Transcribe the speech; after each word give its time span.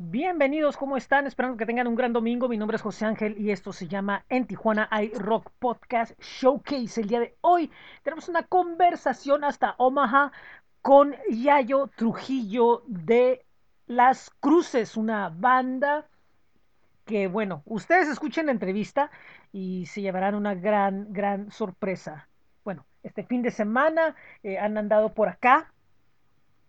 Bienvenidos, 0.00 0.76
¿cómo 0.76 0.96
están? 0.96 1.26
Esperando 1.26 1.56
que 1.56 1.66
tengan 1.66 1.88
un 1.88 1.96
gran 1.96 2.12
domingo. 2.12 2.48
Mi 2.48 2.56
nombre 2.56 2.76
es 2.76 2.82
José 2.82 3.04
Ángel 3.04 3.34
y 3.36 3.50
esto 3.50 3.72
se 3.72 3.88
llama 3.88 4.24
En 4.28 4.46
Tijuana 4.46 4.86
hay 4.92 5.08
Rock 5.08 5.50
Podcast 5.58 6.12
Showcase. 6.20 7.00
El 7.00 7.08
día 7.08 7.18
de 7.18 7.36
hoy 7.40 7.68
tenemos 8.04 8.28
una 8.28 8.44
conversación 8.44 9.42
hasta 9.42 9.74
Omaha 9.76 10.30
con 10.82 11.16
Yayo 11.28 11.88
Trujillo 11.96 12.84
de 12.86 13.44
Las 13.88 14.30
Cruces, 14.38 14.96
una 14.96 15.30
banda 15.30 16.06
que, 17.04 17.26
bueno, 17.26 17.62
ustedes 17.64 18.06
escuchen 18.06 18.46
la 18.46 18.52
entrevista 18.52 19.10
y 19.50 19.86
se 19.86 20.00
llevarán 20.00 20.36
una 20.36 20.54
gran, 20.54 21.12
gran 21.12 21.50
sorpresa. 21.50 22.28
Bueno, 22.62 22.86
este 23.02 23.24
fin 23.24 23.42
de 23.42 23.50
semana 23.50 24.14
eh, 24.44 24.58
han 24.58 24.78
andado 24.78 25.12
por 25.12 25.28
acá. 25.28 25.72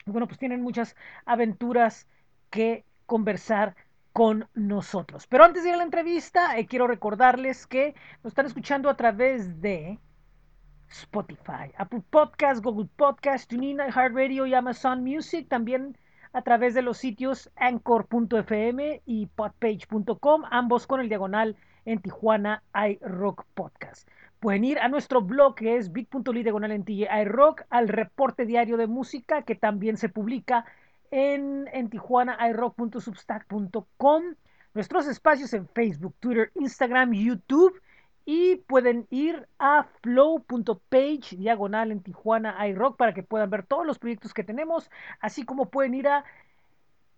Bueno, 0.07 0.25
pues 0.25 0.39
tienen 0.39 0.63
muchas 0.63 0.95
aventuras 1.25 2.07
que 2.49 2.85
conversar 3.09 3.75
con 4.13 4.47
nosotros. 4.53 5.27
Pero 5.27 5.43
antes 5.43 5.63
de 5.63 5.69
ir 5.69 5.75
a 5.75 5.79
la 5.79 5.83
entrevista, 5.83 6.57
eh, 6.57 6.67
quiero 6.67 6.87
recordarles 6.87 7.65
que 7.67 7.95
nos 8.23 8.31
están 8.31 8.45
escuchando 8.45 8.89
a 8.89 8.95
través 8.95 9.61
de 9.61 9.99
Spotify, 10.89 11.73
Apple 11.77 12.03
Podcast, 12.09 12.63
Google 12.63 12.87
Podcast, 12.95 13.49
TuneIn, 13.49 13.79
iHeartRadio 13.79 14.45
y 14.45 14.53
Amazon 14.53 15.03
Music. 15.03 15.47
También 15.49 15.97
a 16.33 16.43
través 16.43 16.75
de 16.75 16.83
los 16.83 16.97
sitios 16.97 17.51
anchor.fm 17.55 19.01
y 19.05 19.25
podpage.com, 19.25 20.43
ambos 20.51 20.85
con 20.85 21.01
el 21.01 21.09
diagonal 21.09 21.55
en 21.85 21.99
Tijuana 21.99 22.61
iRock 22.73 23.45
Podcast. 23.55 24.07
Pueden 24.39 24.63
ir 24.63 24.79
a 24.79 24.87
nuestro 24.87 25.21
blog 25.21 25.55
que 25.55 25.77
es 25.77 25.91
bit.ly 25.91 26.43
diagonal 26.43 26.71
en 26.71 26.85
iRock, 26.87 27.63
al 27.69 27.87
reporte 27.87 28.45
diario 28.45 28.77
de 28.77 28.87
música 28.87 29.41
que 29.41 29.55
también 29.55 29.97
se 29.97 30.07
publica 30.07 30.65
en, 31.11 31.69
en 31.73 31.89
Tijuana, 31.89 32.37
iRock.substack.com, 32.49 34.23
nuestros 34.73 35.07
espacios 35.07 35.53
en 35.53 35.67
Facebook, 35.67 36.15
Twitter, 36.19 36.51
Instagram, 36.55 37.13
YouTube 37.13 37.81
y 38.31 38.57
pueden 38.57 39.07
ir 39.09 39.47
a 39.57 39.87
flow.page 40.03 41.35
diagonal 41.35 41.91
en 41.91 42.03
Tijuana 42.03 42.67
iRock 42.67 42.95
para 42.95 43.15
que 43.15 43.23
puedan 43.23 43.49
ver 43.49 43.65
todos 43.65 43.87
los 43.87 43.97
proyectos 43.97 44.35
que 44.35 44.43
tenemos, 44.43 44.91
así 45.19 45.45
como 45.45 45.69
pueden 45.69 45.95
ir 45.95 46.07
a 46.07 46.23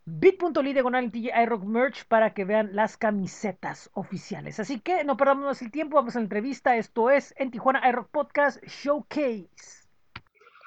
bit.ly 0.06 0.72
diagonal 0.72 1.12
en 1.14 1.44
iRock 1.44 1.64
merch 1.66 2.06
para 2.06 2.34
que 2.34 2.46
vean 2.46 2.70
las 2.74 2.96
camisetas 2.96 3.90
oficiales. 3.94 4.62
Así 4.62 4.80
que 4.80 5.04
no 5.04 5.18
perdamos 5.18 5.44
más 5.44 5.62
el 5.62 5.70
tiempo, 5.70 5.98
vamos 5.98 6.16
a 6.16 6.20
la 6.20 6.24
entrevista. 6.24 6.78
Esto 6.78 7.10
es 7.10 7.34
en 7.38 7.52
Tijuana 7.52 7.88
iRock 7.90 8.08
Podcast 8.10 8.64
Showcase. 8.64 9.82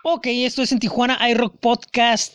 Ok, 0.02 0.27
esto 0.27 0.60
es 0.60 0.72
en 0.72 0.78
Tijuana 0.78 1.18
iRock 1.30 1.56
Podcast 1.56 2.34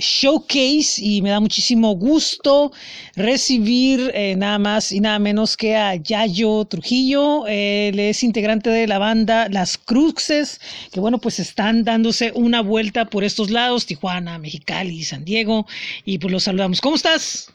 Showcase 0.00 1.02
y 1.02 1.22
me 1.22 1.30
da 1.30 1.40
muchísimo 1.40 1.96
gusto 1.96 2.70
recibir 3.16 4.12
eh, 4.14 4.36
nada 4.36 4.60
más 4.60 4.92
y 4.92 5.00
nada 5.00 5.18
menos 5.18 5.56
que 5.56 5.74
a 5.74 5.96
Yayo 5.96 6.64
Trujillo. 6.66 7.48
Él 7.48 7.98
es 7.98 8.22
integrante 8.22 8.70
de 8.70 8.86
la 8.86 8.98
banda 8.98 9.48
Las 9.48 9.76
Cruces, 9.76 10.60
que 10.92 11.00
bueno, 11.00 11.18
pues 11.18 11.40
están 11.40 11.82
dándose 11.82 12.30
una 12.36 12.60
vuelta 12.60 13.06
por 13.06 13.24
estos 13.24 13.50
lados, 13.50 13.86
Tijuana, 13.86 14.38
Mexicali, 14.38 15.02
San 15.02 15.24
Diego, 15.24 15.66
y 16.04 16.20
pues 16.20 16.30
los 16.30 16.44
saludamos. 16.44 16.80
¿Cómo 16.80 16.94
estás? 16.94 17.52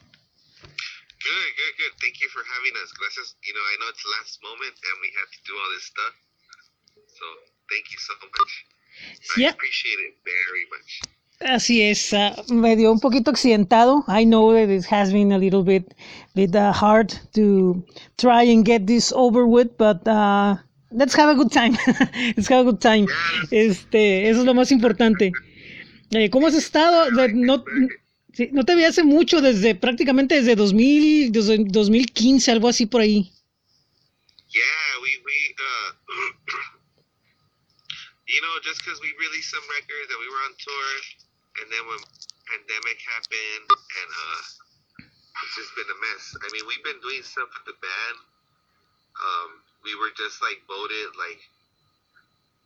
Good, 1.24 1.52
good, 1.56 1.74
good. 1.80 1.94
Thank 2.02 2.20
you 2.20 2.28
for 2.28 2.44
having 2.44 2.76
us. 2.84 2.92
Gracias. 3.00 3.38
You 3.48 3.54
know, 3.54 3.64
I 3.72 3.76
know 3.80 3.88
it's 3.88 4.04
last 4.20 4.44
moment 4.44 4.76
and 4.76 4.96
we 5.00 5.08
have 5.16 5.32
to 5.32 5.40
do 5.48 5.56
all 5.56 5.72
this 5.72 5.88
stuff. 5.88 6.14
So, 7.08 7.26
thank 7.72 7.88
you 7.88 8.00
so 8.04 8.14
much. 8.20 8.52
I 9.38 9.48
appreciate 9.48 10.00
it 10.04 10.20
very 10.28 10.68
much. 10.68 11.13
Así 11.46 11.82
es, 11.82 12.14
uh, 12.14 12.54
medio 12.54 12.92
un 12.92 13.00
poquito 13.00 13.32
accidentado. 13.32 14.06
I 14.08 14.26
know 14.26 14.54
that 14.54 14.70
it 14.70 14.86
has 14.86 15.12
been 15.12 15.32
a 15.34 15.38
little 15.38 15.64
bit, 15.64 15.94
bit 16.34 16.56
uh, 16.56 16.72
hard 16.72 17.14
to 17.34 17.84
try 18.18 18.44
and 18.44 18.66
get 18.66 18.88
this 18.88 19.12
over 19.12 19.46
with, 19.46 19.76
but 19.78 20.08
uh, 20.08 20.56
let's 20.92 21.14
have 21.16 21.30
a 21.30 21.36
good 21.36 21.52
time. 21.52 21.78
let's 22.38 22.48
have 22.48 22.62
a 22.62 22.72
good 22.72 22.80
time. 22.80 23.08
Este, 23.52 24.30
eso 24.30 24.40
es 24.40 24.46
lo 24.46 24.54
más 24.54 24.72
importante. 24.72 25.34
Eh, 26.12 26.30
¿Cómo 26.30 26.48
has 26.48 26.56
estado? 26.56 27.12
No, 27.12 27.66
no 28.52 28.66
te 28.66 28.76
vi 28.76 28.86
hace 28.86 29.04
mucho, 29.04 29.42
desde 29.42 29.76
prácticamente 29.76 30.36
desde 30.36 30.56
2000, 30.56 31.32
desde 31.32 31.58
2015, 31.58 32.52
algo 32.52 32.70
así 32.70 32.86
por 32.86 33.02
ahí. 33.02 33.34
Yeah, 34.50 35.02
we, 35.02 35.10
we, 35.26 35.56
uh, 35.60 35.92
you 38.28 38.42
know, 38.42 38.60
just 38.64 38.82
because 38.86 39.02
we 39.02 39.14
released 39.20 39.52
some 39.52 39.68
records 39.68 40.10
and 40.10 40.20
we 40.22 40.30
were 40.30 40.42
on 40.46 40.56
tour. 40.58 41.23
And 41.62 41.68
then 41.70 41.84
when 41.86 42.02
pandemic 42.50 42.98
happened, 43.06 43.68
and 43.70 44.10
uh, 44.10 44.42
it's 45.44 45.56
just 45.58 45.72
been 45.78 45.90
a 45.90 45.98
mess. 46.10 46.24
I 46.42 46.48
mean, 46.54 46.66
we've 46.66 46.86
been 46.86 47.02
doing 47.02 47.22
stuff 47.26 47.50
with 47.54 47.66
the 47.70 47.78
band. 47.78 48.18
Um, 49.14 49.50
we 49.86 49.94
were 50.00 50.10
just 50.18 50.42
like 50.42 50.62
voted 50.66 51.14
like 51.18 51.42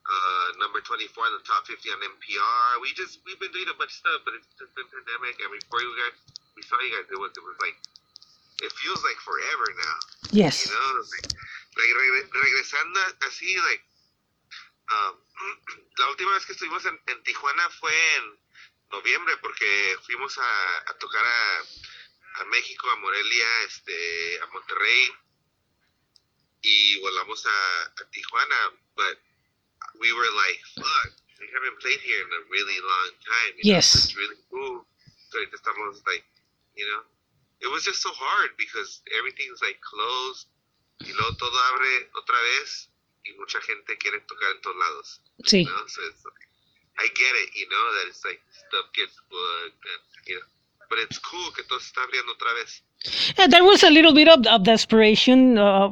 uh, 0.07 0.47
number 0.63 0.79
24 0.79 1.03
in 1.03 1.33
the 1.35 1.43
top 1.43 1.67
50 1.67 1.83
on 1.91 1.99
NPR. 1.99 2.79
We 2.79 2.95
just 2.95 3.19
we've 3.27 3.39
been 3.39 3.51
doing 3.51 3.67
a 3.67 3.75
bunch 3.75 3.91
of 3.91 3.99
stuff, 3.99 4.19
but 4.23 4.35
it's 4.39 4.47
just 4.55 4.71
been 4.75 4.87
pandemic. 4.87 5.35
And 5.43 5.51
before 5.51 5.83
you 5.83 5.91
guys, 5.99 6.15
we 6.55 6.63
saw 6.63 6.79
you 6.79 6.95
guys, 6.95 7.07
it 7.11 7.19
was 7.19 7.35
it 7.35 7.43
was 7.43 7.59
like 7.59 7.75
it 8.63 8.71
feels 8.73 9.01
like 9.03 9.19
forever 9.21 9.67
now. 9.77 9.97
Yes. 10.31 10.65
You 10.65 10.73
know, 10.73 10.89
like, 11.03 11.29
like 11.75 12.27
regresando 12.31 12.99
así, 13.27 13.51
like 13.67 13.83
um, 14.87 15.13
la 15.99 16.07
última 16.09 16.33
vez 16.33 16.45
que 16.45 16.53
estuvimos 16.53 16.85
en, 16.85 16.99
en 17.07 17.23
Tijuana 17.23 17.69
fue 17.69 17.91
en 18.15 18.23
noviembre 18.91 19.37
porque 19.41 19.97
fuimos 20.03 20.37
a, 20.37 20.91
a 20.91 20.97
tocar 20.97 21.25
a, 21.25 22.41
a, 22.41 22.45
México, 22.45 22.89
a 22.89 22.95
Morelia, 22.97 23.63
este, 23.65 24.39
a 24.41 24.47
Monterrey 24.47 25.11
y 26.61 26.99
volamos 26.99 27.45
a, 27.45 27.83
a 28.01 28.09
Tijuana, 28.11 28.73
but 28.95 29.17
we 29.99 30.11
were 30.13 30.31
like, 30.35 30.59
fuck, 30.75 31.11
we 31.39 31.47
haven't 31.53 31.79
played 31.79 31.99
here 32.01 32.21
in 32.21 32.31
a 32.33 32.41
really 32.49 32.77
long 32.81 33.11
time. 33.21 33.53
You 33.61 33.73
yes. 33.73 33.93
Know? 33.93 33.99
It's 34.03 34.17
really 34.17 34.41
cool. 34.49 34.85
So 35.29 35.37
estamos 35.53 36.01
like, 36.07 36.25
you 36.75 36.85
know, 36.85 37.01
it 37.61 37.67
was 37.67 37.83
just 37.83 38.01
so 38.01 38.09
hard 38.13 38.51
because 38.57 39.01
everything's 39.17 39.61
like 39.61 39.79
closed 39.81 40.47
y 40.99 41.11
luego 41.13 41.35
todo 41.37 41.57
abre 41.73 42.09
otra 42.15 42.39
vez 42.41 42.89
y 43.23 43.33
mucha 43.37 43.61
gente 43.61 43.97
quiere 43.97 44.19
tocar 44.21 44.51
en 44.51 44.61
todos 44.61 44.77
lados. 44.77 45.21
Sí. 45.43 45.65
You 45.65 45.65
know? 45.65 45.87
so 45.87 46.01
it's 46.09 46.23
like, 46.25 46.46
I 46.99 47.07
get 47.13 47.33
it, 47.43 47.49
you 47.55 47.67
know, 47.69 47.85
that 47.95 48.05
it's 48.09 48.23
like 48.25 48.41
stuff 48.51 48.87
gets 48.95 49.15
booked 49.29 49.83
and, 49.85 50.03
you 50.27 50.35
know, 50.35 50.47
but 50.89 50.99
it's 50.99 51.19
cool 51.19 51.51
que 51.55 51.63
todo 51.65 51.79
está 51.79 52.01
abriendo 52.03 52.33
otra 52.33 52.53
vez. 52.59 52.81
Yeah, 53.37 53.47
there 53.47 53.63
was 53.63 53.83
a 53.83 53.89
little 53.89 54.13
bit 54.13 54.27
of, 54.27 54.45
of 54.47 54.63
desperation 54.63 55.57
uh, 55.57 55.89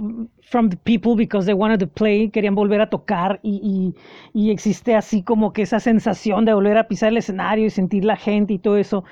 from 0.49 0.69
the 0.69 0.77
people 0.77 1.15
because 1.15 1.45
they 1.45 1.53
wanted 1.53 1.79
to 1.79 1.87
play, 1.87 2.29
querían 2.29 2.55
volver 2.55 2.81
a 2.81 2.89
tocar 2.89 3.39
y, 3.43 3.59
y, 3.61 3.93
y, 4.33 4.51
existe 4.51 4.95
así 4.95 5.23
como 5.23 5.53
que 5.53 5.63
esa 5.63 5.79
sensación 5.79 6.45
de 6.45 6.53
volver 6.53 6.77
a 6.77 6.87
pisar 6.87 7.09
el 7.09 7.17
escenario 7.17 7.65
y 7.65 7.69
sentir 7.69 8.05
la 8.05 8.15
gente 8.15 8.53
y 8.53 8.59
todo 8.59 8.77
eso. 8.77 9.03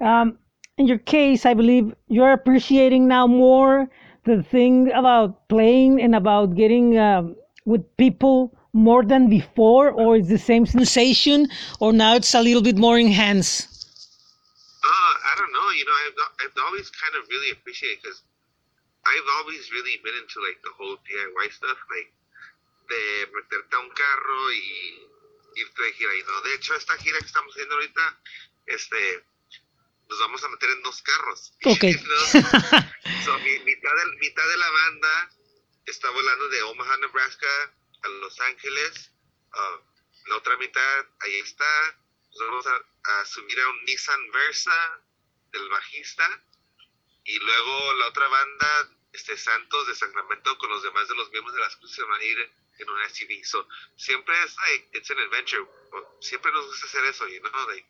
Um, 0.00 0.38
in 0.78 0.86
your 0.86 0.98
case, 0.98 1.44
I 1.46 1.54
believe 1.54 1.94
you're 2.08 2.32
appreciating 2.32 3.08
now 3.08 3.26
more 3.26 3.88
the 4.24 4.42
thing 4.42 4.92
about 4.92 5.48
playing 5.48 6.00
and 6.00 6.14
about 6.14 6.54
getting 6.54 6.96
uh, 6.98 7.22
with 7.64 7.82
people 7.96 8.52
more 8.72 9.04
than 9.04 9.28
before, 9.28 9.90
or 9.90 10.16
is 10.16 10.28
the 10.28 10.38
same 10.38 10.64
sensation, 10.66 11.48
or 11.80 11.92
now 11.92 12.16
it's 12.16 12.34
a 12.34 12.40
little 12.40 12.62
bit 12.62 12.76
more 12.76 12.98
enhanced? 12.98 13.68
Uh, 14.82 14.88
I 14.88 15.32
don't 15.36 15.52
know. 15.52 15.68
You 15.76 15.84
know, 15.84 15.98
I've, 16.06 16.18
I've 16.40 16.56
always 16.66 16.88
kind 16.90 17.14
of 17.22 17.28
really 17.28 17.52
appreciated 17.52 18.00
because 18.02 18.22
I've 19.04 19.28
always 19.38 19.70
really 19.72 20.00
been 20.02 20.16
into 20.16 20.40
like 20.40 20.58
the 20.64 20.72
whole 20.78 20.96
DIY 21.04 21.52
stuff, 21.52 21.78
like 21.92 22.10
de 22.88 23.26
meterte 23.32 23.76
a 23.76 23.80
un 23.80 23.90
carro 23.90 24.50
y 24.50 25.06
irte 25.56 25.82
de 25.82 25.92
gira. 25.92 26.16
Y 26.16 26.22
no, 26.26 26.40
de 26.42 26.54
hecho, 26.54 26.74
esta 26.74 26.96
gira 26.96 27.18
que 27.18 27.26
estamos 27.26 27.52
haciendo 27.54 27.74
ahorita, 27.74 28.20
este, 28.66 29.24
nos 30.08 30.18
vamos 30.18 30.44
a 30.44 30.48
meter 30.48 30.70
en 30.70 30.82
dos 30.82 31.02
carros. 31.02 31.52
Ok. 31.64 31.84
so, 33.24 33.38
mi, 33.38 33.58
mitad, 33.64 33.94
de, 33.96 34.16
mitad 34.18 34.48
de 34.48 34.56
la 34.56 34.70
banda 34.70 35.30
está 35.86 36.10
volando 36.10 36.48
de 36.48 36.62
Omaha, 36.62 36.96
Nebraska 36.98 37.72
a 38.02 38.08
Los 38.08 38.40
Ángeles. 38.40 39.12
Uh, 39.54 40.28
la 40.28 40.36
otra 40.36 40.56
mitad, 40.56 41.06
ahí 41.20 41.36
está. 41.36 41.98
Nos 42.30 42.48
vamos 42.48 42.66
a, 42.66 43.20
a, 43.20 43.24
subir 43.26 43.58
a 43.60 43.68
un 43.68 43.84
Nissan 43.84 44.30
Versa 44.30 45.02
del 45.52 45.68
bajista. 45.68 46.42
Y 47.24 47.38
luego 47.38 47.94
la 47.94 48.06
otra 48.08 48.26
banda, 48.28 48.90
este 49.12 49.36
Santos 49.36 49.86
de 49.86 49.94
Sacramento, 49.94 50.56
con 50.58 50.70
los 50.70 50.82
demás 50.82 51.08
de 51.08 51.14
los 51.14 51.30
miembros 51.30 51.54
de 51.54 51.60
las 51.60 51.76
cruces 51.76 52.04
van 52.06 52.20
a 52.20 52.24
ir 52.24 52.52
en 52.78 52.90
un 52.90 52.98
SUV. 53.08 53.44
So, 53.44 53.66
siempre 53.96 54.34
es 54.44 54.56
like, 54.56 54.88
it's 54.92 55.10
an 55.10 55.18
adventure. 55.18 55.66
Siempre 56.20 56.50
nos 56.52 56.66
gusta 56.66 56.86
hacer 56.86 57.04
eso, 57.04 57.26
you 57.28 57.40
know, 57.40 57.66
like, 57.68 57.86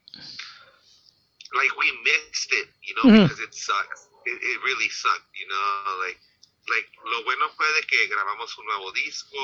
like 1.54 1.76
we 1.78 1.92
mixed 2.04 2.52
it, 2.52 2.68
you 2.82 2.94
know, 2.94 3.02
mm-hmm. 3.04 3.22
because 3.24 3.40
it 3.40 3.54
sucks. 3.54 4.08
It, 4.24 4.38
it 4.42 4.62
really 4.62 4.88
sucked, 4.88 5.30
you 5.34 5.46
know, 5.48 5.98
like, 6.00 6.18
like, 6.66 6.90
lo 7.04 7.24
bueno 7.24 7.48
fue 7.56 7.70
de 7.74 7.82
que 7.82 8.06
grabamos 8.08 8.56
un 8.58 8.66
nuevo 8.66 8.92
disco, 8.92 9.36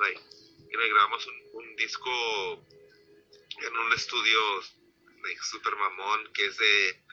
like, 0.00 0.20
know, 0.70 0.88
grabamos 0.88 1.26
un, 1.26 1.34
un 1.52 1.76
disco 1.76 2.66
en 3.62 3.76
un 3.78 3.92
estudio 3.92 4.40
like, 5.22 5.40
super 5.42 5.74
mamón 5.76 6.32
que 6.32 6.46
es 6.46 6.56
de 6.56 7.04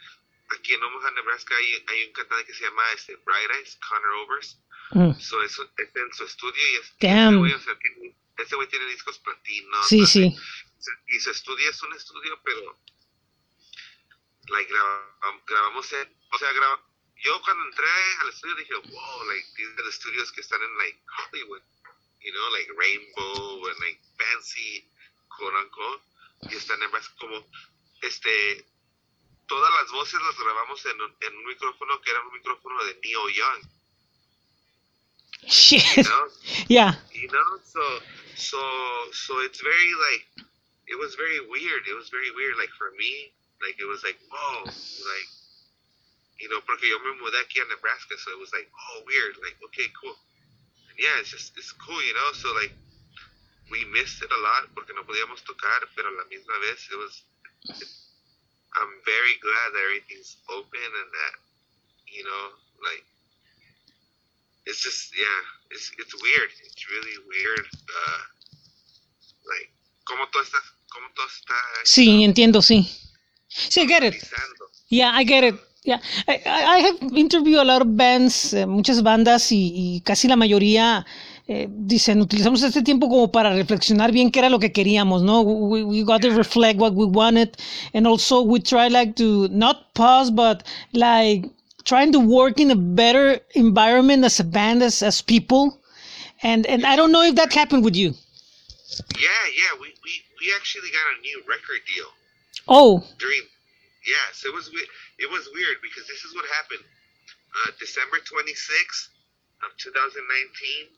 aquí 0.50 0.74
en 0.74 0.84
Omaha, 0.84 1.12
Nebraska, 1.12 1.56
hay, 1.56 1.86
hay 1.88 2.08
un 2.08 2.14
cantante 2.14 2.46
que 2.46 2.54
se 2.54 2.64
llama 2.66 2.84
este, 2.94 3.16
Bright 3.18 3.52
Eyes, 3.52 3.80
Connor 3.88 4.12
Overs. 4.14 4.60
Mm. 4.92 5.14
So, 5.20 5.42
está 5.44 6.00
en 6.02 6.14
su 6.14 6.26
estudio 6.26 6.62
y 6.72 6.76
es, 6.76 6.94
Damn. 7.00 7.28
Este 7.28 7.38
güey, 7.38 7.54
o 7.54 7.60
sea, 7.60 7.78
tiene- 7.80 8.18
este 8.38 8.56
güey 8.56 8.68
tiene 8.68 8.86
discos 8.88 9.20
platinos. 9.20 9.88
Sí, 9.88 10.06
sí. 10.06 10.36
Y 11.08 11.20
su 11.20 11.30
estudio 11.30 11.70
es 11.70 11.82
un 11.84 11.94
estudio, 11.94 12.42
pero 12.44 12.78
like, 14.50 14.70
grabamos, 14.72 15.46
grabamos 15.46 15.94
o 16.34 16.38
sea, 16.38 16.52
graba, 16.54 16.84
yo 17.24 17.42
cuando 17.44 17.66
entré 17.66 17.88
al 18.22 18.30
estudio 18.30 18.56
dije, 18.56 18.76
wow, 18.76 19.24
like, 19.28 19.48
these 19.56 19.70
are 19.78 19.84
the 19.84 19.92
studios 19.92 20.32
que 20.32 20.42
están 20.42 20.62
en, 20.62 20.78
like, 20.78 21.00
Hollywood, 21.18 21.64
you 22.22 22.32
know, 22.34 22.50
like, 22.52 22.70
Rainbow, 22.78 23.68
and, 23.70 23.80
like, 23.82 24.00
fancy, 24.18 24.86
quote 25.30 25.56
unquote, 25.56 26.04
y 26.50 26.56
están 26.56 26.76
en 26.82 26.88
Nebraska 26.90 27.14
como, 27.20 27.46
este, 28.02 28.66
todas 29.48 29.72
las 29.82 29.92
voces 29.92 30.20
las 30.22 30.38
grabamos 30.40 30.86
en 30.86 31.02
un, 31.02 31.18
en 31.22 31.38
un 31.38 31.46
micrófono 31.46 32.02
que 32.02 32.12
era 32.12 32.22
un 32.22 32.34
micrófono 32.34 32.84
de 32.86 32.96
Neil 33.04 33.36
Young, 33.36 33.62
Shit. 35.48 35.84
you 35.98 36.04
know, 36.04 36.28
Yeah. 36.68 36.94
you 37.12 37.28
know 37.30 37.50
so 37.66 37.82
so 38.36 38.60
so 39.14 39.40
it's 39.42 39.62
very 39.62 39.92
like 40.12 40.26
it 40.88 40.98
was 41.00 41.16
very 41.16 41.40
weird 41.50 41.84
it 41.90 41.96
was 41.96 42.10
very 42.10 42.32
weird 42.32 42.56
like 42.58 42.70
for 42.78 42.92
me 42.98 43.34
like 43.62 43.76
it 43.80 43.86
was 43.86 44.04
like 44.04 44.18
whoa 44.30 44.66
like 44.66 45.30
you 46.42 46.50
know 46.50 46.60
porque 46.66 46.90
yo 46.90 46.98
me 47.00 47.14
mudé 47.22 47.38
aquí 47.40 47.62
a 47.62 47.66
Nebraska 47.70 48.18
so 48.18 48.32
it 48.32 48.40
was 48.40 48.52
like 48.52 48.68
oh 48.74 49.04
weird 49.06 49.38
like 49.46 49.56
okay 49.64 49.88
cool 50.02 50.18
and 50.90 50.98
yeah 50.98 51.16
it's 51.22 51.30
just 51.30 51.54
it's 51.58 51.72
cool 51.72 52.02
you 52.02 52.14
know 52.14 52.30
so 52.34 52.50
like 52.58 52.74
we 53.70 53.86
missed 53.94 54.22
it 54.26 54.32
a 54.32 54.42
lot 54.42 54.66
porque 54.74 54.92
no 54.98 55.06
podíamos 55.06 55.44
tocar 55.46 55.80
pero 55.96 56.10
la 56.12 56.26
misma 56.26 56.58
vez 56.66 56.80
it 56.90 56.98
was 56.98 57.24
I'm 58.74 58.94
very 59.06 59.36
glad 59.44 59.68
that 59.74 59.84
everything's 59.86 60.38
open 60.50 60.90
and 61.02 61.10
that 61.20 61.34
you 62.10 62.24
know 62.26 62.44
like 62.82 63.06
it's 64.66 64.82
just 64.82 65.14
yeah 65.14 65.42
it's 65.70 65.92
it's 66.02 66.16
weird 66.22 66.50
it's 66.66 66.84
really 66.90 67.18
weird 67.30 67.66
uh 67.70 68.22
like 69.46 69.70
como 70.06 70.26
todo 70.34 70.44
está 70.44 70.60
como 70.90 71.08
todo 71.16 71.28
está 71.28 71.56
Sí, 71.84 72.24
entiendo, 72.24 72.62
sí. 72.62 72.90
Sí, 73.48 73.82
I 73.82 73.86
get 73.86 74.04
it. 74.04 74.16
Yeah, 74.90 75.12
I 75.14 75.24
get 75.24 75.44
it. 75.44 75.56
Yeah, 75.84 76.00
I, 76.28 76.42
I 76.46 76.78
have 76.80 77.18
interviewed 77.18 77.60
a 77.60 77.64
lot 77.64 77.82
of 77.82 77.98
bands, 77.98 78.54
eh, 78.54 78.68
muchas 78.68 79.02
bandas 79.02 79.52
y, 79.52 79.72
y 79.74 80.02
casi 80.02 80.28
la 80.28 80.36
mayoría 80.36 81.06
eh, 81.48 81.68
dicen, 81.70 82.22
utilizamos 82.22 82.62
este 82.62 82.84
tiempo 82.84 83.10
como 83.10 83.32
para 83.32 83.52
reflexionar 83.56 84.12
bien 84.12 84.30
qué 84.30 84.40
era 84.40 84.50
lo 84.50 84.60
que 84.60 84.72
queríamos, 84.72 85.24
¿no? 85.24 85.42
We, 85.42 85.84
we 85.84 86.04
got 86.04 86.22
to 86.22 86.30
reflect 86.30 86.80
what 86.80 86.94
we 86.94 87.06
wanted 87.06 87.58
and 87.96 88.06
also 88.06 88.42
we 88.44 88.60
try 88.60 88.90
like 88.90 89.16
to 89.16 89.48
not 89.50 89.92
pause 89.96 90.30
but 90.30 90.64
like 90.94 91.50
trying 91.84 92.12
to 92.12 92.20
work 92.20 92.60
in 92.60 92.70
a 92.70 92.76
better 92.76 93.40
environment 93.56 94.24
as 94.24 94.40
a 94.40 94.44
band, 94.44 94.84
as, 94.84 95.02
as 95.02 95.24
people. 95.24 95.80
And, 96.44 96.68
and 96.68 96.86
I 96.86 96.96
don't 96.96 97.12
know 97.12 97.24
if 97.24 97.34
that 97.36 97.54
happened 97.54 97.84
with 97.84 97.96
you. 97.96 98.14
yeah 99.16 99.46
yeah 99.56 99.80
we, 99.80 99.88
we 100.04 100.12
we 100.40 100.54
actually 100.56 100.92
got 100.92 101.18
a 101.18 101.22
new 101.22 101.42
record 101.48 101.82
deal 101.88 102.08
Oh, 102.68 103.04
during 103.18 103.42
yes 104.06 104.44
it 104.46 104.54
was 104.54 104.70
it 105.20 105.30
was 105.30 105.50
weird 105.54 105.78
because 105.82 106.08
this 106.08 106.24
is 106.24 106.34
what 106.36 106.46
happened 106.62 106.84
uh 106.86 107.72
December 107.80 108.18
26th 108.24 109.12
of 109.66 109.70
2019 109.78 110.94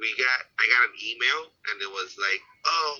we 0.00 0.08
got 0.16 0.38
I 0.58 0.64
got 0.68 0.88
an 0.88 0.96
email 1.00 1.40
and 1.72 1.76
it 1.82 1.90
was 1.90 2.16
like 2.16 2.42
oh 2.64 2.92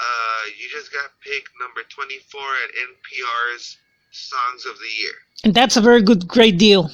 uh 0.00 0.42
you 0.56 0.68
just 0.68 0.92
got 0.92 1.12
picked 1.20 1.52
number 1.60 1.82
24 1.88 2.12
at 2.16 2.70
NPR's 2.76 3.78
songs 4.12 4.66
of 4.66 4.76
the 4.76 4.92
year 5.00 5.16
and 5.44 5.54
that's 5.54 5.76
a 5.76 5.80
very 5.82 6.02
good, 6.02 6.28
great 6.28 6.56
deal. 6.56 6.90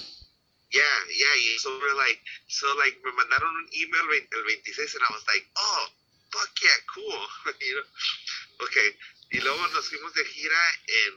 Yeah, 0.73 0.99
yeah, 1.13 1.37
yeah. 1.37 1.57
So 1.59 1.69
we're 1.69 1.97
like, 1.97 2.21
so 2.49 2.67
like, 2.81 2.97
me 3.05 3.13
mandaron 3.13 3.53
un 3.53 3.69
email 3.77 4.09
el 4.09 4.43
26 4.45 4.95
and 4.95 5.05
I 5.05 5.13
was 5.13 5.25
like, 5.29 5.45
oh, 5.57 5.85
fuck 6.33 6.49
yeah, 6.65 6.79
cool. 6.95 7.21
you 7.61 7.77
know? 7.77 8.65
Okay. 8.65 8.89
Y 9.33 9.41
luego 9.45 9.61
nos 9.69 9.89
fuimos 9.89 10.15
de 10.15 10.25
gira 10.25 10.61
en 11.05 11.13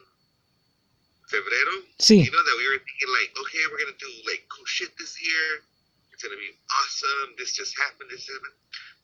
febrero. 1.32 1.74
Sí. 1.96 2.20
You 2.20 2.30
know, 2.30 2.44
that 2.44 2.56
we 2.60 2.66
were 2.68 2.80
thinking 2.84 3.10
like, 3.16 3.30
okay, 3.32 3.62
we're 3.72 3.80
going 3.80 3.96
to 3.96 4.02
do 4.02 4.12
like 4.28 4.44
cool 4.52 4.68
shit 4.68 4.92
this 5.00 5.16
year. 5.16 5.64
It's 6.12 6.20
going 6.20 6.36
to 6.36 6.42
be 6.42 6.52
awesome. 6.84 7.32
This 7.40 7.56
just 7.56 7.72
happened. 7.80 8.12
This 8.12 8.28
happened. 8.28 8.52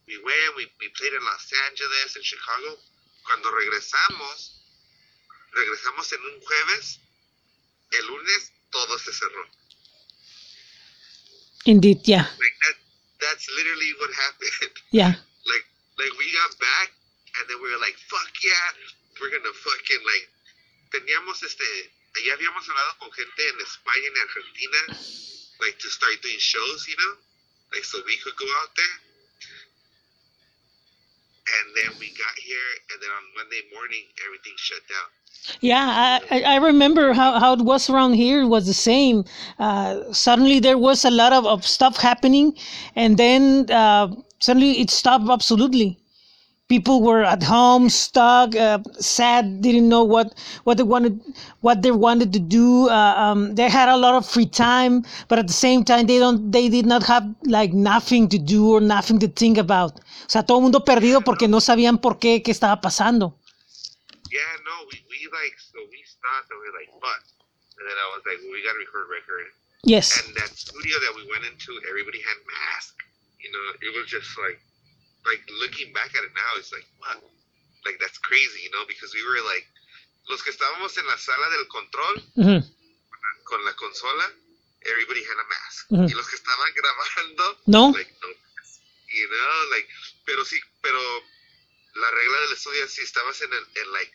We 0.05 0.21
went, 0.21 0.61
we, 0.61 0.69
we 0.77 0.93
played 0.93 1.17
in 1.17 1.25
Los 1.25 1.49
Angeles, 1.73 2.17
in 2.17 2.23
Chicago. 2.23 2.77
Cuando 3.25 3.49
regresamos, 3.49 4.61
regresamos 5.57 6.13
en 6.13 6.21
un 6.21 6.37
jueves. 6.45 7.01
El 7.97 8.05
lunes 8.07 8.53
todo 8.71 8.99
se 8.99 9.13
cerró. 9.13 9.45
Indeed, 11.65 12.01
yeah, 12.05 12.25
like 12.39 12.57
that 12.65 12.77
that's 13.21 13.47
literally 13.57 13.93
what 13.99 14.11
happened 14.15 14.75
yeah. 14.91 15.13
like 15.45 15.67
like 15.99 16.15
we 16.17 16.27
got 16.33 16.55
back 16.59 16.89
and 17.39 17.45
then 17.51 17.59
we 17.61 17.69
were 17.69 17.83
like 17.83 17.99
fuck 18.07 18.31
yeah 18.43 18.69
we're 19.21 19.31
gonna 19.31 19.53
fucking 19.53 20.03
like 20.07 20.27
teníamos 20.95 21.43
este 21.43 21.91
ya 22.25 22.35
habíamos 22.35 22.69
hablado 22.69 22.93
con 22.99 23.13
gente 23.13 23.49
en 23.49 23.61
España 23.61 24.07
en 24.07 24.19
Argentina 24.27 24.81
like 25.61 25.79
to 25.79 25.89
start 25.91 26.21
doing 26.23 26.39
shows 26.39 26.87
you 26.89 26.97
know 26.97 27.15
like 27.73 27.85
so 27.85 27.99
we 28.07 28.17
could 28.19 28.37
go 28.37 28.49
out 28.63 28.73
there 28.77 28.97
and 31.59 31.67
then 31.77 31.91
we 31.99 32.09
got 32.13 32.35
here 32.39 32.71
and 32.91 33.03
then 33.03 33.11
on 33.11 33.25
Monday 33.37 33.63
morning 33.73 34.05
everything 34.27 34.55
shut 34.57 34.83
down 34.89 35.11
Yeah, 35.61 36.21
I, 36.31 36.43
I 36.43 36.57
remember 36.57 37.13
how, 37.13 37.39
how 37.39 37.53
it 37.55 37.63
was 37.63 37.89
around 37.89 38.15
here. 38.15 38.47
Was 38.47 38.67
the 38.67 38.75
same. 38.75 39.25
Uh, 39.59 40.13
suddenly 40.13 40.59
there 40.61 40.77
was 40.79 41.05
a 41.05 41.11
lot 41.11 41.33
of, 41.33 41.47
of 41.47 41.67
stuff 41.67 41.97
happening, 41.97 42.55
and 42.97 43.17
then 43.17 43.71
uh, 43.71 44.09
suddenly 44.41 44.81
it 44.81 44.91
stopped 44.91 45.29
absolutely. 45.31 45.99
People 46.69 47.01
were 47.03 47.25
at 47.25 47.43
home, 47.43 47.89
stuck, 47.89 48.55
uh, 48.55 48.79
sad, 49.01 49.63
didn't 49.63 49.89
know 49.89 50.05
what, 50.05 50.35
what 50.65 50.77
they 50.77 50.83
wanted, 50.83 51.19
what 51.63 51.81
they 51.83 51.91
wanted 51.91 52.33
to 52.35 52.39
do. 52.39 52.89
Uh, 52.91 53.15
um, 53.17 53.55
they 53.55 53.69
had 53.71 53.89
a 53.89 53.97
lot 53.97 54.15
of 54.15 54.27
free 54.27 54.45
time, 54.47 55.03
but 55.29 55.39
at 55.39 55.47
the 55.47 55.53
same 55.55 55.83
time, 55.83 56.07
they 56.07 56.19
don't, 56.19 56.53
they 56.53 56.69
did 56.69 56.85
not 56.85 57.03
have 57.05 57.25
like 57.45 57.73
nothing 57.73 58.29
to 58.29 58.39
do 58.39 58.71
or 58.71 58.81
nothing 58.83 59.19
to 59.19 59.29
think 59.29 59.57
about. 59.57 59.99
O 59.99 60.29
sea, 60.29 60.43
todo 60.43 60.59
el 60.59 60.63
mundo 60.63 60.85
perdido 60.85 61.23
porque 61.23 61.49
no 61.49 61.59
sabían 61.61 61.97
por 62.01 62.19
qué, 62.19 62.43
qué 62.43 62.51
estaba 62.53 62.81
pasando. 62.81 63.35
yeah 64.31 64.45
no 64.69 64.85
we, 64.93 65.01
we 65.09 65.19
like 65.33 65.57
so 65.57 65.81
we 65.89 66.05
stopped 66.05 66.53
and 66.53 66.61
we 66.61 66.69
were 66.69 66.77
like 66.77 66.93
fuck 67.01 67.23
and 67.81 67.85
then 67.89 67.97
I 67.97 68.07
was 68.13 68.21
like 68.29 68.37
well, 68.45 68.53
we 68.53 68.61
gotta 68.61 68.77
record 68.77 69.09
a 69.09 69.11
record 69.17 69.47
Yes. 69.85 70.21
and 70.21 70.37
that 70.37 70.53
studio 70.53 70.97
that 71.01 71.15
we 71.17 71.25
went 71.33 71.47
into, 71.49 71.71
everybody 71.89 72.21
had 72.21 72.37
masks. 72.45 72.93
You 73.41 73.49
know, 73.55 73.65
it 73.81 73.91
was 73.97 74.05
just 74.11 74.29
like, 74.37 74.59
like 75.27 75.43
looking 75.61 75.93
back 75.93 76.11
at 76.15 76.23
it 76.25 76.33
now, 76.35 76.51
it's 76.59 76.73
like, 76.73 76.87
what? 76.99 77.19
Like 77.87 77.99
that's 78.01 78.19
crazy, 78.19 78.67
you 78.67 78.71
know, 78.75 78.85
because 78.87 79.15
we 79.15 79.23
were 79.25 79.43
like, 79.47 79.65
los 80.29 80.43
que 80.43 80.53
estábamos 80.53 80.97
en 80.99 81.07
la 81.07 81.17
sala 81.17 81.47
del 81.57 81.67
control 81.69 82.15
mm-hmm. 82.37 82.61
con 83.45 83.65
la 83.65 83.73
consola, 83.75 84.27
everybody 84.85 85.23
had 85.25 85.39
a 85.41 85.47
mask. 85.49 85.79
Ujú. 85.91 86.05
Y 86.05 86.15
los 86.15 86.29
que 86.29 86.37
estaban 86.37 86.71
grabando, 86.75 87.59
No. 87.67 87.91
like, 87.91 88.13
no. 88.23 88.29
You 89.09 89.27
know, 89.27 89.71
like, 89.73 89.89
pero 90.27 90.45
sí, 90.45 90.61
pero 90.83 91.01
la 91.97 92.11
regla 92.11 92.41
del 92.45 92.53
estudio, 92.53 92.87
si 92.89 93.03
estabas 93.03 93.41
en 93.41 93.51
el, 93.53 93.65
en 93.83 93.93
like, 93.93 94.13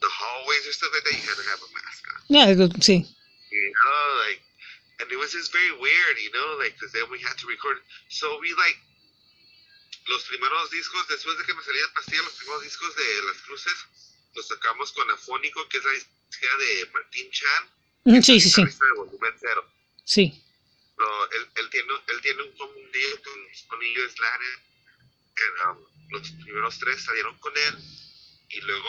the 0.00 0.08
hallways 0.08 0.66
or 0.66 0.72
stuff 0.72 0.88
like 0.94 1.04
that, 1.04 1.12
you 1.12 1.28
had 1.28 1.36
to 1.36 1.44
have 1.52 1.60
a 1.60 1.70
mask 1.76 2.02
on. 2.08 2.20
Yeah, 2.32 2.46
sí. 2.80 3.04
you 3.52 3.72
know, 3.76 4.24
like, 4.24 4.40
and 5.00 5.12
it 5.12 5.18
was 5.18 5.32
just 5.32 5.52
very 5.52 5.72
weird, 5.76 6.16
you 6.16 6.32
know, 6.32 6.56
like, 6.56 6.72
because 6.74 6.92
then 6.92 7.04
we 7.10 7.20
had 7.20 7.36
to 7.38 7.46
record. 7.46 7.76
So 8.08 8.38
we 8.40 8.52
like 8.56 8.76
los 10.10 10.24
primeros 10.24 10.70
discos 10.70 11.08
después 11.08 11.38
de 11.38 11.44
que 11.44 11.54
me 11.54 11.62
salía 11.62 11.92
pastilla, 11.94 12.22
los 12.22 12.34
primeros 12.34 12.62
discos 12.62 12.94
de 12.96 13.22
las 13.22 13.36
cruces 13.42 13.74
los 14.34 14.46
sacamos 14.46 14.92
con 14.92 15.10
Afónico, 15.10 15.68
que 15.68 15.78
es 15.78 15.84
la 15.84 15.92
disquera 15.92 16.56
de 16.58 16.90
Martín 16.92 17.30
Chan, 17.30 17.70
Mm, 18.04 18.22
Sí, 18.22 18.40
sí, 18.40 18.48
sí. 18.50 18.64
de 18.64 18.92
volumen 18.96 19.34
cero. 19.38 19.62
Sí. 20.04 20.42
No, 20.98 21.24
él, 21.32 21.46
él 21.56 21.68
tiene, 21.70 21.92
él 22.08 22.20
tiene 22.22 22.42
un 22.44 22.52
común 22.56 22.90
deal 22.92 23.20
con 23.22 23.78
Slater. 24.08 24.58
And, 25.36 25.78
um, 25.78 25.86
los 26.10 26.30
primeros 26.42 26.78
tres 26.78 27.04
salieron 27.04 27.36
con 27.38 27.52
él. 27.56 27.74
Y 28.48 28.60
luego, 28.62 28.88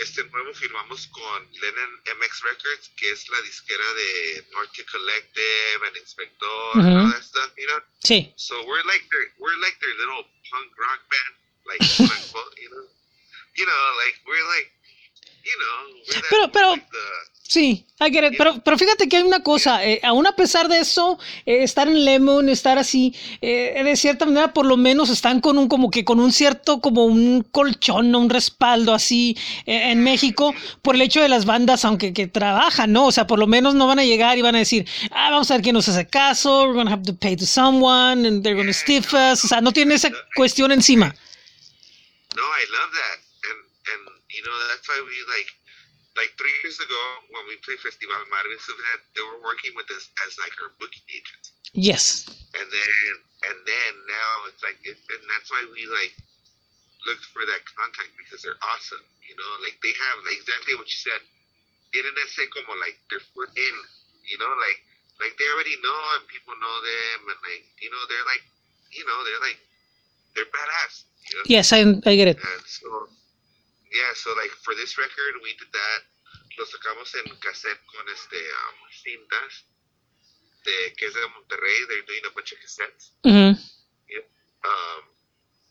este 0.00 0.24
nuevo 0.24 0.52
firmamos 0.54 1.06
con 1.08 1.48
Lennon 1.60 1.92
MX 2.18 2.42
Records, 2.42 2.90
que 2.96 3.10
es 3.12 3.28
la 3.28 3.40
disquera 3.42 3.84
de 3.94 4.44
Norte 4.52 4.84
Collective 4.86 5.86
and 5.86 5.96
Inspector 5.96 6.48
and 6.74 6.96
all 6.96 7.10
that 7.12 7.22
stuff, 7.22 7.50
you 7.56 7.66
know? 7.66 7.80
Sí. 8.02 8.32
So 8.36 8.54
we're 8.66 8.82
like 8.84 9.04
their, 9.10 9.28
we're 9.38 9.56
like 9.60 9.78
their 9.80 9.94
little 9.98 10.24
punk 10.50 10.70
rock 10.78 11.00
band, 11.10 11.34
like, 11.66 11.82
unquote, 12.00 12.54
you 12.58 12.70
know? 12.70 12.86
You 13.56 13.66
know, 13.66 13.82
like, 14.04 14.16
we're 14.26 14.46
like, 14.56 14.70
you 15.44 15.56
know, 15.58 15.76
we're 16.08 16.20
that, 16.20 16.30
Pero- 16.30 16.48
pero- 16.48 16.70
like 16.70 16.90
the, 16.90 17.06
Sí. 17.50 17.84
I 17.98 18.12
get. 18.12 18.36
Pero, 18.38 18.62
pero 18.62 18.78
fíjate 18.78 19.08
que 19.08 19.16
hay 19.16 19.24
una 19.24 19.42
cosa, 19.42 19.84
eh, 19.84 19.98
aún 20.04 20.24
a 20.24 20.36
pesar 20.36 20.68
de 20.68 20.78
eso, 20.78 21.18
eh, 21.46 21.64
estar 21.64 21.88
en 21.88 22.04
Lemon, 22.04 22.48
estar 22.48 22.78
así, 22.78 23.12
eh, 23.40 23.82
de 23.84 23.96
cierta 23.96 24.24
manera, 24.24 24.54
por 24.54 24.66
lo 24.66 24.76
menos 24.76 25.10
están 25.10 25.40
con 25.40 25.58
un, 25.58 25.66
como 25.66 25.90
que 25.90 26.04
con 26.04 26.20
un 26.20 26.32
cierto, 26.32 26.80
como 26.80 27.06
un 27.06 27.42
colchón, 27.42 28.14
un 28.14 28.30
respaldo 28.30 28.94
así 28.94 29.36
eh, 29.66 29.90
en 29.90 30.04
México, 30.04 30.54
por 30.80 30.94
el 30.94 31.02
hecho 31.02 31.20
de 31.20 31.28
las 31.28 31.44
bandas, 31.44 31.84
aunque 31.84 32.12
que 32.12 32.28
trabajan, 32.28 32.92
¿no? 32.92 33.06
O 33.06 33.12
sea, 33.12 33.26
por 33.26 33.40
lo 33.40 33.48
menos 33.48 33.74
no 33.74 33.88
van 33.88 33.98
a 33.98 34.04
llegar 34.04 34.38
y 34.38 34.42
van 34.42 34.54
a 34.54 34.60
decir, 34.60 34.86
ah, 35.10 35.32
vamos 35.32 35.50
a 35.50 35.54
ver 35.54 35.62
quién 35.64 35.74
nos 35.74 35.88
hace 35.88 36.06
caso, 36.06 36.66
we're 36.66 36.74
gonna 36.74 36.92
have 36.92 37.02
to 37.02 37.16
pay 37.16 37.34
to 37.34 37.46
someone, 37.46 38.28
and 38.28 38.44
they're 38.44 38.56
gonna 38.56 38.72
stiff 38.72 39.12
us. 39.12 39.44
O 39.44 39.48
sea, 39.48 39.60
no 39.60 39.72
tiene 39.72 39.96
esa 39.96 40.10
cuestión 40.36 40.70
encima. 40.70 41.16
No, 42.36 42.42
I 42.42 42.62
love 42.70 42.92
that, 42.92 43.18
and 43.50 43.60
and 43.90 44.22
you 44.30 44.40
know 44.44 44.54
that's 44.70 44.86
why 44.88 45.02
we 45.02 45.16
like 45.34 45.59
like 46.20 46.36
three 46.36 46.52
years 46.62 46.76
ago 46.78 47.02
when 47.32 47.44
we 47.48 47.56
played 47.64 47.80
Festival 47.80 48.12
Marvin 48.28 48.60
Ciudad, 48.60 49.00
they 49.16 49.24
were 49.24 49.40
working 49.40 49.72
with 49.72 49.88
us 49.96 50.04
as 50.28 50.36
like 50.36 50.52
our 50.60 50.70
booking 50.76 51.06
agents, 51.08 51.56
Yes. 51.72 52.28
and 52.60 52.68
then 52.68 53.12
and 53.48 53.56
then 53.64 53.92
now 54.04 54.32
it's 54.52 54.60
like 54.60 54.76
it, 54.84 55.00
and 55.00 55.22
that's 55.32 55.48
why 55.48 55.64
we 55.72 55.88
like 55.88 56.12
looked 57.08 57.24
for 57.32 57.42
that 57.48 57.62
contact 57.72 58.12
because 58.20 58.44
they're 58.44 58.60
awesome, 58.76 59.02
you 59.24 59.34
know, 59.40 59.50
like 59.64 59.80
they 59.80 59.94
have 59.96 60.16
like 60.28 60.36
exactly 60.36 60.76
what 60.76 60.88
you 60.92 61.00
said. 61.00 61.22
Tienen 61.90 62.14
ese 62.22 62.44
como 62.52 62.76
like 62.78 63.00
their 63.10 63.24
foot 63.34 63.50
in, 63.56 63.76
you 64.28 64.36
know, 64.38 64.52
like 64.60 64.78
like 65.24 65.34
they 65.40 65.48
already 65.56 65.74
know 65.80 66.00
and 66.20 66.24
people 66.28 66.54
know 66.60 66.76
them 66.84 67.18
and 67.32 67.40
like 67.48 67.64
you 67.80 67.90
know 67.90 68.02
they're 68.12 68.28
like 68.28 68.44
you 68.92 69.04
know 69.08 69.18
they're 69.24 69.42
like 69.42 69.58
they're 70.36 70.50
badass, 70.52 70.94
you 71.28 71.34
know. 71.36 71.44
Yes, 71.48 71.72
I, 71.72 71.80
I 72.06 72.14
get 72.14 72.28
it. 72.28 72.38
And 72.38 72.64
so, 72.66 73.08
yeah, 73.90 74.10
so 74.14 74.30
like 74.38 74.50
for 74.62 74.74
this 74.74 74.98
record, 74.98 75.34
we 75.42 75.54
did 75.58 75.70
that. 75.72 76.00
Lo 76.58 76.64
sacamos 76.66 77.14
en 77.14 77.26
cassette 77.40 77.80
con 77.90 78.04
este 78.10 78.38
um, 78.38 78.76
cintas 78.90 79.64
de 80.64 80.92
que 80.96 81.06
es 81.06 81.14
de 81.14 81.20
Monterrey. 81.34 81.78
They're 81.88 82.06
doing 82.06 82.24
a 82.26 82.32
bunch 82.34 82.52
of 82.52 82.58
cassettes. 82.58 83.10
Mhm. 83.24 83.58
Um, 84.62 85.02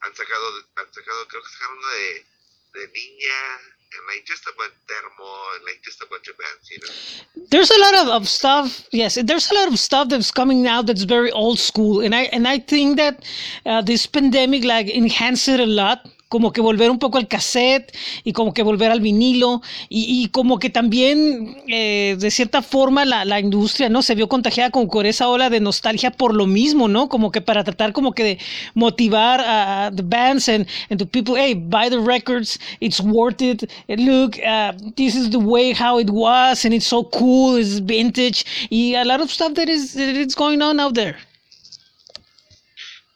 han 0.01 0.15
sacado, 0.15 0.47
han 0.77 0.89
sacado, 0.91 1.27
creo 1.27 1.41
que 1.43 1.49
sacaron 1.49 1.77
una 1.77 1.93
de, 1.93 2.25
de 2.73 2.88
Niña 2.88 3.79
and 3.91 4.03
like 4.07 4.25
just 4.25 4.45
a 4.45 4.53
bunch 4.57 4.73
Termo 4.88 5.31
and 5.55 5.65
like 5.65 5.81
just 5.83 6.01
a 6.01 6.07
bunch 6.09 6.27
of 6.27 6.35
bands, 6.38 6.69
you 6.69 6.77
know. 6.81 7.45
There's 7.49 7.69
a 7.69 7.79
lot 7.79 7.95
of, 7.95 8.07
of 8.21 8.27
stuff. 8.27 8.88
Yes, 8.91 9.17
there's 9.23 9.49
a 9.51 9.53
lot 9.53 9.67
of 9.67 9.79
stuff 9.79 10.09
that's 10.09 10.31
coming 10.31 10.67
out 10.67 10.85
that's 10.85 11.03
very 11.03 11.31
old 11.31 11.59
school, 11.59 12.01
and 12.01 12.13
I 12.15 12.23
and 12.33 12.47
I 12.47 12.59
think 12.59 12.97
that 12.97 13.25
uh, 13.65 13.81
this 13.81 14.05
pandemic 14.05 14.63
like 14.63 14.88
enhanced 14.89 15.47
it 15.47 15.59
a 15.59 15.65
lot. 15.65 16.07
Como 16.29 16.53
que 16.53 16.62
volver 16.62 16.91
un 16.91 17.00
poco 17.00 17.17
al 17.17 17.27
cassette 17.27 17.91
y 18.24 18.33
como 18.33 18.53
que 18.53 18.63
volver 18.63 18.91
al 18.91 19.01
vinilo 19.01 19.62
y, 19.89 20.24
y 20.24 20.29
como 20.29 20.59
que 20.59 20.69
también 20.69 21.57
eh, 21.67 22.15
de 22.19 22.31
cierta 22.31 22.62
forma 22.62 23.03
la, 23.03 23.25
la 23.25 23.39
industria 23.39 23.89
no 23.89 24.01
se 24.03 24.15
vio 24.15 24.29
contagiada 24.29 24.69
con, 24.69 24.88
con 24.88 25.05
esa 25.05 25.27
ola 25.27 25.50
de 25.50 25.59
nostalgia 25.59 26.12
por 26.12 26.36
lo 26.36 26.45
mismo, 26.45 26.88
¿no? 26.88 27.09
Como 27.09 27.31
que 27.31 27.41
para 27.41 27.63
tratar 27.63 27.93
como 27.93 28.13
que 28.13 28.24
de 28.24 28.39
motivar 28.75 29.41
a, 29.41 29.88
a 29.88 29.91
the 29.91 30.03
bands 30.03 30.48
and, 30.48 30.67
and 30.89 31.00
to 31.00 31.05
people, 31.05 31.36
hey, 31.36 31.53
buy 31.55 31.89
the 31.89 32.00
records, 32.00 32.59
it's 32.79 33.00
worth 33.01 33.41
it. 33.41 33.69
Look, 33.88 34.38
uh, 34.39 34.74
this 34.95 35.15
is 35.15 35.29
the 35.31 35.39
way 35.39 35.74
how 35.74 36.00
it 36.00 36.09
was 36.09 36.63
and 36.65 36.74
it's 36.74 36.88
so 36.88 37.03
cool, 37.05 37.57
it's 37.57 37.79
vintage. 37.79 38.45
Y 38.69 38.95
a 38.95 39.03
lot 39.03 39.21
of 39.21 39.29
stuff 39.31 39.53
that 39.55 39.69
is 39.69 39.93
that 39.93 40.15
is 40.15 40.36
going 40.36 40.62
on 40.62 40.79
out 40.79 40.93
there. 40.93 41.17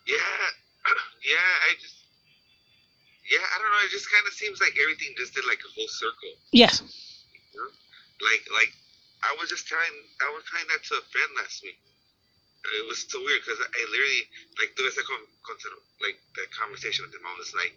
Yeah, 0.07 0.15
I 1.69 1.75
just, 1.81 1.92
yeah, 3.33 3.41
I 3.41 3.55
don't 3.57 3.71
know. 3.73 3.81
It 3.81 3.89
just 3.89 4.05
kind 4.13 4.21
of 4.29 4.33
seems 4.37 4.61
like 4.61 4.77
everything 4.77 5.17
just 5.17 5.33
did 5.33 5.41
like 5.49 5.57
a 5.65 5.71
whole 5.73 5.89
circle. 5.89 6.37
Yes. 6.53 6.85
you 6.85 7.57
know? 7.57 7.69
Like, 8.21 8.45
like 8.53 8.69
I 9.25 9.33
was 9.41 9.49
just 9.49 9.65
trying, 9.65 9.95
I 10.21 10.29
was 10.37 10.45
trying 10.45 10.69
that 10.69 10.85
to 10.85 11.01
a 11.01 11.03
friend 11.09 11.31
last 11.41 11.65
week. 11.65 11.81
It 12.77 12.85
was 12.87 13.03
so 13.09 13.19
weird 13.19 13.41
because 13.41 13.59
I 13.59 13.81
literally 13.89 14.23
like 14.61 14.71
tuve 14.77 14.87
esa 14.87 15.03
con, 15.03 15.19
con, 15.43 15.57
like 15.99 16.15
that 16.39 16.47
conversation 16.53 17.03
with 17.03 17.17
him. 17.17 17.25
I 17.25 17.35
was 17.35 17.51
like, 17.57 17.73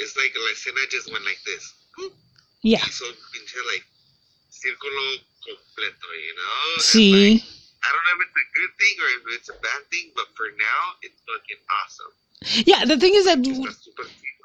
it's 0.00 0.16
like 0.16 0.32
la 0.34 0.50
escena 0.56 0.82
just 0.88 1.12
went 1.12 1.22
like 1.28 1.38
this. 1.44 1.76
Yeah. 2.64 2.82
So 2.90 3.06
pinche 3.30 3.60
like 3.70 3.84
círculo 4.50 5.20
completo, 5.44 6.10
you 6.16 6.34
know? 6.34 6.82
Sí. 6.82 7.12
like, 7.12 7.44
I 7.84 7.88
don't 7.92 8.04
know 8.08 8.14
if 8.18 8.26
it's 8.26 8.40
a 8.40 8.48
good 8.56 8.72
thing 8.80 8.94
or 8.98 9.08
if 9.20 9.22
it's 9.38 9.50
a 9.52 9.58
bad 9.62 9.82
thing, 9.92 10.10
but 10.16 10.26
for 10.34 10.50
now, 10.58 10.82
it's 11.06 11.20
fucking 11.22 11.62
awesome. 11.70 12.14
Yeah, 12.66 12.84
the 12.86 12.96
thing 12.98 13.14
is 13.14 13.24
that 13.24 13.38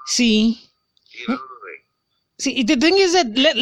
sí. 0.08 0.58
you 1.14 1.28
know, 1.28 1.34
like, 1.36 1.86
Sí, 2.38 2.64
the 2.66 2.76
thing 2.78 2.98
is 2.98 3.14
that, 3.14 3.28
let- 3.38 3.56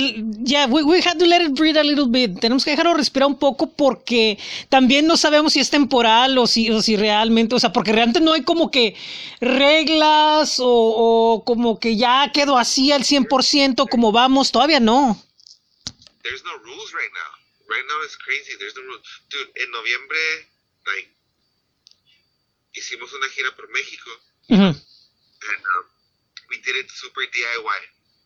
yeah, 0.45 0.65
we, 0.65 0.83
we 0.83 1.01
had 1.01 1.19
to 1.19 1.25
let 1.25 1.41
it 1.41 1.53
breathe 1.55 1.75
a 1.77 1.83
little 1.83 2.07
bit. 2.07 2.39
Tenemos 2.39 2.63
que 2.63 2.71
dejarlo 2.71 2.93
respirar 2.93 3.27
un 3.27 3.37
poco 3.37 3.67
porque 3.71 4.37
también 4.69 5.05
no 5.07 5.17
sabemos 5.17 5.51
si 5.53 5.59
es 5.59 5.69
temporal 5.69 6.37
o 6.37 6.47
si, 6.47 6.69
o 6.71 6.81
si 6.81 6.95
realmente, 6.95 7.55
o 7.55 7.59
sea, 7.59 7.73
porque 7.73 7.91
realmente 7.91 8.21
no 8.21 8.31
hay 8.33 8.43
como 8.43 8.71
que 8.71 8.95
reglas 9.41 10.59
o, 10.61 10.67
o 10.69 11.43
como 11.43 11.79
que 11.79 11.97
ya 11.97 12.31
quedó 12.33 12.57
así 12.57 12.91
al 12.93 13.03
100% 13.03 13.89
como 13.89 14.11
vamos, 14.13 14.51
todavía 14.51 14.79
no. 14.79 15.17
there's 16.23 16.43
no 16.43 16.55
rules 16.63 16.93
right 16.93 17.11
now. 17.13 17.31
Right 17.67 17.85
now 17.87 17.99
it's 18.03 18.15
crazy. 18.17 18.53
There's 18.59 18.75
no 18.75 18.83
rules. 18.83 19.01
Dude, 19.29 19.49
en 19.63 19.71
noviembre, 19.71 20.19
like, 20.87 21.09
hicimos 22.79 23.11
una 23.13 23.29
gira 23.29 23.55
por 23.55 23.67
México 23.69 24.11
Ujú. 24.49 24.69
and 24.73 25.61
um, 25.77 25.85
we 26.49 26.57
did 26.65 26.75
it 26.75 26.89
super 26.89 27.21
DIY. 27.21 27.79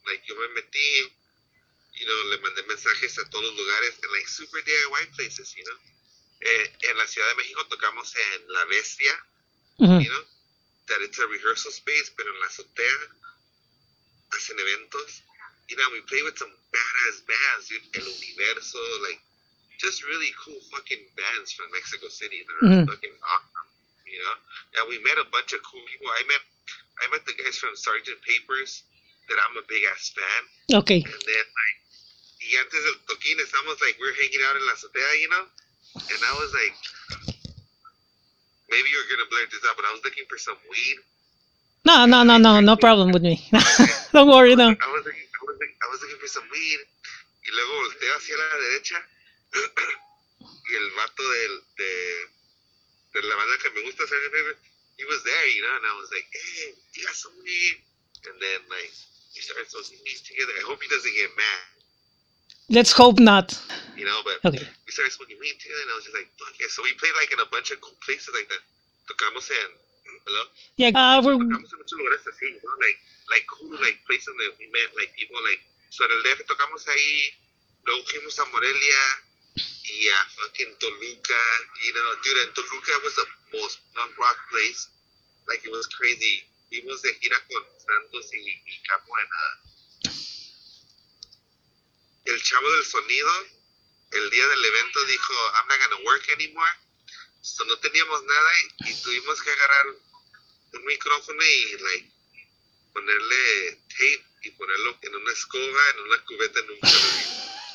Like, 0.07 0.23
yo 0.27 0.35
me 0.35 0.47
metí, 0.61 1.11
you 1.99 2.05
know, 2.05 2.19
le 2.31 2.37
mandé 2.39 2.63
mensajes 2.67 3.17
a 3.19 3.29
todos 3.29 3.43
los 3.43 3.55
lugares 3.57 3.99
en 4.03 4.11
like 4.11 4.27
super 4.27 4.61
DIY 4.63 5.15
places, 5.15 5.53
you 5.55 5.63
know. 5.63 5.77
Eh, 6.41 6.73
en 6.89 6.97
la 6.97 7.07
Ciudad 7.07 7.29
de 7.29 7.35
México 7.35 7.65
tocamos 7.67 8.13
en 8.15 8.47
La 8.53 8.65
Bestia, 8.65 9.13
Ujú. 9.79 10.01
you 10.01 10.09
know, 10.09 10.23
that 10.87 11.01
it's 11.01 11.19
a 11.19 11.27
rehearsal 11.27 11.71
space, 11.71 12.11
pero 12.17 12.29
en 12.33 12.39
la 12.41 12.47
azotea 12.47 12.97
hacen 14.31 14.59
eventos. 14.59 15.21
You 15.69 15.77
know, 15.77 15.89
we 15.91 16.01
play 16.01 16.21
with 16.23 16.37
some 16.37 16.51
badass 16.71 17.23
bands, 17.25 17.69
dude. 17.69 17.83
El 17.95 18.07
Universo, 18.07 18.79
like, 19.03 19.21
just 19.79 20.03
really 20.03 20.31
cool 20.43 20.59
fucking 20.71 21.03
bands 21.15 21.51
from 21.53 21.71
Mexico 21.71 22.07
City 22.09 22.43
that 22.43 22.67
are 22.67 22.85
fucking 22.85 23.15
awesome, 23.23 23.67
you 24.13 24.21
know. 24.21 24.37
And 24.77 24.83
we 24.93 25.01
met 25.01 25.17
a 25.17 25.25
bunch 25.33 25.57
of 25.57 25.65
cool 25.65 25.81
people. 25.89 26.05
I 26.13 26.21
met, 26.29 26.43
I 27.01 27.05
met 27.09 27.25
the 27.25 27.33
guys 27.33 27.57
from 27.57 27.73
Sergeant 27.73 28.21
Papers 28.21 28.85
that 29.29 29.37
I'm 29.41 29.57
a 29.57 29.65
big 29.65 29.81
ass 29.89 30.13
fan. 30.13 30.41
Ok. 30.77 31.01
And 31.01 31.23
then, 31.25 31.45
like, 31.49 31.77
y 32.37 32.53
antes 32.61 32.81
del 32.85 32.99
toquín, 33.09 33.41
estamos 33.41 33.81
like, 33.81 33.97
we're 33.97 34.13
hanging 34.21 34.43
out 34.45 34.55
in 34.55 34.63
la 34.69 34.73
azotea, 34.77 35.11
you 35.17 35.29
know? 35.33 35.45
And 35.97 36.19
I 36.21 36.33
was 36.37 36.51
like, 36.53 36.75
maybe 38.69 38.87
you're 38.93 39.09
gonna 39.09 39.29
blur 39.29 39.45
this 39.49 39.65
out, 39.65 39.75
but 39.75 39.85
I 39.85 39.91
was 39.93 40.01
looking 40.05 40.25
for 40.29 40.37
some 40.37 40.57
weed. 40.69 40.97
No, 41.85 42.05
no, 42.05 42.23
no, 42.23 42.37
no, 42.37 42.59
no 42.61 42.75
problem 42.77 43.11
with 43.11 43.23
me. 43.23 43.43
Don't 44.13 44.29
worry, 44.29 44.55
no. 44.55 44.71
I 44.71 44.89
was 44.93 45.03
looking, 45.03 45.27
I 45.27 45.41
was 45.43 45.57
looking, 45.59 45.75
I 45.83 45.87
was 45.91 45.99
looking 46.01 46.21
for 46.21 46.31
some 46.31 46.47
weed. 46.51 46.79
Y 47.43 47.49
luego 47.51 47.73
volteo 47.83 48.13
hacia 48.15 48.37
la 48.37 48.47
derecha. 48.57 48.97
y 50.39 50.75
el 50.75 50.89
vato 50.95 51.23
del, 51.23 51.61
de, 51.77 51.85
de 51.85 52.42
la 53.21 53.35
banda 53.37 53.55
que 53.61 53.69
me 53.77 53.81
gusta, 53.85 54.03
Pepper, 54.09 54.57
he 54.97 55.05
was 55.05 55.21
there, 55.23 55.47
you 55.53 55.61
know? 55.61 55.75
And 55.77 55.85
I 55.85 55.93
was 56.01 56.09
like, 56.09 56.25
hey, 56.33 56.73
you 56.97 57.05
got 57.05 57.13
some 57.13 57.33
weed? 57.43 57.77
And 58.25 58.35
then, 58.41 58.59
like, 58.73 58.89
we 59.35 59.41
started 59.45 59.69
smoking 59.69 59.99
weed 60.01 60.17
together. 60.25 60.53
I 60.57 60.63
hope 60.65 60.81
he 60.81 60.89
doesn't 60.89 61.13
get 61.13 61.29
mad, 61.37 61.61
Let's 62.71 62.93
hope 62.95 63.19
not. 63.19 63.53
you 63.99 64.05
know? 64.07 64.17
But 64.23 64.41
Okay. 64.49 64.63
we 64.65 64.89
started 64.91 65.11
smoking 65.13 65.37
weed 65.37 65.59
together, 65.61 65.81
and 65.85 65.91
I 65.91 65.95
was 65.99 66.05
just 66.09 66.15
like, 66.17 66.29
fuck 66.39 66.55
yeah. 66.57 66.71
So 66.73 66.81
we 66.81 66.93
played, 66.97 67.13
like, 67.19 67.29
in 67.29 67.39
a 67.43 67.49
bunch 67.53 67.69
of 67.69 67.81
cool 67.81 67.97
places 68.01 68.31
like 68.33 68.47
that. 68.49 68.63
Tocamos 69.05 69.51
en, 69.51 69.69
hello? 70.25 70.43
Yeah, 70.79 70.95
uh, 70.95 71.19
we're, 71.21 71.35
tocamos 71.37 71.69
en 71.69 71.77
muchos 71.77 71.97
lugares 71.99 72.23
así, 72.25 72.47
you 72.49 72.61
know, 72.63 72.73
like, 72.79 72.97
like 73.29 73.45
cool, 73.51 73.75
like 73.83 73.99
places 74.07 74.31
that 74.31 74.51
we 74.57 74.71
met, 74.71 74.89
like 74.95 75.11
people, 75.19 75.37
like, 75.43 75.59
so 75.91 76.05
en 76.07 76.11
el 76.15 76.23
DF 76.23 76.39
tocamos 76.47 76.87
ahí, 76.87 77.35
luego 77.83 78.01
fuimos 78.07 78.39
a 78.39 78.45
Morelia 78.45 79.01
y 79.55 80.07
a 80.09 80.25
fucking 80.35 80.75
Toluca, 80.79 81.41
you 81.83 81.93
know, 81.93 82.15
dude, 82.23 82.37
and 82.47 82.55
Toluca 82.55 82.93
was 83.03 83.15
the 83.15 83.27
most 83.57 83.79
punk 83.93 84.17
rock 84.17 84.37
place, 84.51 84.89
like 85.47 85.63
it 85.65 85.71
was 85.71 85.87
crazy. 85.87 86.43
Fuimos 86.69 87.01
de 87.01 87.13
gira 87.21 87.37
con 87.47 87.63
Santos 87.77 88.33
y, 88.33 88.39
y 88.65 88.81
Capo 88.87 89.13
en 89.19 89.27
ah, 89.31 89.63
el 92.25 92.41
chavo 92.41 92.71
del 92.71 92.85
sonido, 92.85 93.31
el 94.11 94.29
día 94.29 94.47
del 94.47 94.65
evento 94.65 95.05
dijo, 95.05 95.33
I'm 95.55 95.67
not 95.67 95.79
gonna 95.79 96.03
work 96.05 96.29
anymore. 96.29 96.69
So 97.41 97.65
no 97.65 97.77
teníamos 97.79 98.23
nada 98.23 98.51
y, 98.85 98.93
tuvimos 99.03 99.41
que 99.41 99.51
agarrar 99.51 99.87
un 100.73 100.85
micrófono 100.85 101.43
y 101.43 101.77
like 101.77 102.11
ponerle 102.93 103.81
tape 103.89 104.25
y 104.43 104.51
ponerlo 104.51 104.97
en 105.01 105.15
una 105.15 105.31
escoba, 105.31 105.89
en 105.89 105.99
una 105.99 106.25
cubeta, 106.25 106.59
en 106.59 106.69
un. 106.69 106.77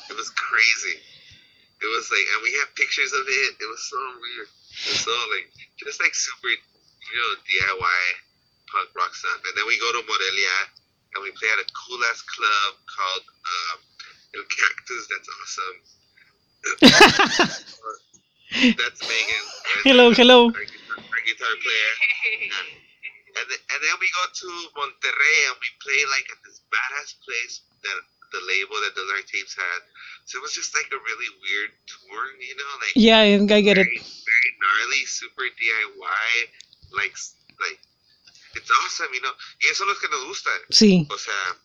It 0.09 0.17
was 0.17 0.31
crazy. 0.31 1.18
It 1.79 1.87
was 1.87 2.11
like, 2.11 2.27
and 2.35 2.43
we 2.43 2.51
have 2.59 2.75
pictures 2.75 3.15
of 3.15 3.23
it. 3.23 3.55
It 3.59 3.67
was 3.71 3.79
so 3.87 3.99
weird. 4.19 4.51
It 4.51 4.91
was 4.91 4.99
so 5.07 5.15
like, 5.31 5.47
just 5.79 6.03
like 6.03 6.11
super, 6.11 6.51
you 6.51 7.15
know, 7.15 7.39
DIY 7.47 8.03
punk 8.67 8.91
rock 8.95 9.15
stuff. 9.15 9.39
And 9.47 9.55
then 9.55 9.63
we 9.63 9.79
go 9.79 9.87
to 9.95 10.03
Morelia 10.03 10.57
and 11.15 11.23
we 11.23 11.31
play 11.39 11.47
at 11.55 11.63
a 11.63 11.67
cool 11.71 12.03
ass 12.11 12.19
club 12.21 12.71
called 12.83 13.25
um, 13.25 13.79
El 14.35 14.43
Cactus. 14.51 15.07
That's 15.07 15.29
awesome. 15.31 15.79
That's 18.75 18.99
Megan. 19.07 19.45
Hello, 19.87 20.11
hello. 20.11 20.51
Our 20.51 20.67
guitar, 20.67 20.99
our 20.99 21.23
guitar 21.23 21.55
player. 21.63 21.93
And, 23.39 23.47
then, 23.47 23.61
and 23.71 23.79
then 23.79 23.95
we 24.03 24.11
go 24.11 24.27
to 24.27 24.47
Monterrey 24.75 25.39
and 25.47 25.55
we 25.63 25.71
play 25.79 26.03
like 26.11 26.27
at 26.27 26.43
this 26.43 26.59
badass 26.67 27.15
place 27.23 27.63
that 27.87 28.03
the 28.31 28.41
label 28.47 28.77
that 28.85 28.93
does 28.95 29.09
our 29.11 29.23
tapes 29.25 29.55
had. 29.55 29.81
So 30.25 30.37
it 30.39 30.43
was 30.45 30.53
just 30.53 30.73
like 30.77 30.87
a 30.93 30.99
really 31.01 31.29
weird 31.41 31.71
tour, 31.89 32.21
you 32.39 32.55
know, 32.55 32.71
like 32.81 32.93
Yeah, 32.95 33.25
I 33.25 33.61
get 33.61 33.77
it. 33.77 33.87
very, 33.89 33.97
very 33.99 34.51
gnarly, 34.61 35.01
super 35.05 35.45
DIY, 35.49 36.29
like 36.93 37.15
like 37.59 37.79
it's 38.55 38.69
awesome, 38.85 39.09
you 39.13 39.21
know. 39.21 39.33
Y 39.61 39.67
eso 39.71 39.83
es 39.83 39.89
lo 39.89 39.95
que 39.99 40.09
nos 40.09 40.25
gusta. 40.25 40.51
Sí. 40.69 41.07
O 41.09 41.17
sea, 41.17 41.57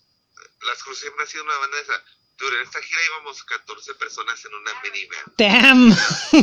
las 0.67 0.83
cosas 0.83 1.01
siempre 1.01 1.25
ha 1.25 1.27
sido 1.27 1.45
una 1.45 1.59
banda 1.59 1.77
de 1.77 1.83
esa. 1.83 2.03
Dude, 2.37 2.57
en 2.57 2.63
esta 2.65 2.83
gira 2.83 3.01
íbamos 3.07 3.45
14 3.45 3.95
personas 3.95 4.45
en 4.45 4.55
una 4.55 4.73
minivan. 4.83 5.25
Damn. 5.39 5.97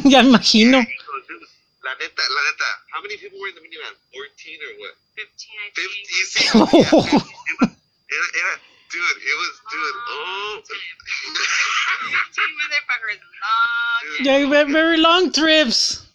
ya 0.09 0.21
imagino. 0.21 0.77
Dude, 1.27 1.47
La 1.83 1.95
neta, 1.95 2.21
la 2.29 2.43
neta, 2.43 2.85
how 2.93 3.01
many 3.01 3.17
people 3.17 3.39
were 3.39 3.49
in 3.49 3.55
the 3.55 3.61
minivan? 3.61 3.95
14 4.13 4.59
or 4.61 4.77
what? 4.79 4.93
15, 5.15 5.49
I 5.57 5.71
50, 5.73 5.81
think. 5.81 6.09
you 6.11 6.25
see? 6.25 6.45
Yeah, 6.45 6.85
it 6.85 7.59
was- 7.59 7.77
era, 8.11 8.27
era, 8.39 8.61
dude, 8.91 9.17
it 9.23 9.35
was, 9.39 9.53
dude, 9.71 9.95
oh. 10.09 10.61
15 12.01 12.43
motherfuckers 12.59 13.19
long. 13.41 14.25
Yeah, 14.25 14.39
ve- 14.65 14.71
very 14.71 14.97
long 14.97 15.31
trips. 15.31 16.05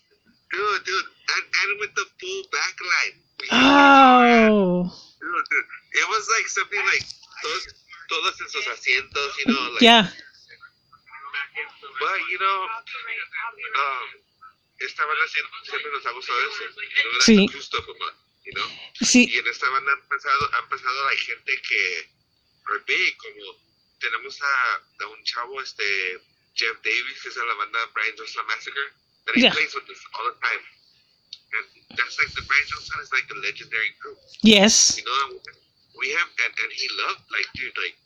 Dude, 0.53 0.85
dude, 0.85 1.05
and, 1.35 1.45
and 1.63 1.81
with 1.81 1.95
the 1.95 2.07
full 2.21 2.43
backline. 2.53 3.17
Oh. 3.53 4.93
Dude, 5.21 5.47
dude, 5.51 5.69
it 6.01 6.07
was 6.09 6.25
like 6.37 6.47
something 6.49 6.81
like 6.87 7.05
todos, 7.43 7.67
todos 8.09 8.41
en 8.41 8.49
sus 8.49 8.67
asientos, 8.69 9.31
you 9.39 9.53
know, 9.53 9.71
like, 9.73 9.83
Yeah. 9.83 10.07
but 12.01 12.19
you 12.31 12.39
know, 12.39 12.57
um, 13.77 14.07
esta 14.81 15.03
banda 15.05 15.27
siempre, 15.29 15.59
siempre 15.65 15.91
nos 15.93 16.05
ha 16.07 16.11
gustado 16.13 16.39
eso, 16.41 16.63
you 16.65 16.71
know, 16.71 17.13
that's 17.13 17.25
Sí. 17.27 17.37
the 17.37 17.49
cool 17.53 17.63
stuff 17.63 17.85
about, 17.89 18.15
you 18.45 18.53
know, 18.53 18.69
Sí. 19.03 19.27
y 19.33 19.39
en 19.39 19.47
esta 19.49 19.69
banda 19.71 19.93
han 19.93 19.99
empezado, 20.01 20.51
han 20.55 20.63
empezado 20.65 21.05
la 21.05 21.17
gente 21.17 21.61
que 21.63 22.11
are 22.73 22.81
big, 22.87 23.11
como 23.19 23.57
tenemos 24.01 24.37
a, 24.43 24.55
a 25.03 25.05
un 25.09 25.23
chavo, 25.25 25.61
este, 25.63 26.21
Jeff 26.55 26.77
Davis, 26.83 27.23
que 27.23 27.29
es 27.31 27.35
de 27.37 27.45
la 27.45 27.55
banda 27.55 27.79
Brian 27.95 28.17
Jonestown 28.17 28.47
Massacre, 28.49 28.89
that 29.27 29.35
he 29.37 29.43
Yeah. 29.43 29.53
plays 29.53 29.75
with 29.75 29.89
us 29.91 30.01
all 30.15 30.27
the 30.31 30.37
time. 30.41 30.63
And 31.53 31.65
that's 31.97 32.19
like 32.19 32.33
the 32.35 32.43
Brian 32.43 32.67
Jonestown 32.67 33.01
is 33.03 33.13
like 33.13 33.29
a 33.31 33.39
legendary 33.41 33.93
group. 34.01 34.19
Yes. 34.43 34.99
You 34.99 35.05
know, 35.05 35.41
we 35.99 36.11
have, 36.13 36.29
and, 36.45 36.53
and 36.59 36.71
he 36.73 36.89
loved, 37.07 37.25
like, 37.33 37.49
dude, 37.55 37.77
like, 37.77 37.97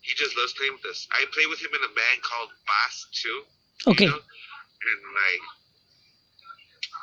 he 0.00 0.12
just 0.16 0.36
loves 0.36 0.52
playing 0.56 0.74
with 0.74 0.84
us. 0.88 1.06
I 1.12 1.24
play 1.32 1.46
with 1.46 1.60
him 1.60 1.72
in 1.76 1.82
a 1.84 1.92
band 1.92 2.18
called 2.24 2.50
Bass 2.66 3.06
too. 3.12 3.44
Okay. 3.86 4.04
You 4.08 4.10
know? 4.10 4.20
And, 4.20 5.00
like, 5.12 5.44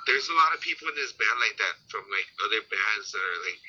there's 0.10 0.30
a 0.30 0.38
lot 0.38 0.54
of 0.54 0.62
people 0.62 0.90
in 0.90 0.96
this 0.98 1.14
band 1.14 1.38
like 1.40 1.58
that 1.58 1.78
from, 1.90 2.06
like, 2.10 2.26
other 2.46 2.62
bands 2.70 3.12
that 3.14 3.22
are, 3.22 3.42
like, 3.46 3.62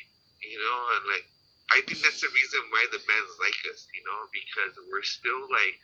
you 0.44 0.58
know, 0.58 0.78
and, 0.96 1.04
like, 1.12 1.26
I 1.70 1.80
think 1.86 2.00
that's 2.00 2.20
the 2.20 2.32
reason 2.32 2.60
why 2.72 2.86
the 2.92 3.00
bands 3.04 3.32
like 3.40 3.58
us, 3.72 3.86
you 3.92 4.02
know, 4.08 4.20
because 4.32 4.72
we're 4.88 5.04
still, 5.04 5.42
like, 5.52 5.76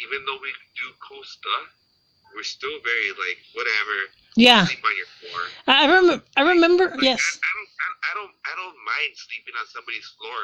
even 0.00 0.24
though 0.24 0.40
we 0.40 0.52
do 0.76 0.86
cool 1.04 1.24
stuff, 1.24 1.66
we're 2.34 2.46
still 2.46 2.72
very, 2.84 3.10
like, 3.16 3.38
whatever, 3.56 3.96
Yeah. 4.36 4.64
sleep 4.66 4.84
on 4.84 4.96
your 4.96 5.10
floor. 5.20 5.40
I 5.68 5.84
remember. 5.88 6.24
I 6.36 6.42
remember. 6.44 6.84
Like, 6.96 7.02
Yes. 7.04 7.20
I, 7.20 7.48
I 7.48 7.52
don't. 7.56 7.70
I, 7.76 7.88
I 7.88 8.12
don't. 8.16 8.34
I 8.48 8.52
don't 8.56 8.78
mind 8.84 9.12
sleeping 9.16 9.56
on 9.56 9.66
somebody's 9.72 10.08
floor 10.20 10.40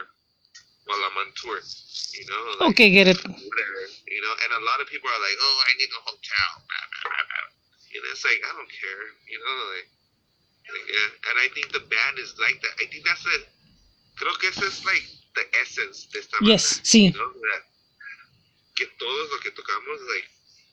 while 0.89 1.01
I'm 1.05 1.17
on 1.21 1.29
tour. 1.37 1.61
You 1.61 2.25
know. 2.29 2.43
Like, 2.61 2.71
Okay, 2.77 2.89
get 2.93 3.09
it. 3.09 3.21
Whatever. 3.21 3.83
You 4.09 4.21
know. 4.25 4.35
And 4.45 4.51
a 4.57 4.63
lot 4.65 4.81
of 4.81 4.89
people 4.89 5.09
are 5.13 5.21
like, 5.21 5.37
"Oh, 5.41 5.57
I 5.69 5.73
need 5.81 5.93
a 5.93 6.03
hotel." 6.09 6.51
You 7.93 8.01
know, 8.01 8.09
it's 8.13 8.25
like 8.25 8.41
I 8.41 8.51
don't 8.57 8.73
care. 8.73 9.05
You 9.29 9.39
know, 9.45 9.57
like, 9.77 9.89
like, 10.73 10.87
yeah. 10.89 11.29
And 11.29 11.37
I 11.45 11.47
think 11.53 11.73
the 11.77 11.85
band 11.85 12.17
is 12.21 12.33
like 12.41 12.57
that. 12.65 12.75
I 12.81 12.89
think 12.89 13.05
that's 13.05 13.25
the. 13.25 13.37
Creo 14.17 14.33
que 14.41 14.49
eso 14.49 14.65
es 14.67 14.85
like 14.85 15.07
the 15.35 15.43
essence 15.63 16.09
de 16.13 16.21
esta 16.21 16.37
banda. 16.41 16.55
Yes, 16.55 16.81
sí. 16.83 17.07
You 17.07 17.13
know, 17.13 17.33
that 17.33 17.63
que 18.75 18.87
todos 18.99 19.31
lo 19.31 19.39
que 19.43 19.51
tocamos, 19.51 19.99
like, 20.15 20.29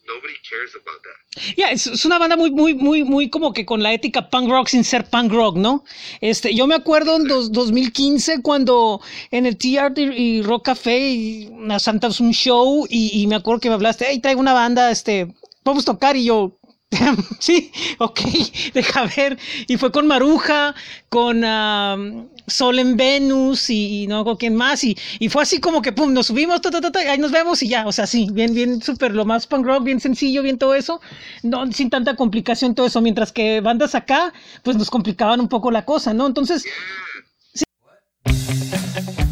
nobody 0.07 0.33
cares 0.49 0.73
about 0.75 1.01
that. 1.03 1.55
Ya, 1.57 1.71
es, 1.71 1.85
es 1.87 2.05
una 2.05 2.17
banda 2.17 2.35
muy, 2.37 2.49
muy, 2.51 2.73
muy, 2.73 3.03
muy 3.03 3.29
como 3.29 3.51
que 3.53 3.65
con 3.65 3.83
la 3.83 3.93
ética 3.93 4.29
punk 4.29 4.49
rock 4.49 4.67
sin 4.69 4.83
ser 4.83 5.09
punk 5.09 5.31
rock, 5.31 5.57
¿no? 5.57 5.83
Este, 6.21 6.55
yo 6.55 6.65
me 6.65 6.75
acuerdo 6.75 7.17
en 7.17 7.25
dos- 7.27 7.51
2015 7.51 8.41
cuando 8.41 9.01
en 9.31 9.45
el 9.45 9.57
TR 9.57 9.93
y 9.99 10.41
Rock 10.41 10.65
Café 10.65 10.97
y 11.09 11.49
nos 11.51 11.83
santamos 11.83 12.19
un 12.21 12.31
show 12.31 12.85
y, 12.89 13.21
y 13.21 13.27
me 13.27 13.35
acuerdo 13.35 13.59
que 13.59 13.69
me 13.69 13.75
hablaste, 13.75 14.05
hey, 14.09 14.19
traigo 14.19 14.39
una 14.39 14.53
banda, 14.53 14.89
este, 14.91 15.27
podemos 15.63 15.83
tocar 15.85 16.15
y 16.15 16.23
yo, 16.25 16.57
sí, 17.39 17.71
ok, 17.99 18.19
deja 18.73 19.05
ver. 19.15 19.37
Y 19.67 19.77
fue 19.77 19.91
con 19.91 20.07
Maruja, 20.07 20.73
con 21.09 21.43
am, 21.43 22.29
Sol 22.49 22.79
en 22.79 22.97
Venus 22.97 23.69
y, 23.69 24.07
no 24.07 24.23
con 24.23 24.37
quién 24.37 24.55
más. 24.55 24.83
Y, 24.83 24.97
y 25.19 25.29
fue 25.29 25.43
así 25.43 25.59
como 25.59 25.81
que, 25.81 25.91
pum, 25.91 26.13
nos 26.13 26.27
subimos, 26.27 26.61
ahí 27.07 27.17
nos 27.17 27.31
vemos 27.31 27.61
y 27.63 27.69
ya. 27.69 27.87
O 27.87 27.91
sea, 27.91 28.07
sí, 28.07 28.27
bien, 28.31 28.53
bien, 28.53 28.81
súper, 28.81 29.15
lo 29.15 29.25
más 29.25 29.47
punk 29.47 29.65
rock, 29.65 29.83
bien 29.83 29.99
sencillo, 29.99 30.43
bien 30.43 30.57
todo 30.57 30.75
eso. 30.75 31.01
No, 31.43 31.71
sin 31.71 31.89
tanta 31.89 32.15
complicación 32.15 32.75
todo 32.75 32.85
eso. 32.85 33.01
Mientras 33.01 33.31
que 33.31 33.61
bandas 33.61 33.95
acá, 33.95 34.33
pues 34.63 34.77
nos 34.77 34.89
complicaban 34.89 35.39
un 35.39 35.47
poco 35.47 35.71
la 35.71 35.85
cosa, 35.85 36.13
¿no? 36.13 36.27
Entonces, 36.27 36.65
Esto 38.25 39.28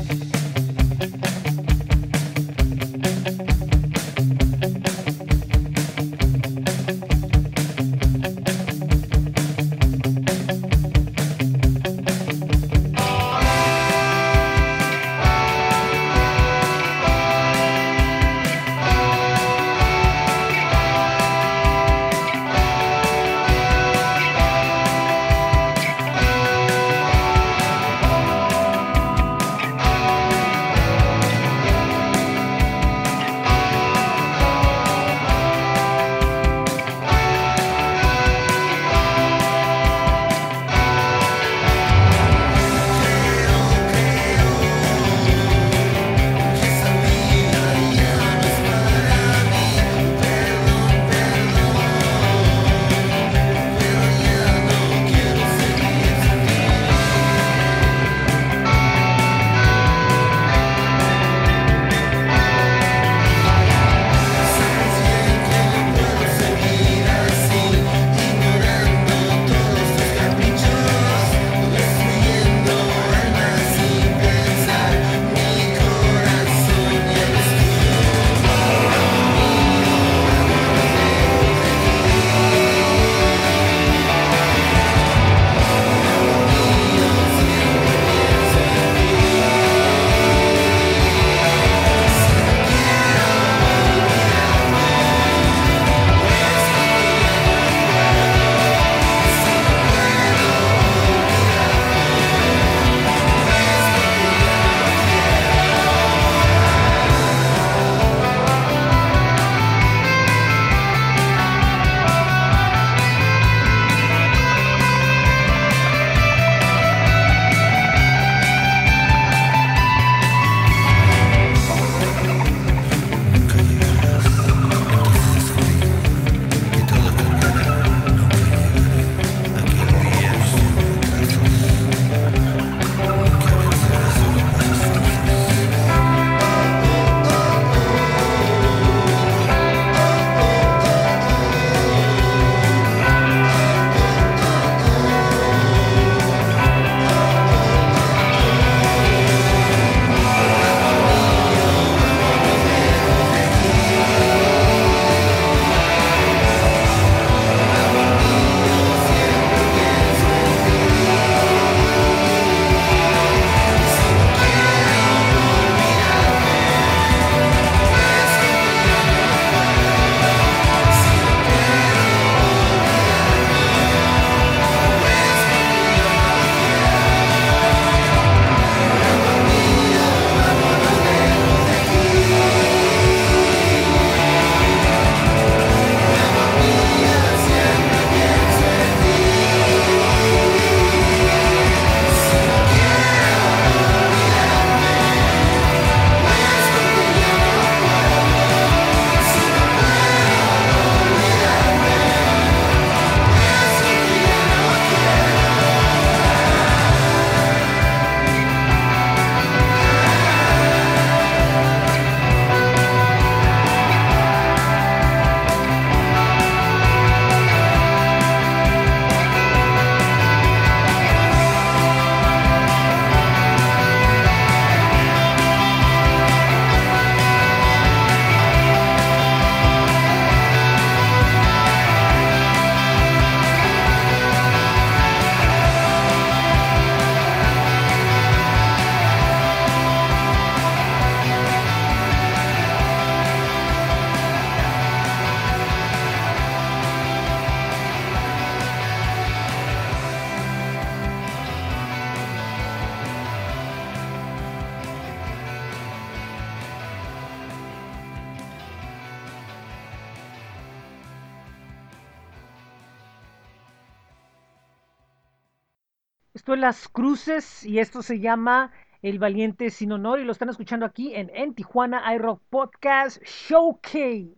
Las 266.58 266.88
Cruces 266.88 267.65
y 267.65 267.80
esto 267.80 268.02
se 268.02 268.20
llama 268.20 268.72
El 269.02 269.20
Valiente 269.20 269.70
Sin 269.70 269.91
Honor 269.91 270.20
y 270.20 270.24
lo 270.24 270.32
están 270.32 270.50
escuchando 270.50 270.86
aquí 270.86 271.13
en, 271.13 271.32
en 271.34 271.54
Tijuana 271.54 272.04
iRock 272.15 272.41
Podcast 272.50 273.22
Showcase. 273.24 274.34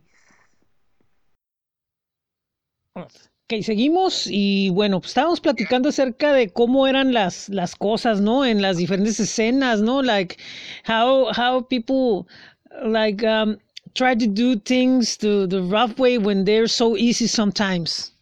Ok, 2.96 3.64
seguimos 3.64 4.28
y 4.28 4.70
bueno, 4.70 5.00
pues 5.00 5.12
estábamos 5.12 5.42
platicando 5.42 5.90
acerca 5.90 6.34
de 6.34 6.50
cómo 6.50 6.86
eran 6.86 7.14
las, 7.14 7.50
las 7.50 7.76
cosas, 7.76 8.22
¿no? 8.22 8.46
En 8.46 8.62
las 8.62 8.78
diferentes 8.78 9.20
escenas, 9.20 9.82
¿no? 9.82 10.04
Like 10.04 10.38
how, 10.88 11.32
how 11.36 11.68
people 11.68 12.28
like 12.84 13.26
um, 13.26 13.58
try 13.96 14.16
to 14.16 14.28
do 14.28 14.56
things 14.56 15.18
the, 15.18 15.48
the 15.50 15.62
rough 15.62 15.98
way 15.98 16.18
when 16.18 16.46
they're 16.46 16.68
so 16.68 16.96
easy 16.96 17.28
sometimes. 17.28 18.14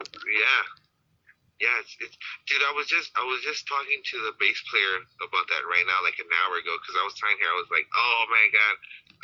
Yeah, 0.00 0.64
yeah. 1.60 1.80
It's, 1.80 1.96
it's, 2.00 2.16
dude, 2.46 2.64
I 2.64 2.72
was 2.76 2.86
just 2.88 3.10
I 3.16 3.24
was 3.24 3.40
just 3.42 3.64
talking 3.66 4.00
to 4.00 4.16
the 4.28 4.34
bass 4.40 4.60
player 4.68 4.94
about 5.24 5.46
that 5.48 5.64
right 5.68 5.86
now, 5.88 6.00
like 6.04 6.18
an 6.20 6.28
hour 6.44 6.60
ago, 6.60 6.74
because 6.80 6.96
I 6.98 7.04
was 7.04 7.16
telling 7.16 7.38
her 7.40 7.48
I 7.50 7.58
was 7.60 7.70
like, 7.72 7.88
oh 7.92 8.22
my 8.28 8.44
god, 8.52 8.74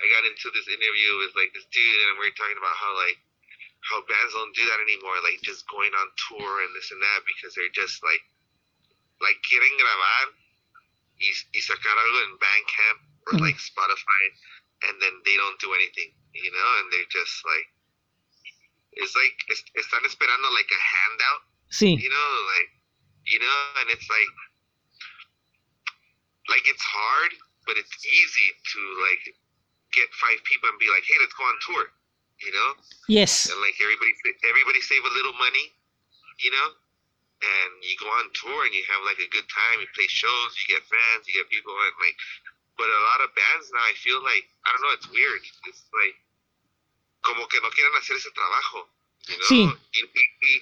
I 0.00 0.04
got 0.12 0.24
into 0.28 0.48
this 0.52 0.68
interview 0.68 1.11
with 1.20 1.33
like 1.37 1.52
this 1.52 1.68
dude, 1.72 2.00
and 2.11 2.18
we 2.20 2.28
are 2.33 2.38
talking 2.38 2.56
about 2.61 2.76
how 2.76 2.92
like 2.96 3.18
how 3.85 4.00
bands 4.04 4.33
don't 4.37 4.52
do 4.56 4.64
that 4.68 4.80
anymore, 4.85 5.16
like 5.24 5.40
just 5.40 5.64
going 5.68 5.92
on 5.96 6.06
tour 6.28 6.64
and 6.64 6.72
this 6.76 6.92
and 6.92 7.00
that 7.00 7.20
because 7.24 7.52
they're 7.56 7.72
just 7.72 8.00
like 8.04 8.20
like 9.20 9.37
quieren 9.44 9.74
grabar 9.80 10.24
y, 11.20 11.28
y 11.28 11.61
sacar 11.61 11.96
algo 11.96 12.20
en 12.24 12.37
Bandcamp 12.40 12.98
or 13.28 13.33
Mhm. 13.37 13.44
like 13.44 13.59
Spotify, 13.61 14.24
and 14.88 14.96
then 15.00 15.12
they 15.28 15.37
don't 15.37 15.61
do 15.61 15.72
anything, 15.76 16.12
you 16.33 16.52
know, 16.52 16.70
and 16.80 16.88
they're 16.92 17.12
just 17.12 17.37
like 17.44 17.68
it's 18.92 19.14
like 19.14 19.37
es- 19.52 19.70
están 19.76 20.04
esperando 20.04 20.50
like 20.52 20.70
a 20.72 20.80
handout 20.80 21.42
Sí, 21.70 21.94
you 22.00 22.09
know, 22.11 22.30
like 22.59 22.70
you 23.30 23.38
know, 23.38 23.58
and 23.80 23.88
it's 23.94 24.08
like 24.10 24.30
like 26.50 26.64
it's 26.66 26.82
hard, 26.82 27.32
but 27.66 27.78
it's 27.78 27.94
easy 28.02 28.48
to 28.74 28.80
like 29.06 29.22
get 29.94 30.10
five 30.18 30.38
people 30.46 30.66
and 30.70 30.78
be 30.82 30.90
like, 30.90 31.06
hey, 31.06 31.14
let's 31.22 31.34
go 31.38 31.46
on 31.46 31.56
tour, 31.62 31.84
you 32.42 32.50
know, 32.50 32.70
yes. 33.06 33.46
and 33.46 33.58
like 33.62 33.78
everybody 33.78 34.12
everybody 34.50 34.80
save 34.82 35.02
a 35.06 35.12
little 35.14 35.34
money, 35.38 35.70
you 36.42 36.50
know, 36.50 36.68
and 37.40 37.70
you 37.86 37.94
go 38.02 38.10
on 38.18 38.26
tour 38.34 38.66
and 38.66 38.74
you 38.74 38.82
have 38.90 39.02
like 39.06 39.22
a 39.22 39.30
good 39.30 39.46
time. 39.46 39.78
You 39.78 39.88
play 39.94 40.10
shows, 40.10 40.50
you 40.58 40.74
get 40.74 40.82
fans, 40.90 41.24
you 41.30 41.38
get 41.38 41.46
people, 41.48 41.72
and 41.72 41.94
like, 42.02 42.18
but 42.74 42.90
a 42.90 43.02
lot 43.14 43.22
of 43.24 43.30
bands 43.38 43.70
now, 43.70 43.84
I 43.86 43.94
feel 44.02 44.18
like 44.26 44.44
I 44.66 44.74
don't 44.74 44.82
know, 44.82 44.94
it's 44.98 45.08
weird. 45.14 45.42
It's 45.70 45.86
like 45.94 46.18
como 47.22 47.46
que 47.46 47.60
no 47.62 47.70
quieren 47.70 47.94
hacer 48.00 48.16
ese 48.16 48.32
trabajo, 48.34 48.88
you 49.28 49.36
know, 49.38 49.46
Sí. 49.46 49.60
y, 49.68 50.00
y, 50.02 50.22
y, 50.42 50.52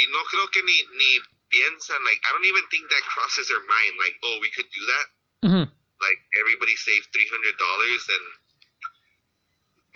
y 0.00 0.02
no 0.10 0.24
creo 0.24 0.48
que 0.50 0.62
ni 0.64 0.76
ni 0.96 1.10
piensan 1.50 2.00
like 2.04 2.20
I 2.24 2.32
don't 2.32 2.44
even 2.48 2.64
think 2.70 2.88
that 2.90 3.02
crosses 3.08 3.48
their 3.48 3.62
mind 3.64 3.94
like 3.98 4.14
oh 4.24 4.36
we 4.40 4.50
could 4.52 4.68
do 4.70 4.82
that 4.86 5.06
Ujú. 5.48 5.62
like 6.00 6.20
everybody 6.40 6.74
saved 6.76 7.08
three 7.12 7.28
hundred 7.32 7.56
dollars 7.58 8.02
and 8.08 8.24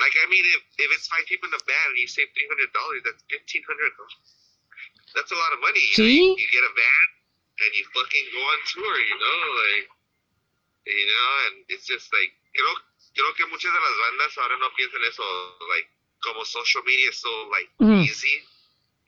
like 0.01 0.15
I 0.19 0.27
mean 0.29 0.45
if, 0.57 0.62
if 0.83 0.88
it's 0.97 1.07
five 1.07 1.25
people 1.31 1.49
in 1.49 1.55
a 1.55 1.62
band 1.69 1.88
and 1.95 2.01
you 2.01 2.09
save 2.09 2.29
three 2.35 2.49
hundred 2.49 2.73
dollars 2.75 3.01
that's 3.07 3.23
$1,500. 3.31 5.15
that's 5.15 5.33
a 5.33 5.38
lot 5.38 5.53
of 5.53 5.61
money 5.61 5.81
you, 5.81 5.97
know? 6.03 6.09
You, 6.09 6.27
you 6.41 6.49
get 6.51 6.65
a 6.65 6.73
van 6.73 7.07
and 7.62 7.71
you 7.77 7.85
fucking 7.95 8.27
go 8.33 8.41
on 8.43 8.59
tour 8.73 8.97
you 8.99 9.17
know 9.21 9.41
like 9.62 9.87
you 10.88 11.07
know 11.07 11.31
and 11.47 11.55
it's 11.71 11.87
just 11.87 12.11
like 12.11 12.33
you 12.57 12.62
creo 12.65 12.75
creo 13.15 13.31
que 13.37 13.45
muchas 13.53 13.71
de 13.71 13.79
las 13.79 13.97
bandas 14.03 14.33
ahora 14.41 14.57
no 14.59 14.69
piensan 14.75 15.05
eso 15.07 15.23
like 15.71 15.87
como 16.25 16.43
social 16.45 16.83
media 16.83 17.11
is 17.12 17.19
so 17.21 17.31
like 17.53 17.69
Mhm. 17.79 18.03
easy 18.09 18.43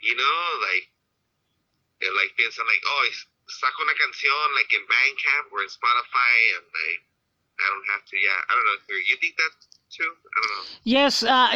you 0.05 0.15
know 0.15 0.39
like 0.71 0.87
like 2.13 2.37
piensan 2.37 2.67
like 2.67 2.85
oh 2.85 3.05
saco 3.49 3.83
una 3.83 3.95
canción 3.95 4.47
like 4.55 4.73
in 4.73 4.85
Bandcamp 4.85 5.53
or 5.53 5.63
in 5.63 5.69
Spotify 5.69 6.37
and 6.57 6.67
like 6.69 7.03
I 7.61 7.67
don't 7.71 7.89
have 7.93 8.05
to 8.05 8.17
yeah 8.17 8.41
I 8.49 8.51
don't 8.53 8.67
know 8.67 8.79
you 9.11 9.17
think 9.21 9.37
that 9.37 9.55
too 9.91 10.11
I 10.11 10.37
don't 10.41 10.53
know 10.59 10.65
Yes, 10.85 11.23
uh, 11.23 11.49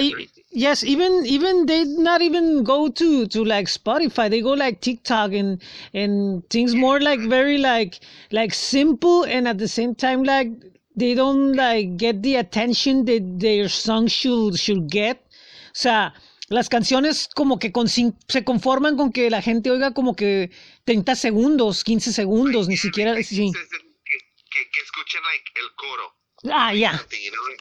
yes. 0.50 0.84
Even 0.84 1.26
even 1.26 1.66
they 1.66 1.84
not 1.84 2.22
even 2.22 2.64
go 2.64 2.88
to 2.88 3.26
to 3.26 3.44
like 3.44 3.66
Spotify. 3.66 4.30
They 4.30 4.40
go 4.40 4.52
like 4.52 4.80
TikTok 4.80 5.32
and 5.32 5.61
and 5.92 6.48
things 6.48 6.74
more 6.74 7.00
like 7.00 7.20
very 7.20 7.58
like 7.58 8.00
like 8.30 8.54
simple 8.54 9.24
and 9.24 9.46
at 9.46 9.58
the 9.58 9.68
same 9.68 9.94
time 9.94 10.22
like 10.22 10.48
they 10.96 11.14
don't 11.14 11.52
like 11.52 11.96
get 11.96 12.22
the 12.22 12.37
attention 12.37 13.04
that 13.04 13.40
their 13.40 13.68
song 13.68 14.06
should 14.06 14.58
should 14.58 14.88
get. 14.90 15.18
O 15.18 15.74
sea, 15.74 16.12
las 16.48 16.68
canciones 16.68 17.28
como 17.34 17.58
que 17.58 17.72
con, 17.72 17.88
se 17.88 18.44
conforman 18.44 18.96
con 18.96 19.12
que 19.12 19.30
la 19.30 19.42
gente 19.42 19.70
oiga 19.70 19.92
como 19.92 20.16
que 20.16 20.50
30 20.84 21.14
segundos, 21.14 21.84
15 21.84 22.12
segundos, 22.12 22.68
ni 22.68 22.74
Yeah, 22.76 22.82
siquiera 22.82 23.22
sí. 23.22 23.52
que, 23.52 24.18
que, 24.50 24.70
que, 24.70 24.80
escuchen 24.80 25.22
like 25.22 25.44
el 25.61 25.74
coro 25.76 26.14
Ah, 26.50 26.72
ya. 26.72 26.92
you 27.11 27.30
know 27.32 27.44
and, 27.50 27.61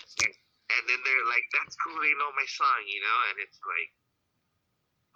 and 0.77 0.83
then 0.87 0.99
they're 1.03 1.25
like 1.27 1.43
that's 1.51 1.75
cool 1.83 1.99
they 1.99 2.13
know 2.15 2.31
my 2.37 2.45
song 2.47 2.81
you 2.87 3.01
know 3.01 3.17
and 3.31 3.39
it's 3.43 3.59
like 3.65 3.91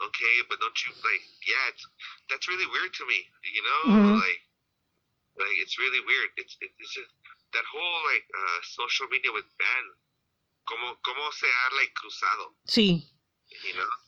okay 0.02 0.36
but 0.50 0.60
don't 0.60 0.76
you 0.84 0.92
like 1.06 1.24
yeah 1.48 1.70
it's 1.70 1.86
that's 2.30 2.48
really 2.50 2.66
weird 2.74 2.92
to 2.94 3.06
me 3.06 3.20
you 3.54 3.62
know 3.64 3.82
Mhm. 3.94 4.18
like 4.20 4.42
like 5.38 5.58
it's 5.62 5.78
really 5.78 6.02
weird 6.02 6.30
it's 6.38 6.58
it, 6.60 6.72
it's 6.80 6.94
just 6.94 7.12
that 7.54 7.66
whole 7.72 8.00
like 8.12 8.26
uh 8.34 8.60
social 8.64 9.08
media 9.14 9.32
with 9.32 9.46
band 9.62 9.88
como 10.66 10.96
como 11.06 11.32
se 11.32 11.48
ha 11.48 11.76
like 11.78 11.94
cruzado 11.94 12.56
Sí. 12.66 13.08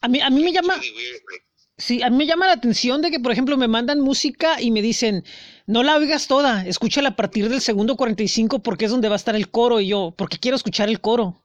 A 0.01 0.07
mí 0.07 0.19
a 0.21 0.29
mí 0.29 0.43
me 0.43 0.51
llama 0.51 0.75
Sí, 1.77 2.03
a 2.03 2.09
mí 2.09 2.17
me 2.17 2.27
llama 2.27 2.45
la 2.47 2.53
atención 2.53 3.01
de 3.01 3.09
que, 3.09 3.19
por 3.19 3.31
ejemplo, 3.31 3.57
me 3.57 3.67
mandan 3.67 3.99
música 3.99 4.61
y 4.61 4.69
me 4.69 4.83
dicen, 4.83 5.23
no 5.65 5.81
la 5.81 5.97
oigas 5.97 6.27
toda, 6.27 6.65
escúchala 6.67 7.09
a 7.09 7.15
partir 7.15 7.49
del 7.49 7.61
segundo 7.61 7.97
45 7.97 8.59
porque 8.59 8.85
es 8.85 8.91
donde 8.91 9.09
va 9.09 9.15
a 9.15 9.17
estar 9.17 9.35
el 9.35 9.49
coro 9.49 9.79
y 9.79 9.87
yo, 9.87 10.13
porque 10.15 10.37
quiero 10.37 10.55
escuchar 10.55 10.87
el 10.87 11.01
coro. 11.01 11.43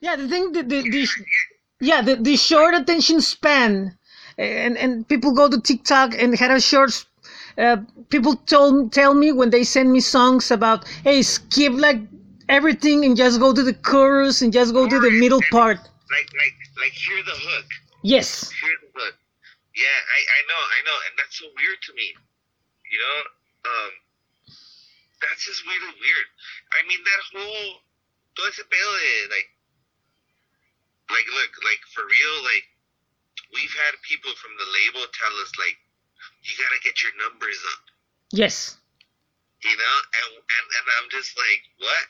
Yeah, 0.00 0.16
the 0.16 0.26
thing, 0.26 0.52
the, 0.52 0.62
the, 0.62 0.82
the, 0.82 1.06
yeah, 1.80 2.02
the, 2.02 2.16
the 2.16 2.36
short 2.36 2.74
attention 2.74 3.20
span, 3.20 3.98
and 4.38 4.76
and 4.76 5.06
people 5.06 5.32
go 5.32 5.48
to 5.48 5.60
TikTok 5.60 6.14
and 6.14 6.34
had 6.38 6.50
a 6.50 6.60
short. 6.60 7.06
Uh, 7.58 7.78
people 8.10 8.36
told 8.36 8.92
tell 8.92 9.14
me 9.14 9.32
when 9.32 9.50
they 9.50 9.64
send 9.64 9.90
me 9.90 10.00
songs 10.00 10.50
about, 10.50 10.86
hey, 11.04 11.22
skip 11.22 11.72
like 11.72 12.00
everything 12.48 13.04
and 13.04 13.16
just 13.16 13.40
go 13.40 13.52
to 13.52 13.62
the 13.62 13.72
chorus 13.72 14.42
and 14.42 14.52
just 14.52 14.74
go 14.74 14.86
to 14.86 14.98
the 15.00 15.10
middle 15.10 15.40
part. 15.50 15.78
Like 16.10 16.28
like 16.34 16.56
like 16.78 16.94
hear 16.94 17.22
the 17.24 17.36
hook. 17.36 17.68
Yes. 18.02 18.50
hear 18.50 18.76
the 18.82 18.90
hook. 18.94 19.16
Yeah 19.74 19.98
I 20.16 20.18
I 20.22 20.40
know 20.48 20.60
I 20.60 20.80
know 20.86 20.98
and 21.10 21.14
that's 21.18 21.36
so 21.38 21.46
weird 21.56 21.80
to 21.90 21.92
me 21.94 22.14
you 22.90 22.98
know? 22.98 23.18
Um 23.66 23.92
that's 25.16 25.42
just 25.48 25.64
really 25.64 25.94
weird. 25.96 26.28
I 26.76 26.84
mean 26.86 27.00
that 27.02 27.22
whole 27.32 27.80
todo 28.36 28.46
ese 28.52 28.62
pedo 28.68 28.92
de 29.00 29.12
like 29.32 29.48
like 31.08 31.28
look 31.32 31.52
like 31.64 31.82
for 31.90 32.04
real 32.04 32.36
like 32.44 32.66
we've 33.54 33.74
had 33.74 33.94
people 34.04 34.30
from 34.36 34.52
the 34.60 34.68
label 34.82 35.02
tell 35.16 35.34
us 35.40 35.50
like 35.56 35.78
you 36.44 36.52
gotta 36.60 36.78
get 36.84 37.02
your 37.02 37.14
numbers 37.16 37.58
up. 37.74 37.82
Yes. 38.30 38.76
you 39.64 39.74
know? 39.74 39.96
And 40.20 40.30
and, 40.36 40.66
and 40.76 40.86
i'm 41.00 41.08
just 41.10 41.34
like 41.34 41.62
what? 41.80 42.06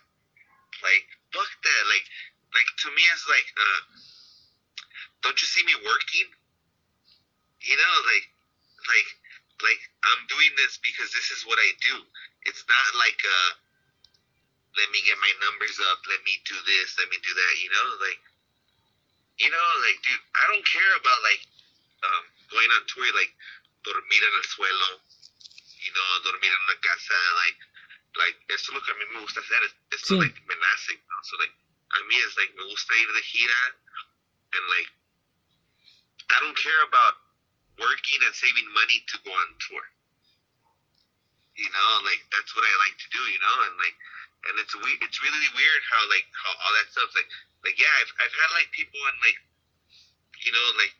Like 0.83 1.07
fuck 1.33 1.51
that. 1.63 1.83
Like 1.89 2.05
like 2.55 2.71
to 2.83 2.89
me 2.95 3.03
it's 3.13 3.27
like 3.29 3.49
uh 3.57 3.81
don't 5.23 5.39
you 5.41 5.49
see 5.49 5.65
me 5.67 5.75
working 5.83 6.29
you 7.63 7.77
know 7.77 7.95
like 8.07 8.27
like 8.87 9.09
like 9.65 9.83
i'm 10.13 10.23
doing 10.29 10.53
this 10.61 10.79
because 10.85 11.11
this 11.13 11.31
is 11.33 11.43
what 11.49 11.59
i 11.59 11.71
do 11.83 11.97
it's 12.47 12.63
not 12.69 12.87
like 13.01 13.19
uh 13.25 13.51
let 14.77 14.89
me 14.93 15.01
get 15.09 15.17
my 15.19 15.33
numbers 15.41 15.81
up 15.91 15.99
let 16.07 16.21
me 16.29 16.37
do 16.45 16.55
this 16.69 16.95
let 17.01 17.09
me 17.09 17.19
do 17.25 17.33
that 17.33 17.53
you 17.65 17.71
know 17.73 17.87
like 18.05 18.21
you 19.41 19.49
know 19.51 19.67
like 19.83 19.99
dude 20.05 20.25
i 20.37 20.45
don't 20.53 20.65
care 20.69 20.93
about 21.01 21.21
like 21.25 21.43
um 22.05 22.25
going 22.53 22.71
on 22.77 22.83
tour 22.87 23.09
like 23.17 23.33
dormir 23.83 24.23
en 24.23 24.35
el 24.37 24.47
suelo 24.47 24.91
you 25.81 25.93
know 25.97 26.09
dormir 26.23 26.53
en 26.53 26.63
una 26.69 26.77
casa 26.85 27.17
like 27.43 27.59
like 28.21 28.39
eso 28.53 28.71
es 28.71 28.75
lo 28.77 28.81
que 28.85 28.93
a 28.93 28.97
mí 29.01 29.05
me 29.13 29.21
gusta 29.25 29.41
hacer 29.41 29.63
Sí. 29.97 30.15
like 30.21 30.37
me 30.47 30.55
nace 30.61 30.95
¿no? 31.09 31.17
so 31.25 31.37
like 31.41 31.53
a 31.95 31.99
mí 32.11 32.17
es 32.27 32.35
like 32.37 32.53
me 32.59 32.65
gusta 32.67 32.95
ir 32.99 33.11
de 33.13 33.23
gira 33.23 33.63
and 34.55 34.65
like 34.75 34.91
I 36.31 36.43
don't 36.43 36.59
care 36.59 36.83
about 36.83 37.15
working 37.79 38.19
and 38.27 38.35
saving 38.35 38.67
money 38.75 39.05
to 39.15 39.17
go 39.23 39.31
on 39.31 39.49
tour. 39.63 39.87
You 41.57 41.71
know 41.71 41.91
like 42.05 42.21
that's 42.35 42.53
what 42.53 42.67
I 42.67 42.75
like 42.85 42.97
to 43.01 43.09
do 43.15 43.23
you 43.31 43.41
know 43.41 43.57
and 43.65 43.75
like 43.81 43.97
and 44.51 44.55
it's 44.61 44.75
we- 44.77 45.01
it's 45.01 45.23
really 45.23 45.51
weird 45.57 45.83
how 45.89 46.03
like 46.11 46.27
how 46.37 46.53
all 46.61 46.73
that 46.77 46.91
stuff 46.93 47.09
like 47.17 47.29
like 47.65 47.79
yeah 47.81 47.93
I've, 48.03 48.13
I've 48.21 48.37
had 48.37 48.51
like 48.53 48.69
people 48.77 49.01
and 49.09 49.19
like 49.25 49.39
you 50.45 50.53
know 50.53 50.67
like 50.77 50.95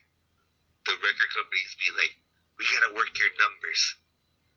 the 0.89 0.95
record 1.03 1.29
companies 1.35 1.75
be 1.77 1.91
like 1.99 2.15
we 2.57 2.65
gotta 2.73 2.95
work 2.97 3.13
your 3.19 3.29
numbers. 3.37 3.81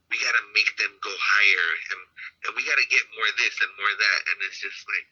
We 0.08 0.16
gotta 0.24 0.42
make 0.56 0.72
them 0.80 0.94
go 1.04 1.12
higher 1.12 1.68
and 1.92 2.00
and 2.48 2.50
we 2.56 2.64
gotta 2.64 2.86
get 2.88 3.04
more 3.12 3.28
this 3.36 3.54
and 3.60 3.72
more 3.76 3.92
that 3.92 4.20
and 4.32 4.36
it's 4.48 4.58
just 4.62 4.80
like 4.88 5.06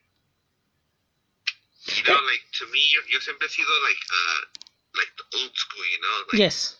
you 1.86 2.02
know 2.04 2.18
like 2.26 2.44
to 2.52 2.66
me 2.72 2.82
yo, 2.94 3.00
yo 3.08 3.18
siempre 3.20 3.46
he 3.48 3.54
sido 3.62 3.74
like 3.82 4.02
uh 4.10 4.40
like 4.94 5.12
the 5.16 5.26
old 5.38 5.54
school 5.56 5.84
you 5.86 6.00
know 6.00 6.16
like 6.32 6.38
Yes. 6.40 6.76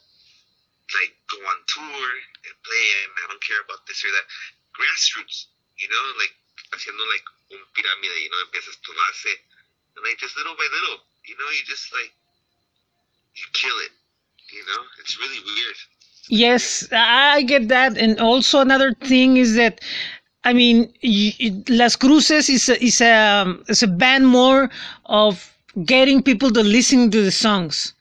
like 0.94 1.12
go 1.28 1.38
on 1.44 1.58
tour 1.68 2.08
and 2.48 2.54
play 2.64 2.86
and 3.04 3.10
I 3.24 3.28
don't 3.28 3.42
care 3.44 3.60
about 3.64 3.84
this 3.86 4.02
or 4.04 4.10
that. 4.10 4.26
Grassroots, 4.72 5.46
you 5.76 5.88
know, 5.90 6.04
like 6.16 6.32
haciendo 6.72 7.04
like 7.08 7.24
un 7.52 7.60
pirámide, 7.74 8.16
you 8.22 8.30
know, 8.30 8.40
empiezas 8.46 8.76
tu 8.80 8.92
base 8.94 9.34
and 9.96 10.04
like 10.04 10.18
just 10.18 10.36
little 10.36 10.54
by 10.56 10.68
little, 10.72 10.98
you 11.26 11.36
know, 11.36 11.48
you 11.50 11.62
just 11.66 11.92
like 11.92 12.12
you 13.36 13.44
kill 13.52 13.76
it. 13.84 13.92
You 14.52 14.64
know, 14.66 14.82
it's 15.00 15.18
really 15.18 15.40
weird. 15.44 15.76
Yes, 16.28 16.88
I 16.92 17.42
get 17.42 17.68
that. 17.68 17.96
And 17.98 18.20
also 18.20 18.60
another 18.60 18.94
thing 18.94 19.36
is 19.36 19.54
that, 19.56 19.80
I 20.48 20.54
mean, 20.54 20.90
Las 21.68 21.94
Cruces 21.96 22.48
is 22.48 22.70
a, 22.70 22.82
is 22.82 23.02
a 23.02 23.54
is 23.68 23.82
a 23.82 23.86
band 23.86 24.26
more 24.26 24.70
of 25.04 25.34
getting 25.84 26.22
people 26.22 26.50
to 26.52 26.62
listen 26.62 27.10
to 27.10 27.22
the 27.22 27.30
songs. 27.30 27.92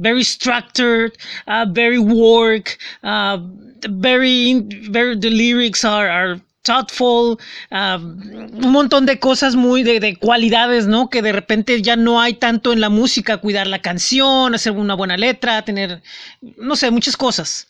Very 0.00 0.24
structured, 0.24 1.16
uh, 1.46 1.66
very 1.70 2.00
work, 2.00 2.76
uh, 3.04 3.38
very 3.86 4.62
very 4.90 5.14
the 5.16 5.30
lyrics 5.30 5.84
are 5.84 6.08
are 6.08 6.40
thoughtful, 6.64 7.38
uh, 7.70 7.98
un 8.00 8.72
montón 8.72 9.06
de 9.06 9.20
cosas 9.20 9.54
muy 9.54 9.84
de, 9.84 10.00
de 10.00 10.16
cualidades, 10.16 10.86
¿no? 10.88 11.08
Que 11.08 11.22
de 11.22 11.32
repente 11.32 11.82
ya 11.82 11.94
no 11.94 12.20
hay 12.20 12.34
tanto 12.34 12.72
en 12.72 12.80
la 12.80 12.88
música, 12.88 13.38
cuidar 13.38 13.68
la 13.68 13.80
canción, 13.80 14.56
hacer 14.56 14.72
una 14.72 14.94
buena 14.94 15.16
letra, 15.16 15.62
tener, 15.64 16.02
no 16.40 16.74
sé, 16.74 16.90
muchas 16.90 17.16
cosas. 17.16 17.68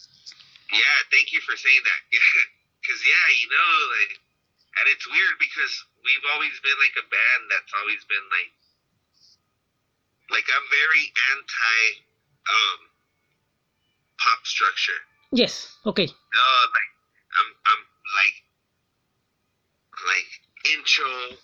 Yeah, 0.71 0.79
thank 1.11 1.33
you 1.33 1.41
for 1.45 1.55
saying 1.55 1.83
that. 1.85 2.49
Yeah, 2.93 2.99
because 2.99 3.09
yeah, 3.09 3.27
you 3.41 3.49
know, 3.49 3.73
like, 3.97 4.13
and 4.81 4.85
it's 4.93 5.07
weird 5.09 5.37
because 5.41 5.73
we've 6.05 6.27
always 6.33 6.53
been 6.61 6.77
like 6.77 6.97
a 7.01 7.07
band 7.09 7.43
that's 7.49 7.73
always 7.81 8.05
been 8.05 8.27
like, 8.29 8.53
like 10.29 10.45
I'm 10.49 10.67
very 10.69 11.05
anti, 11.33 11.81
um, 12.49 12.81
pop 14.21 14.45
structure. 14.45 15.01
Yes, 15.33 15.73
okay. 15.87 16.05
No, 16.05 16.47
like 16.73 16.93
I'm, 17.41 17.49
I'm 17.65 17.83
like, 18.13 18.37
like 20.05 20.31
intro, 20.77 21.37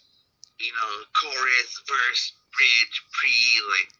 you 0.61 0.73
know, 0.77 0.93
chorus, 1.17 1.71
verse, 1.89 2.33
bridge, 2.53 2.97
pre, 3.13 3.33
like 3.73 3.91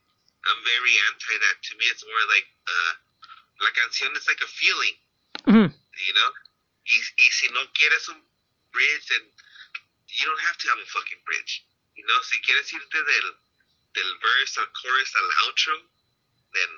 I'm 0.45 0.61
very 0.65 0.95
anti 1.13 1.35
that. 1.49 1.57
To 1.65 1.73
me, 1.81 1.85
it's 1.89 2.05
more 2.05 2.25
like, 2.29 2.49
uh, 2.69 2.93
la 3.65 3.71
canción 3.73 4.13
is 4.17 4.29
like 4.29 4.41
a 4.45 4.51
feeling. 4.53 4.97
Mhm. 5.49 5.73
you 5.73 6.15
know. 6.15 6.31
Y, 6.89 6.99
y 7.21 7.29
si 7.31 7.49
no 7.53 7.61
quieres 7.73 8.09
un 8.09 8.23
bridge, 8.73 9.07
then 9.09 9.25
you 10.09 10.27
don't 10.27 10.41
have 10.49 10.57
to 10.57 10.69
have 10.69 10.79
a 10.81 10.89
fucking 10.89 11.21
bridge. 11.27 11.65
You 11.95 12.05
know, 12.07 12.19
si 12.23 12.41
quieres 12.41 12.73
irte 12.73 12.99
del, 13.05 13.29
del 13.95 14.11
verse 14.23 14.59
al 14.59 14.69
chorus 14.73 15.13
al 15.17 15.29
outro, 15.49 15.75
then 16.55 16.71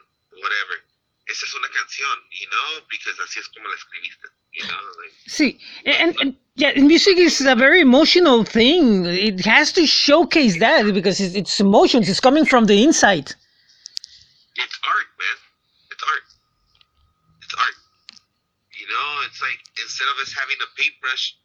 whatever. 0.42 0.82
Esa 1.28 1.46
es 1.46 1.54
una 1.54 1.68
canción, 1.68 2.16
you 2.32 2.48
know, 2.48 2.82
because 2.90 3.16
así 3.22 3.38
es 3.38 3.48
como 3.48 3.68
la 3.68 3.76
escribiste, 3.76 4.26
you 4.52 4.66
know. 4.66 4.82
Like, 4.98 5.12
See, 5.28 5.60
and, 5.86 6.16
and 6.20 6.36
yeah, 6.56 6.72
music 6.74 7.18
is 7.18 7.40
a 7.42 7.54
very 7.54 7.80
emotional 7.80 8.42
thing. 8.44 9.04
It 9.06 9.44
has 9.44 9.72
to 9.74 9.86
showcase 9.86 10.58
that 10.58 10.92
because 10.92 11.20
it's, 11.20 11.36
it's 11.36 11.60
emotions. 11.60 12.08
It's 12.08 12.18
coming 12.18 12.44
from 12.46 12.64
the 12.64 12.82
inside. 12.82 13.32
it's 14.56 14.78
art, 14.84 15.08
man. 15.20 15.38
It's 15.92 16.02
art. 16.02 16.26
It's 17.42 17.54
art. 17.54 17.76
You 18.80 18.86
know, 18.88 19.26
it's 19.26 19.40
like 19.40 19.60
instead 19.82 20.08
of 20.12 20.20
us 20.20 20.32
having 20.32 20.58
a 20.60 20.68
paintbrush, 20.76 21.36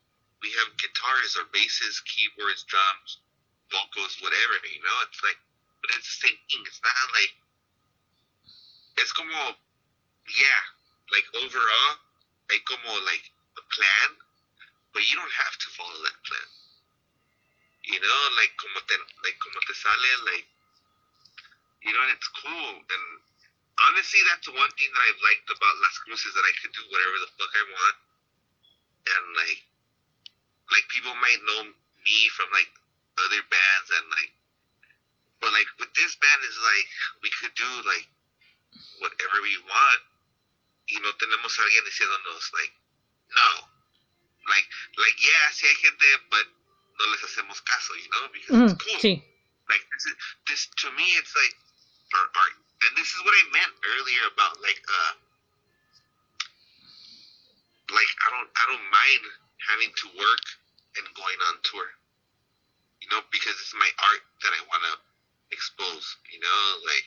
we 0.42 0.52
have 0.62 0.78
guitars 0.78 1.36
or 1.40 1.48
basses, 1.52 2.02
keyboards, 2.06 2.64
drums, 2.68 3.24
vocals, 3.72 4.20
whatever. 4.22 4.56
You 4.68 4.82
know, 4.84 4.98
it's 5.08 5.22
like, 5.24 5.40
but 5.82 5.90
it's 5.96 6.10
the 6.18 6.30
same 6.30 6.40
thing. 6.50 6.64
It's 6.68 6.82
not 6.84 7.10
like 7.16 7.34
it's 8.98 9.12
como, 9.12 9.56
yeah, 10.32 10.64
like 11.12 11.28
overall, 11.36 11.94
like 12.50 12.64
como 12.64 12.94
like 13.04 13.26
a 13.60 13.64
plan, 13.74 14.10
but 14.96 15.04
you 15.08 15.16
don't 15.20 15.38
have 15.44 15.56
to 15.60 15.68
follow 15.76 16.00
that 16.04 16.20
plan. 16.24 16.50
You 17.86 18.00
know, 18.02 18.22
like 18.40 18.54
como 18.58 18.82
te, 18.88 18.96
like 19.26 19.38
como 19.38 19.60
te 19.66 19.74
sale, 19.78 20.14
like 20.26 20.48
you 21.86 21.94
know, 21.94 22.02
it's 22.10 22.30
cool. 22.42 22.82
And 22.82 23.06
honestly, 23.90 24.22
that's 24.26 24.50
the 24.50 24.58
one 24.58 24.74
thing 24.74 24.90
that 24.90 25.04
I've 25.06 25.22
liked 25.22 25.48
about 25.54 25.82
Las 25.86 25.98
Cruces 26.02 26.34
that 26.34 26.46
I 26.46 26.54
could 26.62 26.74
do 26.74 26.82
whatever 26.90 27.18
the 27.22 27.30
fuck 27.38 27.54
I 27.54 27.66
want. 27.70 27.98
And 29.06 29.26
like, 29.38 29.62
like 30.72 30.86
people 30.90 31.14
might 31.22 31.42
know 31.46 31.64
me 31.70 32.18
from 32.34 32.50
like 32.52 32.70
other 33.22 33.42
bands 33.50 33.90
and 34.02 34.06
like, 34.12 34.32
but 35.42 35.54
like 35.54 35.68
with 35.80 35.94
this 35.94 36.16
band 36.18 36.42
is 36.44 36.58
like 36.64 36.86
we 37.22 37.30
could 37.42 37.54
do 37.56 37.70
like 37.86 38.08
whatever 39.00 39.42
we 39.42 39.56
want. 39.66 40.02
Y 40.90 41.00
no 41.02 41.12
tenemos 41.18 41.58
a 41.58 41.64
alguien 41.64 41.84
diciéndonos 41.86 42.54
like, 42.54 42.74
no, 43.34 43.50
like, 44.48 44.68
like 45.02 45.18
yeah, 45.18 45.50
sí 45.52 45.66
hay 45.66 45.76
gente, 45.82 46.06
but 46.30 46.46
no 47.00 47.06
les 47.12 47.22
hacemos 47.24 47.60
caso, 47.66 47.94
you 47.96 48.10
know, 48.14 48.30
because 48.30 48.56
Mhm, 48.56 48.70
it's 48.70 48.84
cool 48.84 49.00
Sí. 49.02 49.22
like 49.70 49.82
this 49.92 50.06
is 50.06 50.16
this 50.48 50.68
to 50.78 50.92
me 50.92 51.04
it's 51.18 51.34
like 51.36 51.56
art, 52.14 52.30
art 52.38 52.54
and 52.86 52.98
this 52.98 53.10
is 53.10 53.20
what 53.26 53.34
i 53.34 53.44
meant 53.52 53.74
earlier 53.98 54.28
about 54.30 54.62
like 54.62 54.78
uh 54.88 55.14
like 57.92 58.12
i 58.26 58.28
don't 58.34 58.50
i 58.58 58.64
don't 58.70 58.88
mind 58.90 59.24
having 59.62 59.92
to 59.94 60.08
work 60.18 60.46
and 60.98 61.06
going 61.18 61.40
on 61.52 61.56
tour 61.66 61.88
you 63.02 63.08
know 63.12 63.22
because 63.30 63.54
it's 63.60 63.76
my 63.78 63.92
art 64.12 64.24
that 64.42 64.54
i 64.54 64.62
want 64.70 64.82
to 64.86 64.96
expose 65.54 66.18
you 66.34 66.40
know 66.42 66.62
like 66.86 67.06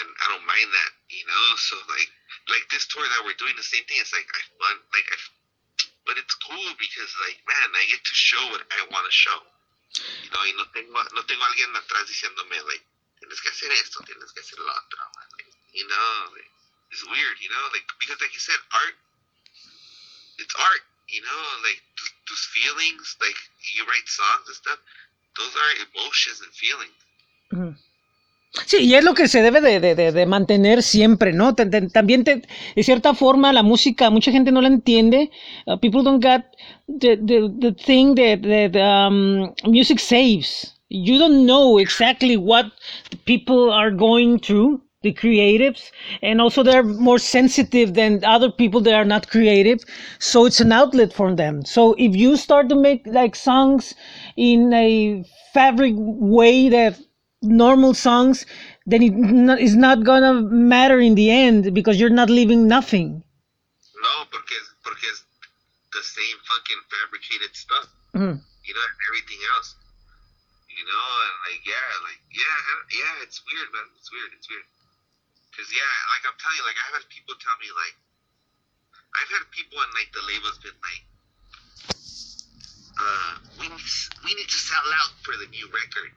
and 0.00 0.08
i 0.08 0.26
don't 0.32 0.44
mind 0.44 0.68
that 0.68 0.90
you 1.08 1.24
know 1.24 1.46
so 1.56 1.76
like 1.88 2.10
like 2.52 2.64
this 2.72 2.84
tour 2.88 3.04
that 3.04 3.24
we're 3.24 3.36
doing 3.40 3.56
the 3.56 3.64
same 3.64 3.84
thing 3.88 4.00
it's 4.00 4.12
like 4.12 4.28
i 4.36 4.40
fun 4.60 4.76
like 4.92 5.08
I, 5.08 5.16
but 6.04 6.16
it's 6.20 6.36
cool 6.42 6.70
because 6.76 7.12
like 7.24 7.40
man 7.48 7.68
i 7.76 7.82
get 7.88 8.02
to 8.02 8.16
show 8.16 8.42
what 8.52 8.64
i 8.68 8.80
want 8.92 9.08
to 9.08 9.14
show 9.14 9.40
you 9.92 10.30
know, 10.32 10.40
y 10.40 10.52
no 10.56 10.64
tengo, 10.72 11.04
no 11.12 11.22
tengo 11.26 11.44
alguien 11.44 11.74
atrás 11.76 12.08
diciéndome, 12.08 12.62
like, 12.64 12.84
tienes 13.20 13.40
que 13.40 13.50
hacer 13.50 13.70
esto, 13.72 14.00
tienes 14.04 14.32
que 14.32 14.40
hacer 14.40 14.58
lo 14.58 14.72
otro, 14.72 14.98
like, 15.36 15.52
you 15.72 15.86
know, 15.86 16.32
like, 16.32 16.50
it's 16.90 17.04
weird, 17.04 17.36
you 17.40 17.50
know, 17.50 17.68
like, 17.72 17.84
because 18.00 18.20
like 18.20 18.32
you 18.32 18.40
said, 18.40 18.56
art, 18.72 18.96
it's 20.38 20.54
art, 20.58 20.84
you 21.08 21.20
know, 21.22 21.42
like, 21.66 21.80
th- 21.98 22.14
those 22.28 22.44
feelings, 22.54 23.16
like, 23.20 23.38
you 23.76 23.84
write 23.84 24.08
songs 24.08 24.46
and 24.48 24.56
stuff, 24.56 24.78
those 25.36 25.54
are 25.56 25.72
emotions 25.88 26.40
and 26.42 26.52
feelings. 26.52 26.98
Ujú. 27.52 27.76
Sí, 28.66 28.78
y 28.80 28.94
es 28.96 29.02
lo 29.04 29.14
que 29.14 29.28
se 29.28 29.40
debe 29.40 29.62
de, 29.62 29.80
de- 29.80 30.12
de- 30.12 30.26
mantener 30.26 30.82
siempre, 30.82 31.32
¿no? 31.32 31.54
También, 31.54 32.22
te- 32.22 32.42
de 32.76 32.82
cierta 32.82 33.14
forma, 33.14 33.50
la 33.52 33.62
música, 33.62 34.10
mucha 34.10 34.30
gente 34.30 34.52
no 34.52 34.60
la 34.60 34.68
entiende. 34.68 35.30
Uh, 35.66 35.78
people 35.78 36.02
don't 36.02 36.22
get 36.22 36.44
the, 36.86 37.16
the, 37.16 37.48
the 37.60 37.72
thing 37.72 38.14
that, 38.14 38.42
that 38.42 38.76
um, 38.78 39.54
music 39.64 39.98
saves. 39.98 40.74
You 40.90 41.18
don't 41.18 41.46
know 41.46 41.78
exactly 41.78 42.36
what 42.36 42.66
people 43.24 43.72
are 43.72 43.90
going 43.90 44.38
through, 44.38 44.82
the 45.02 45.12
creatives, 45.12 45.90
and 46.22 46.40
also 46.40 46.62
they're 46.62 46.82
more 46.82 47.18
sensitive 47.18 47.94
than 47.94 48.24
other 48.24 48.50
people 48.50 48.80
that 48.82 48.94
are 48.94 49.04
not 49.04 49.28
creative. 49.28 49.84
So 50.18 50.46
it's 50.46 50.60
an 50.60 50.72
outlet 50.72 51.12
for 51.12 51.34
them. 51.34 51.64
So 51.64 51.94
if 51.94 52.14
you 52.16 52.36
start 52.36 52.68
to 52.68 52.76
make 52.76 53.06
like 53.06 53.34
songs 53.36 53.94
in 54.36 54.72
a 54.72 55.24
fabric 55.52 55.94
way 55.96 56.68
that 56.68 56.98
normal 57.42 57.94
songs, 57.94 58.46
then 58.86 59.02
it 59.02 59.12
not, 59.14 59.60
it's 59.60 59.74
not 59.74 60.04
gonna 60.04 60.34
matter 60.34 60.98
in 61.00 61.14
the 61.14 61.30
end 61.30 61.74
because 61.74 61.98
you're 62.00 62.10
not 62.10 62.30
leaving 62.30 62.66
nothing. 62.68 63.22
No, 64.02 64.22
es- 64.22 64.74
porque 64.82 65.06
the 65.92 66.02
same 66.02 66.38
fucking 66.48 66.80
fabricated 66.90 67.54
stuff, 67.54 67.86
Mhm. 68.14 68.40
you 68.64 68.74
know, 68.74 68.80
and 68.88 68.96
everything 69.08 69.40
else. 69.54 69.74
You 70.68 70.84
know, 70.86 71.06
and 71.24 71.34
like, 71.46 71.62
yeah, 71.66 71.88
like, 72.06 72.22
yeah, 72.32 72.58
yeah, 72.98 73.22
it's 73.22 73.42
weird, 73.46 73.68
man. 73.72 73.86
It's 73.98 74.10
weird. 74.10 74.30
It's 74.38 74.48
weird. 74.48 74.64
Cause 75.52 75.68
yeah, 75.68 75.94
like 76.08 76.24
I'm 76.24 76.36
telling 76.40 76.56
you, 76.56 76.64
like 76.64 76.80
I've 76.80 76.96
had 76.96 77.04
people 77.12 77.36
tell 77.36 77.52
me, 77.60 77.68
like, 77.76 77.96
I've 79.20 79.30
had 79.36 79.44
people 79.52 79.76
in 79.84 79.88
like 79.92 80.08
the 80.16 80.24
labels 80.24 80.56
been 80.64 80.72
like, 80.80 81.04
uh, 82.96 83.32
we 83.60 83.68
need, 83.68 83.88
we 84.24 84.32
need 84.32 84.48
to 84.48 84.60
sell 84.60 84.88
out 84.96 85.12
for 85.20 85.36
the 85.36 85.44
new 85.52 85.68
record. 85.68 86.12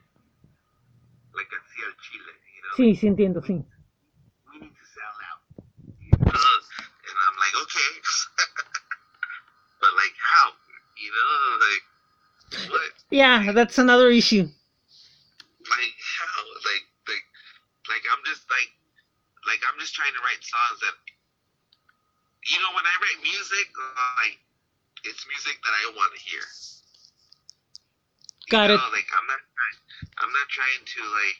Like 1.36 1.52
así 1.52 1.78
al 1.84 1.92
Chile, 2.00 2.32
you 2.32 2.60
know. 2.64 2.74
Sí, 2.80 2.96
sí 2.96 3.04
entiendo, 3.12 3.44
sí. 3.44 3.60
we 3.60 4.56
need 4.56 4.72
to 4.72 4.86
sell 4.88 5.16
out. 5.28 5.44
You 6.00 6.16
know? 6.16 6.32
And 6.32 7.16
I'm 7.28 7.36
like, 7.36 7.54
okay. 7.60 7.92
but 9.84 9.92
like 10.00 10.16
how? 10.16 10.56
You 10.96 11.12
know, 11.12 11.36
like 11.60 11.84
what? 12.72 12.90
Yeah, 13.10 13.52
that's 13.52 13.76
another 13.76 14.08
issue. 14.08 14.48
Like 14.48 15.96
how? 16.24 16.40
Like 16.64 16.88
like 17.04 17.26
like 17.84 18.04
I'm 18.08 18.24
just 18.24 18.48
like 18.48 18.72
like 19.46 19.62
I'm 19.66 19.78
just 19.78 19.94
trying 19.94 20.12
to 20.14 20.22
write 20.22 20.42
songs 20.42 20.78
that 20.82 20.96
you 22.46 22.58
know, 22.62 22.70
when 22.78 22.86
I 22.86 22.94
write 23.02 23.20
music, 23.26 23.66
like 24.22 24.38
it's 25.02 25.22
music 25.26 25.58
that 25.66 25.74
I 25.74 25.84
want 25.98 26.14
to 26.14 26.20
hear. 26.22 26.42
You 28.46 28.50
Got 28.54 28.70
it. 28.70 28.78
Like 28.78 29.10
I'm 29.10 29.26
not 29.26 29.42
trying 29.42 29.78
I'm 30.22 30.30
not 30.30 30.46
trying 30.50 30.82
to 30.86 31.00
like 31.10 31.38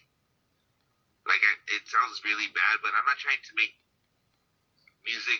like 1.31 1.42
I, 1.42 1.53
it 1.79 1.83
sounds 1.87 2.23
really 2.27 2.51
bad, 2.55 2.83
but 2.83 2.90
I'm 2.95 3.07
not 3.07 3.19
trying 3.23 3.38
to 3.38 3.53
make 3.55 3.75
music. 5.07 5.38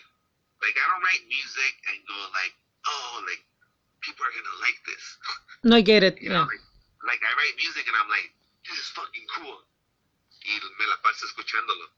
Like 0.63 0.75
I 0.79 0.83
don't 0.87 1.03
write 1.03 1.23
music 1.27 1.73
and 1.91 1.97
go 2.07 2.17
like, 2.31 2.55
oh, 2.87 3.23
like 3.27 3.43
people 3.99 4.23
are 4.23 4.31
gonna 4.31 4.57
like 4.63 4.79
this. 4.87 5.03
No, 5.67 5.75
I 5.75 5.83
get 5.83 6.03
it. 6.03 6.15
You 6.23 6.31
know, 6.31 6.47
Yeah. 6.47 6.51
like, 6.53 6.63
like 7.03 7.21
I 7.27 7.31
write 7.35 7.55
music 7.59 7.83
and 7.87 7.95
I'm 7.99 8.07
like, 8.07 8.31
this 8.63 8.79
is 8.79 8.87
fucking 8.95 9.27
cool. 9.35 9.67
Y 10.47 10.55
me 10.55 10.85
la 10.87 10.95
paso 11.03 11.27
escuchándolo. 11.27 11.91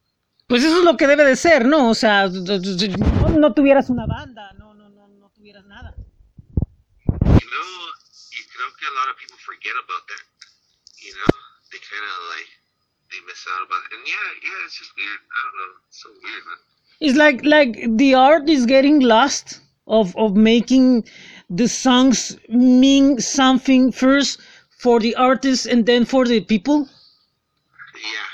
Pues 0.49 0.63
eso 0.63 0.79
es 0.79 0.83
lo 0.83 0.97
que 0.97 1.05
debe 1.05 1.23
de 1.25 1.35
ser, 1.35 1.67
¿no? 1.67 1.91
O 1.91 1.93
sea, 1.93 2.27
no, 2.27 3.29
no 3.29 3.53
tuvieras 3.53 3.91
una 3.91 4.07
banda, 4.07 4.51
no, 4.53 4.73
no, 4.73 4.89
no, 4.89 5.07
no 5.07 5.29
tuvieras 5.29 5.63
nada. 5.65 5.93
You 5.95 7.47
know, 7.53 7.69
y 8.31 8.41
creo 8.49 8.69
que 8.79 8.85
a 8.88 8.93
lot 8.97 9.07
of 9.12 9.17
people 9.21 9.38
forget 9.45 9.75
about 9.85 10.07
that. 10.07 10.25
You 11.05 11.13
know, 11.13 11.29
they 11.69 11.77
kind 11.77 12.01
of 12.01 12.17
like 12.33 12.49
they 13.12 13.21
miss 13.27 13.45
out 13.45 13.62
about 13.67 13.77
it. 13.85 13.93
And 13.95 14.07
yeah, 14.07 14.27
yeah, 14.41 14.65
it's 14.65 14.79
just 14.79 14.91
weird. 14.97 15.21
I 15.29 15.39
don't 15.45 15.55
know. 15.62 15.71
It's 15.88 16.01
so 16.01 16.09
weird, 16.23 16.43
man. 16.49 16.59
It's 16.99 17.17
like 17.17 17.45
like 17.45 17.97
the 17.97 18.15
art 18.15 18.49
is 18.49 18.65
getting 18.65 19.01
lost 19.01 19.62
of 19.85 20.15
of 20.17 20.35
making 20.35 21.05
the 21.47 21.67
songs 21.67 22.38
mean 22.49 23.19
something 23.19 23.91
first 23.91 24.39
for 24.79 24.99
the 24.99 25.13
artist 25.13 25.67
and 25.67 25.85
then 25.85 26.05
for 26.05 26.25
the 26.25 26.41
people. 26.41 26.89
Yeah, 28.01 28.28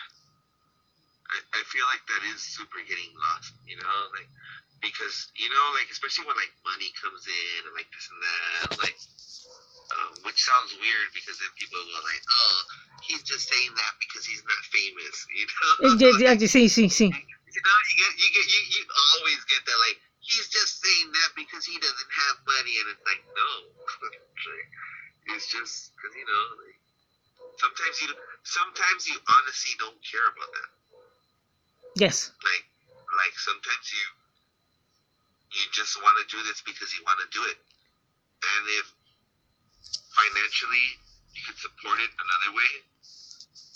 feel 1.71 1.86
like 1.89 2.04
that 2.10 2.23
is 2.34 2.41
super 2.41 2.82
getting 2.86 3.12
lost. 3.17 3.54
You 3.65 3.78
know, 3.82 3.97
like 4.13 4.30
because 4.82 5.32
you 5.36 5.49
know, 5.49 5.65
like 5.78 5.89
especially 5.91 6.25
when 6.30 6.38
like 6.38 6.54
money 6.65 6.89
comes 6.99 7.25
in 7.25 7.60
and 7.69 7.73
like 7.75 7.89
this 7.91 8.08
and 8.10 8.21
that, 8.21 8.67
like. 8.82 8.97
Uh, 9.86 10.10
which 10.25 10.41
sounds 10.41 10.73
weird 10.82 11.10
because 11.13 11.38
then 11.38 11.51
people 11.62 11.78
go 11.78 12.01
like, 12.01 12.23
"Oh, 12.25 12.58
he's 13.06 13.21
just 13.21 13.45
saying 13.45 13.69
that 13.78 13.93
because 14.01 14.25
he's 14.25 14.41
not 14.41 14.62
famous," 14.73 15.15
you 15.38 15.45
know. 15.45 15.93
Yeah, 16.01 16.34
yeah, 16.34 16.47
sí, 16.49 16.65
sí, 16.65 16.89
sí. 16.89 17.06
You 17.06 17.62
know, 17.62 17.78
you 17.86 17.95
get, 18.01 18.12
you 18.17 18.30
get, 18.34 18.45
you, 18.49 18.62
you 18.82 18.84
always 19.13 19.38
get 19.45 19.62
that 19.69 19.78
like 19.78 20.01
he's 20.25 20.49
just 20.49 20.82
saying 20.82 21.10
that 21.13 21.30
because 21.38 21.63
he 21.65 21.78
doesn't 21.78 22.12
have 22.25 22.36
money, 22.49 22.73
and 22.82 22.88
it's 22.97 23.06
like 23.06 23.21
no, 23.38 23.49
it's 25.38 25.47
just 25.54 25.93
because 25.93 26.13
you 26.17 26.25
know, 26.25 26.45
like, 26.65 26.80
sometimes 27.62 27.95
you, 28.01 28.10
sometimes 28.43 29.01
you 29.06 29.17
honestly 29.30 29.73
don't 29.78 30.01
care 30.01 30.25
about 30.34 30.49
that. 30.49 30.69
Yes. 31.95 32.31
Like, 32.43 32.65
like 32.91 33.36
sometimes 33.39 33.86
you, 33.91 34.05
you 35.55 35.63
just 35.71 35.95
want 36.03 36.15
to 36.19 36.25
do 36.27 36.43
this 36.43 36.62
because 36.62 36.91
you 36.93 37.03
want 37.08 37.19
to 37.23 37.29
do 37.31 37.43
it, 37.47 37.55
and 37.55 38.63
if 38.79 38.91
financially 40.12 40.88
you 41.34 41.41
can 41.47 41.55
support 41.55 41.99
it 42.03 42.12
another 42.19 42.51
way, 42.55 42.71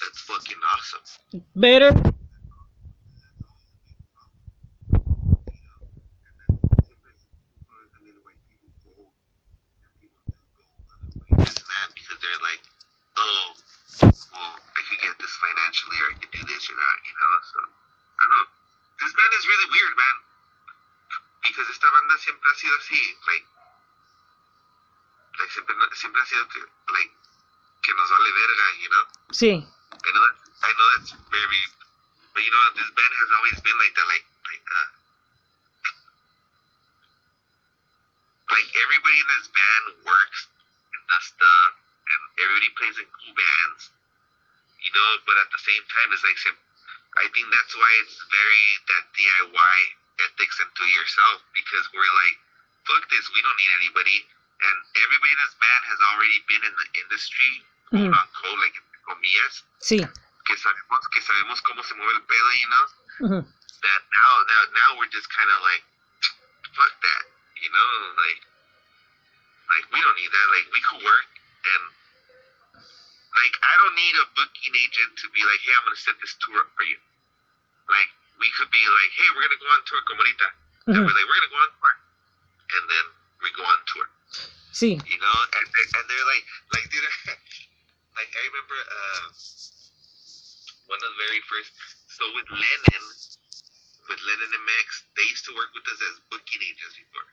that's 0.03 0.19
fucking 0.27 0.59
awesome. 0.75 1.43
Better. 1.55 1.95
they're 12.19 12.43
like, 12.43 12.63
oh, 13.17 13.45
well, 14.03 14.53
I 14.59 14.81
could 14.85 15.01
get 15.01 15.15
this 15.17 15.33
financially 15.39 15.97
or 16.03 16.07
I 16.13 16.15
do 16.19 16.41
this 16.45 16.63
or 16.67 16.75
that, 16.75 16.97
you 17.07 17.15
know? 17.15 17.33
So, 17.41 17.59
I 18.19 18.25
know. 18.27 18.43
This 18.99 19.13
band 19.15 19.33
is 19.33 19.47
really 19.47 19.67
weird, 19.71 19.95
man. 19.95 20.15
Because 21.43 21.69
esta 21.71 21.89
banda 21.89 22.17
siempre 22.17 22.49
ha 22.51 22.55
sido 22.55 22.75
así, 22.75 22.99
like, 23.27 23.45
like 25.39 25.51
siempre, 25.51 25.75
siempre 25.95 26.21
ha 26.21 26.25
sido 26.25 26.47
que, 26.49 26.59
like, 26.91 27.11
que 27.81 27.93
nos 27.95 28.09
vale 28.09 28.31
verga, 28.31 28.65
you 28.77 28.89
know? 28.89 29.05
Sí. 29.31 29.51
I 30.03 30.11
know 30.11 30.21
that, 30.21 30.35
I 30.63 30.71
know 30.75 30.87
that's 30.97 31.11
very, 31.31 31.61
but 32.33 32.43
you 32.43 32.51
know, 32.51 32.63
this 32.75 32.91
band 32.91 33.13
has 33.23 33.31
always 33.39 33.59
been 33.61 33.77
like 33.79 33.95
that, 33.95 34.07
like, 34.07 34.25
like, 34.51 34.67
uh, 34.67 34.89
like 38.51 38.67
everybody 38.83 39.17
in 39.19 39.27
this 39.39 39.47
band 39.47 39.85
works 40.05 40.47
and 40.93 41.01
does 41.07 41.23
stuff, 41.23 41.71
and 42.03 42.19
everybody 42.43 42.69
plays 42.75 42.97
in 42.99 43.07
cool 43.15 43.33
bands, 43.33 43.91
you 44.83 44.91
know. 44.91 45.09
But 45.25 45.37
at 45.39 45.49
the 45.55 45.61
same 45.61 45.83
time, 45.87 46.11
it's 46.11 46.23
like, 46.25 46.37
I 47.17 47.25
think 47.33 47.49
that's 47.49 47.73
why 47.75 47.89
it's 48.05 48.17
very 48.29 48.65
that 48.93 49.03
DIY 49.17 49.77
ethics 50.29 50.57
into 50.61 50.85
yourself 50.93 51.41
because 51.55 51.85
we're 51.95 52.05
like, 52.27 52.35
fuck 52.85 53.03
this, 53.09 53.25
we 53.33 53.41
don't 53.41 53.57
need 53.57 53.73
anybody, 53.81 54.17
and 54.61 54.77
everybody 55.01 55.33
this 55.41 55.55
band 55.57 55.83
has 55.89 55.99
already 56.13 56.39
been 56.47 56.63
in 56.69 56.75
the 56.75 56.87
industry, 57.01 57.51
quote 57.89 58.11
Mhm. 58.11 58.13
unquote, 58.13 58.59
like 58.59 58.77
comillas, 59.07 59.63
Sí. 59.81 59.99
que 60.45 60.55
sabemos 60.57 61.03
que 61.13 61.21
sabemos 61.21 61.61
cómo 61.61 61.83
se 61.83 61.95
mueve 61.95 62.13
el 62.15 62.21
pedo, 62.25 62.51
you 62.53 62.67
know. 62.69 62.85
Ujú. 63.25 63.39
That 63.81 64.01
now, 64.11 64.31
now, 64.43 64.61
now 64.75 64.89
we're 64.99 65.07
just 65.11 65.29
kind 65.29 65.49
of 65.49 65.61
like, 65.61 65.83
fuck 66.75 66.93
that, 67.01 67.23
you 67.61 67.69
know, 67.71 67.91
like, 68.17 68.41
like 69.69 69.85
we 69.93 70.01
don't 70.01 70.15
need 70.15 70.31
that. 70.31 70.47
Like 70.51 70.67
we 70.73 70.81
could 70.81 71.03
work 71.03 71.27
and 71.73 71.83
like 73.35 73.55
I 73.61 73.73
don't 73.83 73.95
need 73.97 74.15
a 74.17 74.25
booking 74.33 74.73
agent 74.73 75.11
to 75.21 75.25
be 75.29 75.41
like, 75.45 75.61
hey, 75.61 75.73
I'm 75.77 75.85
gonna 75.85 76.01
set 76.01 76.17
this 76.17 76.33
tour 76.41 76.65
up 76.65 76.69
for 76.73 76.85
you. 76.85 76.97
Like 77.89 78.09
we 78.41 78.47
could 78.57 78.71
be 78.73 78.81
like, 78.81 79.11
hey, 79.13 79.27
we're 79.35 79.45
gonna 79.45 79.61
go 79.61 79.69
on 79.69 79.81
tour, 79.85 80.01
como 80.09 80.21
ahorita. 80.23 80.49
And 80.89 81.05
we're 81.05 81.13
like, 81.13 81.27
we're 81.29 81.37
gonna 81.37 81.53
go 81.53 81.61
on 81.61 81.71
tour, 81.77 81.93
and 82.73 82.83
then 82.89 83.05
we 83.45 83.47
go 83.53 83.63
on 83.67 83.79
tour. 83.93 84.07
Sí. 84.73 84.97
You 84.97 85.19
know, 85.21 85.37
and 85.59 85.65
and 85.69 86.05
they're 86.09 86.29
like, 86.29 86.45
like 86.73 86.85
dude, 86.89 87.05
like 88.17 88.31
I 88.33 88.41
remember 88.49 88.77
uh, 88.79 89.25
one 90.89 90.99
of 91.01 91.09
the 91.13 91.19
very 91.21 91.41
first. 91.45 91.73
So 92.09 92.25
with 92.33 92.49
Lemon, 92.49 93.03
with 94.09 94.21
Lemon 94.25 94.51
MX, 94.51 94.87
they 95.13 95.25
used 95.29 95.45
to 95.45 95.53
work 95.53 95.69
with 95.77 95.85
us 95.85 95.99
as 96.01 96.17
booking 96.33 96.61
agents 96.65 96.97
before, 96.97 97.29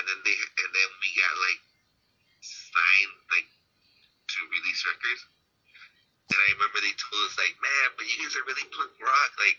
and 0.00 0.02
then 0.08 0.18
they 0.24 0.36
and 0.36 0.70
then 0.72 0.88
we 1.04 1.08
got 1.20 1.32
like 1.36 1.60
signed 2.40 3.16
like 3.32 3.48
to 4.28 4.38
release 4.50 4.82
records. 4.86 5.22
And 6.32 6.38
I 6.38 6.48
remember 6.56 6.80
they 6.80 6.96
told 6.96 7.22
us 7.28 7.36
like, 7.36 7.52
man, 7.60 7.88
but 7.98 8.08
you 8.08 8.16
guys 8.22 8.32
are 8.38 8.46
really 8.48 8.64
punk 8.72 8.94
rock. 9.02 9.32
Like, 9.36 9.58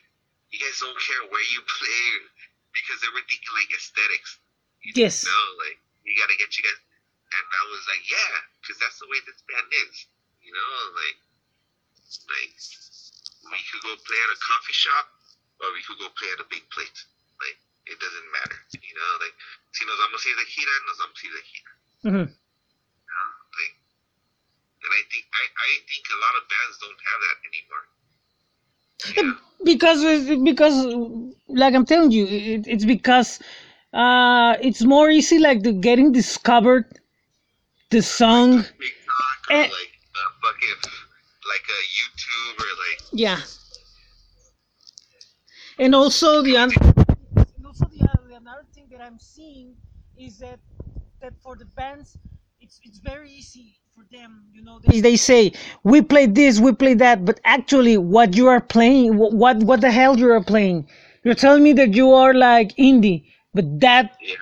you 0.50 0.58
guys 0.58 0.78
don't 0.82 0.98
care 0.98 1.22
where 1.30 1.46
you 1.54 1.62
play 1.66 2.04
because 2.74 2.98
they 3.02 3.12
were 3.14 3.22
thinking 3.26 3.54
like 3.54 3.70
aesthetics. 3.74 4.42
Yes. 4.98 5.24
No, 5.24 5.40
like 5.62 5.78
you 6.04 6.18
gotta 6.18 6.36
get 6.38 6.54
you 6.58 6.64
guys. 6.66 6.82
And 7.34 7.46
I 7.46 7.64
was 7.74 7.84
like, 7.90 8.04
yeah, 8.06 8.34
because 8.62 8.78
that's 8.78 9.02
the 9.02 9.10
way 9.10 9.18
this 9.26 9.42
band 9.50 9.70
is. 9.90 9.96
You 10.42 10.54
know, 10.54 10.74
like, 10.98 11.18
like 12.30 12.54
we 13.50 13.60
could 13.70 13.84
go 13.86 13.94
play 14.06 14.20
at 14.20 14.36
a 14.36 14.40
coffee 14.42 14.76
shop 14.76 15.10
or 15.62 15.74
we 15.74 15.82
could 15.86 15.98
go 15.98 16.10
play 16.14 16.30
at 16.34 16.44
a 16.44 16.48
big 16.50 16.66
place. 16.70 17.10
Like, 17.42 17.58
it 17.90 17.98
doesn't 17.98 18.30
matter. 18.34 18.60
You 18.76 18.94
know, 18.94 19.12
like, 19.24 19.34
si 19.74 19.86
nos 19.86 19.98
vamos 19.98 20.22
a 20.26 20.30
ir 20.30 20.38
de 20.38 20.46
gira, 20.46 20.74
nos 20.86 21.00
vamos 21.02 21.18
a 21.18 21.26
ir 21.26 21.34
de 21.34 21.44
gira. 21.48 21.72
Ujú. 22.04 22.24
Like, 24.86 25.08
and 25.08 25.08
I 25.08 25.10
think 25.10 25.26
I, 25.34 25.44
I 25.56 25.72
think 25.90 26.04
a 26.12 26.20
lot 26.20 26.34
of 26.40 26.44
bands 26.52 26.76
don't 26.84 27.02
have 27.10 27.20
that 27.26 27.38
anymore. 27.50 27.86
Yeah. 29.16 29.34
because 29.66 30.42
because 30.44 30.78
like 31.50 31.74
i'm 31.74 31.86
telling 31.86 32.12
you 32.12 32.26
it, 32.26 32.68
it's 32.68 32.86
because 32.86 33.40
uh 33.94 34.56
it's 34.62 34.84
more 34.84 35.10
easy 35.10 35.40
like 35.40 35.64
the 35.64 35.74
getting 35.74 36.12
discovered 36.12 36.86
the 37.90 38.02
song 38.02 38.64
talk 38.64 39.40
or 39.52 39.56
Eh. 39.56 39.68
like 39.70 39.94
uh, 40.16 40.30
fucking 40.44 40.92
like 41.48 41.68
a 41.70 41.82
YouTube 41.98 42.60
or 42.60 42.72
like 42.84 43.02
yeah 43.14 43.40
and 45.80 45.96
also 45.96 46.42
the 46.42 46.58
other 46.58 46.76
and 47.56 47.66
also 47.66 47.86
the, 47.88 48.04
other, 48.10 48.28
the 48.28 48.36
another 48.36 48.66
thing 48.74 48.88
that 48.92 49.02
i'm 49.02 49.20
seeing 49.20 49.76
is 50.18 50.40
that 50.40 50.60
that 51.22 51.34
for 51.42 51.56
the 51.56 51.66
bands 51.66 52.18
it's 52.60 52.80
it's 52.84 53.00
very 53.00 53.30
easy 53.32 53.78
for 53.96 54.04
them 54.12 54.46
you 54.54 54.62
know 54.64 54.80
they, 54.80 55.02
they 55.02 55.16
say 55.16 55.52
we 55.84 56.02
play 56.02 56.26
this 56.26 56.60
we 56.60 56.72
play 56.72 56.94
that 56.94 57.26
but 57.26 57.40
actually 57.46 57.98
what 57.98 58.36
you 58.36 58.48
are 58.48 58.62
playing 58.62 59.14
wh- 59.14 59.34
what 59.34 59.58
what 59.64 59.82
the 59.82 59.92
hell 59.92 60.18
you 60.20 60.30
are 60.32 60.44
playing? 60.44 60.88
You're 61.24 61.36
telling 61.36 61.64
me 61.64 61.74
that 61.74 61.94
you 61.94 62.12
are 62.14 62.34
like 62.34 62.76
indie 62.78 63.26
but 63.54 63.80
that 63.82 64.18
yeah. 64.22 64.36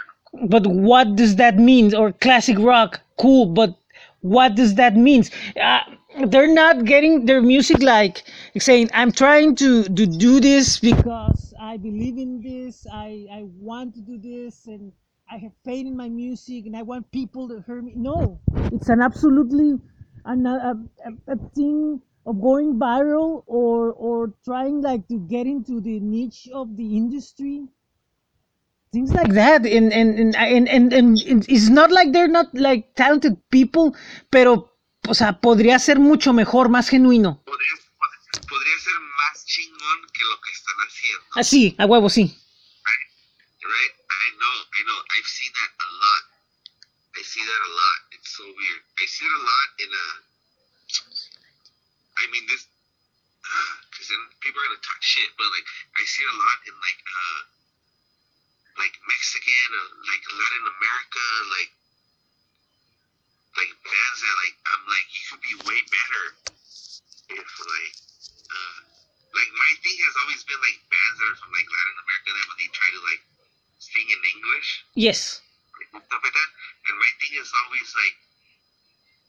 but 0.48 0.66
what 0.68 1.16
does 1.16 1.36
that 1.38 1.58
mean? 1.58 1.94
Or 1.96 2.12
classic 2.12 2.58
rock 2.60 3.02
cool 3.20 3.46
but 3.48 3.76
what 4.22 4.56
does 4.56 4.76
that 4.76 4.96
mean? 4.96 5.24
Uh, 5.62 5.82
they're 6.28 6.54
not 6.54 6.86
getting 6.86 7.26
their 7.26 7.42
music 7.42 7.82
like 7.82 8.24
saying 8.58 8.90
i'm 8.94 9.12
trying 9.12 9.56
to, 9.56 9.84
to 9.84 10.06
do 10.06 10.40
this 10.40 10.80
because 10.80 11.54
i 11.60 11.78
believe 11.78 12.18
in 12.18 12.42
this 12.42 12.86
I, 12.92 13.28
I 13.32 13.44
want 13.44 13.96
to 13.96 14.02
do 14.02 14.18
this 14.18 14.68
and 14.68 14.92
i 15.32 15.38
have 15.38 15.54
faith 15.64 15.86
in 15.88 15.96
my 15.96 16.10
music 16.10 16.66
and 16.68 16.76
i 16.76 16.82
want 16.82 17.10
people 17.12 17.48
to 17.48 17.64
hear 17.66 17.82
me. 17.82 17.94
No 17.96 18.40
it's 18.72 18.90
an 18.90 19.02
absolutely 19.02 19.80
an, 20.26 20.46
a, 20.46 20.76
a, 21.08 21.34
a 21.34 21.38
thing 21.56 22.02
of 22.26 22.40
going 22.40 22.76
viral 22.78 23.44
or 23.48 23.94
or 23.94 24.34
trying 24.46 24.82
like 24.82 25.08
to 25.08 25.18
get 25.28 25.48
into 25.48 25.82
the 25.82 26.00
niche 26.00 26.48
of 26.54 26.76
the 26.78 26.96
industry. 26.96 27.64
Things 28.94 29.12
like 29.14 29.34
that. 29.34 29.66
And 29.66 29.92
and 29.94 30.20
and, 30.20 30.36
and, 30.36 30.94
and, 30.94 30.94
and 30.94 31.46
it's 31.50 31.70
not 31.70 31.92
like 31.92 32.12
they're 32.12 32.28
not 32.28 32.54
like 32.54 32.94
talented 32.96 33.38
people 33.50 33.96
pero 34.30 34.70
o 35.08 35.14
sea 35.16 35.40
podría 35.42 35.80
ser 35.80 35.98
mucho 36.00 36.34
mejor 36.34 36.70
más 36.70 36.90
genuino. 36.90 37.42
Podría, 37.46 37.76
pod- 37.98 38.48
podría 38.48 38.78
ser 38.86 38.98
más 39.18 39.46
chingón 39.46 40.00
que 40.14 40.24
lo 40.30 40.38
que 40.44 40.52
están 40.54 40.78
haciendo. 40.86 41.26
Ah, 41.36 41.40
así 41.40 41.76
a 41.80 41.86
huevo 41.88 42.10
sí 42.10 42.24
Right? 42.86 43.08
right? 43.66 43.94
I 44.12 44.28
know, 44.38 44.56
I 44.82 44.84
know. 44.90 44.98
I've 44.98 45.30
seen 45.30 45.54
that 45.54 45.72
a 45.78 45.90
lot. 45.94 46.24
I 47.14 47.22
see 47.22 47.46
that 47.46 47.62
a 47.70 47.72
lot. 47.78 48.00
It's 48.18 48.34
so 48.34 48.42
weird. 48.50 48.82
I 48.98 49.06
see 49.06 49.30
it 49.30 49.36
a 49.38 49.44
lot 49.46 49.68
in 49.78 49.90
a. 49.94 50.06
I 52.18 52.26
mean, 52.34 52.50
this, 52.50 52.66
because 53.94 54.10
then 54.10 54.26
people 54.42 54.58
are 54.58 54.66
gonna 54.74 54.82
talk 54.82 54.98
shit, 55.06 55.30
but 55.38 55.46
like 55.54 55.70
I 55.94 56.04
see 56.10 56.26
it 56.26 56.34
a 56.34 56.40
lot 56.42 56.58
in 56.66 56.74
like, 56.82 56.98
uh, 56.98 57.42
like 58.82 58.96
Mexican, 59.06 59.70
or 59.78 59.86
like 60.10 60.24
Latin 60.34 60.66
America, 60.66 61.26
like, 61.54 61.72
like 63.62 63.72
bands 63.86 64.20
that 64.26 64.36
like 64.42 64.58
I'm 64.66 64.84
like 64.90 65.08
you 65.14 65.24
could 65.30 65.44
be 65.46 65.56
way 65.62 65.80
better 65.94 66.24
if 67.38 67.50
like, 67.70 67.96
uh, 68.50 68.80
like 69.30 69.52
my 69.54 69.72
thing 69.86 69.98
has 70.10 70.16
always 70.26 70.42
been 70.42 70.58
like 70.58 70.82
bands 70.90 71.22
that 71.22 71.30
are 71.30 71.38
from 71.38 71.54
like 71.54 71.70
Latin 71.70 71.98
America 72.02 72.30
that 72.34 72.46
when 72.50 72.58
they 72.58 72.72
try 72.74 72.90
to 72.98 73.02
like 73.06 73.22
sing 73.82 74.06
in 74.06 74.22
English 74.38 74.70
Yes. 74.94 75.42
and 75.94 76.02
stuff 76.06 76.22
like 76.22 76.36
that. 76.38 76.50
And 76.86 76.96
my 77.02 77.12
thing 77.18 77.34
is 77.42 77.50
always 77.50 77.90
like, 77.98 78.16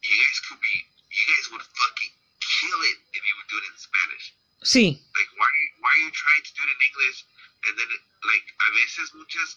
you 0.04 0.14
guys 0.20 0.38
could 0.44 0.60
be, 0.60 0.76
you 1.08 1.24
guys 1.32 1.46
would 1.56 1.64
fucking 1.64 2.12
kill 2.44 2.80
it 2.92 2.98
if 3.16 3.22
you 3.24 3.34
would 3.40 3.48
do 3.48 3.56
it 3.56 3.66
in 3.72 3.76
Spanish. 3.80 4.24
Sí. 4.62 4.84
Like, 5.16 5.30
why 5.40 5.48
are 5.48 5.58
you, 5.58 5.68
why 5.80 5.90
are 5.96 6.02
you 6.04 6.12
trying 6.12 6.44
to 6.44 6.52
do 6.52 6.60
it 6.68 6.70
in 6.76 6.80
English? 6.84 7.18
And 7.64 7.72
then, 7.80 7.90
like, 8.28 8.46
a 8.46 8.68
veces 8.76 9.08
muchas, 9.16 9.56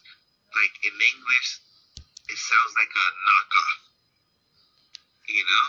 like, 0.56 0.74
in 0.88 0.96
English, 0.96 1.48
it 2.32 2.40
sounds 2.40 2.74
like 2.80 2.90
a 2.90 3.06
knockoff. 3.28 3.78
You 5.28 5.44
know? 5.44 5.66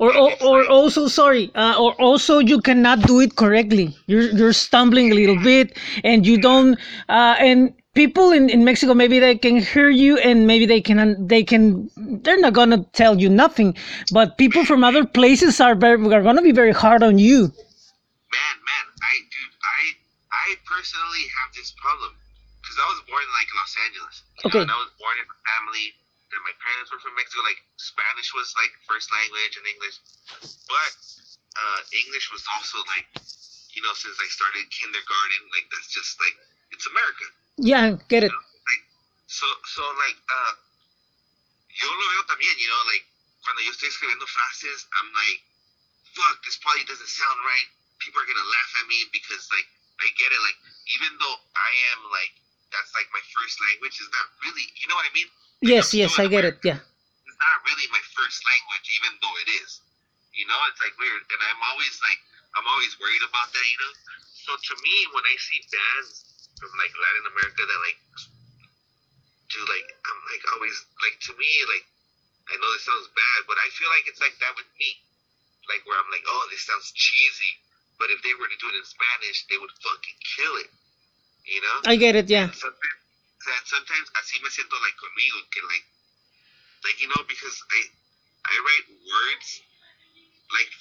Or, 0.00 0.16
or, 0.16 0.30
or 0.42 0.58
also 0.66 1.08
sorry 1.08 1.52
uh, 1.54 1.76
or 1.78 1.92
also 2.00 2.38
you 2.38 2.60
cannot 2.60 3.02
do 3.02 3.20
it 3.20 3.36
correctly 3.36 3.94
you're 4.06 4.32
you're 4.32 4.54
stumbling 4.54 5.12
a 5.12 5.14
little 5.14 5.36
bit 5.44 5.76
and 6.02 6.26
you 6.26 6.38
don't 6.40 6.78
uh, 7.10 7.36
and 7.38 7.74
people 7.94 8.30
in, 8.32 8.48
in 8.50 8.64
mexico 8.64 8.94
maybe 8.94 9.18
they 9.18 9.36
can 9.36 9.56
hear 9.58 9.88
you 9.90 10.18
and 10.18 10.46
maybe 10.46 10.66
they 10.66 10.80
can 10.80 11.26
they 11.26 11.42
can 11.42 11.90
they're 12.22 12.40
not 12.40 12.52
gonna 12.52 12.84
tell 12.92 13.18
you 13.20 13.28
nothing 13.28 13.76
but 14.12 14.38
people 14.38 14.64
from 14.64 14.84
other 14.84 15.04
places 15.04 15.60
are 15.60 15.74
very 15.74 15.98
are 16.14 16.22
gonna 16.22 16.42
be 16.42 16.52
very 16.52 16.72
hard 16.72 17.02
on 17.02 17.18
you 17.18 17.52
Man, 18.30 18.56
man, 18.62 18.86
I, 19.02 19.14
dude, 19.26 19.56
I, 19.58 19.80
I 20.30 20.46
personally 20.66 21.24
have 21.42 21.50
this 21.54 21.74
problem. 21.82 22.14
Because 22.62 22.78
I 22.78 22.86
was 22.94 23.00
born 23.10 23.22
in, 23.26 23.32
like, 23.34 23.50
Los 23.58 23.74
Angeles. 23.90 24.16
Okay. 24.46 24.58
Know, 24.62 24.66
and 24.70 24.70
I 24.70 24.78
was 24.78 24.92
born 25.02 25.16
in 25.18 25.26
a 25.26 25.38
family 25.58 25.86
that 26.30 26.40
my 26.46 26.54
parents 26.62 26.94
were 26.94 27.02
from 27.02 27.18
Mexico. 27.18 27.42
Like, 27.42 27.58
Spanish 27.74 28.30
was, 28.30 28.54
like, 28.54 28.70
first 28.86 29.10
language 29.10 29.58
and 29.58 29.66
English. 29.66 29.98
But, 30.70 30.92
uh, 31.58 31.80
English 32.06 32.30
was 32.30 32.46
also, 32.54 32.78
like, 32.86 33.10
you 33.74 33.82
know, 33.82 33.94
since 33.98 34.14
I 34.14 34.28
started 34.30 34.62
kindergarten, 34.70 35.42
like, 35.50 35.66
that's 35.74 35.90
just, 35.90 36.22
like, 36.22 36.36
it's 36.70 36.86
America. 36.86 37.26
Yeah 37.60 37.96
get 38.08 38.24
it 38.24 38.32
Like, 38.66 38.84
so, 39.28 39.46
so, 39.66 39.82
like, 40.00 40.18
uh, 40.28 40.52
yo 41.70 41.88
lo 41.88 42.04
veo 42.10 42.24
también, 42.28 42.54
you 42.58 42.68
know, 42.68 42.82
like, 42.90 43.04
cuando 43.44 43.62
yo 43.62 43.70
estoy 43.72 43.88
escribiendo 43.88 44.26
frases, 44.28 44.86
I'm 45.00 45.10
like, 45.14 45.40
fuck, 46.16 46.42
this 46.44 46.58
probably 46.58 46.84
doesn't 46.84 47.08
sound 47.10 47.38
right. 47.44 47.68
People 48.00 48.20
are 48.22 48.28
gonna 48.28 48.44
laugh 48.48 48.72
at 48.82 48.86
me 48.88 49.06
because, 49.12 49.48
like, 49.52 49.68
I 50.00 50.08
get 50.18 50.32
it. 50.32 50.40
Like, 50.42 50.58
even 50.98 51.16
though 51.20 51.36
I 51.56 51.70
am, 51.96 52.00
like, 52.10 52.32
that's 52.72 52.92
like 52.94 53.08
my 53.12 53.22
first 53.36 53.58
language, 53.72 54.00
is 54.00 54.08
not 54.12 54.26
really, 54.46 54.66
you 54.80 54.88
know 54.88 54.96
what 54.96 55.06
I 55.08 55.14
mean? 55.14 55.28
yes 55.62 55.94
yes 55.94 56.18
i 56.18 56.26
get 56.28 56.44
it 56.44 56.58
yeah 56.64 56.78
It's 57.26 57.38
not 57.40 57.58
really 57.66 57.88
my 57.92 58.02
first 58.14 58.40
language, 58.44 58.86
even 59.00 59.18
though 59.22 59.36
it 59.42 59.50
is. 59.64 59.80
You 60.34 60.46
know, 60.46 60.58
it's 60.70 60.80
like 60.80 60.94
weird. 60.98 61.22
And 61.32 61.40
I'm 61.42 61.62
always, 61.72 61.96
like, 62.04 62.20
I'm 62.56 62.66
always 62.68 62.94
worried 63.00 63.24
about 63.26 63.50
that, 63.52 63.66
you 63.66 63.78
know? 63.80 63.94
So 64.32 64.52
to 64.56 64.74
me, 64.82 64.96
when 65.12 65.24
I 65.26 65.36
see 65.38 65.60
bands 65.72 66.24
from, 66.60 66.70
like, 66.76 66.92
Latin 66.92 67.24
America 67.32 67.62
that, 67.64 67.80
like, 67.80 67.98
do, 69.48 69.60
like, 69.66 69.88
I'm, 70.04 70.20
like, 70.28 70.44
always, 70.54 70.76
like, 71.00 71.16
to 71.26 71.32
me, 71.40 71.50
like, 71.66 71.86
I 72.52 72.60
know 72.60 72.70
this 72.76 72.84
sounds 72.84 73.08
bad, 73.16 73.40
but 73.48 73.56
I 73.56 73.66
feel 73.74 73.88
like 73.88 74.04
it's 74.06 74.20
like 74.20 74.36
that 74.44 74.54
with 74.54 74.68
me. 74.76 75.00
Like, 75.66 75.86
where 75.88 75.96
I'm 75.96 76.10
like, 76.12 76.26
oh, 76.26 76.44
this 76.50 76.66
sounds 76.66 76.92
cheesy. 76.92 77.52
But 77.96 78.10
if 78.10 78.20
they 78.22 78.34
were 78.36 78.48
to 78.48 78.58
do 78.60 78.68
it 78.68 78.76
in 78.76 78.84
Spanish, 78.84 79.46
they 79.48 79.58
would 79.58 79.70
fucking 79.80 80.18
kill 80.36 80.56
it. 80.60 80.70
You 81.46 81.60
know? 81.62 81.76
i 81.86 81.96
get 81.96 82.14
it 82.14 82.28
yeah 82.28 82.50
sometimes, 82.52 83.00
that 83.46 83.62
sometimes 83.64 84.06
así 84.20 84.40
me 84.42 84.50
siento 84.50 84.76
like 84.80 84.96
conmigo 85.00 85.40
que 85.50 85.62
like 85.62 85.86
like 86.84 87.00
you 87.00 87.08
know 87.08 87.22
because 87.26 87.56
I 87.72 87.80
I 88.44 88.54
write 88.60 88.86
words 89.08 89.48
like 90.52 90.72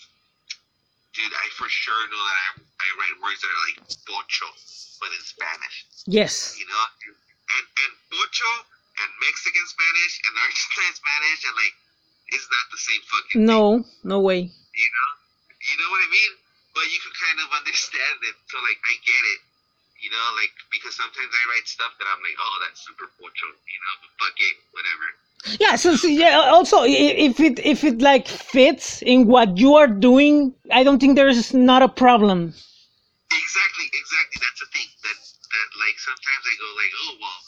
dude 1.13 1.33
I 1.33 1.47
for 1.57 1.69
sure 1.69 2.01
know 2.09 2.21
that 2.21 2.37
I 2.37 2.47
I 2.61 2.87
write 2.97 3.15
words 3.21 3.41
that 3.41 3.49
are 3.49 3.63
like 3.69 3.79
pocho 4.05 4.49
but 4.99 5.09
in 5.15 5.23
Spanish. 5.23 5.75
Yes. 6.05 6.59
You 6.59 6.67
know? 6.67 6.85
And 6.99 7.65
and 7.65 7.93
pocho 8.11 8.51
and 8.99 9.09
Mexican 9.23 9.65
Spanish 9.65 10.13
and 10.27 10.33
Argentine 10.43 10.93
Spanish 10.95 11.39
and 11.47 11.55
like 11.55 11.75
it's 12.29 12.45
not 12.45 12.65
the 12.69 12.81
same 12.81 13.03
fucking 13.09 13.41
thing, 13.41 13.49
no 13.49 13.83
no 14.05 14.17
way. 14.21 14.45
You 14.45 14.89
know? 14.93 15.09
You 15.59 15.75
know 15.81 15.89
what 15.89 16.01
I 16.03 16.09
mean? 16.11 16.33
But 16.77 16.85
you 16.93 16.99
can 17.01 17.15
kind 17.17 17.39
of 17.41 17.47
understand 17.57 18.17
it. 18.29 18.35
So 18.47 18.61
like 18.61 18.79
I 18.85 18.93
get 19.01 19.23
it. 19.37 19.41
You 19.99 20.07
know, 20.15 20.25
like 20.39 20.55
because 20.71 20.95
sometimes 20.95 21.27
I 21.27 21.43
write 21.51 21.67
stuff 21.67 21.91
that 21.99 22.07
I'm 22.07 22.23
like, 22.23 22.39
oh, 22.39 22.55
that's 22.63 22.79
super 22.79 23.11
pocho, 23.19 23.51
you 23.51 23.79
know, 23.83 23.93
but 23.99 24.11
fuck 24.15 24.37
it, 24.39 24.55
whatever. 24.71 25.07
Yeah 25.59 25.75
so, 25.75 25.95
so 25.95 26.07
yeah 26.07 26.37
also 26.51 26.83
if 26.83 27.39
it 27.39 27.59
if 27.59 27.83
it 27.83 28.01
like 28.01 28.27
fits 28.27 29.01
in 29.03 29.25
what 29.27 29.57
you 29.57 29.75
are 29.75 29.87
doing 29.87 30.53
i 30.71 30.83
don't 30.83 30.99
think 30.99 31.15
there's 31.15 31.53
not 31.53 31.81
a 31.81 31.87
problem 31.89 32.53
Exactly, 33.31 33.85
exactly. 33.93 34.37
That's 34.41 34.59
the 34.61 34.69
thing 34.73 34.89
that 35.03 35.17
that 35.53 35.69
like 35.81 35.97
sometimes 35.99 36.43
I 36.45 36.55
go 36.61 36.69
like, 36.81 36.93
oh 37.03 37.13
well, 37.21 37.39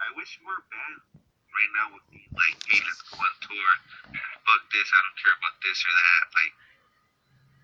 I 0.00 0.06
wish 0.16 0.38
more 0.44 0.62
bands 0.70 1.02
right 1.50 1.70
now 1.74 1.92
would 1.94 2.06
like, 2.36 2.58
hey, 2.68 2.80
let's 2.84 3.02
go 3.08 3.16
on 3.18 3.34
tour. 3.42 3.70
Fuck 4.44 4.62
this, 4.74 4.88
I 4.92 4.98
don't 5.06 5.18
care 5.22 5.36
about 5.38 5.56
this 5.64 5.78
or 5.82 5.94
that. 5.94 6.22
Like, 6.36 6.54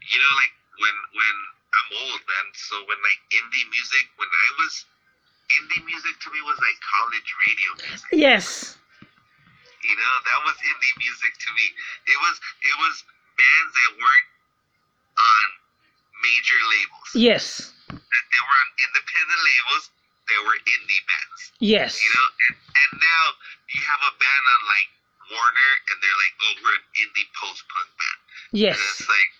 you 0.08 0.18
know, 0.18 0.32
like 0.38 0.54
when 0.80 0.96
when 1.14 1.36
I'm 1.76 1.88
old, 2.08 2.22
man. 2.24 2.46
So 2.56 2.74
when 2.88 2.98
like 3.04 3.20
indie 3.34 3.66
music, 3.70 4.08
when 4.16 4.28
I 4.30 4.48
was 4.62 4.86
indie 5.60 5.82
music 5.84 6.14
to 6.24 6.28
me 6.30 6.40
was 6.42 6.58
like 6.58 6.78
college 6.82 7.28
radio 7.46 7.70
music. 7.84 8.10
yes 8.14 8.46
You 9.82 9.96
know, 9.96 10.14
that 10.28 10.40
was 10.46 10.56
indie 10.60 10.94
music 11.00 11.32
to 11.36 11.50
me. 11.56 11.66
It 12.06 12.18
was 12.22 12.36
it 12.62 12.76
was 12.80 12.94
bands 13.36 13.72
that 13.74 13.90
weren't 13.98 14.28
on 15.18 15.44
major 16.22 16.60
labels. 16.68 17.10
yes 17.14 17.44
That 17.90 18.24
they 18.30 18.40
were 18.42 18.58
on 18.60 18.68
independent 18.88 19.40
labels. 19.40 19.84
They 20.30 20.40
were 20.46 20.56
indie 20.62 21.02
bands. 21.10 21.42
yes 21.58 21.98
You 21.98 22.10
know, 22.14 22.28
and, 22.46 22.54
and 22.54 22.90
now 23.02 23.22
you 23.74 23.80
have 23.82 24.02
a 24.06 24.12
band 24.14 24.44
on 24.54 24.60
like 24.70 24.88
Warner, 25.30 25.72
and 25.90 25.96
they're 26.02 26.18
like, 26.18 26.34
oh, 26.42 26.54
we're 26.62 26.78
an 26.78 26.86
indie 26.98 27.28
post 27.38 27.62
punk 27.70 27.90
band. 27.98 28.20
yes 28.54 28.78
And 28.78 28.86
it's 28.94 29.06
like, 29.10 29.30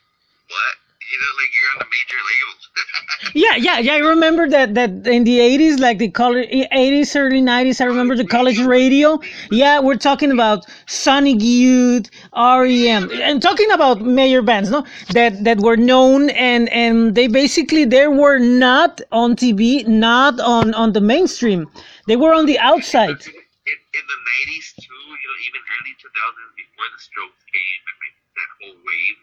what? 0.51 0.75
You 1.11 1.19
know, 1.19 1.33
like 1.41 1.51
you're 1.57 1.73
on 1.75 1.79
the 1.85 1.91
major 1.91 2.21
labels. 2.31 2.63
Yeah, 3.35 3.57
yeah, 3.57 3.79
yeah. 3.79 3.95
I 3.95 3.99
remember 3.99 4.49
that 4.49 4.75
that 4.75 4.91
in 5.07 5.25
the 5.25 5.41
eighties, 5.41 5.79
like 5.79 5.99
the 5.99 6.09
college 6.11 6.49
eighties, 6.51 7.15
early 7.15 7.41
nineties. 7.41 7.81
I 7.81 7.85
remember 7.85 8.17
the 8.17 8.27
college 8.27 8.59
radio. 8.59 9.21
Yeah, 9.51 9.81
we're 9.81 9.97
talking 10.09 10.33
about 10.33 10.65
Sonic 10.87 11.41
Youth, 11.43 12.11
REM, 12.33 13.11
and 13.13 13.43
talking 13.43 13.71
about 13.73 14.01
major 14.01 14.43
bands, 14.43 14.71
no, 14.71 14.85
that 15.13 15.45
that 15.45 15.59
were 15.61 15.77
known 15.77 16.31
and 16.31 16.69
and 16.71 17.15
they 17.15 17.27
basically 17.29 17.85
they 17.85 18.09
were 18.09 18.39
not 18.39 19.01
on 19.13 19.37
TV, 19.37 19.85
not 19.85 20.41
on 20.41 20.75
on 20.75 20.93
the 20.93 21.01
mainstream. 21.01 21.67
They 22.07 22.17
were 22.17 22.35
on 22.35 22.47
the 22.47 22.59
outside. 22.59 23.21
in, 23.27 23.79
in 23.99 24.05
the 24.13 24.19
90s 24.29 24.75
too, 24.75 25.03
you 25.23 25.27
know, 25.29 25.39
even 25.47 25.61
early 25.75 25.95
2000s 26.01 26.53
before 26.57 26.89
the 26.95 27.01
Strokes 27.01 27.43
came 27.53 27.81
and 27.91 27.97
like 28.03 28.17
that 28.39 28.51
whole 28.59 28.79
wave 28.83 29.19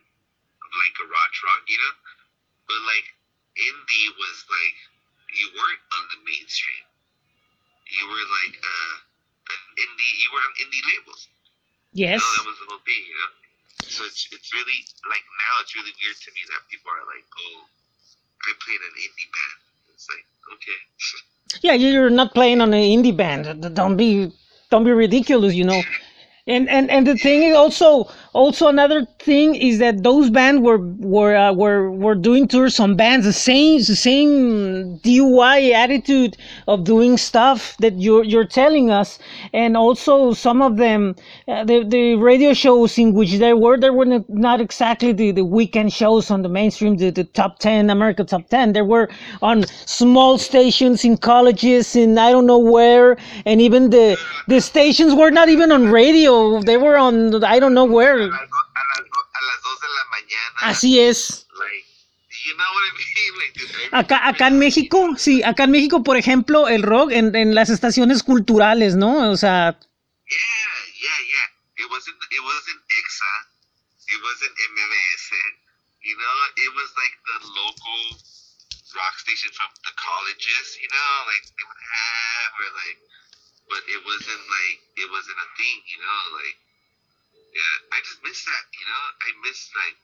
like 0.78 0.94
garage 0.96 1.38
rock, 1.44 1.64
you 1.68 1.80
know. 1.82 1.94
But 2.70 2.80
like 2.86 3.08
indie 3.58 4.10
was 4.18 4.38
like 4.48 4.78
you 5.34 5.48
weren't 5.58 5.84
on 5.98 6.04
the 6.14 6.20
mainstream. 6.24 6.86
You 7.88 8.04
were 8.08 8.26
like 8.28 8.56
uh 8.62 8.96
an 9.54 9.62
indie. 9.80 10.14
You 10.22 10.30
were 10.34 10.44
on 10.44 10.54
indie 10.62 10.84
labels. 10.94 11.28
Yes. 11.94 12.22
Know, 12.22 12.34
that 12.44 12.48
was 12.48 12.58
the 12.62 12.68
whole 12.70 12.84
thing, 12.84 13.04
you 13.04 13.18
know. 13.18 13.32
So 13.88 14.04
it's 14.06 14.28
it's 14.32 14.50
really 14.54 14.80
like 15.08 15.24
now 15.24 15.54
it's 15.64 15.74
really 15.74 15.94
weird 15.98 16.18
to 16.18 16.30
me 16.36 16.42
that 16.52 16.62
people 16.70 16.92
are 16.92 17.06
like, 17.08 17.26
oh, 17.26 17.66
I 18.46 18.52
played 18.62 18.82
an 18.84 18.96
indie 19.00 19.30
band. 19.32 19.58
It's 19.94 20.08
like 20.10 20.26
okay. 20.56 20.80
Yeah, 21.62 21.74
you're 21.74 22.10
not 22.10 22.34
playing 22.34 22.60
on 22.60 22.74
an 22.74 22.84
indie 22.84 23.16
band. 23.16 23.74
Don't 23.74 23.96
be 23.96 24.34
don't 24.70 24.84
be 24.84 24.92
ridiculous, 24.92 25.56
you 25.56 25.64
know. 25.64 25.82
And 26.48 26.70
and 26.70 26.90
and 26.90 27.06
the 27.06 27.18
thing 27.18 27.44
is 27.44 27.56
also 27.56 28.10
also 28.34 28.68
another 28.70 29.06
thing 29.20 29.56
is 29.56 29.80
that 29.80 30.04
those 30.04 30.30
bands 30.30 30.62
were 30.62 30.78
were 30.78 31.36
uh, 31.36 31.52
were 31.52 31.92
were 31.92 32.16
doing 32.16 32.48
tours 32.48 32.80
on 32.80 32.96
bands 32.96 33.26
the 33.26 33.34
same 33.34 33.80
the 33.80 33.96
same 33.98 34.98
DIY 35.00 35.74
attitude 35.74 36.38
of 36.68 36.86
doing 36.86 37.18
stuff 37.18 37.76
that 37.80 38.00
you're 38.00 38.24
you're 38.24 38.46
telling 38.46 38.90
us, 38.90 39.20
and 39.54 39.76
also 39.76 40.32
some 40.34 40.62
of 40.62 40.78
them 40.78 41.16
uh, 41.50 41.66
the 41.66 41.84
the 41.84 42.16
radio 42.16 42.54
shows 42.54 42.98
in 42.98 43.14
which 43.14 43.34
they 43.40 43.54
were 43.54 43.78
they 43.78 43.90
were 43.90 44.06
not, 44.30 44.62
exactly 44.62 45.12
the, 45.12 45.32
the 45.32 45.44
weekend 45.44 45.92
shows 45.92 46.32
on 46.32 46.44
the 46.44 46.50
mainstream 46.50 46.96
the, 46.96 47.10
the 47.10 47.26
top 47.26 47.60
ten 47.60 47.90
America 47.90 48.24
top 48.24 48.48
ten. 48.50 48.72
They 48.72 48.82
were 48.84 49.10
on 49.42 49.66
small 49.86 50.38
stations 50.38 51.04
in 51.04 51.18
colleges 51.18 51.96
in 51.96 52.18
I 52.18 52.32
don't 52.32 52.46
know 52.46 52.58
where. 52.60 53.18
And 53.46 53.60
even 53.62 53.90
the 53.90 54.18
the 54.48 54.62
stations 54.62 55.14
were 55.14 55.32
not 55.32 55.50
even 55.50 55.72
on 55.72 55.90
radio 55.92 56.37
they 56.66 56.78
were 56.78 56.98
on 56.98 57.34
I 57.44 57.60
don't 57.60 57.74
know 57.74 57.88
A 57.88 57.94
where 57.98 58.18
las, 58.18 58.30
do- 58.30 58.36
a 58.36 58.84
las, 58.90 59.04
do- 59.06 59.30
a 59.34 59.42
las 59.50 59.60
2 59.64 59.80
de 59.82 59.88
la 59.98 60.04
mañana. 60.16 60.72
así 60.72 61.00
es 61.00 61.48
Like, 61.58 61.86
you 62.46 62.54
know 62.56 62.70
what 62.74 62.84
I 62.84 62.92
mean? 62.98 63.04
Like, 63.40 63.54
Acá, 63.92 64.28
acá 64.28 64.48
en 64.48 64.60
México, 64.60 65.16
sí, 65.18 65.42
acá 65.44 65.64
en 65.64 65.72
México, 65.72 66.04
por 66.04 66.18
ejemplo, 66.18 66.68
el 66.68 66.84
rock 66.84 67.12
en, 67.12 67.34
en 67.36 67.56
las 67.56 67.70
estaciones 67.70 68.22
culturales, 68.24 68.96
¿no? 68.96 69.32
O 69.32 69.38
sea, 69.38 69.80
Yeah, 70.28 70.74
yeah, 71.02 71.20
yeah. 71.32 71.48
It 71.86 71.88
wasn't 71.90 72.18
it 72.32 72.44
wasn't 72.44 72.82
EXA. 73.00 73.34
It 74.12 74.20
wasn't 74.24 74.54
MMS. 74.76 75.24
You 76.04 76.16
know, 76.20 76.36
it 76.68 76.72
was 76.76 76.90
like 77.00 77.16
the 77.32 77.38
local 77.48 78.02
rock 78.96 79.16
station 79.24 79.52
from 79.56 79.70
the 79.88 79.94
colleges, 79.96 80.68
you 80.82 80.90
know, 80.92 81.12
like 81.32 81.44
they 81.48 81.64
would 81.68 81.84
have 81.96 82.50
or 82.60 82.70
like 82.84 83.00
but 83.70 83.82
it 83.88 84.02
wasn't 84.04 84.44
like 84.48 84.78
it 84.98 85.08
wasn't 85.12 85.40
a 85.40 85.50
thing, 85.56 85.80
you 85.92 86.00
know, 86.02 86.22
like 86.40 86.58
yeah, 87.54 87.76
I 87.96 87.98
just 88.04 88.22
miss 88.24 88.44
that, 88.46 88.64
you 88.76 88.86
know. 88.88 89.04
I 89.24 89.30
miss 89.44 89.60
like 89.76 89.98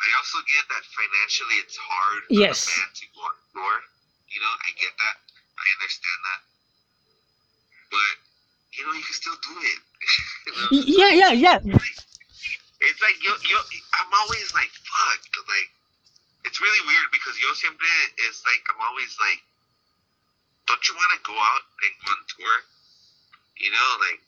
I 0.00 0.08
also 0.16 0.38
get 0.48 0.64
that 0.72 0.84
financially 0.96 1.56
it's 1.60 1.76
hard 1.76 2.22
for 2.24 2.34
Yes. 2.34 2.64
the 2.64 2.72
band 2.72 2.92
to 2.96 3.06
go 3.14 3.20
on 3.20 3.36
tour. 3.52 3.76
You 4.30 4.40
know, 4.40 4.54
I 4.64 4.70
get 4.78 4.94
that. 4.96 5.16
I 5.58 5.66
understand 5.76 6.20
that. 6.24 6.40
But 7.90 8.14
you 8.78 8.86
know, 8.86 8.92
you 8.94 9.02
can 9.04 9.16
still 9.18 9.36
do 9.44 9.54
it. 9.60 9.80
you 10.46 10.52
know? 10.54 10.68
yeah, 11.10 11.32
yeah, 11.32 11.32
yeah. 11.34 11.58
It's 12.80 13.00
like 13.02 13.18
yo, 13.20 13.32
yo, 13.44 13.58
I'm 14.00 14.12
always 14.24 14.54
like, 14.54 14.72
fuck, 14.72 15.20
like, 15.48 15.68
it's 16.48 16.60
really 16.62 16.80
weird 16.88 17.08
because 17.12 17.36
yo 17.42 17.52
siempre 17.52 17.88
is 18.28 18.40
like, 18.46 18.62
I'm 18.72 18.80
always 18.80 19.12
like, 19.20 19.40
don't 20.70 20.86
you 20.86 20.94
want 20.94 21.10
to 21.18 21.20
go 21.26 21.34
out 21.34 21.64
and 21.82 21.92
go 21.98 22.14
on 22.14 22.22
tour? 22.30 22.56
You 23.58 23.70
know, 23.74 23.88
like, 24.06 24.22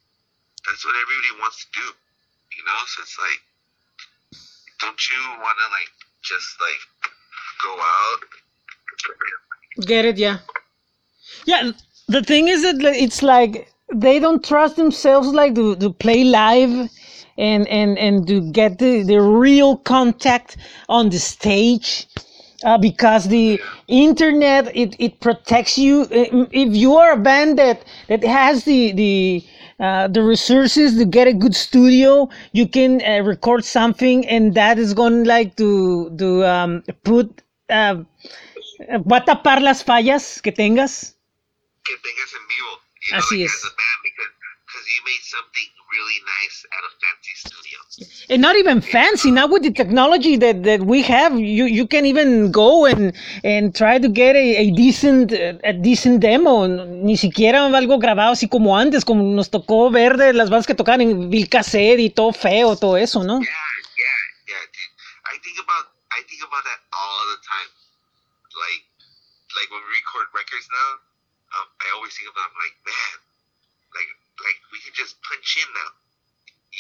that's 0.67 0.83
what 0.85 0.99
everybody 0.99 1.39
wants 1.39 1.63
to 1.63 1.69
do. 1.79 1.87
You 1.87 2.63
know, 2.67 2.79
so 2.87 3.03
it's 3.03 3.19
like, 3.19 3.41
don't 4.81 5.03
you 5.09 5.23
want 5.39 5.57
to 5.63 5.69
like 5.71 5.93
just 6.23 6.51
like 6.61 6.83
go 7.63 7.73
out? 7.79 8.21
Get 9.87 10.05
it, 10.05 10.19
yeah. 10.19 10.39
Yeah, 11.47 11.73
the 12.09 12.23
thing 12.23 12.49
is 12.49 12.63
that 12.63 12.77
it's 12.83 13.23
like 13.23 13.69
they 13.95 14.19
don't 14.19 14.45
trust 14.45 14.77
themselves 14.77 15.29
like 15.29 15.55
to, 15.55 15.77
to 15.77 15.91
play 15.93 16.25
live 16.25 16.91
and, 17.39 17.69
and, 17.69 17.99
and 17.99 18.27
to 18.27 18.51
get 18.53 18.79
the, 18.79 19.03
the 19.03 19.21
real 19.21 19.77
contact 19.77 20.57
on 20.89 21.09
the 21.09 21.19
stage. 21.19 22.07
Uh, 22.65 22.79
because 22.79 23.29
the 23.29 23.61
internet 23.89 24.71
it, 24.77 24.95
it 24.99 25.21
protects 25.21 25.77
you 25.79 26.03
Uh, 26.03 26.47
if 26.53 26.75
you 26.77 26.95
are 26.97 27.13
a 27.13 27.17
band 27.17 27.59
that 27.59 27.83
that 28.09 28.23
has 28.25 28.65
the 28.65 28.93
the 28.93 29.45
uh, 29.81 30.07
the 30.09 30.23
resources 30.23 30.97
to 30.99 31.05
get 31.05 31.27
a 31.27 31.33
good 31.33 31.55
studio 31.55 32.29
you 32.53 32.67
can 32.69 33.01
uh, 33.03 33.21
record 33.25 33.65
something 33.65 34.27
and 34.29 34.55
that 34.55 34.79
is 34.79 34.95
going 34.95 35.25
like 35.25 35.57
to 35.57 36.11
to 36.19 36.45
um, 36.47 36.83
put 37.05 37.43
uh, 37.69 37.97
va 39.11 39.17
a 39.17 39.25
tapar 39.25 39.61
las 39.61 39.83
fallas 39.83 40.41
que 40.43 40.53
tengas 40.53 41.15
que 41.85 41.97
tengas 41.99 42.33
en 42.35 42.47
vivo. 42.49 42.73
You 43.03 43.13
know, 43.13 43.19
Así 43.19 43.37
like, 43.39 43.47
es. 43.47 43.55
as 43.55 43.65
a 43.65 43.75
band 43.75 44.01
because 44.07 44.33
because 44.67 44.87
you 44.95 45.01
made 45.05 45.25
something 45.37 45.69
really 45.93 46.21
nice 46.39 46.59
at 46.77 46.83
a 46.89 46.93
fancy 47.03 47.35
studio. 47.45 47.72
And 48.31 48.41
not 48.41 48.57
even 48.57 48.81
fancy 48.81 49.31
now 49.31 49.47
with 49.47 49.63
the 49.63 49.71
technology 49.71 50.37
that, 50.37 50.63
that 50.63 50.81
we 50.83 51.03
have 51.03 51.39
you 51.39 51.65
you 51.65 51.87
can 51.87 52.07
even 52.07 52.51
go 52.51 52.87
and 52.87 53.13
and 53.45 53.75
try 53.75 53.99
to 53.99 54.09
get 54.09 54.35
a, 54.35 54.57
a 54.57 54.71
decent 54.71 55.33
a 55.33 55.73
decent 55.75 56.21
demo 56.21 56.67
ni 56.67 57.17
siquiera 57.17 57.67
algo 57.67 57.99
grabado 57.99 58.33
así 58.33 58.49
como 58.49 58.79
antes 58.79 59.05
como 59.05 59.23
nos 59.23 59.51
tocó 59.51 59.91
ver 59.91 60.17
de 60.17 60.33
las 60.33 60.49
bandas 60.49 60.67
que 60.67 60.75
tocaban 60.75 61.03
en 61.03 61.29
Bill 61.29 61.49
Cassette 61.49 62.01
y 62.01 62.09
todo 62.09 62.33
feo 62.33 62.77
todo 62.77 62.97
eso 62.97 63.23
no 63.23 63.41
Yeah, 63.41 63.49
yeah, 64.01 64.19
yeah, 64.49 64.65
dude. 64.73 64.95
I 65.29 65.37
think 65.45 65.59
about 65.61 65.93
I 66.17 66.21
think 66.29 66.41
about 66.45 66.65
that 66.65 66.81
all 66.93 67.25
the 67.29 67.41
time. 67.45 67.71
Like 68.57 68.85
like 69.57 69.69
when 69.69 69.83
we 69.85 69.91
record 70.01 70.33
records 70.33 70.65
now, 70.73 70.91
um, 71.61 71.69
I 71.81 71.89
always 71.97 72.13
think 72.17 72.29
about 72.33 72.53
like, 72.57 72.75
man, 72.89 73.15
like 73.93 74.11
like 74.41 74.59
we 74.73 74.81
can 74.81 74.93
just 74.97 75.21
punch 75.25 75.61
in 75.61 75.69
now. 75.77 76.02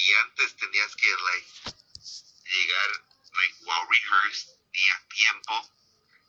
Y 0.03 0.11
antes 0.27 0.51
tenías 0.59 0.93
que 0.99 1.11
like 1.31 1.47
llegar 2.43 2.91
like 3.39 3.55
well 3.67 3.85
rehearsed 3.87 4.51
y 4.75 4.85
a 4.91 4.99
tiempo. 5.15 5.57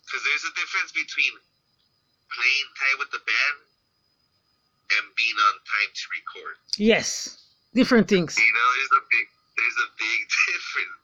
Because 0.06 0.24
there's 0.30 0.46
a 0.46 0.54
difference 0.54 0.92
between 0.94 1.34
playing 2.30 2.68
time 2.78 2.98
with 3.00 3.10
the 3.12 3.24
band 3.26 3.58
and 5.00 5.06
being 5.18 5.38
on 5.38 5.54
time 5.66 5.90
to 5.90 6.04
record. 6.14 6.56
yes 6.78 7.40
different 7.74 8.06
things 8.08 8.38
You 8.38 8.54
know, 8.54 8.70
there's 8.78 8.94
a 8.94 9.04
big 9.10 9.28
there's 9.58 9.80
a 9.82 9.90
big 9.98 10.20
difference. 10.54 10.98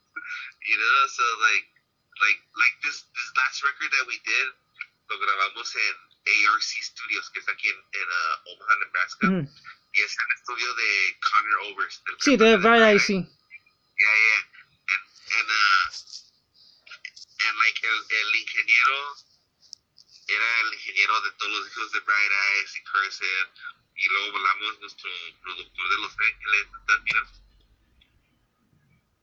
You 0.68 0.76
know, 0.78 0.98
so 1.10 1.24
like 1.42 1.66
like 2.22 2.38
like 2.54 2.74
this 2.86 3.02
this 3.02 3.30
last 3.34 3.62
record 3.66 3.90
that 3.98 4.06
we 4.06 4.18
did, 4.22 4.46
lo 5.10 5.16
grabamos 5.18 5.74
en 5.74 5.96
ARC 6.46 6.62
Studios, 6.62 7.30
que 7.32 7.40
está 7.40 7.52
aquí 7.52 7.70
en, 7.70 7.78
en 7.78 8.06
uh, 8.06 8.50
Omaha, 8.52 8.74
Nebraska. 8.84 9.26
Mm. 9.26 9.46
Y 9.92 10.02
es 10.02 10.16
el 10.16 10.36
estudio 10.38 10.74
de 10.74 11.18
Connor 11.20 11.58
Overs. 11.72 12.02
del 12.04 12.16
sí 12.20 12.36
de 12.36 12.98
sí 13.00 13.14
Yeah, 14.00 14.16
yeah. 14.16 14.40
And, 14.90 15.04
and, 15.36 15.48
uh, 15.50 15.86
and 17.46 17.54
like 17.58 17.78
el, 17.84 17.98
el 17.98 18.34
ingeniero 18.34 19.16
era 20.28 20.60
el 20.60 20.72
ingeniero 20.74 21.20
de 21.20 21.30
todos 21.32 21.52
los 21.52 21.66
hijos 21.68 21.92
de 21.92 22.00
Bright 22.00 22.32
Eyes 22.32 22.76
y 22.76 22.82
Cursor. 22.84 23.50
Y 23.96 24.08
luego 24.08 24.32
volamos 24.32 24.80
nuestro 24.80 25.10
productor 25.42 25.88
de 25.90 25.98
Los 25.98 26.16
Ángeles. 26.18 26.66
and 26.72 26.82
stuff, 26.84 27.02
you 27.04 27.14
know? 27.14 27.26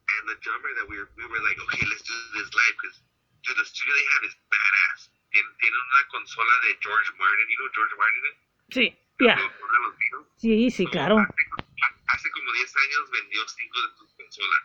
And 0.07 0.29
the 0.29 0.37
drummer 0.45 0.71
that 0.77 0.87
we 0.87 0.99
were, 0.99 1.09
we 1.17 1.25
were 1.25 1.41
like, 1.41 1.57
okay, 1.57 1.85
let's 1.87 2.03
do 2.03 2.13
this 2.37 2.53
live 2.53 2.75
because 2.77 3.01
dude, 3.43 3.57
the 3.57 3.65
studio 3.65 3.95
they 3.95 4.07
have 4.13 4.23
is 4.29 4.35
badass. 4.51 5.09
Tiene, 5.31 5.49
tiene 5.59 5.75
una 5.75 6.03
consola 6.11 6.53
de 6.67 6.77
George 6.83 7.09
Martin, 7.17 7.49
you 7.49 7.57
know 7.57 7.69
George 7.73 7.95
Martin 7.97 8.23
sí 8.69 8.95
ya 9.19 9.33
El 9.33 9.49
productor 9.51 9.71
de 9.71 9.79
los 9.79 9.97
Beatles. 9.97 10.27
sí 10.37 10.71
sí 10.71 10.85
claro 10.87 11.17
Hace, 11.17 11.95
hace 12.07 12.31
como 12.31 12.51
10 12.53 12.75
años 12.75 13.11
vendió 13.11 13.47
5 13.47 13.81
de 13.81 13.97
sus 13.97 14.13
consolas. 14.13 14.63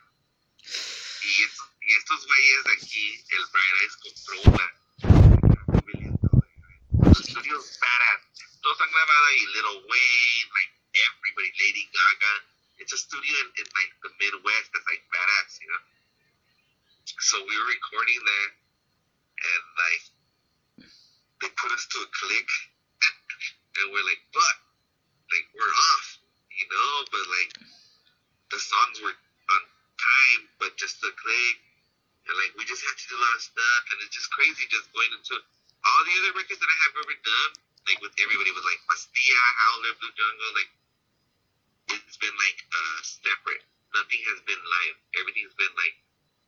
Y, 1.23 1.43
estos, 1.43 1.67
y 1.81 1.95
estos 1.95 2.27
güeyes 2.27 2.65
de 2.65 2.73
aquí, 2.73 3.25
el 3.31 3.45
Eyes 3.83 3.97
compró 3.97 4.35
una. 4.53 4.67
Un 5.67 5.83
millón 5.87 6.15
de 6.17 6.29
dólares. 6.29 6.61
El 7.03 7.11
estudio 7.13 7.59
es 7.59 7.79
badass. 7.81 8.61
Todos 8.61 8.81
han 8.81 8.91
grabado 8.91 9.27
ahí. 9.27 9.47
Little 9.55 9.79
Wayne, 9.89 10.49
like 10.55 10.73
everybody, 10.95 11.53
Lady 11.61 11.85
Gaga. 11.93 12.35
It's 12.79 12.93
a 12.93 12.99
studio 12.99 13.35
in, 13.43 13.49
in 13.59 13.67
like 13.75 13.93
the 14.03 14.11
Midwest 14.19 14.73
that's 14.73 14.87
like 14.87 15.03
badass, 15.11 15.61
you 15.61 15.69
know? 15.71 15.83
So 17.21 17.39
we 17.47 17.55
were 17.59 17.67
recording 17.71 18.21
there, 18.25 18.51
and 19.39 19.63
like, 19.79 20.05
they 21.41 21.51
put 21.55 21.71
us 21.73 21.87
to 21.91 21.99
a 22.03 22.09
click, 22.15 22.49
and 23.81 23.93
we're 23.93 24.05
like, 24.05 24.21
fuck 24.33 24.59
like 25.33 25.49
we're 25.57 25.77
off, 25.97 26.07
you 26.53 26.67
know, 26.69 26.93
but 27.09 27.25
like 27.25 27.53
the 28.53 28.61
songs 28.61 29.01
were 29.01 29.17
on 29.17 29.63
time, 29.97 30.43
but 30.61 30.77
just 30.77 31.01
the 31.01 31.09
click, 31.09 31.57
and 32.29 32.37
like 32.37 32.53
we 32.61 32.69
just 32.69 32.85
had 32.85 32.97
to 33.01 33.07
do 33.09 33.17
a 33.17 33.23
lot 33.23 33.41
of 33.41 33.43
stuff, 33.43 33.83
and 33.93 33.97
it's 34.05 34.13
just 34.13 34.29
crazy 34.37 34.69
just 34.69 34.93
going 34.93 35.09
into 35.17 35.41
all 35.41 36.01
the 36.05 36.15
other 36.23 36.37
records 36.37 36.61
that 36.61 36.69
I 36.69 36.79
have 36.85 36.95
ever 37.01 37.17
done, 37.17 37.51
like 37.89 38.01
with 38.05 38.15
everybody 38.21 38.53
was 38.53 38.67
like 38.69 38.81
Mastia, 38.93 39.41
Howler, 39.57 39.97
Blue 40.05 40.13
Jungle, 40.13 40.53
like 40.53 40.71
it's 41.97 42.21
been 42.21 42.37
like 42.37 42.59
uh 42.69 43.01
separate. 43.01 43.65
Nothing 43.93 44.25
has 44.33 44.41
been 44.49 44.61
live. 44.61 44.97
Everything's 45.21 45.57
been 45.57 45.73
like 45.81 45.97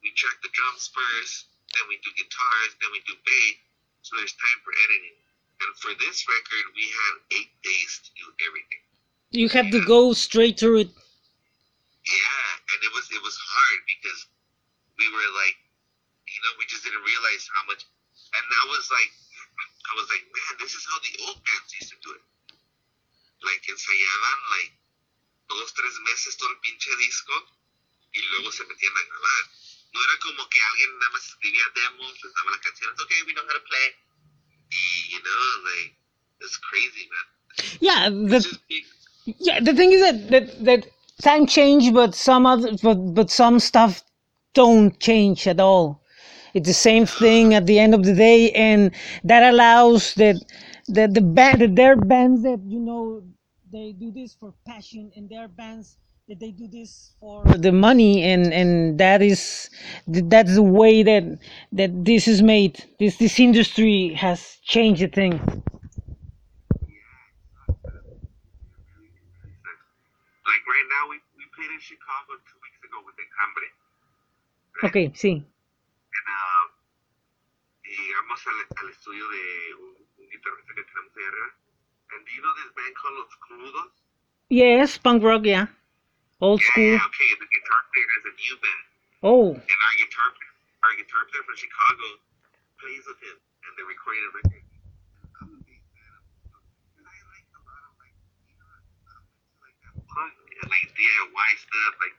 we 0.04 0.12
track 0.12 0.36
the 0.44 0.52
drums 0.52 0.92
first, 0.92 1.48
then 1.72 1.88
we 1.88 1.96
do 2.04 2.12
guitars, 2.12 2.72
then 2.84 2.92
we 2.92 3.00
do 3.08 3.16
bass. 3.24 3.56
So 4.04 4.20
there's 4.20 4.36
time 4.36 4.60
for 4.60 4.76
editing. 4.84 5.23
And 5.64 5.72
for 5.80 5.92
this 5.96 6.28
record, 6.28 6.64
we 6.76 6.84
had 6.92 7.14
eight 7.40 7.52
days 7.64 7.92
to 8.04 8.10
do 8.20 8.26
everything. 8.46 8.82
you 9.34 9.48
have 9.48 9.70
to 9.72 9.80
go 9.84 10.12
straight 10.12 10.60
through 10.60 10.78
it 10.86 10.90
Yeah, 12.04 12.48
and 12.70 12.78
it 12.84 12.92
was 12.92 13.08
it 13.10 13.22
was 13.24 13.34
hard 13.34 13.80
because 13.88 14.20
we 15.00 15.06
were 15.08 15.30
like, 15.40 15.56
you 16.28 16.40
know, 16.44 16.52
we 16.60 16.68
just 16.68 16.84
didn't 16.84 17.02
realize 17.02 17.48
how 17.48 17.64
much. 17.66 17.82
And 18.36 18.44
I 18.44 18.64
was 18.68 18.84
like, 18.92 19.10
I 19.88 19.92
was 19.96 20.06
like, 20.12 20.24
man, 20.28 20.52
this 20.60 20.76
is 20.76 20.84
how 20.84 20.98
the 21.00 21.14
old 21.24 21.40
bands 21.42 21.70
used 21.80 21.90
to 21.96 21.98
do 22.04 22.12
it. 22.12 22.24
Like 23.40 23.64
ensayaban 23.66 24.38
like 24.52 24.72
dos, 25.48 25.72
tres 25.72 25.96
meses 26.04 26.36
todo 26.36 26.52
el 26.52 26.60
pinche 26.60 26.92
disco 27.00 27.34
y 28.12 28.20
luego 28.36 28.52
se 28.52 28.64
metían 28.68 28.92
a 28.96 29.02
grabar. 29.02 29.44
No 29.92 29.98
era 30.02 30.16
como 30.20 30.48
que 30.48 30.60
alguien 30.60 30.98
nada 30.98 31.12
más 31.12 31.24
escribía 31.26 31.64
demos, 31.74 32.12
les 32.22 32.34
daba 32.34 32.50
las 32.50 32.60
canciones, 32.60 33.00
okay, 33.00 33.22
we 33.24 33.32
know 33.32 33.46
how 33.48 33.54
to 33.54 33.64
play. 33.64 34.03
You 35.10 35.18
know, 35.18 35.44
like, 35.70 35.94
it's 36.40 36.56
crazy, 36.58 37.08
man. 37.12 37.26
Yeah, 37.80 38.08
the, 38.10 38.58
yeah. 39.38 39.60
The 39.60 39.74
thing 39.74 39.92
is 39.92 40.00
that 40.02 40.30
that 40.30 40.64
that 40.64 40.86
time 41.22 41.46
change, 41.46 41.92
but 41.92 42.14
some 42.14 42.46
other, 42.46 42.72
but 42.82 43.14
but 43.14 43.30
some 43.30 43.58
stuff 43.60 44.02
don't 44.54 44.98
change 45.00 45.46
at 45.46 45.60
all. 45.60 46.00
It's 46.54 46.68
the 46.68 46.74
same 46.74 47.06
thing 47.06 47.54
at 47.54 47.66
the 47.66 47.78
end 47.78 47.94
of 47.94 48.04
the 48.04 48.14
day, 48.14 48.50
and 48.52 48.92
that 49.24 49.42
allows 49.42 50.14
that 50.14 50.36
that 50.88 51.14
the 51.14 51.20
band 51.20 51.60
that 51.60 51.76
there 51.76 51.96
bands 51.96 52.42
that 52.42 52.60
you 52.66 52.80
know 52.80 53.22
they 53.72 53.92
do 53.92 54.10
this 54.12 54.34
for 54.34 54.54
passion, 54.66 55.10
and 55.16 55.28
their 55.28 55.48
bands 55.48 55.98
that 56.28 56.38
they 56.40 56.50
do 56.50 56.68
this 56.68 57.12
for 57.20 57.44
the 57.44 57.72
money, 57.72 58.22
and 58.22 58.50
and 58.52 58.98
that 58.98 59.20
is 59.20 59.68
that's 60.06 60.54
the 60.54 60.62
way 60.62 61.02
that 61.02 61.38
that 61.72 62.04
this 62.04 62.26
is 62.26 62.40
made. 62.42 62.82
This 62.98 63.18
this 63.18 63.38
industry 63.38 64.14
has 64.16 64.56
changed 64.64 65.02
the 65.02 65.08
thing. 65.08 65.32
Like 65.32 65.42
right 70.64 70.88
now, 70.96 71.10
we, 71.12 71.20
we 71.36 71.44
played 71.52 71.68
in 71.72 71.80
Chicago 71.80 72.40
two 72.48 72.58
weeks 72.64 72.80
ago 72.80 73.04
with 73.04 73.16
Enjambre. 73.20 73.68
Okay, 74.88 75.12
sí. 75.12 75.44
And, 75.44 76.24
uh, 76.24 76.72
y 77.84 77.92
llegamos 78.00 78.40
al, 78.48 78.64
al 78.80 78.88
estudio 78.90 79.28
de 79.28 79.74
un, 79.76 79.92
un 80.20 80.26
guitarrista 80.32 80.72
que 80.72 80.84
tenemos 80.88 81.12
ahí 81.16 81.24
arriba. 81.28 81.52
And 82.16 82.24
do 82.24 82.32
you 82.32 82.40
know 82.40 82.54
this 82.56 82.72
band 82.72 82.96
called 82.96 83.16
Los 83.20 83.36
Crudos? 83.44 83.92
Yes, 84.48 84.96
punk 84.98 85.22
rock, 85.22 85.44
yeah. 85.44 85.68
Old 86.44 86.60
Yeah, 86.60 86.68
school. 86.76 86.92
yeah, 87.00 87.08
okay. 87.08 87.30
The 87.40 87.48
guitar 87.48 87.80
player 87.88 88.10
is 88.20 88.24
a 88.28 88.34
new 88.36 88.54
band. 88.60 88.84
Oh, 89.24 89.48
And 89.56 89.80
our 89.88 89.94
guitar 89.96 90.28
our 90.84 90.92
guitar 91.00 91.24
player 91.32 91.40
from 91.48 91.56
Chicago 91.56 92.06
plays 92.76 93.00
with 93.08 93.16
him. 93.24 93.36
And 93.64 93.70
they're 93.80 93.88
recording 93.88 94.28
a 94.28 94.32
record. 94.36 94.60
I'm 95.40 95.56
a 95.56 95.60
big 95.64 95.80
fan 95.96 96.12
of 96.20 96.24
and 97.00 97.04
I 97.08 97.16
like 97.32 97.48
a 97.56 97.62
lot 97.64 97.80
of 97.88 97.96
like, 97.96 98.12
you 98.44 98.52
know, 98.60 98.68
I'm 98.76 98.84
into 98.84 99.16
like 99.64 99.76
that 99.88 99.96
punk 100.04 100.36
and 100.36 100.68
like 100.68 100.88
DIY 100.92 101.48
stuff. 101.64 101.92
Like, 102.04 102.16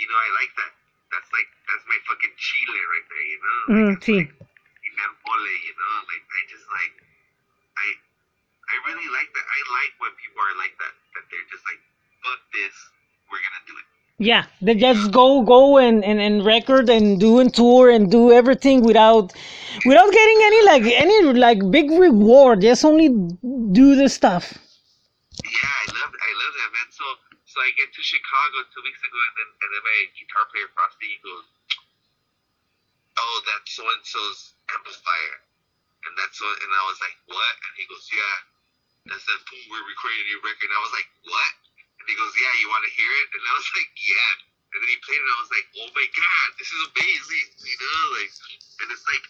you 0.00 0.08
know, 0.08 0.16
I 0.16 0.28
like 0.40 0.52
that. 0.56 0.72
That's 1.12 1.28
like, 1.36 1.48
that's 1.68 1.84
my 1.92 2.00
fucking 2.08 2.32
chile 2.40 2.80
right 2.88 3.06
there, 3.12 3.26
you 3.28 3.38
know? 3.44 3.60
Like, 3.68 3.68
mm, 3.68 3.92
it's 4.00 4.08
like, 4.08 4.32
mole, 4.32 5.48
you 5.60 5.74
know? 5.76 5.94
Like, 6.08 6.24
I 6.24 6.40
just 6.48 6.64
like, 6.72 6.94
I, 7.76 7.86
I 8.72 8.74
really 8.88 9.08
like 9.12 9.28
that. 9.36 9.44
I 9.44 9.60
like 9.76 9.92
when 10.00 10.12
people 10.16 10.40
are 10.40 10.56
like 10.56 10.72
that. 10.80 10.94
That 11.16 11.24
they're 11.28 11.48
just 11.52 11.64
like, 11.68 11.80
fuck 12.24 12.40
this, 12.56 12.76
we're 13.30 13.44
gonna 13.44 13.64
do 13.66 13.74
it. 13.78 13.86
Yeah, 14.18 14.44
they 14.60 14.74
just 14.74 15.12
go, 15.12 15.42
go 15.42 15.78
and, 15.78 16.04
and, 16.04 16.20
and 16.20 16.44
record 16.44 16.90
and 16.90 17.20
do 17.20 17.38
and 17.38 17.54
tour 17.54 17.88
and 17.90 18.10
do 18.10 18.32
everything 18.32 18.82
without, 18.82 19.32
without 19.86 20.10
getting 20.12 20.38
any 20.42 20.64
like 20.66 20.84
any 20.84 21.22
like 21.34 21.70
big 21.70 21.90
reward. 21.92 22.62
Just 22.62 22.84
only 22.84 23.08
do 23.08 23.94
the 23.94 24.08
stuff. 24.08 24.58
Yeah, 25.44 25.70
I 25.70 25.86
love 25.94 26.12
I 26.12 26.30
love 26.34 26.54
that 26.58 26.70
man. 26.74 26.88
So 26.90 27.04
so 27.46 27.56
I 27.62 27.70
get 27.78 27.94
to 27.94 28.02
Chicago 28.02 28.66
two 28.74 28.82
weeks 28.82 28.98
ago 29.06 29.18
and 29.18 29.34
then 29.38 29.48
and 29.62 29.68
then 29.70 29.82
my 29.86 29.98
guitar 30.18 30.44
player 30.50 30.66
Frosty 30.74 31.06
he 31.14 31.18
goes, 31.22 31.46
Oh, 33.18 33.36
that's 33.46 33.70
so 33.70 33.86
and 33.86 34.02
so's 34.02 34.54
amplifier. 34.74 35.36
And 36.06 36.12
that's 36.18 36.38
so 36.38 36.46
and 36.46 36.70
I 36.74 36.82
was 36.90 36.98
like, 36.98 37.16
What? 37.30 37.54
And 37.54 37.72
he 37.78 37.86
goes, 37.86 38.06
Yeah. 38.10 38.36
That's 39.06 39.24
that 39.24 39.40
boom, 39.46 39.62
we're 39.70 39.86
recording 39.86 40.20
a 40.20 40.26
new 40.26 40.40
record 40.42 40.68
and 40.68 40.76
I 40.76 40.82
was 40.82 40.94
like, 40.94 41.08
What? 41.22 41.54
He 42.08 42.16
goes, 42.16 42.32
Yeah, 42.40 42.48
you 42.64 42.72
wanna 42.72 42.88
hear 42.96 43.12
it? 43.20 43.28
And 43.36 43.42
I 43.44 43.52
was 43.52 43.68
like, 43.76 43.92
Yeah. 44.00 44.30
And 44.72 44.80
then 44.80 44.88
he 44.88 44.96
played 45.04 45.20
it 45.20 45.28
and 45.28 45.32
I 45.36 45.40
was 45.44 45.52
like, 45.52 45.66
Oh 45.76 45.90
my 45.92 46.08
god, 46.08 46.48
this 46.56 46.72
is 46.72 46.80
amazing, 46.88 47.48
you 47.68 47.76
know, 47.84 48.00
like 48.16 48.32
and 48.80 48.88
it's 48.88 49.04
like 49.04 49.24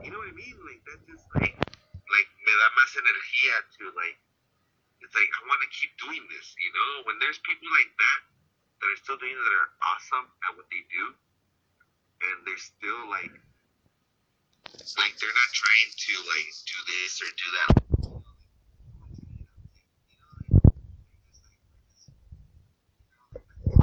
You 0.00 0.08
know 0.08 0.20
what 0.24 0.32
I 0.32 0.36
mean? 0.40 0.56
Like 0.64 0.80
that 0.88 1.04
just 1.04 1.28
like 1.36 1.52
like 1.52 2.28
me 2.48 2.52
da 2.56 2.68
más 2.80 2.96
energía 2.96 3.56
to 3.76 3.92
like 3.92 4.16
it's 5.04 5.12
like 5.12 5.28
I 5.28 5.40
want 5.44 5.60
to 5.60 5.68
keep 5.68 5.92
doing 6.00 6.24
this, 6.32 6.56
you 6.56 6.72
know? 6.72 7.04
When 7.04 7.20
there's 7.20 7.36
people 7.44 7.68
like 7.76 7.92
that 7.92 8.37
that 8.80 8.88
are 8.88 9.00
still 9.02 9.18
doing 9.18 9.34
that 9.34 9.54
are 9.54 9.70
awesome 9.82 10.26
at 10.48 10.56
what 10.56 10.66
they 10.70 10.82
do 10.90 11.14
and 12.22 12.36
they're 12.46 12.58
still 12.58 13.08
like 13.10 13.30
like 14.98 15.14
they're 15.18 15.38
not 15.38 15.50
trying 15.54 15.90
to 15.96 16.12
like 16.28 16.50
do 16.66 16.78
this 16.86 17.12
or 17.22 17.30
do 17.34 17.48
that. 17.58 17.72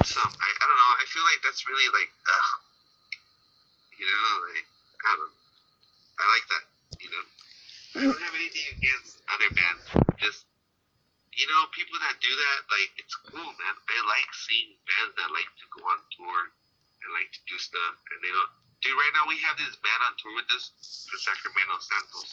Some 0.06 0.32
I, 0.32 0.50
I 0.62 0.64
don't 0.68 0.80
know, 0.80 0.94
I 1.02 1.06
feel 1.10 1.24
like 1.24 1.42
that's 1.44 1.68
really 1.68 1.90
like. 1.92 2.12
You 4.00 4.06
know, 4.06 4.28
like 4.52 4.68
I 5.08 5.12
don't. 5.16 5.36
I 6.20 6.24
like 6.32 6.48
that, 6.52 6.64
you 7.00 7.10
know. 7.12 7.26
I 7.96 8.00
don't 8.04 8.22
have 8.24 8.36
anything 8.36 8.68
against 8.76 9.24
other 9.32 9.50
bands. 9.56 9.84
Just 10.20 10.46
you 11.36 11.46
know, 11.52 11.68
people 11.76 12.00
that 12.00 12.16
do 12.24 12.32
that, 12.32 12.60
like 12.72 12.92
it's 12.96 13.16
cool, 13.28 13.52
man. 13.60 13.76
I 13.92 13.98
like 14.08 14.30
seeing 14.48 14.72
bands 14.88 15.14
that 15.20 15.30
like 15.36 15.48
to 15.60 15.66
go 15.76 15.84
on 15.92 16.00
tour 16.16 16.40
and 17.04 17.10
like 17.12 17.28
to 17.36 17.42
do 17.48 17.60
stuff, 17.60 17.96
and 18.12 18.18
they 18.24 18.32
don't. 18.32 18.52
Dude, 18.84 18.96
right 18.96 19.14
now 19.16 19.28
we 19.28 19.36
have 19.44 19.58
this 19.60 19.76
band 19.84 20.02
on 20.08 20.14
tour 20.20 20.32
with 20.36 20.48
us 20.56 20.72
from 21.10 21.20
Sacramento, 21.20 21.76
Santos, 21.84 22.32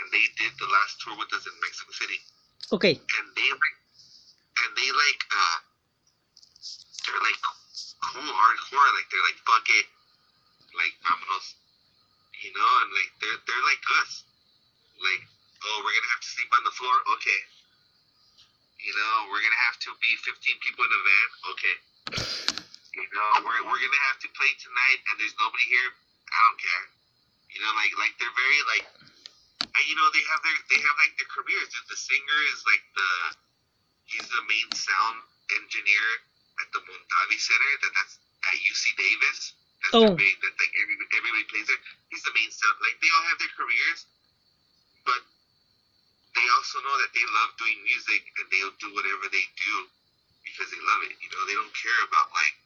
and 0.00 0.06
they 0.12 0.24
did 0.40 0.52
the 0.56 0.68
last 0.68 1.00
tour 1.04 1.16
with 1.20 1.28
us 1.36 1.44
in 1.44 1.54
Mexico 1.60 1.92
City, 1.92 2.18
Okay. 2.72 2.94
and 2.96 3.26
they 3.36 3.50
like, 3.52 3.78
and 4.64 4.70
they 4.76 4.88
like, 4.94 5.20
uh, 5.32 5.58
they're 7.04 7.24
like 7.24 7.40
cool 8.12 8.30
hardcore, 8.32 8.88
like 8.96 9.08
they're 9.12 9.26
like 9.28 9.38
fuck 9.44 9.66
it, 9.76 9.86
like 10.72 10.94
vámonos, 11.04 11.56
you 12.40 12.52
know, 12.56 12.72
and 12.84 12.90
like 12.96 13.12
they're 13.20 13.40
they're 13.44 13.66
like 13.68 13.82
us, 14.00 14.24
like 15.02 15.22
oh 15.68 15.76
we're 15.84 15.92
gonna 15.92 16.12
have 16.16 16.24
to 16.24 16.30
sleep 16.32 16.50
on 16.56 16.62
the 16.64 16.74
floor, 16.74 16.96
okay, 17.18 17.40
you 18.80 18.92
know 18.94 19.14
we're 19.32 19.42
gonna 19.42 19.64
have 19.70 19.78
to 19.86 19.90
be 20.00 20.12
15 20.24 20.64
people 20.64 20.84
in 20.86 20.92
a 20.92 21.02
van, 21.02 21.28
okay, 21.54 21.76
you 22.96 23.06
know 23.12 23.30
we're 23.44 23.62
we're 23.68 23.82
gonna 23.82 24.04
have 24.10 24.20
to 24.24 24.28
play 24.36 24.52
tonight 24.60 25.00
and 25.10 25.14
there's 25.20 25.36
nobody 25.40 25.66
here, 25.68 25.90
I 26.32 26.38
don't 26.48 26.60
care, 26.60 26.84
you 27.54 27.58
know 27.64 27.72
like 27.76 27.92
like 28.00 28.14
they're 28.20 28.36
very 28.36 28.60
like, 28.72 28.86
and 29.62 29.84
you 29.88 29.96
know 29.96 30.08
they 30.12 30.24
have 30.32 30.40
their 30.44 30.58
they 30.72 30.80
have 30.82 30.96
like 31.02 31.14
their 31.20 31.30
careers. 31.32 31.68
The 31.88 31.98
singer 31.98 32.40
is 32.54 32.60
like 32.66 32.84
the 32.96 33.10
he's 34.06 34.26
the 34.28 34.42
main 34.48 34.68
sound 34.74 35.22
engineer 35.60 36.06
at 36.62 36.68
the 36.72 36.80
Mondavi 36.84 37.38
Center. 37.38 37.72
That 37.84 37.92
that's 37.94 38.14
at 38.52 38.56
UC 38.62 38.84
Davis. 38.96 39.40
That's 39.82 39.94
Oh. 39.94 40.14
big. 40.16 40.34
That 40.42 40.54
like 40.58 40.74
everybody, 40.82 41.10
everybody 41.16 41.44
plays 41.52 41.66
there. 41.68 41.82
He's 42.10 42.22
the 42.24 42.34
main 42.34 42.50
sound. 42.50 42.76
Like 42.82 42.98
they 43.02 43.10
all 43.14 43.26
have 43.30 43.38
their 43.38 43.52
careers, 43.56 44.06
but 45.04 45.20
they 46.36 46.46
also 46.56 46.78
know 46.84 46.96
that 47.00 47.12
they 47.16 47.24
love 47.34 47.50
doing 47.58 47.78
music 47.82 48.22
and 48.38 48.46
they'll 48.52 48.76
do 48.78 48.92
whatever 48.94 49.26
they 49.32 49.46
do 49.56 49.74
because 50.44 50.68
they 50.70 50.82
love 50.84 51.02
it. 51.08 51.16
You 51.18 51.28
know, 51.32 51.42
they 51.48 51.56
don't 51.56 51.74
care 51.74 52.00
about 52.06 52.28
like. 52.36 52.56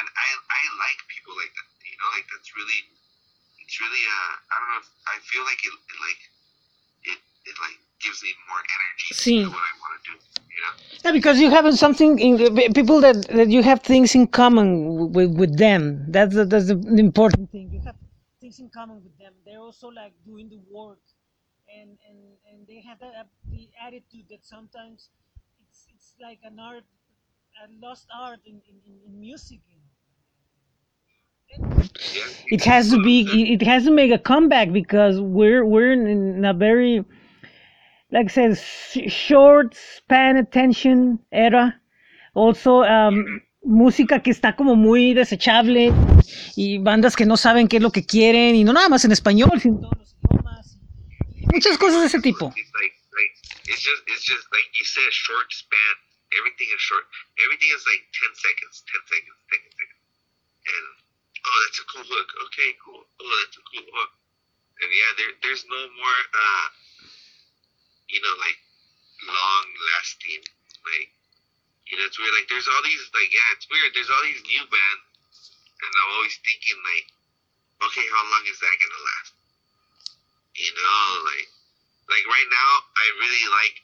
And 0.00 0.06
I 0.08 0.28
I 0.50 0.62
like 0.80 0.98
people 1.12 1.36
like 1.36 1.52
that. 1.52 1.68
You 1.84 1.96
know, 2.00 2.10
like 2.16 2.26
that's 2.32 2.50
really. 2.56 2.80
It's 3.62 3.76
really 3.80 4.04
uh 4.04 4.32
I 4.52 4.54
don't 4.60 4.70
know. 4.74 4.82
If, 4.84 4.90
I 5.08 5.16
feel 5.24 5.44
like 5.44 5.60
it, 5.64 5.74
it 5.76 5.98
like 6.00 6.22
it 7.14 7.18
it 7.46 7.56
like 7.62 7.78
gives 8.02 8.22
me 8.24 8.32
more 8.48 8.60
energy 8.60 9.08
to 9.12 9.16
do 9.24 9.50
what 9.52 9.64
I 9.64 9.72
want 9.80 9.92
to 9.96 10.02
do. 10.10 10.14
You 10.50 10.60
know. 10.64 10.74
Yeah, 11.04 11.12
because 11.12 11.40
you 11.40 11.50
have 11.50 11.66
something 11.78 12.18
in 12.18 12.72
people 12.74 13.00
that, 13.00 13.26
that 13.28 13.48
you 13.50 13.62
have 13.62 13.82
things 13.82 14.14
in 14.14 14.26
common 14.28 15.12
with, 15.12 15.36
with 15.36 15.58
them. 15.58 16.04
That's 16.08 16.34
the, 16.34 16.44
that's 16.44 16.66
the 16.68 16.78
important 16.98 17.50
thing. 17.50 17.70
You 17.72 17.80
have 17.86 17.96
things 18.40 18.58
in 18.60 18.68
common 18.70 19.02
with 19.02 19.16
them. 19.18 19.32
They're 19.46 19.60
also 19.60 19.88
like 19.88 20.12
doing 20.26 20.48
the 20.48 20.60
work, 20.70 20.98
and 21.80 21.98
and, 22.08 22.18
and 22.50 22.66
they 22.66 22.80
have 22.80 22.98
that 23.00 23.14
uh, 23.18 23.24
the 23.50 23.68
attitude 23.86 24.26
that 24.30 24.44
sometimes 24.44 25.10
it's 25.68 25.86
it's 25.94 26.14
like 26.20 26.38
an 26.44 26.58
art, 26.58 26.84
a 27.62 27.66
lost 27.84 28.06
art 28.14 28.40
in 28.46 28.60
in, 28.68 28.76
in, 29.06 29.20
music. 29.20 29.60
It 32.46 32.64
has 32.64 32.90
to 32.90 33.02
be. 33.02 33.52
It 33.52 33.62
has 33.62 33.84
to 33.84 33.90
make 33.90 34.10
a 34.10 34.18
comeback 34.18 34.72
because 34.72 35.20
we're 35.20 35.64
we're 35.64 35.92
in 35.92 36.44
a 36.44 36.54
very, 36.54 37.04
like 38.10 38.26
I 38.26 38.28
said, 38.28 38.58
sh- 38.58 39.12
short 39.12 39.74
span 39.74 40.36
attention 40.36 41.18
era. 41.30 41.74
Also, 42.34 42.82
um, 42.84 43.42
música 43.64 44.20
que 44.22 44.30
está 44.30 44.56
como 44.56 44.76
muy 44.76 45.12
desechable 45.14 45.92
y 46.56 46.78
bandas 46.78 47.16
que 47.16 47.26
no 47.26 47.36
saben 47.36 47.68
qué 47.68 47.76
es 47.76 47.82
lo 47.82 47.90
que 47.90 48.04
quieren 48.04 48.54
y 48.54 48.64
no 48.64 48.72
nada 48.72 48.88
más 48.88 49.04
en 49.04 49.12
español, 49.12 49.60
sino 49.60 49.76
en 49.76 49.80
todos 49.82 49.98
los 49.98 50.14
idiomas. 50.14 50.71
Muchas 51.50 51.78
cosas 51.78 52.00
de 52.00 52.06
ese 52.06 52.20
tipo. 52.22 52.52
It's 52.54 52.72
like 52.74 52.94
like 53.12 53.34
it's 53.66 53.82
just 53.82 54.02
it's 54.06 54.24
just 54.24 54.46
like 54.52 54.68
you 54.78 54.84
said, 54.84 55.10
short 55.12 55.52
span. 55.52 55.94
Everything 56.38 56.68
is 56.72 56.80
short. 56.80 57.04
Everything 57.44 57.70
is 57.74 57.84
like 57.86 58.02
ten 58.14 58.32
seconds, 58.34 58.84
ten 58.86 59.02
seconds, 59.08 59.38
ten 59.50 59.60
seconds. 59.60 60.02
and 60.66 60.84
oh, 61.44 61.58
that's 61.66 61.80
a 61.82 61.86
cool 61.90 62.06
hook. 62.06 62.28
Okay, 62.48 62.70
cool. 62.82 63.02
Oh, 63.02 63.34
that's 63.42 63.56
a 63.58 63.64
cool 63.66 63.86
hook. 63.86 64.12
And 64.82 64.90
yeah, 64.90 65.10
there, 65.18 65.32
there's 65.46 65.64
no 65.68 65.80
more, 65.94 66.20
uh, 66.34 66.66
you 68.10 68.18
know, 68.22 68.34
like 68.42 68.58
long 69.22 69.66
lasting, 69.94 70.42
like, 70.82 71.10
you 71.86 71.94
know, 71.98 72.06
it's 72.06 72.18
weird. 72.18 72.34
Like, 72.34 72.50
there's 72.50 72.66
all 72.66 72.82
these, 72.82 73.02
like, 73.14 73.30
yeah, 73.30 73.54
it's 73.54 73.68
weird. 73.70 73.94
There's 73.94 74.10
all 74.10 74.24
these 74.26 74.42
new 74.42 74.64
bands, 74.66 75.06
and 75.78 75.90
I'm 75.92 76.10
always 76.18 76.34
thinking, 76.42 76.78
like, 76.82 77.06
okay, 77.86 78.06
how 78.10 78.22
long 78.26 78.42
is 78.50 78.58
that 78.58 78.74
gonna 78.74 79.02
last? 79.06 79.31
You 80.54 80.72
know, 80.74 81.02
like, 81.24 81.48
like 82.12 82.24
right 82.28 82.48
now, 82.52 82.70
I 82.96 83.06
really 83.20 83.46
like, 83.48 83.76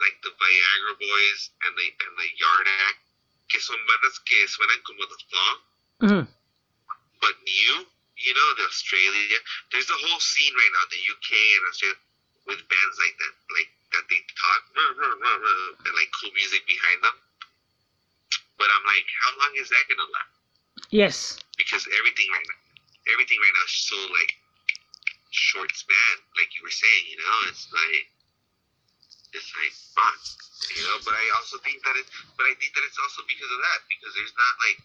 like 0.00 0.16
the 0.24 0.32
Viagra 0.32 0.94
Boys 0.96 1.40
and 1.64 1.72
the 1.76 1.88
and 1.92 2.14
the 2.16 2.28
Yard 2.40 2.68
Act, 2.88 3.00
que 3.48 3.60
son 3.60 3.76
bandas 3.88 4.16
que 4.24 4.46
suenan 4.48 4.80
como 4.84 5.04
the 5.06 5.18
Thong, 5.30 5.58
Mhm. 6.02 6.24
but 7.20 7.34
new. 7.42 7.86
You 8.16 8.32
know, 8.32 8.54
the 8.56 8.64
Australia. 8.64 9.38
There's 9.70 9.90
a 9.90 9.98
whole 10.08 10.20
scene 10.20 10.54
right 10.56 10.72
now, 10.72 10.84
the 10.88 10.96
UK 11.04 11.56
and 11.56 11.66
Australia, 11.68 11.98
with 12.46 12.64
bands 12.66 12.96
like 12.98 13.16
that, 13.18 13.34
like 13.52 13.70
that 13.92 14.08
they 14.08 14.24
talk 14.40 14.60
"Ruh, 14.74 14.94
ruh, 14.96 15.16
ruh, 15.20 15.38
ruh," 15.38 15.76
and 15.84 15.94
like 15.94 16.10
cool 16.16 16.32
music 16.32 16.64
behind 16.66 17.04
them. 17.04 17.16
But 18.56 18.70
I'm 18.72 18.84
like, 18.88 19.04
how 19.20 19.36
long 19.36 19.52
is 19.56 19.68
that 19.68 19.84
gonna 19.88 20.08
last? 20.10 20.32
Yes. 20.90 21.38
Because 21.58 21.86
everything 21.92 22.28
right 22.32 22.46
now, 22.48 23.12
everything 23.12 23.38
right 23.38 23.52
now 23.52 23.64
is 23.68 23.72
so 23.84 23.96
like 24.08 24.32
short 25.36 25.70
span, 25.76 26.14
like 26.40 26.48
you 26.56 26.64
were 26.64 26.72
saying. 26.72 27.04
You 27.12 27.18
know, 27.20 27.38
it's 27.52 27.68
like 27.68 28.08
it's 29.36 29.50
like 29.52 29.74
fuck. 29.92 30.20
You 30.72 30.82
know, 30.88 30.98
but 31.04 31.14
I 31.14 31.24
also 31.36 31.60
think 31.60 31.84
that 31.84 31.94
it, 32.00 32.08
but 32.40 32.48
I 32.48 32.56
think 32.56 32.72
that 32.72 32.84
it's 32.88 32.98
also 32.98 33.22
because 33.28 33.50
of 33.52 33.60
that, 33.60 33.80
because 33.86 34.12
there's 34.16 34.34
not 34.34 34.54
like 34.64 34.80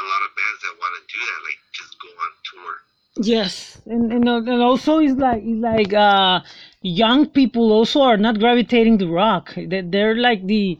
a 0.00 0.02
lot 0.08 0.20
of 0.24 0.30
bands 0.32 0.60
that 0.64 0.74
want 0.80 0.92
to 0.96 1.02
do 1.04 1.20
that, 1.20 1.40
like 1.44 1.60
just 1.76 1.92
go 2.00 2.08
on 2.08 2.32
tour. 2.48 2.72
Yes, 3.20 3.80
and 3.86 4.12
and, 4.12 4.28
uh, 4.28 4.36
and 4.36 4.62
also 4.62 4.98
it's 4.98 5.18
like 5.18 5.42
it's 5.44 5.60
like 5.60 5.92
uh, 5.92 6.40
young 6.80 7.28
people 7.28 7.72
also 7.72 8.00
are 8.00 8.16
not 8.16 8.38
gravitating 8.38 8.98
to 8.98 9.08
rock. 9.12 9.52
They 9.56 9.82
they're 9.82 10.16
like 10.16 10.46
the 10.46 10.78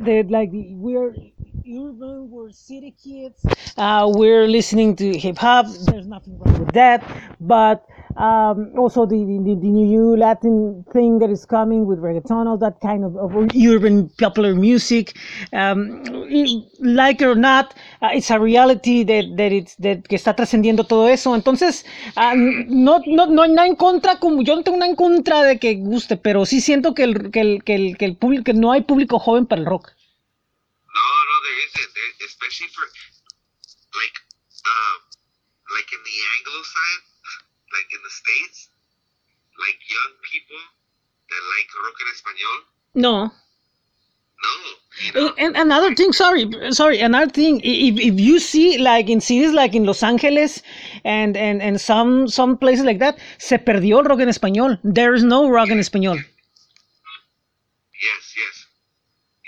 they 0.00 0.22
like 0.24 0.50
the 0.50 0.74
we're 0.74 1.14
urban, 1.68 2.30
we're 2.30 2.50
city 2.50 2.94
kids. 3.02 3.44
Uh, 3.76 4.10
we're 4.14 4.46
listening 4.48 4.96
to 4.96 5.18
hip 5.18 5.38
hop. 5.38 5.66
There's 5.86 6.06
nothing 6.06 6.38
wrong 6.38 6.58
with 6.58 6.72
that, 6.72 7.04
but 7.40 7.84
um, 8.16 8.72
also 8.76 9.06
the, 9.06 9.16
the 9.16 9.54
the 9.54 9.68
new 9.68 10.16
Latin 10.16 10.84
thing 10.92 11.18
that 11.20 11.30
is 11.30 11.44
coming 11.44 11.86
with 11.86 12.00
reggaeton, 12.00 12.46
all 12.46 12.58
that 12.58 12.80
kind 12.80 13.04
of, 13.04 13.16
of 13.16 13.30
urban 13.54 14.08
popular 14.18 14.54
music. 14.54 15.14
Um, 15.52 16.02
like 16.80 17.20
it 17.20 17.26
or 17.26 17.34
not, 17.36 17.74
uh, 18.02 18.08
it's 18.12 18.30
a 18.30 18.40
reality 18.40 19.04
that, 19.04 19.36
that 19.36 19.52
it's 19.52 19.76
that 19.76 20.08
que 20.08 20.16
está 20.16 20.34
trascendiendo 20.34 20.84
todo 20.84 21.06
eso. 21.08 21.34
Entonces, 21.34 21.84
ah, 22.16 22.34
no, 22.34 23.00
no, 23.06 23.26
no 23.26 23.42
hay 23.42 23.52
nada 23.52 23.68
en 23.68 23.76
contra, 23.76 24.18
como 24.18 24.42
yo 24.42 24.56
no 24.56 24.62
tengo 24.62 24.78
nada 24.78 24.90
en 24.90 24.96
contra 24.96 25.42
de 25.42 25.58
que 25.58 25.76
guste, 25.76 26.16
pero 26.16 26.46
sí 26.46 26.60
siento 26.60 26.94
que 26.94 27.04
el, 27.04 27.30
que 27.30 27.40
el, 27.40 27.62
que 27.62 27.74
el, 27.74 27.96
que 27.96 28.04
el 28.06 28.16
público, 28.16 28.44
que 28.44 28.54
no 28.54 28.72
hay 28.72 28.82
público 28.82 29.18
joven 29.18 29.46
para 29.46 29.60
el 29.60 29.66
rock. 29.66 29.97
No, 31.58 31.64
no, 31.64 31.74
there 31.74 31.82
isn't. 31.82 31.94
There, 31.94 32.26
especially 32.26 32.68
for 32.68 32.84
like, 33.98 34.16
um, 34.64 34.98
like 35.74 35.90
in 35.92 36.00
the 36.04 36.16
Anglo 36.38 36.62
side, 36.62 37.02
like 37.72 37.88
in 37.90 38.02
the 38.02 38.10
states, 38.10 38.70
like 39.58 39.78
young 39.90 40.12
people 40.22 40.60
that 41.30 41.42
like 41.50 41.68
rock 41.82 41.98
en 42.00 42.08
español. 42.14 42.58
No. 42.94 43.30
No, 44.40 44.50
you 45.04 45.12
know. 45.12 45.34
And, 45.36 45.56
and 45.56 45.56
another 45.56 45.94
thing, 45.94 46.12
sorry, 46.12 46.48
sorry, 46.70 47.00
another 47.00 47.30
thing, 47.30 47.60
if, 47.64 47.98
if 47.98 48.20
you 48.20 48.38
see 48.38 48.78
like 48.78 49.08
in 49.10 49.20
cities 49.20 49.50
like 49.52 49.74
in 49.74 49.84
Los 49.84 50.02
Angeles 50.02 50.62
and, 51.04 51.36
and, 51.36 51.60
and 51.60 51.80
some, 51.80 52.28
some 52.28 52.56
places 52.56 52.84
like 52.84 53.00
that, 53.00 53.18
se 53.38 53.58
perdió 53.58 53.98
el 53.98 54.04
rock 54.04 54.20
en 54.20 54.28
español. 54.28 54.78
There 54.84 55.14
is 55.14 55.24
no 55.24 55.50
rock 55.50 55.70
en 55.70 55.78
español. 55.78 56.24
Yes, 57.98 58.34
yes, 58.38 58.66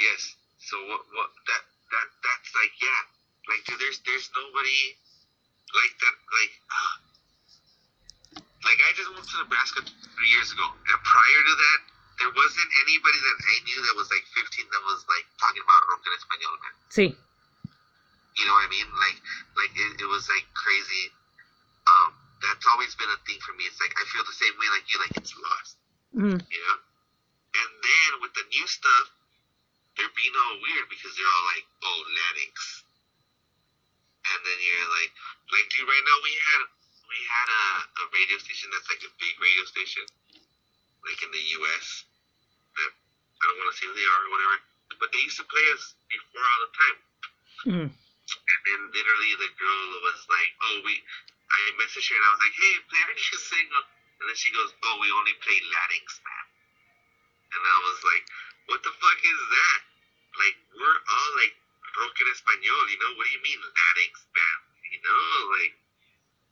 yes. 0.01 0.37
So 0.59 0.77
what? 0.89 1.07
What? 1.15 1.31
That 1.47 1.63
that 1.91 2.09
that's 2.19 2.50
like 2.61 2.75
yeah. 2.77 3.03
Like 3.49 3.65
dude, 3.65 3.81
there's 3.81 3.99
there's 4.05 4.29
nobody 4.37 4.81
like 5.73 5.95
that. 5.97 6.17
Like 6.29 6.55
uh, 6.69 6.95
like 8.69 8.81
I 8.85 8.91
just 8.93 9.09
moved 9.17 9.33
to 9.33 9.41
Nebraska 9.41 9.81
three 9.81 10.31
years 10.37 10.53
ago, 10.53 10.69
and 10.69 10.99
prior 11.01 11.41
to 11.49 11.55
that, 11.57 11.81
there 12.21 12.33
wasn't 12.37 12.71
anybody 12.85 13.17
that 13.17 13.39
I 13.41 13.57
knew 13.65 13.81
that 13.89 13.97
was 13.97 14.13
like 14.13 14.25
15 14.37 14.69
that 14.69 14.85
was 14.85 15.01
like 15.09 15.25
talking 15.41 15.65
about 15.65 15.81
rock 15.89 16.05
en 16.05 16.13
español, 16.13 16.55
man. 16.61 16.75
Sí. 16.93 17.07
You 18.37 18.45
know 18.47 18.55
what 18.55 18.69
I 18.69 18.71
mean? 18.71 18.89
Like 18.93 19.19
like 19.57 19.73
it, 19.73 20.05
it 20.05 20.09
was 20.09 20.29
like 20.29 20.45
crazy. 20.53 21.09
Um, 21.89 22.13
that's 22.45 22.65
always 22.71 22.93
been 22.95 23.09
a 23.09 23.19
thing 23.25 23.41
for 23.41 23.57
me. 23.57 23.65
It's 23.65 23.81
like 23.81 23.93
I 23.97 24.05
feel 24.13 24.23
the 24.29 24.37
same 24.37 24.53
way 24.61 24.69
like 24.69 24.85
you. 24.93 25.01
Like 25.01 25.17
it's 25.17 25.33
lost. 25.33 25.81
You 26.45 26.61
know. 26.61 26.79
And 27.51 27.71
then 27.83 28.11
with 28.23 28.31
the 28.39 28.47
new 28.55 28.67
stuff, 28.69 29.07
they're 30.01 30.17
being 30.17 30.33
all 30.33 30.57
weird 30.65 30.89
because 30.89 31.13
they're 31.13 31.29
all 31.29 31.47
like, 31.53 31.67
"Oh, 31.85 32.01
Latinx," 32.09 32.57
and 34.33 34.41
then 34.49 34.59
you're 34.65 34.89
like, 34.97 35.13
like, 35.53 35.69
dude, 35.69 35.85
right 35.85 36.07
now 36.09 36.19
we 36.25 36.33
had 36.41 36.61
we 37.05 37.19
had 37.29 37.49
a, 37.53 37.65
a 37.85 38.05
radio 38.17 38.41
station 38.41 38.73
that's 38.73 38.89
like 38.89 39.05
a 39.05 39.13
big 39.21 39.37
radio 39.37 39.65
station, 39.69 40.09
like 41.05 41.21
in 41.21 41.29
the 41.37 41.45
U.S. 41.61 42.09
That 42.81 42.91
I 42.97 43.43
don't 43.45 43.61
want 43.61 43.69
to 43.69 43.77
say 43.77 43.93
who 43.93 43.97
they 43.99 44.09
are 44.09 44.21
or 44.25 44.31
whatever, 44.33 44.57
but 45.05 45.13
they 45.13 45.21
used 45.21 45.37
to 45.37 45.45
play 45.53 45.67
us 45.77 45.93
before 46.09 46.41
all 46.49 46.63
the 46.65 46.73
time. 46.81 46.97
Mhm. 47.69 47.89
And 47.93 48.61
then 48.65 48.81
literally 48.95 49.33
the 49.37 49.53
girl 49.61 49.89
was 50.01 50.21
like, 50.33 50.51
"Oh, 50.65 50.77
we," 50.81 50.97
I 50.97 51.59
messaged 51.77 52.09
her 52.09 52.17
and 52.17 52.25
I 52.25 52.31
was 52.33 52.41
like, 52.41 52.57
"Hey, 52.57 52.73
play 52.89 53.01
our 53.05 53.13
new 53.13 53.37
single," 53.37 53.85
and 54.17 54.25
then 54.33 54.39
she 54.39 54.49
goes, 54.49 54.73
"Oh, 54.81 54.97
we 54.97 55.13
only 55.13 55.37
play 55.45 55.61
Latinx, 55.61 56.09
man." 56.25 56.47
And 57.53 57.63
I 57.69 57.77
was 57.85 58.01
like, 58.01 58.25
"What 58.71 58.81
the 58.81 58.95
fuck 58.97 59.21
is 59.29 59.41
that?" 59.51 59.90
Like 60.41 60.57
we're 60.73 61.01
all 61.05 61.31
like 61.37 61.55
rock 62.01 62.17
en 62.17 62.29
español, 62.33 62.83
you 62.89 62.99
know? 62.99 63.13
What 63.21 63.29
do 63.29 63.33
you 63.37 63.43
mean 63.45 63.61
Latinx 63.61 64.15
band? 64.33 64.63
You 64.89 65.01
know, 65.05 65.29
like, 65.55 65.75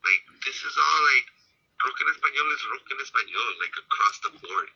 like 0.04 0.22
this 0.44 0.58
is 0.60 0.74
all 0.76 1.00
like 1.16 1.26
broken 1.80 2.06
en 2.06 2.14
español 2.14 2.46
is 2.52 2.62
rock 2.68 2.86
en 2.92 3.00
español, 3.00 3.50
like 3.64 3.74
across 3.80 4.16
the 4.22 4.32
board. 4.44 4.68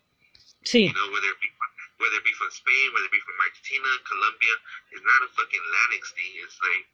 Sí. 0.64 0.88
You 0.88 0.94
know, 0.94 1.08
whether 1.10 1.28
it 1.28 1.40
be 1.42 1.50
whether 1.98 2.18
it 2.18 2.26
be 2.26 2.34
from 2.34 2.50
Spain, 2.50 2.86
whether 2.94 3.06
it 3.06 3.14
be 3.14 3.22
from 3.22 3.38
Argentina, 3.38 3.90
Colombia, 4.06 4.54
it's 4.90 5.06
not 5.06 5.20
a 5.22 5.28
fucking 5.38 5.64
Latinx 5.76 6.04
thing. 6.14 6.32
It's 6.42 6.58
like 6.62 6.86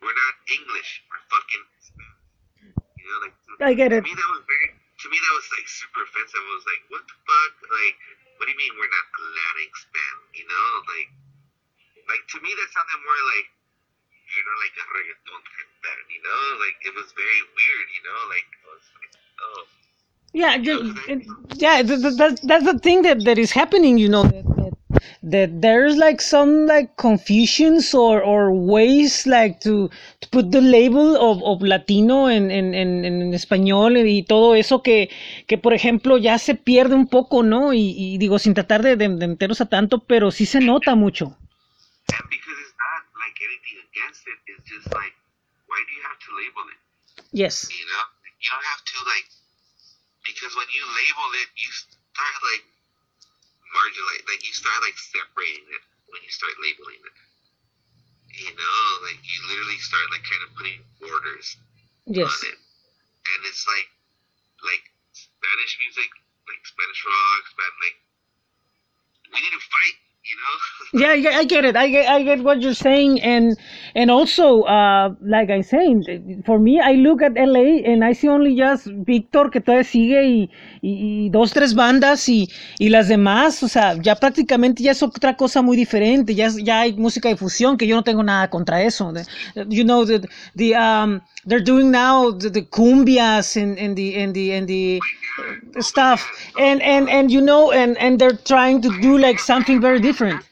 we're 0.00 0.16
not 0.16 0.34
English. 0.48 1.04
We're 1.08 1.24
fucking. 1.28 1.64
You 3.00 3.06
know, 3.08 3.18
like 3.24 3.36
I 3.60 3.72
get 3.76 3.92
to 3.92 4.00
it. 4.00 4.04
me 4.04 4.12
that 4.12 4.30
was 4.32 4.44
very. 4.48 4.68
To 4.72 5.06
me 5.08 5.16
that 5.16 5.34
was 5.36 5.48
like 5.56 5.68
super 5.68 6.04
offensive. 6.04 6.40
I 6.40 6.52
was 6.52 6.66
like, 6.68 6.82
what 6.92 7.04
the 7.08 7.16
fuck? 7.24 7.52
Like, 7.72 7.96
what 8.36 8.44
do 8.44 8.52
you 8.52 8.60
mean 8.60 8.72
we're 8.76 8.92
not 8.92 9.06
Latinx 9.16 9.74
band? 9.92 10.20
You 10.36 10.44
know, 10.44 10.68
like, 10.92 11.08
like 12.10 12.24
to 12.34 12.38
me 12.42 12.50
that 12.58 12.68
sounded 12.74 13.00
more 13.06 13.22
like. 13.34 13.48
You 14.30 14.42
know, 14.46 14.56
like 14.62 14.74
a 14.78 14.84
reggaeton 14.94 15.42
band, 15.82 16.06
you 16.14 16.22
know? 16.22 16.42
Like, 16.62 16.78
it 16.86 16.94
was 16.94 17.10
very 17.18 17.42
weird, 17.58 17.86
you 17.96 18.02
know? 18.06 18.20
Like, 18.30 18.48
I 18.62 18.66
was 18.70 18.86
like, 18.94 19.12
oh. 19.42 19.62
Yeah, 20.32 20.54
it- 21.12 21.26
yeah, 21.56 21.82
th- 21.82 22.00
th- 22.00 22.16
that's 22.16 22.40
that's 22.42 22.64
the 22.64 22.78
thing 22.78 23.02
that, 23.02 23.24
that 23.24 23.38
is 23.38 23.50
happening, 23.50 23.98
you 23.98 24.08
know, 24.08 24.22
that, 24.22 24.44
that 24.56 24.74
that 25.22 25.50
there's 25.60 25.96
like 25.96 26.20
some 26.20 26.66
like 26.66 26.96
confusions 26.96 27.92
or 27.94 28.22
or 28.22 28.52
ways 28.52 29.26
like 29.26 29.58
to, 29.66 29.90
to 30.20 30.28
put 30.30 30.52
the 30.52 30.60
label 30.60 31.16
of, 31.16 31.42
of 31.42 31.62
latino 31.62 32.28
en, 32.28 32.50
en, 32.52 32.74
en, 32.74 33.04
en 33.04 33.34
español 33.34 33.96
y 33.98 34.22
todo 34.22 34.54
eso 34.54 34.82
que, 34.82 35.10
que 35.48 35.58
por 35.58 35.74
ejemplo 35.74 36.18
ya 36.18 36.38
se 36.38 36.54
pierde 36.54 36.94
un 36.94 37.08
poco, 37.08 37.42
¿no? 37.42 37.72
Y, 37.72 37.94
y 37.96 38.18
digo, 38.18 38.38
sin 38.38 38.54
tratar 38.54 38.82
de, 38.82 38.96
de, 38.96 39.08
de 39.08 39.28
meternos 39.28 39.60
a 39.60 39.66
tanto, 39.66 40.04
pero 40.06 40.30
sí 40.30 40.46
se 40.46 40.60
nota 40.60 40.94
mucho. 40.94 41.36
And 42.20 42.28
because 42.28 42.52
it's 42.60 42.76
not 42.76 43.00
like 43.16 43.32
anything 43.40 43.80
against 43.80 44.28
it, 44.28 44.36
it's 44.44 44.68
just 44.68 44.92
like, 44.92 45.16
why 45.72 45.80
do 45.88 45.90
you 45.96 46.04
have 46.04 46.20
to 46.20 46.30
label 46.36 46.68
it? 46.68 46.80
Yes. 47.32 47.72
You 47.72 47.80
know, 47.88 48.04
you 48.36 48.48
don't 48.52 48.68
have 48.68 48.84
to 48.84 48.96
like, 49.08 49.24
because 50.28 50.52
when 50.52 50.68
you 50.68 50.84
label 50.84 51.28
it, 51.40 51.48
you 51.56 51.70
start 51.72 52.36
like 52.52 52.64
marginalize, 53.72 54.20
like 54.28 54.44
you 54.44 54.52
start 54.52 54.76
like 54.84 55.00
separating 55.00 55.64
it 55.64 55.84
when 56.12 56.20
you 56.20 56.28
start 56.28 56.52
labeling 56.60 57.00
it. 57.00 57.16
You 58.36 58.52
know, 58.52 58.84
like 59.00 59.16
you 59.24 59.38
literally 59.48 59.80
start 59.80 60.04
like 60.12 60.20
kind 60.28 60.44
of 60.44 60.52
putting 60.60 60.84
borders 61.00 61.56
Yes. 62.04 62.28
on 62.28 62.40
it, 62.52 62.58
and 62.60 63.40
it's 63.48 63.64
like, 63.64 63.88
like 64.60 64.84
Spanish 65.16 65.72
music, 65.80 66.10
like 66.52 66.60
Spanish 66.68 67.00
rock, 67.00 67.42
Spanish 67.48 67.80
like, 67.80 67.98
we 69.32 69.38
need 69.40 69.56
to 69.56 69.62
fight. 69.72 70.09
You 70.22 70.36
know, 70.36 70.56
Yeah, 70.92 71.38
I 71.38 71.44
get- 71.44 71.64
it. 71.64 71.76
I 71.76 71.88
get, 71.88 72.08
I 72.08 72.22
get 72.24 72.42
what 72.42 72.60
you're 72.60 72.74
saying, 72.74 73.22
and 73.22 73.56
and 73.94 74.10
also, 74.10 74.62
uh, 74.62 75.14
like 75.22 75.48
I 75.48 75.60
saying, 75.62 76.42
for 76.44 76.58
me, 76.58 76.80
I 76.80 76.92
look 76.94 77.22
at 77.22 77.36
LA 77.36 77.80
and 77.90 78.04
I 78.04 78.12
see 78.12 78.28
only 78.28 78.56
just 78.56 78.86
Víctor 79.06 79.50
que 79.50 79.60
todavía 79.60 79.84
sigue 79.84 80.24
y, 80.26 80.50
y, 80.82 81.28
dos 81.30 81.52
tres 81.52 81.74
bandas 81.74 82.28
y, 82.28 82.48
y 82.78 82.88
las 82.88 83.08
demás, 83.08 83.62
o 83.62 83.68
sea, 83.68 83.94
ya 84.02 84.14
prácticamente 84.16 84.82
ya 84.82 84.90
es 84.90 85.02
otra 85.02 85.36
cosa 85.36 85.62
muy 85.62 85.76
diferente. 85.76 86.34
Ya 86.34 86.48
ya 86.62 86.80
hay 86.80 86.92
música 86.94 87.28
de 87.28 87.36
fusión 87.36 87.76
que 87.78 87.86
yo 87.86 87.94
no 87.96 88.02
tengo 88.02 88.22
nada 88.24 88.50
contra 88.50 88.82
eso. 88.82 89.12
You 89.68 89.84
know 89.84 90.04
the 90.04 90.28
the 90.56 90.74
um 90.76 91.20
they're 91.46 91.60
doing 91.60 91.90
now 91.90 92.30
the, 92.30 92.50
the 92.50 92.62
cumbias 92.62 93.56
and 93.56 93.78
and 93.78 93.96
the 93.96 94.14
and 94.16 94.34
the 94.34 94.52
and 94.52 94.68
the 94.68 95.00
uh, 95.38 95.80
stuff 95.80 96.28
and 96.58 96.82
and 96.82 97.08
and 97.08 97.30
you 97.30 97.40
know 97.40 97.72
and 97.72 97.96
and 97.98 98.18
they're 98.20 98.36
trying 98.36 98.82
to 98.82 98.90
do 99.00 99.18
like 99.18 99.38
something 99.38 99.80
very 99.80 100.00
different. 100.00 100.34
I 100.34 100.42
have, 100.42 100.44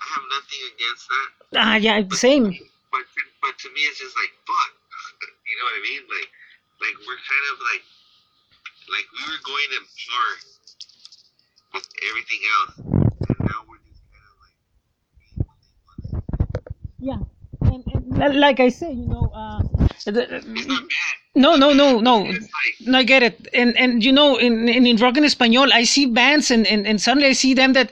I 0.00 0.06
have 0.14 0.26
nothing 0.36 0.62
against 0.74 1.08
that. 1.08 1.28
Ah, 1.56 1.76
yeah, 1.76 2.02
same. 2.12 2.44
But 2.92 3.04
but 3.42 3.58
to 3.58 3.68
me, 3.72 3.80
it's 3.88 3.98
just 3.98 4.16
like 4.16 4.32
fuck. 4.46 4.72
You 5.48 5.56
know 5.58 5.64
what 5.64 5.76
I 5.80 5.82
mean? 5.82 6.02
Like 6.08 6.30
like 6.84 6.96
we're 7.06 7.22
kind 7.32 7.46
of 7.52 7.56
like 7.70 7.84
like 8.92 9.06
we 9.16 9.20
were 9.32 9.42
going 9.44 9.70
in 9.76 9.84
par 10.04 10.28
with 11.74 11.88
everything 12.08 12.40
else, 12.56 12.74
and 13.28 13.38
now 13.40 13.60
we're 13.68 13.82
just 13.88 14.02
kind 14.12 14.28
of 14.28 14.36
like. 14.44 14.56
Yeah, 17.00 17.20
and, 17.72 17.82
and 18.22 18.40
like 18.40 18.60
I 18.60 18.68
say, 18.68 18.92
you 18.92 19.06
know, 19.06 19.30
uh, 19.34 19.62
no, 21.34 21.56
no, 21.56 21.72
no, 21.72 22.00
no, 22.00 22.18
like 22.18 22.42
no, 22.80 22.98
I 22.98 23.02
get 23.02 23.22
it. 23.22 23.48
And 23.52 23.76
and 23.76 24.02
you 24.02 24.12
know, 24.12 24.36
in 24.36 24.68
in, 24.68 24.86
in 24.86 24.96
rock 24.96 25.16
and 25.16 25.26
español, 25.26 25.70
I 25.72 25.84
see 25.84 26.06
bands, 26.06 26.50
and, 26.50 26.66
and 26.66 26.86
and 26.86 27.00
suddenly 27.00 27.28
I 27.28 27.32
see 27.32 27.54
them 27.54 27.72
that 27.74 27.90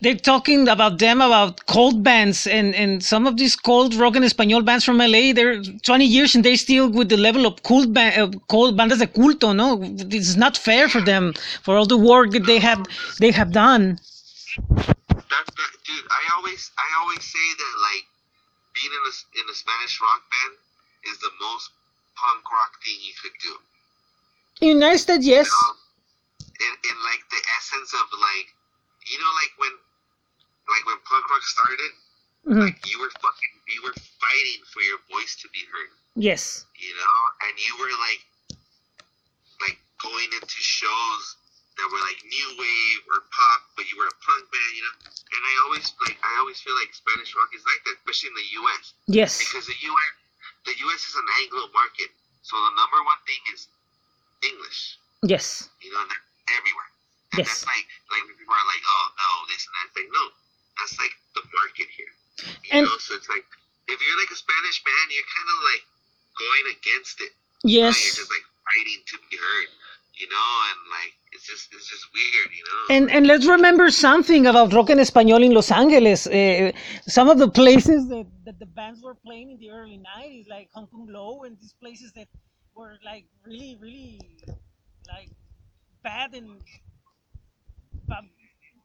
they're 0.00 0.14
talking 0.16 0.68
about 0.68 0.98
them 0.98 1.20
about 1.20 1.66
cold 1.66 2.02
bands, 2.02 2.46
and 2.46 2.74
and 2.74 3.02
some 3.04 3.26
of 3.26 3.36
these 3.36 3.54
cold 3.56 3.94
rock 3.94 4.16
and 4.16 4.24
español 4.24 4.64
bands 4.64 4.84
from 4.84 4.98
LA, 4.98 5.32
they're 5.32 5.62
20 5.62 6.04
years 6.04 6.34
and 6.34 6.44
they 6.44 6.56
still 6.56 6.88
with 6.90 7.08
the 7.08 7.16
level 7.16 7.46
of 7.46 7.62
cold 7.62 7.92
band, 7.92 8.34
uh, 8.34 8.38
cold 8.48 8.76
bandas 8.76 8.98
de 8.98 9.06
culto. 9.06 9.54
No, 9.54 9.80
it's 9.82 10.36
not 10.36 10.56
fair 10.56 10.88
for 10.88 11.00
them 11.00 11.34
for 11.62 11.76
all 11.76 11.86
the 11.86 11.98
work 11.98 12.30
that 12.32 12.46
they 12.46 12.58
have 12.58 12.84
they 13.18 13.30
have 13.30 13.52
done. 13.52 13.98
that, 14.56 15.46
that 15.46 15.72
dude. 15.86 16.06
I 16.10 16.22
always 16.36 16.70
I 16.78 16.88
always 17.00 17.22
say 17.22 17.46
that 17.60 17.72
like 17.92 18.06
being 18.74 18.92
in 18.92 19.02
a 19.12 19.14
in 19.40 19.44
a 19.50 19.54
Spanish 19.54 20.00
rock 20.00 20.22
band 20.32 20.54
is 21.10 21.18
the 21.18 21.32
most 21.40 21.70
punk 22.16 22.44
rock 22.50 22.72
thing 22.84 22.96
you 23.00 23.14
could 23.22 23.36
do. 23.42 23.54
United 24.60 24.98
States, 24.98 25.24
yes, 25.26 25.48
um, 25.48 25.76
in, 26.42 26.72
in 26.90 26.96
like 27.06 27.22
the 27.30 27.40
essence 27.58 27.94
of 27.94 28.06
like 28.18 28.48
you 29.06 29.18
know 29.22 29.32
like 29.38 29.52
when 29.58 29.74
like 30.68 30.84
when 30.86 30.98
punk 31.06 31.24
rock 31.30 31.42
started 31.42 31.92
Mhm. 32.46 32.64
like 32.64 32.80
you 32.88 32.98
were 32.98 33.10
fucking 33.20 33.54
you 33.68 33.82
were 33.82 33.92
fighting 33.92 34.60
for 34.72 34.80
your 34.82 34.98
voice 35.10 35.36
to 35.42 35.48
be 35.50 35.60
heard. 35.72 35.90
Yes, 36.16 36.64
you 36.74 36.94
know? 36.96 37.18
And 37.46 37.54
you 37.58 37.76
were 37.78 37.92
like 37.98 38.22
like 39.60 39.78
going 40.02 40.30
into 40.32 40.58
shows 40.62 41.24
that 41.76 41.86
were 41.90 42.02
like 42.02 42.18
new 42.24 42.48
wave 42.58 43.00
or 43.14 43.22
pop 43.30 43.60
but 43.76 43.86
you 43.90 43.94
were 43.98 44.06
a 44.06 44.18
punk 44.22 44.42
band 44.50 44.72
you 44.74 44.82
know? 44.82 44.96
And 45.34 45.42
i 45.46 45.54
always 45.66 45.86
like 46.02 46.18
i 46.22 46.38
always 46.38 46.58
feel 46.60 46.74
like 46.74 46.94
spanish 46.94 47.34
rock 47.34 47.50
is 47.54 47.62
like 47.66 47.82
that 47.86 47.94
especially 48.02 48.30
in 48.30 48.36
the 48.38 48.46
us 48.66 48.94
yes, 49.06 49.38
because 49.38 49.66
the 49.66 49.74
us 49.74 50.14
the 50.68 50.76
us 50.92 51.02
is 51.08 51.16
an 51.16 51.28
anglo 51.42 51.66
market 51.72 52.12
so 52.44 52.54
the 52.60 52.72
number 52.76 53.00
one 53.08 53.18
thing 53.24 53.40
is 53.56 53.66
english 54.44 55.00
yes, 55.26 55.66
you 55.82 55.90
know, 55.90 56.04
they're 56.06 56.26
everywhere. 56.54 56.90
And 57.34 57.42
Yes. 57.42 57.60
that's 57.60 57.66
like, 57.66 57.84
like 58.08 58.22
people 58.38 58.54
are 58.54 58.68
like, 58.70 58.84
oh 58.86 59.06
no, 59.18 59.28
this 59.50 59.66
and 59.66 59.74
that. 59.76 59.84
It's 59.90 59.96
like, 59.98 60.10
no, 60.14 60.24
that's 60.78 60.94
like 61.02 61.14
the 61.34 61.42
market 61.58 61.88
here. 61.92 62.12
You 62.64 62.70
And- 62.78 62.84
know, 62.86 62.96
so 63.02 63.18
it's 63.18 63.26
like, 63.28 63.44
if 63.90 63.98
you're 63.98 64.16
like 64.16 64.30
a 64.32 64.38
Spanish 64.38 64.78
band, 64.86 65.06
you're 65.12 65.26
kind 65.28 65.48
of 65.52 65.58
like 65.68 65.82
going 66.38 66.64
against 66.78 67.18
it. 67.20 67.32
Yes. 67.66 67.98
You're 67.98 68.22
just 68.24 68.30
like 68.32 68.46
fighting 68.64 69.02
to 69.10 69.14
be 69.28 69.36
heard, 69.36 69.68
you 70.20 70.28
know, 70.28 70.50
and 70.68 70.78
like, 70.98 71.14
it's 71.32 71.46
just, 71.46 71.68
it's 71.74 71.88
just 71.88 72.06
weird, 72.14 72.50
you 72.58 72.64
know. 72.68 72.94
And 72.96 73.10
and 73.10 73.26
let's 73.26 73.46
remember 73.46 73.90
something 73.90 74.46
about 74.46 74.72
rock 74.72 74.90
en 74.90 74.98
español 74.98 75.44
in 75.44 75.52
Los 75.52 75.70
Angeles. 75.70 76.26
Uh, 76.26 76.72
some 77.06 77.28
of 77.28 77.38
the 77.38 77.48
places 77.48 78.08
that, 78.08 78.26
that 78.44 78.58
the 78.58 78.66
bands 78.66 79.02
were 79.02 79.14
playing 79.14 79.50
in 79.52 79.58
the 79.58 79.70
early 79.70 79.98
'90s, 79.98 80.48
like 80.48 80.68
Hong 80.74 80.86
Kong 80.86 81.06
Low, 81.08 81.44
and 81.44 81.58
these 81.58 81.74
places 81.80 82.12
that 82.12 82.28
were 82.74 82.94
like 83.04 83.26
really, 83.46 83.76
really 83.80 84.20
like 85.08 85.30
bad 86.02 86.34
and 86.34 86.48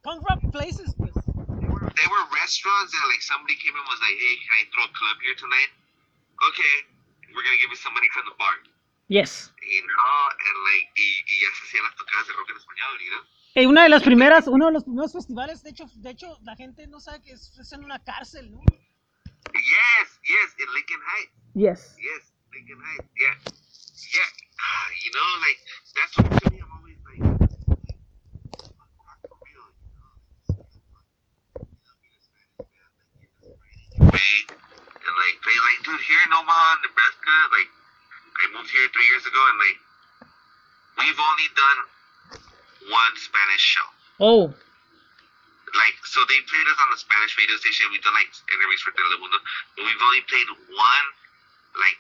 punk 0.04 0.22
rock 0.30 0.42
places. 0.52 0.94
Pues. 1.00 1.16
they 1.16 2.08
were 2.12 2.24
restaurants 2.36 2.92
that 2.92 3.06
like 3.08 3.24
somebody 3.24 3.56
came 3.56 3.74
and 3.74 3.86
was 3.88 4.02
like, 4.04 4.18
hey, 4.20 4.36
can 4.44 4.52
I 4.60 4.64
throw 4.74 4.84
a 4.86 4.94
club 4.94 5.18
here 5.24 5.38
tonight? 5.40 5.72
Okay, 6.52 6.76
we're 7.32 7.46
gonna 7.46 7.62
give 7.62 7.72
you 7.72 7.80
some 7.80 7.94
money 7.96 8.10
from 8.12 8.28
the 8.28 8.36
bar. 8.36 8.73
Yes. 9.14 9.54
Know, 9.62 10.26
and 10.42 10.58
like, 10.66 10.90
y, 10.98 11.06
y 11.06 11.42
ya 11.42 11.50
se 11.54 11.66
hacían 11.68 11.84
las 11.84 11.96
tocadas 11.96 12.26
de 12.26 12.34
rock 12.34 12.50
en 12.50 12.58
español, 12.58 12.98
know. 12.98 13.22
Eh, 13.54 13.68
una 13.68 13.84
de 13.84 13.90
las 13.90 14.02
primeras, 14.02 14.48
uno 14.48 14.66
de 14.66 14.72
los 14.72 14.86
primeros 14.86 15.14
festivales, 15.14 15.62
de 15.62 15.70
hecho, 15.70 15.86
de 15.98 16.10
hecho, 16.10 16.40
la 16.42 16.56
gente 16.56 16.88
no 16.88 17.00
sabe 17.00 17.22
que 17.22 17.34
es, 17.34 17.56
es 17.60 17.72
en 17.74 17.84
una 17.84 18.04
cárcel, 18.04 18.52
¿no? 18.52 18.62
Yes, 19.54 20.20
yes, 20.26 20.56
in 20.58 20.74
Lincoln 20.74 21.02
Heights. 21.06 21.34
Yes. 21.54 21.96
Yes, 22.02 22.34
Lincoln 22.54 22.82
Heights. 22.82 23.06
Yeah, 23.22 23.38
yeah. 24.18 24.30
Ah, 24.58 24.90
you 25.06 25.12
know, 25.14 25.30
like 25.46 25.60
that's 25.94 26.18
what 26.18 26.34
to 26.42 26.50
me. 26.50 26.58
I'm 26.58 26.72
always 26.74 26.98
like, 27.06 27.22
and 34.02 35.16
like 35.22 35.38
like, 35.38 35.80
dude, 35.86 36.02
here 36.02 36.24
in 36.26 36.34
Omaha, 36.34 36.82
Nebraska, 36.82 37.36
like 37.54 37.83
I 38.44 38.52
moved 38.52 38.70
here 38.70 38.86
three 38.92 39.08
years 39.08 39.24
ago, 39.26 39.40
and 39.40 39.58
like 39.64 39.80
we've 41.00 41.20
only 41.20 41.48
done 41.56 41.80
one 42.92 43.14
Spanish 43.16 43.64
show. 43.64 43.88
Oh, 44.20 44.46
Like, 45.74 45.98
so 46.06 46.22
they 46.30 46.38
played 46.46 46.68
us 46.70 46.78
on 46.86 46.90
the 46.94 47.00
Spanish 47.02 47.34
radio 47.40 47.58
station. 47.58 47.90
We've 47.90 48.04
done 48.06 48.14
like 48.14 48.30
interviews 48.54 48.82
for 48.86 48.94
Telemundo, 48.94 49.40
but 49.74 49.82
we've 49.88 50.04
only 50.06 50.22
played 50.30 50.46
one, 50.70 51.06
like, 51.80 51.98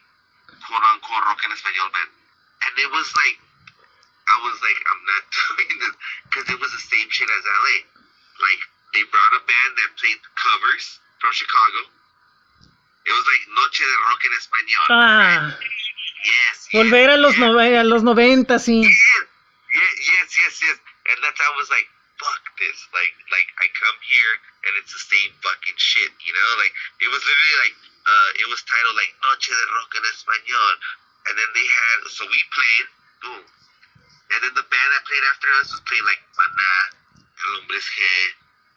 quote 0.61 0.83
unquote 0.83 1.25
rock 1.25 1.41
en 1.41 1.49
español 1.55 1.89
band. 1.89 2.11
And 2.69 2.73
it 2.77 2.89
was 2.93 3.09
like, 3.17 3.37
I 4.29 4.35
was 4.45 4.55
like, 4.61 4.77
I'm 4.77 5.01
not 5.09 5.23
doing 5.57 5.73
this 5.81 5.95
because 6.29 6.45
it 6.53 6.59
was 6.61 6.69
the 6.69 6.83
same 6.85 7.07
shit 7.09 7.25
as 7.33 7.43
LA. 7.43 7.77
Like, 8.45 8.61
they 8.93 9.03
brought 9.09 9.33
a 9.39 9.41
band 9.41 9.71
that 9.81 9.89
played 9.97 10.21
covers 10.37 10.99
from 11.17 11.33
Chicago. 11.33 11.89
It 13.09 13.11
was 13.11 13.25
like 13.25 13.43
Noche 13.57 13.81
de 13.83 13.97
Rock 14.05 14.21
en 14.21 14.33
Español. 14.37 14.85
ah, 14.93 15.41
Yes. 16.23 16.67
yes, 16.71 16.73
volver 16.73 17.09
a 17.09 17.17
los, 17.17 17.35
yes. 17.35 17.43
nove- 17.43 17.79
a 17.79 17.83
los 17.83 18.03
90, 18.03 18.59
sí. 18.59 18.81
Yes, 18.83 18.95
yes, 19.73 20.27
yes, 20.37 20.53
yes. 20.63 20.77
And 21.11 21.17
that's 21.23 21.39
how 21.39 21.51
I 21.51 21.57
was 21.57 21.69
like, 21.69 21.87
fuck 22.19 22.43
this. 22.59 22.79
Like, 22.95 23.13
like 23.33 23.49
I 23.59 23.67
come 23.75 23.99
here 24.07 24.33
and 24.69 24.71
it's 24.79 24.93
the 24.93 25.03
same 25.03 25.31
fucking 25.43 25.75
shit, 25.77 26.11
you 26.23 26.33
know? 26.33 26.49
Like, 26.61 26.71
it 27.03 27.09
was 27.11 27.19
literally 27.19 27.57
like, 27.67 27.75
uh, 28.07 28.29
it 28.39 28.47
was 28.47 28.61
titled 28.63 28.95
like 28.95 29.11
Noche 29.27 29.51
de 29.51 29.65
Rock 29.75 29.91
en 29.99 30.03
Español. 30.07 30.73
And 31.27 31.33
then 31.39 31.49
they 31.55 31.67
had, 31.67 31.99
so 32.11 32.23
we 32.27 32.39
played, 32.51 32.87
boom. 33.23 33.43
And 34.35 34.39
then 34.43 34.53
the 34.55 34.65
band 34.67 34.89
that 34.95 35.03
played 35.05 35.25
after 35.31 35.47
us 35.59 35.71
was 35.71 35.83
playing 35.87 36.05
like 36.07 36.19
Maná, 36.39 36.73
El 37.19 37.51
Hombres 37.59 37.83
G, 37.85 37.97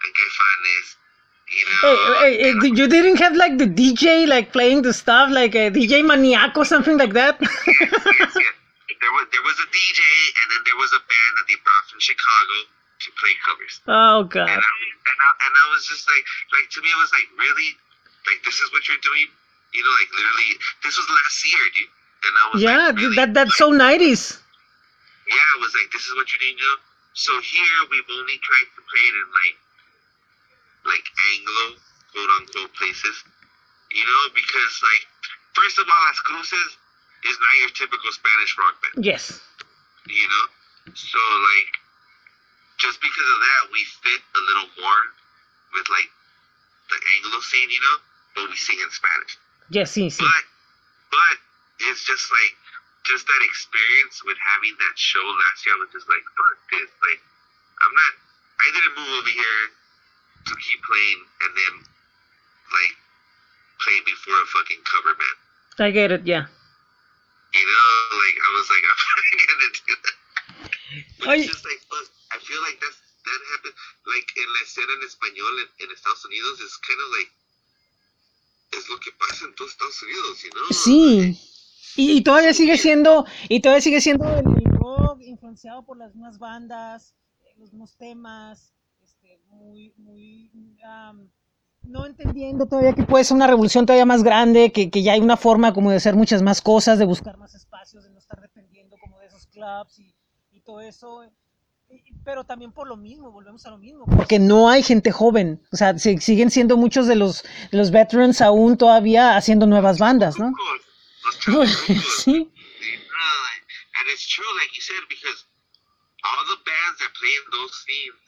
and 0.02 0.10
Caifanes? 0.14 0.88
Hey, 1.48 2.38
hey, 2.42 2.52
you 2.62 2.88
didn't 2.88 3.16
have 3.18 3.36
like 3.36 3.58
the 3.58 3.66
DJ 3.66 4.26
like 4.26 4.52
playing 4.52 4.82
the 4.82 4.92
stuff 4.92 5.30
like 5.30 5.54
a 5.54 5.70
DJ 5.70 6.02
Maniac 6.02 6.56
or 6.56 6.64
something 6.64 6.98
like 6.98 7.12
that? 7.14 7.38
yes, 8.10 8.32
yes. 8.38 8.54
There 9.00 9.12
was 9.12 9.26
there 9.32 9.44
was 9.44 9.58
a 9.60 9.68
DJ, 9.70 10.02
and 10.42 10.46
then 10.52 10.62
there 10.66 10.78
was 10.78 10.92
a 10.94 11.02
band 11.02 11.32
that 11.38 11.46
they 11.48 11.58
brought 11.62 11.86
from 11.90 12.00
Chicago 12.00 12.56
to 13.02 13.08
play 13.18 13.34
covers. 13.44 13.80
oh 13.88 14.24
And 14.48 14.58
god. 14.58 14.62
I, 14.62 14.72
and, 15.10 15.18
I, 15.22 15.30
and 15.46 15.52
I 15.54 15.66
was 15.74 15.86
just 15.86 16.06
like, 16.08 16.24
like 16.54 16.66
to 16.72 16.80
me, 16.82 16.88
it 16.90 17.00
was 17.00 17.12
like, 17.12 17.28
really, 17.38 17.70
like 18.26 18.40
this 18.46 18.58
is 18.62 18.70
what 18.72 18.86
you're 18.88 19.02
doing, 19.02 19.28
you 19.74 19.82
know, 19.84 19.94
like 19.98 20.10
literally, 20.14 20.52
this 20.82 20.96
was 20.98 21.06
last 21.10 21.38
year, 21.46 21.64
dude. 21.74 21.92
And 22.26 22.34
I 22.38 22.46
was 22.50 22.62
Yeah, 22.62 22.76
like, 22.76 22.96
really? 22.96 23.16
that 23.16 23.34
that's 23.34 23.56
so 23.56 23.70
90s. 23.72 24.40
yeah, 25.26 25.46
I 25.56 25.58
was 25.60 25.74
like, 25.74 25.90
this 25.92 26.06
is 26.06 26.14
what 26.14 26.30
you're 26.30 26.42
doing, 26.42 26.58
you 26.58 26.66
know. 26.66 26.78
So 27.14 27.32
here 27.40 27.78
we've 27.90 28.10
only 28.12 28.38
tried 28.42 28.68
to 28.76 28.80
play 28.86 29.04
it 29.04 29.14
in 29.16 29.28
like, 29.32 29.56
like 30.86 31.06
Anglo 31.34 31.78
quote 32.16 32.30
unquote 32.40 32.72
places, 32.74 33.16
you 33.92 34.04
know, 34.06 34.22
because 34.32 34.72
like, 34.80 35.04
first 35.52 35.78
of 35.78 35.84
all, 35.84 36.02
Las 36.08 36.18
Cruxes 36.24 36.72
is 37.28 37.36
not 37.36 37.54
your 37.60 37.72
typical 37.76 38.10
Spanish 38.12 38.56
rock 38.58 38.74
band. 38.80 39.04
Yes. 39.04 39.40
you 40.08 40.28
know. 40.28 40.46
So 40.94 41.18
like, 41.18 41.70
just 42.78 43.00
because 43.02 43.28
of 43.28 43.38
that, 43.42 43.62
we 43.72 43.82
fit 44.02 44.22
a 44.22 44.42
little 44.46 44.68
more 44.80 45.02
with 45.74 45.86
like 45.90 46.10
the 46.88 46.98
Anglo 47.18 47.40
scene, 47.42 47.70
you 47.70 47.82
know. 47.82 47.98
But 48.36 48.44
we 48.52 48.56
sing 48.56 48.78
in 48.78 48.90
Spanish. 48.92 49.36
Yes, 49.68 49.92
sí, 49.92 50.06
sí. 50.12 50.22
But 50.22 50.44
but 51.10 51.36
it's 51.90 52.04
just 52.04 52.30
like 52.30 52.54
just 53.04 53.26
that 53.26 53.42
experience 53.42 54.22
with 54.24 54.38
having 54.38 54.76
that 54.78 54.94
show 54.94 55.22
last 55.22 55.66
year. 55.66 55.74
I 55.74 55.84
was 55.84 55.92
just 55.92 56.08
like, 56.08 56.22
fuck 56.36 56.58
this. 56.70 56.90
Like, 57.02 57.20
I'm 57.82 57.94
not. 57.94 58.12
I 58.56 58.66
didn't 58.72 58.94
move 58.96 59.12
over 59.20 59.32
here 59.32 59.62
to 60.46 60.54
keep 60.62 60.80
playing 60.82 61.20
and 61.42 61.52
then 61.54 61.74
like 62.70 62.94
play 63.82 63.98
before 64.06 64.38
a 64.38 64.46
fucking 64.46 64.82
cover 64.86 65.12
band. 65.18 65.38
I 65.78 65.90
get 65.90 66.10
it, 66.14 66.24
yeah. 66.24 66.46
You 66.46 67.64
know, 67.66 67.90
like 68.16 68.36
I 68.38 68.50
was 68.56 68.66
like, 68.70 68.84
I'm 68.90 69.00
not 69.06 69.46
gonna 69.50 69.70
do 69.74 69.94
that. 70.06 70.16
But 71.18 71.28
Oye. 71.28 71.44
it's 71.44 71.52
just 71.52 71.66
like, 71.66 71.82
I 72.32 72.38
feel 72.40 72.62
like 72.62 72.78
that's 72.80 72.96
that 72.96 73.40
happened. 73.52 73.76
Like 74.06 74.28
en 74.38 74.48
la 74.54 74.60
escena 74.62 74.92
en 74.94 75.02
español 75.02 75.54
en, 75.60 75.68
en 75.82 75.88
Estados 75.90 76.24
Unidos 76.24 76.60
is 76.60 76.76
kind 76.86 77.00
of 77.00 77.08
like 77.12 77.30
es 78.72 78.88
lo 78.88 78.98
que 78.98 79.10
pasa 79.12 79.44
en 79.46 79.54
todos 79.54 79.72
Estados 79.72 80.02
Unidos, 80.02 80.42
you 80.42 80.50
know? 80.50 80.66
Sí. 80.70 81.40
Y, 81.96 82.16
y 82.18 82.20
todavía 82.22 82.52
sigue 82.52 82.76
siendo, 82.76 83.26
y 83.48 83.60
todavía 83.60 83.80
sigue 83.80 84.00
siendo 84.00 84.28
el, 84.28 84.44
rock 84.78 85.20
influenciado 85.22 85.84
por 85.84 85.96
las 85.96 86.14
mismas 86.14 86.38
bandas, 86.38 87.14
los 87.56 87.72
mismos 87.72 87.96
temas, 87.96 88.72
muy, 89.66 89.92
muy, 89.96 90.50
am, 90.84 91.30
no 91.82 92.06
entendiendo 92.06 92.66
todavía 92.66 92.94
que 92.94 93.04
puede 93.04 93.24
ser 93.24 93.36
una 93.36 93.46
revolución 93.46 93.86
todavía 93.86 94.06
más 94.06 94.22
grande, 94.22 94.72
que, 94.72 94.90
que 94.90 95.02
ya 95.02 95.12
hay 95.12 95.20
una 95.20 95.36
forma 95.36 95.72
como 95.72 95.90
de 95.90 95.96
hacer 95.96 96.14
muchas 96.14 96.42
más 96.42 96.60
cosas, 96.62 96.98
de 96.98 97.04
buscar 97.06 97.36
más 97.36 97.54
espacios, 97.54 98.04
de 98.04 98.10
no 98.10 98.18
estar 98.18 98.40
dependiendo 98.40 98.96
como 98.98 99.18
de 99.20 99.26
esos 99.26 99.46
clubs 99.46 99.98
y, 99.98 100.14
y 100.50 100.60
todo 100.60 100.80
eso. 100.80 101.22
Pero 102.24 102.42
también 102.44 102.72
por 102.72 102.88
lo 102.88 102.96
mismo, 102.96 103.30
volvemos 103.30 103.64
a 103.66 103.70
lo 103.70 103.78
mismo. 103.78 104.04
Porque 104.06 104.40
no 104.40 104.68
hay 104.68 104.82
gente 104.82 105.12
joven. 105.12 105.62
O 105.72 105.76
sea, 105.76 105.96
se- 105.98 106.18
siguen 106.20 106.50
siendo 106.50 106.76
muchos 106.76 107.06
de 107.06 107.14
los, 107.14 107.44
de 107.70 107.78
los 107.78 107.92
veterans 107.92 108.40
aún 108.40 108.76
todavía 108.76 109.36
haciendo 109.36 109.66
nuevas 109.66 109.98
bandas, 109.98 110.38
¿no? 110.38 110.52
Sí. 112.24 112.50
And 113.98 114.06
it's 114.12 114.26
true, 114.28 114.46
like 114.58 114.70
you 114.74 114.82
said, 114.82 115.02
because 115.08 115.46
all 116.24 116.44
the 116.50 116.58
bands 116.66 116.98
that 117.00 117.10
play 117.18 117.34
in 117.34 117.46
those 117.50 117.74
scenes, 117.82 118.25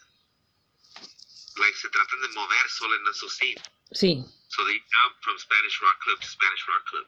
like 1.58 1.76
se 1.76 1.88
tratan 1.90 2.20
de 2.22 2.28
mover 2.34 2.66
solo 2.68 2.94
en 2.94 3.04
esos 3.10 3.32
scenes. 3.36 3.62
Sí. 3.92 4.24
So 4.48 4.64
they 4.64 4.78
jump 4.78 5.14
from 5.22 5.36
Spanish 5.38 5.76
rock 5.82 5.98
club 6.00 6.18
to 6.20 6.28
Spanish 6.28 6.64
rock 6.68 6.84
club. 6.86 7.06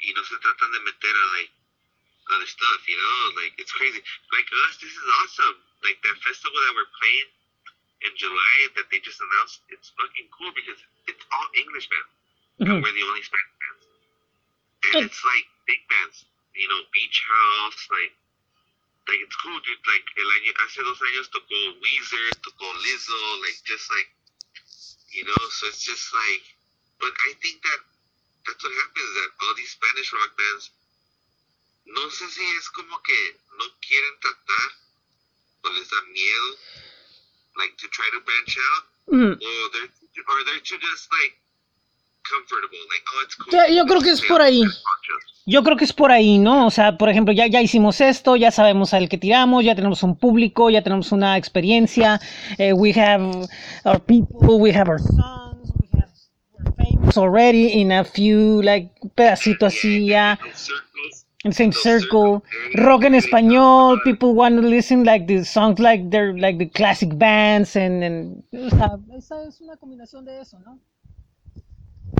Y 0.00 0.12
no 0.14 0.22
se 0.22 0.36
tratan 0.38 0.72
de 0.72 0.80
meter 0.80 1.14
a 1.14 1.26
like 1.38 1.52
other 2.30 2.46
stuff, 2.46 2.80
you 2.88 2.96
know? 2.96 3.42
Like 3.42 3.54
it's 3.58 3.72
crazy. 3.72 4.00
Like 4.32 4.48
us, 4.66 4.78
this 4.78 4.92
is 4.92 5.06
awesome. 5.22 5.56
Like 5.82 5.98
that 6.06 6.16
festival 6.22 6.58
that 6.58 6.74
we're 6.74 6.92
playing 6.98 7.28
in 8.02 8.12
July 8.18 8.56
that 8.78 8.86
they 8.90 8.98
just 9.02 9.18
announced, 9.22 9.62
it's 9.70 9.90
fucking 9.94 10.28
cool 10.34 10.50
because 10.54 10.78
it's 11.06 11.24
all 11.30 11.48
English 11.54 11.86
bands. 11.90 12.12
Ujú. 12.12 12.66
And 12.66 12.68
mm-hmm. 12.68 12.82
we're 12.82 12.96
the 12.96 13.06
only 13.06 13.22
Spanish 13.22 13.56
bands. 13.58 13.84
And 14.82 15.06
it's 15.06 15.22
like 15.22 15.46
big 15.66 15.82
bands, 15.86 16.26
you 16.54 16.66
know, 16.66 16.82
Beach 16.90 17.18
House, 17.22 17.80
like 17.90 18.14
like 19.08 19.20
it's 19.22 19.36
cool, 19.42 19.58
dude. 19.66 19.82
Like 19.86 20.06
el 20.18 20.28
año, 20.30 20.50
hace 20.64 20.82
dos 20.82 21.00
años 21.02 21.30
tocó 21.30 21.56
Weezer, 21.82 22.26
tocó 22.42 22.66
Lizzo, 22.82 23.20
like 23.42 23.58
just 23.64 23.90
like 23.90 24.08
you 25.10 25.24
know. 25.24 25.42
So 25.50 25.66
it's 25.66 25.82
just 25.82 26.06
like, 26.14 26.44
but 27.00 27.12
I 27.28 27.34
think 27.42 27.62
that 27.62 27.80
that's 28.46 28.62
what 28.62 28.74
happens. 28.74 29.10
That 29.14 29.30
all 29.42 29.54
these 29.56 29.70
Spanish 29.70 30.12
rock 30.12 30.32
bands, 30.38 30.70
no 31.86 32.06
sé 32.10 32.28
si 32.30 32.44
es 32.58 32.68
como 32.70 32.98
que 33.02 33.20
no 33.58 33.66
quieren 33.82 34.14
tratar 34.20 34.68
o 35.64 35.68
les 35.70 35.88
da 35.90 36.00
miedo, 36.14 36.50
like 37.56 37.76
to 37.78 37.88
try 37.88 38.08
to 38.14 38.20
branch 38.20 38.58
out, 38.58 38.84
Ujú. 39.14 39.34
or 39.34 39.60
they're 39.74 39.90
or 40.30 40.44
they're 40.44 40.60
too 40.62 40.78
just 40.78 41.10
like 41.10 41.34
comfortable, 42.22 42.78
like 42.88 43.04
oh 43.14 43.22
it's 43.26 43.34
cool. 43.34 43.52
Ya, 43.52 43.66
yo 43.66 43.84
creo 43.84 44.00
que 44.00 44.10
es 44.12 44.20
por 44.22 44.40
ahí. 44.40 44.62
Yo 45.44 45.64
creo 45.64 45.76
que 45.76 45.84
es 45.84 45.92
por 45.92 46.12
ahí, 46.12 46.38
¿no? 46.38 46.66
O 46.66 46.70
sea, 46.70 46.96
por 46.96 47.08
ejemplo, 47.08 47.32
ya, 47.34 47.48
ya 47.48 47.60
hicimos 47.60 48.00
esto, 48.00 48.36
ya 48.36 48.52
sabemos 48.52 48.94
al 48.94 49.08
que 49.08 49.18
tiramos, 49.18 49.64
ya 49.64 49.74
tenemos 49.74 50.02
un 50.04 50.14
público, 50.16 50.70
ya 50.70 50.82
tenemos 50.82 51.10
una 51.10 51.36
experiencia. 51.36 52.20
eh, 52.58 52.72
we 52.72 52.92
have 52.92 53.48
our 53.84 54.00
people, 54.00 54.60
we 54.60 54.72
have 54.72 54.88
our 54.88 55.00
songs, 55.00 55.72
we 55.80 55.88
have, 55.98 56.08
we're 56.52 56.72
famous 56.76 57.16
already 57.18 57.80
in 57.80 57.90
a 57.90 58.04
few, 58.04 58.62
like, 58.62 58.92
pedacito 59.16 59.66
así, 59.66 60.06
ya. 60.06 60.38
In 61.44 61.52
same 61.52 61.72
circle, 61.72 62.44
rock 62.76 63.02
en 63.02 63.16
español, 63.16 64.00
people 64.04 64.32
want 64.32 64.54
to 64.54 64.62
listen 64.62 65.02
like 65.02 65.26
the 65.26 65.44
songs 65.44 65.80
like 65.80 66.08
they're 66.08 66.38
like 66.38 66.58
the 66.58 66.66
classic 66.66 67.18
bands 67.18 67.74
and, 67.74 68.04
and 68.04 68.44
o 68.52 68.70
sea, 68.70 68.96
esa 69.18 69.42
es 69.42 69.60
una 69.60 69.76
combinación 69.76 70.24
de 70.24 70.40
eso, 70.40 70.60
¿no? 70.60 70.78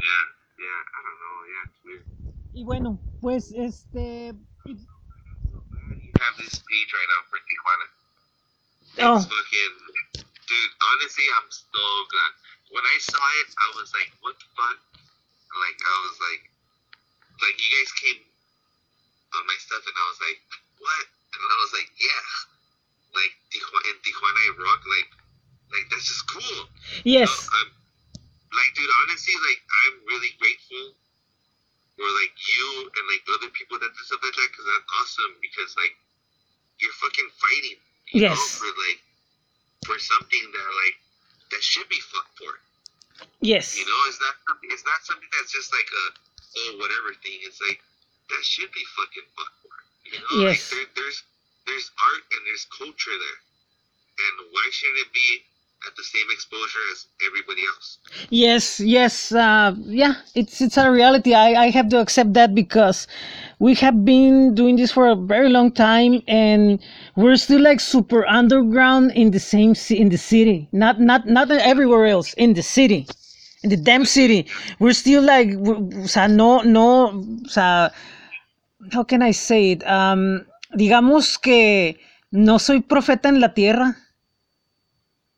Yeah, 0.01 0.27
yeah. 0.59 0.92
Y 2.53 2.65
bueno, 2.65 3.01
pues 3.21 3.51
este 3.57 4.37
have 6.21 6.37
this 6.39 6.61
page 6.61 6.91
right 6.93 7.11
now 7.11 7.23
for 7.33 7.39
Tijuana. 7.49 7.87
oh, 9.09 9.17
It's 9.17 9.25
fucking, 9.25 9.75
dude. 10.21 10.73
Honestly, 10.93 11.25
I'm 11.33 11.49
so 11.49 11.83
glad. 12.13 12.33
When 12.77 12.85
I 12.85 12.97
saw 13.01 13.25
it, 13.41 13.49
I 13.57 13.69
was 13.81 13.89
like, 13.97 14.13
"What 14.21 14.37
the 14.37 14.45
fuck?" 14.53 14.79
Like, 15.65 15.79
I 15.81 15.97
was 16.05 16.17
like, 16.21 16.43
like 17.41 17.57
you 17.57 17.69
guys 17.73 17.91
came 17.97 18.21
on 19.33 19.43
my 19.49 19.57
stuff, 19.59 19.83
and 19.89 19.97
I 19.97 20.05
was 20.13 20.21
like, 20.21 20.41
"What?" 20.77 21.05
And 21.09 21.41
I 21.41 21.57
was 21.57 21.73
like, 21.73 21.89
"Yeah." 21.97 22.29
Like 23.17 23.33
Tijuana, 23.49 23.89
in 23.91 23.97
Tijuana 24.05 24.41
I 24.45 24.51
rock. 24.61 24.81
Like, 24.89 25.11
like 25.73 25.87
that's 25.89 26.05
just 26.05 26.25
cool. 26.29 26.69
yes. 27.05 27.49
I'm, 27.49 27.73
like, 28.53 28.71
dude, 28.77 28.93
honestly, 29.05 29.33
like, 29.41 29.61
I'm 29.89 30.05
really 30.05 30.37
grateful 30.37 30.93
for, 32.03 32.11
like, 32.19 32.35
you 32.35 32.91
and, 32.99 33.05
like, 33.07 33.23
the 33.31 33.35
other 33.39 33.51
people 33.55 33.79
that 33.79 33.95
do 33.95 34.03
stuff 34.03 34.19
like 34.27 34.35
that, 34.35 34.49
because 34.51 34.67
that's 34.67 34.89
awesome, 34.99 35.39
because, 35.39 35.71
like, 35.79 35.95
you're 36.83 36.99
fucking 36.99 37.31
fighting, 37.39 37.79
you 38.11 38.27
know, 38.27 38.35
Yes. 38.35 38.59
for, 38.59 38.67
like, 38.67 38.99
for 39.87 40.03
something 40.03 40.43
that, 40.51 40.69
like, 40.83 40.99
that 41.55 41.63
should 41.63 41.87
be 41.87 42.03
fought 42.11 42.27
for, 42.35 42.59
Yes. 43.39 43.79
you 43.79 43.87
know? 43.87 44.01
It's 44.11 44.19
not, 44.19 44.35
something- 44.51 44.71
it's 44.75 44.83
not 44.85 44.99
something 45.07 45.31
that's 45.39 45.55
just, 45.55 45.71
like, 45.71 45.87
a, 45.87 46.05
oh, 46.59 46.77
whatever 46.83 47.15
thing. 47.23 47.39
It's, 47.47 47.61
like, 47.63 47.79
that 48.35 48.43
should 48.43 48.73
be 48.75 48.83
fucking 48.99 49.29
fought 49.39 49.55
for, 49.63 49.75
you 50.03 50.19
know? 50.19 50.51
Yes. 50.51 50.73
Like, 50.75 50.91
there, 50.91 51.05
there's, 51.07 51.23
there's 51.71 51.89
art 52.03 52.25
and 52.35 52.43
there's 52.51 52.67
culture 52.67 53.15
there, 53.15 53.41
and 54.27 54.51
why 54.51 54.67
shouldn't 54.75 55.07
it 55.07 55.13
be 55.15 55.47
at 55.87 55.97
the 55.97 56.05
same 56.05 56.27
exposure 56.31 56.79
as 56.93 57.07
everybody 57.27 57.63
else? 57.67 57.99
Yes, 58.31 58.81
yes, 58.81 59.33
uh, 59.33 59.75
yeah, 59.79 60.15
it's 60.35 60.61
it's 60.61 60.77
a 60.77 60.91
reality. 60.91 61.35
I, 61.35 61.65
I 61.65 61.71
have 61.71 61.89
to 61.91 62.01
accept 62.01 62.35
that 62.35 62.55
because 62.55 63.07
we 63.59 63.75
have 63.77 64.05
been 64.05 64.55
doing 64.55 64.77
this 64.77 64.93
for 64.93 65.09
a 65.09 65.17
very 65.17 65.49
long 65.49 65.73
time, 65.73 66.23
and 66.29 66.81
we're 67.17 67.37
still 67.37 67.61
like 67.61 67.81
super 67.81 68.27
underground 68.27 69.13
in 69.13 69.31
the 69.31 69.41
same 69.41 69.75
in 69.91 70.09
the 70.09 70.19
city, 70.19 70.69
not 70.73 71.01
not 71.01 71.27
not 71.27 71.51
everywhere 71.51 72.07
else 72.07 72.33
in 72.35 72.55
the 72.55 72.63
city, 72.63 73.07
in 73.63 73.71
the 73.71 73.77
damn 73.77 74.05
city. 74.05 74.47
We're 74.79 74.95
still 74.95 75.23
like, 75.23 75.49
sea, 76.07 76.27
no, 76.29 76.61
no, 76.63 77.23
o 77.45 77.49
sea, 77.49 77.91
how 78.93 79.05
can 79.05 79.23
I 79.23 79.33
say 79.33 79.73
it? 79.73 79.87
Um, 79.87 80.47
digamos 80.75 81.41
que 81.41 81.99
no 82.31 82.59
soy 82.59 82.81
profeta 82.81 83.29
en 83.29 83.41
la 83.41 83.55
tierra. 83.55 83.97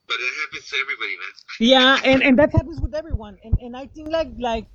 But 0.08 0.16
it 0.20 0.32
happens 0.42 0.68
to 0.70 0.76
everybody, 0.84 1.14
man. 1.22 1.34
yeah 1.60 2.00
and 2.04 2.22
and 2.22 2.38
that 2.38 2.52
happens 2.52 2.80
with 2.80 2.94
everyone. 2.94 3.38
And 3.44 3.54
and 3.60 3.76
i 3.76 3.86
think 3.86 4.08
like 4.10 4.30
like 4.38 4.66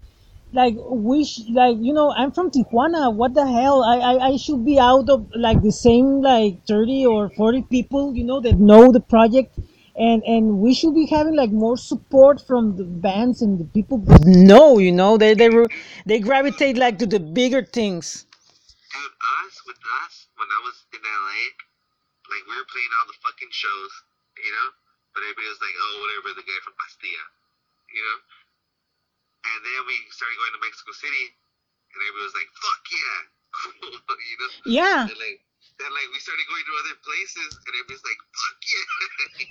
like 0.53 0.75
we 1.09 1.23
sh- 1.25 1.49
like 1.51 1.77
you 1.79 1.93
know 1.93 2.11
i'm 2.11 2.31
from 2.31 2.49
tijuana. 2.51 3.13
What 3.13 3.33
the 3.35 3.45
hell? 3.45 3.83
I, 3.83 3.97
I 3.97 4.13
i 4.31 4.37
should 4.37 4.65
be 4.65 4.79
out 4.79 5.09
of 5.09 5.27
like 5.35 5.61
the 5.61 5.71
same 5.71 6.21
like 6.21 6.65
30 6.67 7.05
or 7.05 7.29
40 7.29 7.61
people 7.63 8.15
you 8.15 8.23
know 8.23 8.39
that 8.41 8.57
know 8.59 8.91
the 8.91 9.01
project. 9.01 9.59
And 9.95 10.23
and 10.23 10.59
we 10.59 10.73
should 10.73 10.95
be 10.95 11.05
having 11.07 11.35
like 11.35 11.51
more 11.51 11.77
support 11.77 12.41
from 12.47 12.77
the 12.77 12.85
bands 12.85 13.41
and 13.41 13.59
the 13.59 13.65
people 13.65 13.97
no 14.23 14.79
you 14.79 14.91
know. 14.93 15.17
They 15.17 15.33
they 15.35 15.49
were 15.49 15.67
they 16.05 16.19
gravitate 16.19 16.77
like 16.77 16.97
to 16.99 17.05
the 17.05 17.19
bigger 17.19 17.63
things. 17.63 18.25
Dude, 18.93 19.15
us 19.43 19.55
with 19.67 19.81
us 20.03 20.27
when 20.37 20.47
I 20.57 20.59
was 20.63 20.77
in 20.95 21.01
LA, 21.03 21.41
like 22.31 22.43
we 22.47 22.55
were 22.55 22.69
playing 22.71 22.91
all 22.97 23.07
the 23.11 23.19
fucking 23.25 23.51
shows, 23.51 23.91
you 24.45 24.51
know. 24.55 24.69
But 25.19 25.27
everybody 25.27 25.51
was 25.51 25.59
like, 25.59 25.75
"Oh, 25.75 25.93
whatever, 25.99 26.31
the 26.31 26.47
guy 26.47 26.59
from 26.63 26.79
Pastilla," 26.79 27.25
you 27.91 27.99
know. 28.07 28.17
And 29.51 29.59
then 29.67 29.79
we 29.83 29.99
started 30.15 30.39
going 30.39 30.55
to 30.55 30.63
Mexico 30.63 30.95
City, 30.95 31.35
and 31.91 31.97
everybody 32.07 32.23
was 32.23 32.37
like, 32.39 32.47
"Fuck 32.55 32.83
yeah, 32.87 33.19
cool," 33.51 33.99
you 34.31 34.35
know. 34.39 34.51
yeah 34.63 35.01
And 35.11 35.19
like, 35.19 35.43
then 35.75 35.91
like 35.91 36.07
we 36.15 36.23
started 36.23 36.47
going 36.47 36.63
to 36.63 36.73
other 36.79 36.95
places, 37.03 37.51
and 37.51 37.71
everybody's 37.83 38.05
like, 38.07 38.21
"Fuck 38.31 38.59
yeah." 38.63 38.87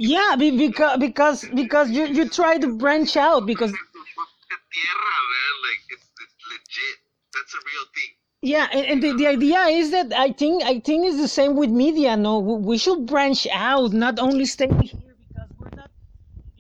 yeah 0.09 0.31
be- 0.41 0.57
because 0.57 0.97
because 1.05 1.39
because 1.53 1.87
you 1.93 2.09
you 2.17 2.25
try 2.33 2.57
to 2.57 2.69
branch 2.81 3.21
out 3.21 3.45
because 3.45 3.69
Tierra, 4.73 5.17
man, 5.37 5.55
like 5.69 5.81
it's 5.93 6.09
it's 6.17 6.37
legit. 6.49 6.97
That's 7.37 7.53
a 7.53 7.61
real 7.61 7.85
thing. 7.93 8.11
Yeah, 8.41 8.67
and, 8.73 8.85
and 8.87 9.03
the, 9.05 9.13
the 9.21 9.27
idea 9.27 9.61
is 9.69 9.91
that 9.93 10.17
I 10.17 10.33
think 10.33 10.65
I 10.65 10.81
think 10.81 11.05
it's 11.05 11.21
the 11.21 11.29
same 11.29 11.57
with 11.61 11.69
media. 11.69 12.17
No, 12.17 12.41
we 12.41 12.79
should 12.81 13.05
branch 13.05 13.45
out, 13.53 13.93
not 13.93 14.17
only 14.19 14.49
stay 14.49 14.73
here 14.73 14.73
because 14.73 14.77
we're 14.89 15.05
not. 15.05 15.08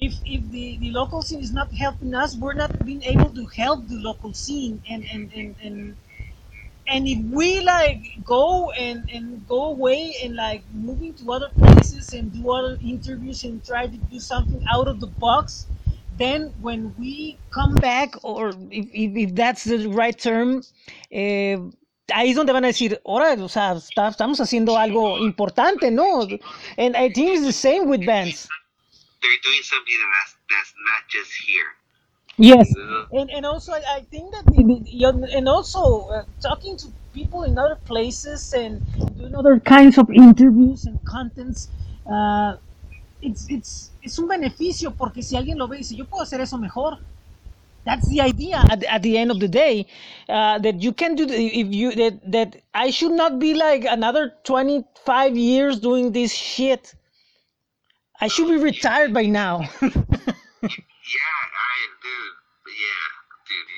If 0.00 0.14
if 0.24 0.48
the, 0.50 0.76
the 0.78 0.90
local 0.92 1.22
scene 1.22 1.40
is 1.40 1.52
not 1.52 1.72
helping 1.72 2.14
us, 2.14 2.36
we're 2.36 2.54
not 2.54 2.70
being 2.84 3.02
able 3.02 3.30
to 3.30 3.46
help 3.46 3.88
the 3.88 3.96
local 3.96 4.32
scene. 4.32 4.80
And 4.88 5.04
and 5.12 5.32
and 5.34 5.56
and, 5.62 5.96
and 6.86 7.08
if 7.08 7.18
we 7.32 7.60
like 7.60 8.00
go 8.24 8.70
and 8.72 9.08
and 9.12 9.46
go 9.48 9.66
away 9.66 10.14
and 10.22 10.36
like 10.36 10.62
moving 10.72 11.14
to 11.14 11.32
other 11.32 11.50
places 11.58 12.12
and 12.12 12.32
do 12.32 12.50
other 12.50 12.78
interviews 12.82 13.44
and 13.44 13.64
try 13.64 13.86
to 13.88 13.96
do 13.96 14.20
something 14.20 14.62
out 14.70 14.86
of 14.86 15.00
the 15.00 15.08
box, 15.08 15.66
then 16.16 16.54
when 16.60 16.94
we 16.98 17.36
come 17.52 17.74
back, 17.74 18.14
or 18.22 18.50
if, 18.70 18.86
if, 18.92 19.16
if 19.16 19.34
that's 19.34 19.64
the 19.64 19.88
right 19.88 20.16
term, 20.18 20.62
eh, 21.10 21.56
ahí 22.10 22.30
es 22.30 22.36
donde 22.36 22.52
van 22.52 22.64
a 22.64 22.68
decir, 22.68 23.00
ahora, 23.04 23.34
o 23.42 23.48
sea, 23.48 23.72
está- 23.74 24.08
estamos 24.08 24.40
haciendo 24.40 24.76
algo 24.78 25.18
importante, 25.18 25.90
¿no? 25.90 26.22
And 26.78 26.96
I 26.96 27.10
think 27.12 27.30
it's 27.30 27.44
the 27.44 27.52
same 27.52 27.86
with 27.88 28.06
bands. 28.06 28.48
They're 29.22 29.42
doing 29.42 29.62
something 29.62 29.94
that's 30.14 30.36
that's 30.50 30.74
not 30.86 31.08
just 31.08 31.32
here. 31.46 31.74
Yes. 32.38 32.72
And, 33.12 33.30
and 33.30 33.44
also, 33.44 33.72
I, 33.72 33.82
I 33.96 34.00
think 34.10 34.30
that, 34.30 34.46
the, 34.46 34.62
the, 34.62 35.36
and 35.36 35.48
also 35.48 36.06
uh, 36.08 36.24
talking 36.40 36.76
to 36.76 36.86
people 37.12 37.42
in 37.42 37.58
other 37.58 37.76
places 37.84 38.52
and 38.52 38.80
doing 39.18 39.34
other 39.34 39.58
kinds 39.58 39.98
of 39.98 40.08
interviews 40.10 40.84
and 40.84 41.04
contents, 41.04 41.68
uh, 42.08 42.56
it's, 43.20 43.46
it's, 43.50 43.90
es 44.04 44.16
un 44.18 44.28
beneficio 44.28 44.96
porque 44.96 45.22
si 45.22 45.36
alguien 45.36 45.58
lo 45.58 45.66
ve 45.66 45.76
y 45.76 45.78
dice, 45.78 45.96
yo 45.96 46.04
puedo 46.04 46.22
hacer 46.22 46.40
eso 46.40 46.56
mejor. 46.58 46.98
That's 47.84 48.08
the 48.08 48.20
idea 48.20 48.62
at, 48.70 48.84
at 48.84 49.02
the 49.02 49.16
end 49.16 49.30
of 49.30 49.40
the 49.40 49.48
day 49.48 49.86
uh, 50.28 50.58
that 50.58 50.82
you 50.82 50.92
can 50.92 51.14
do 51.14 51.24
the, 51.24 51.34
if 51.34 51.74
you 51.74 51.94
that 51.94 52.20
that 52.30 52.56
I 52.74 52.90
should 52.90 53.12
not 53.12 53.38
be 53.38 53.54
like 53.54 53.86
another 53.86 54.34
25 54.44 55.36
years 55.36 55.80
doing 55.80 56.12
this 56.12 56.32
shit. 56.32 56.94
I 58.20 58.28
should 58.28 58.48
be 58.48 58.56
retired 58.56 59.12
by 59.14 59.26
now. 59.26 59.68
Yeah, 61.08 61.20
I 61.70 61.76
dude. 62.04 62.34
Yeah, 62.84 63.06
dude. 63.48 63.70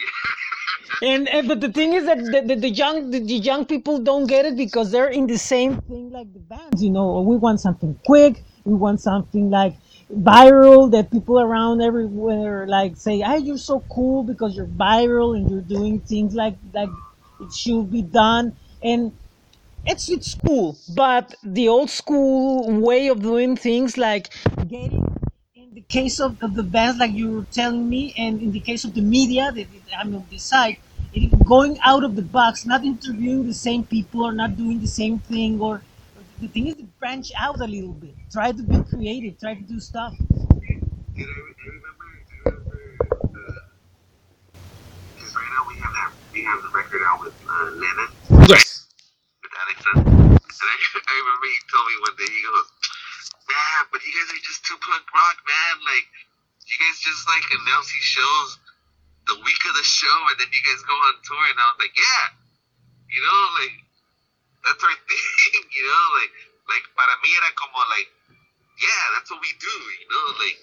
Yeah. 1.02 1.14
and, 1.14 1.28
and 1.28 1.48
but 1.48 1.60
the 1.60 1.72
thing 1.72 1.92
is 1.94 2.04
that 2.06 2.18
the, 2.18 2.42
the, 2.46 2.56
the 2.60 2.70
young 2.70 3.10
the, 3.10 3.20
the 3.20 3.34
young 3.34 3.64
people 3.64 3.98
don't 4.00 4.26
get 4.26 4.44
it 4.46 4.56
because 4.56 4.90
they're 4.90 5.08
in 5.08 5.26
the 5.26 5.38
same 5.38 5.80
thing 5.82 6.10
like 6.10 6.32
the 6.32 6.40
bands 6.40 6.82
you 6.82 6.90
know 6.90 7.20
we 7.20 7.36
want 7.36 7.60
something 7.60 7.98
quick 8.04 8.42
we 8.64 8.74
want 8.74 9.00
something 9.00 9.50
like 9.50 9.74
viral 10.12 10.90
that 10.90 11.10
people 11.10 11.38
around 11.40 11.80
everywhere 11.80 12.66
like 12.66 12.96
say 12.96 13.20
hey 13.20 13.38
you're 13.38 13.56
so 13.72 13.80
cool 13.92 14.24
because 14.24 14.56
you're 14.56 14.66
viral 14.66 15.36
and 15.36 15.48
you're 15.50 15.68
doing 15.76 16.00
things 16.00 16.34
like 16.34 16.56
like 16.74 16.90
it 17.40 17.52
should 17.52 17.90
be 17.90 18.02
done 18.02 18.56
and 18.82 19.12
it's 19.86 20.08
it's 20.08 20.34
cool 20.46 20.76
but 20.94 21.34
the 21.42 21.68
old 21.68 21.90
school 21.90 22.70
way 22.70 23.08
of 23.08 23.22
doing 23.22 23.56
things 23.56 23.96
like 23.96 24.30
getting 24.68 25.06
in 25.54 25.74
the 25.74 25.80
case 25.82 26.20
of, 26.20 26.42
of 26.42 26.54
the 26.54 26.62
bands 26.62 26.98
like 26.98 27.12
you 27.12 27.30
were 27.30 27.46
telling 27.52 27.88
me 27.88 28.14
and 28.16 28.42
in 28.42 28.52
the 28.52 28.60
case 28.60 28.84
of 28.84 28.94
the 28.94 29.00
media 29.00 29.50
that 29.52 29.66
i'm 29.98 30.14
on 30.14 30.24
this 30.30 30.42
side 30.42 30.76
going 31.44 31.78
out 31.82 32.04
of 32.04 32.14
the 32.14 32.22
box 32.22 32.66
not 32.66 32.84
interviewing 32.84 33.46
the 33.46 33.54
same 33.54 33.82
people 33.84 34.22
or 34.24 34.32
not 34.32 34.56
doing 34.56 34.80
the 34.80 34.86
same 34.86 35.18
thing 35.18 35.60
or 35.60 35.82
the 36.40 36.48
thing 36.48 36.68
is 36.68 36.76
to 36.76 36.84
branch 37.00 37.32
out 37.36 37.60
a 37.60 37.66
little 37.66 37.92
bit 37.92 38.14
try 38.30 38.52
to 38.52 38.62
be 38.62 38.78
creative 38.84 39.38
try 39.38 39.54
to 39.54 39.62
do 39.62 39.80
stuff. 39.80 40.14
We 46.32 46.44
have 46.44 46.62
the 46.62 46.68
record 46.68 47.02
out 47.04 47.20
with 47.20 47.34
uh, 47.46 47.64
Lemon, 47.72 48.08
with. 49.84 50.06
And 50.36 50.68
I, 50.68 50.76
I 50.76 51.14
remember 51.16 51.46
he 51.48 51.60
told 51.72 51.86
me 51.88 51.96
one 52.04 52.16
day, 52.20 52.28
he 52.28 52.40
goes, 52.44 52.68
man, 53.48 53.80
but 53.90 54.00
you 54.04 54.12
guys 54.12 54.28
are 54.30 54.44
just 54.44 54.62
too 54.64 54.78
punk 54.84 55.04
rock, 55.14 55.38
man. 55.44 55.74
Like, 55.88 56.06
you 56.68 56.76
guys 56.78 57.00
just 57.02 57.26
like 57.26 57.46
announce 57.50 57.90
these 57.90 58.06
shows 58.06 58.60
the 59.26 59.36
week 59.42 59.62
of 59.68 59.74
the 59.74 59.86
show, 59.86 60.18
and 60.30 60.36
then 60.38 60.50
you 60.50 60.62
guys 60.66 60.80
go 60.86 60.94
on 60.94 61.14
tour. 61.22 61.44
And 61.50 61.58
I 61.58 61.66
was 61.74 61.78
like, 61.82 61.94
yeah, 61.94 62.24
you 63.10 63.20
know, 63.22 63.40
like 63.58 63.74
that's 64.64 64.82
our 64.82 64.96
thing, 65.08 65.64
you 65.74 65.84
know, 65.86 66.04
like 66.22 66.34
like 66.70 66.84
para 66.94 67.14
mí 67.24 67.30
era 67.34 67.50
como 67.58 67.82
like, 67.90 68.10
yeah, 68.78 69.02
that's 69.18 69.28
what 69.30 69.42
we 69.42 69.50
do, 69.58 69.74
you 69.98 70.08
know, 70.08 70.26
like 70.38 70.58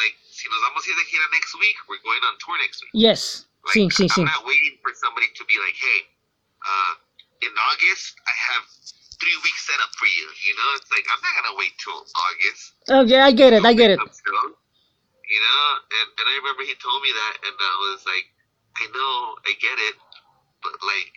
like 0.00 0.16
si 0.32 0.48
nos 0.48 0.60
vamos 0.64 0.86
a 0.86 0.90
ir 0.90 0.96
de 0.96 1.04
gira 1.04 1.26
next 1.36 1.52
week, 1.60 1.76
we're 1.88 2.00
going 2.00 2.22
on 2.24 2.34
tour 2.40 2.56
next 2.64 2.80
week. 2.80 2.94
yes 2.96 3.44
Like, 3.64 3.76
sí 3.76 3.82
sí 3.92 4.04
sí 4.08 4.24
I'm 4.24 4.32
not 4.32 4.44
waiting 4.48 4.80
for 4.80 4.92
somebody 4.96 5.28
to 5.36 5.42
be 5.44 5.56
like, 5.60 5.76
hey, 5.76 6.00
uh, 6.64 6.92
in 7.42 7.52
August, 7.58 8.14
I 8.24 8.34
have 8.54 8.64
three 9.18 9.38
weeks 9.42 9.62
set 9.66 9.78
up 9.82 9.92
for 9.98 10.06
you. 10.06 10.26
You 10.46 10.54
know, 10.58 10.68
it's 10.78 10.90
like, 10.90 11.06
I'm 11.10 11.20
not 11.22 11.32
going 11.38 11.50
to 11.54 11.56
wait 11.58 11.74
till 11.82 11.98
August. 11.98 12.62
oh 12.90 13.02
yeah 13.06 13.22
i 13.26 13.30
get 13.30 13.52
it 13.54 13.62
i 13.62 13.70
get 13.74 13.90
it 13.94 13.98
to 13.98 14.06
make 14.06 14.10
up 14.10 14.18
show. 14.18 14.54
You 15.32 15.40
know, 15.40 15.64
and, 16.02 16.08
and 16.18 16.26
I 16.28 16.34
remember 16.44 16.62
he 16.66 16.76
told 16.76 17.00
me 17.00 17.08
that, 17.14 17.34
and 17.46 17.56
I 17.56 17.74
was 17.88 18.04
like, 18.04 18.26
I 18.76 18.84
know, 18.92 19.16
I 19.48 19.52
get 19.56 19.78
it, 19.80 19.96
but 20.60 20.76
like, 20.84 21.12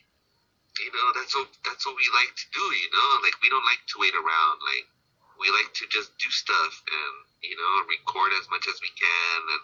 you 0.80 0.91
know, 0.91 1.07
that's 1.15 1.35
what 1.35 1.47
that's 1.68 1.84
what 1.88 1.95
we 1.99 2.07
like 2.15 2.31
to 2.35 2.47
do. 2.56 2.64
You 2.64 2.89
know, 2.95 3.10
like 3.23 3.35
we 3.43 3.47
don't 3.52 3.64
like 3.68 3.84
to 3.91 3.95
wait 3.99 4.15
around. 4.15 4.56
Like 4.64 4.88
we 5.39 5.52
like 5.52 5.72
to 5.84 5.85
just 5.91 6.15
do 6.19 6.27
stuff 6.31 6.73
and 6.84 7.14
you 7.43 7.56
know 7.60 7.72
record 7.91 8.31
as 8.39 8.47
much 8.52 8.68
as 8.72 8.76
we 8.84 8.91
can 8.95 9.39
and 9.56 9.64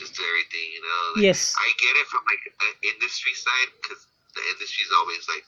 just 0.00 0.12
do 0.16 0.24
everything. 0.24 0.66
You 0.76 0.82
know, 0.84 1.02
like, 1.16 1.24
Yes. 1.28 1.52
I 1.56 1.68
get 1.80 1.92
it 2.00 2.06
from 2.08 2.24
like 2.28 2.40
the 2.48 2.72
industry 2.96 3.32
side 3.36 3.70
because 3.80 4.08
the 4.36 4.44
industry's 4.56 4.92
always 4.92 5.24
like, 5.28 5.44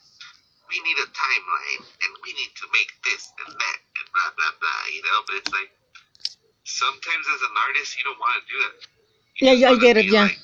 we 0.69 0.77
need 0.81 0.97
a 0.97 1.07
timeline 1.13 1.83
and 1.85 2.11
we 2.23 2.31
need 2.33 2.53
to 2.57 2.65
make 2.73 2.91
this 3.05 3.31
and 3.45 3.53
that 3.53 3.79
and 3.97 4.05
blah 4.13 4.31
blah 4.37 4.53
blah. 4.59 4.81
You 4.93 5.01
know, 5.03 5.19
but 5.27 5.35
it's 5.41 5.51
like 5.53 5.71
sometimes 6.63 7.25
as 7.33 7.41
an 7.41 7.55
artist 7.67 7.97
you 7.97 8.03
don't 8.03 8.19
want 8.19 8.41
to 8.41 8.43
do 8.51 8.57
that. 8.63 8.75
You 9.37 9.47
Yeah, 9.47 9.53
yeah, 9.53 9.69
I 9.69 9.77
get 9.79 9.97
it, 9.97 10.05
yeah. 10.05 10.23
like, 10.23 10.37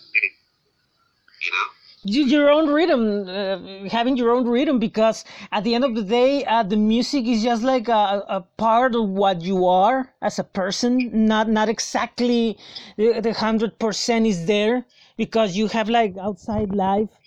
you 1.42 1.52
know. 1.52 1.68
Your 2.04 2.50
own 2.50 2.70
rhythm 2.70 3.28
uh, 3.30 3.88
having 3.90 4.18
your 4.18 4.32
own 4.32 4.48
rhythm 4.48 4.80
because 4.80 5.24
at 5.52 5.64
the 5.64 5.76
end 5.76 5.84
of 5.84 5.94
the 5.96 6.02
day 6.04 6.44
uh, 6.46 6.64
the 6.64 6.76
music 6.76 7.26
is 7.28 7.44
just 7.44 7.62
like 7.62 7.88
a, 7.90 8.26
a 8.28 8.42
part 8.58 8.96
of 8.96 9.08
what 9.10 9.42
you 9.42 9.68
are 9.68 10.12
as 10.22 10.40
a 10.40 10.44
person 10.44 11.10
not 11.28 11.48
not 11.48 11.70
exactly 11.70 12.58
the, 12.98 13.20
the 13.22 13.34
100% 13.34 14.26
is 14.26 14.48
there 14.48 14.86
because 15.16 15.56
you 15.56 15.68
have 15.68 15.90
like 15.90 16.18
outside 16.18 16.74
life 16.74 17.10
uh, 17.14 17.21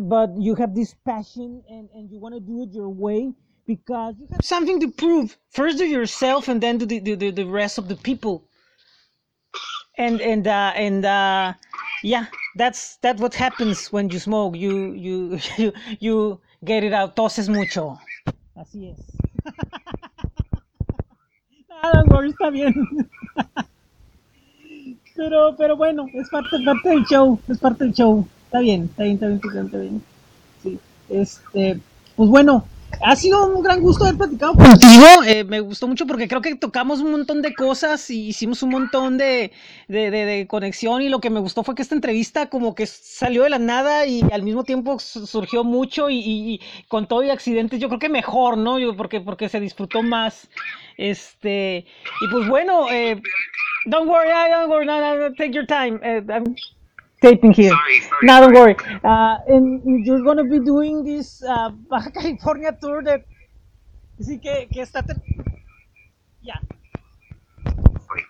but 0.00 0.30
you 0.36 0.54
have 0.54 0.74
this 0.74 0.94
passion 1.04 1.62
and, 1.68 1.88
and 1.94 2.10
you 2.10 2.18
want 2.18 2.34
to 2.34 2.40
do 2.40 2.62
it 2.62 2.72
your 2.72 2.88
way 2.88 3.32
because 3.66 4.14
you 4.18 4.26
have 4.32 4.44
something 4.44 4.80
to 4.80 4.90
prove 4.90 5.36
first 5.50 5.78
to 5.78 5.86
yourself 5.86 6.48
and 6.48 6.60
then 6.60 6.78
to 6.78 6.86
the, 6.86 6.98
the, 6.98 7.30
the, 7.30 7.44
rest 7.44 7.78
of 7.78 7.88
the 7.88 7.96
people 7.96 8.48
and 9.98 10.20
and 10.20 10.46
uh, 10.46 10.72
and 10.74 11.04
uh, 11.04 11.52
yeah, 12.02 12.26
that's 12.56 12.96
that's 12.96 13.20
what 13.20 13.34
happens 13.34 13.92
when 13.92 14.08
you 14.10 14.18
smoke. 14.18 14.56
You 14.56 14.92
you 14.92 15.38
you 15.56 15.72
you 15.98 16.40
get 16.64 16.84
it 16.84 16.92
out. 16.92 17.16
Toses 17.16 17.48
mucho. 17.48 17.98
Así 18.56 18.90
es. 18.90 18.98
Nada, 21.68 22.00
amor, 22.00 22.26
está 22.26 22.50
bien. 22.50 22.74
Pero, 25.14 25.56
pero 25.56 25.76
bueno, 25.78 26.06
es 26.12 26.28
parte, 26.28 26.62
parte 26.62 26.90
del 26.90 27.06
show, 27.06 27.40
es 27.48 27.56
parte 27.58 27.84
del 27.84 27.94
show. 27.94 28.28
Está 28.46 28.60
bien, 28.60 28.84
está 28.84 29.02
bien, 29.04 29.14
está 29.14 29.26
bien, 29.26 29.36
está 29.38 29.48
bien, 29.50 29.66
está 29.66 29.78
bien. 29.78 30.02
Sí, 30.62 30.78
este, 31.10 31.80
pues 32.16 32.30
bueno, 32.30 32.64
ha 33.02 33.14
sido 33.16 33.46
un 33.54 33.62
gran 33.62 33.80
gusto 33.80 34.04
haber 34.04 34.16
platicado 34.16 34.54
contigo. 34.54 35.04
eh, 35.26 35.44
me 35.44 35.60
gustó 35.60 35.86
mucho 35.88 36.06
porque 36.06 36.28
creo 36.28 36.40
que 36.40 36.54
tocamos 36.54 37.00
un 37.00 37.10
montón 37.10 37.42
de 37.42 37.54
cosas 37.54 38.08
y 38.10 38.28
hicimos 38.28 38.62
un 38.62 38.70
montón 38.70 39.18
de, 39.18 39.52
de, 39.88 40.10
de- 40.10 40.46
conexión 40.46 41.02
y 41.02 41.08
lo 41.08 41.20
que 41.20 41.28
me 41.30 41.40
gustó 41.40 41.62
fue 41.64 41.74
que 41.74 41.82
esta 41.82 41.94
entrevista 41.96 42.46
como 42.48 42.74
que 42.74 42.86
salió 42.86 43.42
de 43.42 43.50
la 43.50 43.58
nada 43.58 44.06
y 44.06 44.22
al 44.32 44.42
mismo 44.42 44.64
tiempo 44.64 44.98
su- 45.00 45.26
surgió 45.26 45.64
mucho 45.64 46.08
y, 46.08 46.18
y- 46.20 46.54
y 46.54 46.60
con 46.88 47.06
todo 47.06 47.22
y 47.24 47.30
accidentes 47.30 47.80
yo 47.80 47.88
creo 47.88 47.98
que 47.98 48.08
mejor, 48.08 48.56
¿no? 48.56 48.78
Yo, 48.78 48.96
porque, 48.96 49.20
porque 49.20 49.48
se 49.48 49.60
disfrutó 49.60 50.02
más. 50.02 50.48
Este, 50.96 51.84
y 52.22 52.28
pues 52.32 52.48
bueno, 52.48 52.90
eh, 52.90 53.20
don't 53.86 54.08
worry, 54.08 54.30
I 54.30 54.50
don't 54.52 54.70
worry, 54.70 54.86
no, 54.86 55.00
no, 55.00 55.16
no, 55.28 55.34
take 55.34 55.50
your 55.52 55.66
time. 55.66 55.98
eh, 56.02 56.22
I'm 56.28 56.54
taping 57.22 57.52
here. 57.52 57.70
Sorry, 57.70 58.00
sorry. 58.00 58.20
No, 58.24 58.40
don't 58.40 58.54
worry. 58.54 58.76
Uh, 59.04 59.38
and 59.48 60.06
you're 60.06 60.22
gonna 60.22 60.44
be 60.44 60.60
doing 60.60 61.04
this 61.04 61.42
uh, 61.44 61.70
Baja 61.90 62.10
California 62.10 62.76
tour 62.80 63.02
that 63.04 63.24
sí 64.20 64.40
que, 64.40 64.68
que 64.72 64.82
está 64.82 65.02
ter- 65.02 65.20
yeah. 66.42 66.58
Like, 68.10 68.24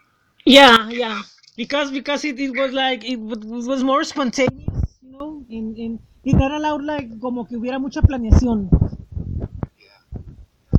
Yeah, 0.44 0.88
yeah. 0.90 1.22
Because 1.56 1.90
because 1.90 2.24
it, 2.24 2.38
it 2.40 2.56
was 2.56 2.72
like 2.72 3.04
it 3.04 3.16
wa- 3.16 3.36
was 3.42 3.82
more 3.84 4.04
spontaneous, 4.04 4.98
you 5.02 5.18
know, 5.18 5.44
and, 5.50 5.76
and 5.76 5.98
it 6.24 6.36
not 6.36 6.52
allowed 6.52 6.84
like 6.84 7.08
como 7.20 7.44
que 7.44 7.56
hubiera 7.58 7.80
mucha 7.80 8.00
planeación. 8.02 8.70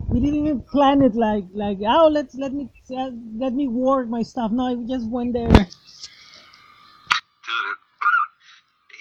We 0.10 0.20
didn't 0.20 0.36
even 0.46 0.62
plan 0.62 1.02
it 1.02 1.16
like 1.16 1.46
like 1.54 1.80
oh 1.88 2.08
let's 2.10 2.36
let 2.36 2.54
me 2.54 2.70
uh, 2.92 3.12
let 3.38 3.54
me 3.54 3.68
work 3.68 4.08
my 4.10 4.22
stuff. 4.24 4.52
No, 4.52 4.74
we 4.74 4.86
just 4.88 5.08
went 5.10 5.34
there. 5.34 5.48
dude, 5.50 5.68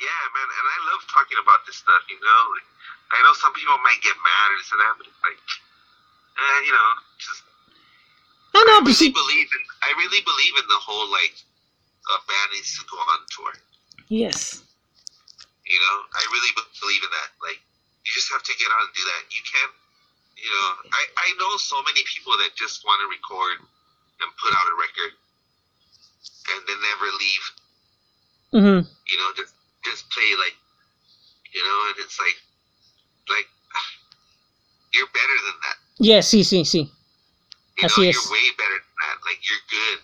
yeah, 0.00 0.22
man, 0.34 0.48
and 0.58 0.66
I 0.70 0.78
love 0.92 1.02
talking 1.12 1.38
about 1.42 1.60
this 1.65 1.65
stuff. 1.76 2.02
You 2.08 2.16
know, 2.18 2.40
like, 2.56 2.68
I 3.12 3.20
know 3.22 3.34
some 3.36 3.52
people 3.52 3.76
might 3.84 4.00
get 4.00 4.16
mad 4.18 4.46
or 4.52 4.56
this 4.58 4.72
and 4.72 4.80
that, 4.80 4.94
but 4.96 5.06
it's 5.06 5.22
like, 5.22 5.38
eh, 6.40 6.58
you 6.64 6.72
know, 6.72 6.90
just 7.20 7.42
No, 8.56 8.64
no, 8.64 8.80
I 8.80 8.88
pues 8.88 8.96
really 9.04 9.12
sí. 9.12 9.20
believe 9.20 9.48
in 9.52 9.62
I 9.84 9.90
really 10.00 10.22
believe 10.24 10.54
in 10.56 10.66
the 10.72 10.80
whole 10.80 11.06
like 11.12 11.36
a 12.08 12.16
band 12.24 12.48
needs 12.56 12.72
to 12.80 12.82
go 12.88 12.96
on 12.96 13.20
tour. 13.28 13.52
Yes. 14.08 14.62
You 15.66 15.78
know, 15.82 15.96
I 16.14 16.22
really 16.32 16.52
be- 16.56 16.72
believe 16.80 17.02
in 17.04 17.10
that. 17.10 17.30
Like, 17.42 17.60
you 18.06 18.10
just 18.14 18.30
have 18.32 18.42
to 18.46 18.54
get 18.56 18.70
out 18.70 18.86
and 18.86 18.94
do 18.94 19.02
that. 19.02 19.22
You 19.34 19.42
can't, 19.44 19.74
you 20.38 20.48
know, 20.48 20.68
I 20.94 21.02
I 21.26 21.28
know 21.36 21.58
so 21.58 21.82
many 21.84 22.00
people 22.06 22.32
that 22.38 22.54
just 22.56 22.86
want 22.86 23.02
to 23.04 23.08
record 23.10 23.60
and 23.60 24.28
put 24.40 24.54
out 24.56 24.66
a 24.72 24.76
record 24.80 25.12
and 26.54 26.60
then 26.70 26.78
never 26.80 27.08
leave. 27.18 27.44
Mm-hmm. 28.54 28.80
You 28.86 29.16
know, 29.18 29.28
just 29.36 29.52
just 29.84 30.08
play 30.14 30.30
like, 30.38 30.56
you 31.56 31.64
know, 31.64 31.78
and 31.88 31.96
it's 32.04 32.20
like, 32.20 32.36
like 33.32 33.48
you're 34.92 35.08
better 35.16 35.38
than 35.48 35.56
that. 35.64 35.76
Yes, 35.98 36.28
sí, 36.28 36.44
sí, 36.44 36.64
sí. 36.68 36.92
You 37.80 37.86
Así 37.88 38.02
know, 38.04 38.10
es. 38.12 38.16
you're 38.20 38.32
way 38.32 38.46
better 38.60 38.78
than 38.84 38.96
that. 39.00 39.16
Like 39.24 39.40
you're 39.48 39.64
good. 39.72 39.98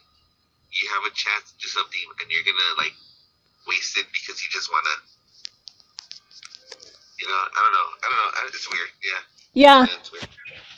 You 0.72 0.88
have 0.96 1.04
a 1.04 1.12
chance 1.12 1.52
to 1.52 1.54
do 1.60 1.68
something, 1.68 2.00
and 2.20 2.26
you're 2.32 2.44
gonna 2.48 2.72
like 2.80 2.96
waste 3.68 3.96
it 4.00 4.08
because 4.16 4.40
you 4.40 4.48
just 4.50 4.72
wanna. 4.72 4.96
You 7.20 7.28
know, 7.28 7.36
I 7.36 7.58
don't 7.62 7.74
know. 7.76 7.88
I 8.02 8.06
don't 8.08 8.18
know. 8.18 8.48
It's 8.48 8.66
weird. 8.72 8.90
Yeah, 9.04 9.22
Ya, 9.54 9.74
yeah 9.84 9.96
it's 10.00 10.10
weird. 10.12 10.28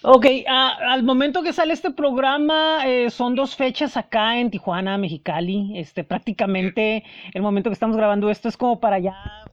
ok, 0.03 0.27
ah, 0.49 0.77
al 0.93 1.03
momento 1.05 1.43
que 1.43 1.53
sale 1.53 1.73
este 1.73 1.91
programa, 1.91 2.85
eh, 2.87 3.11
son 3.11 3.35
dos 3.35 3.57
fechas 3.57 3.97
acá 3.97 4.37
en 4.39 4.51
Tijuana, 4.51 4.99
Mexicali. 4.99 5.79
Este, 5.79 6.05
prácticamente 6.05 7.05
el 7.33 7.43
momento 7.43 7.71
que 7.71 7.75
estamos 7.75 7.97
grabando 7.97 8.31
esto 8.31 8.49
es 8.49 8.57
como 8.57 8.81
para 8.81 8.99
ya 8.99 9.44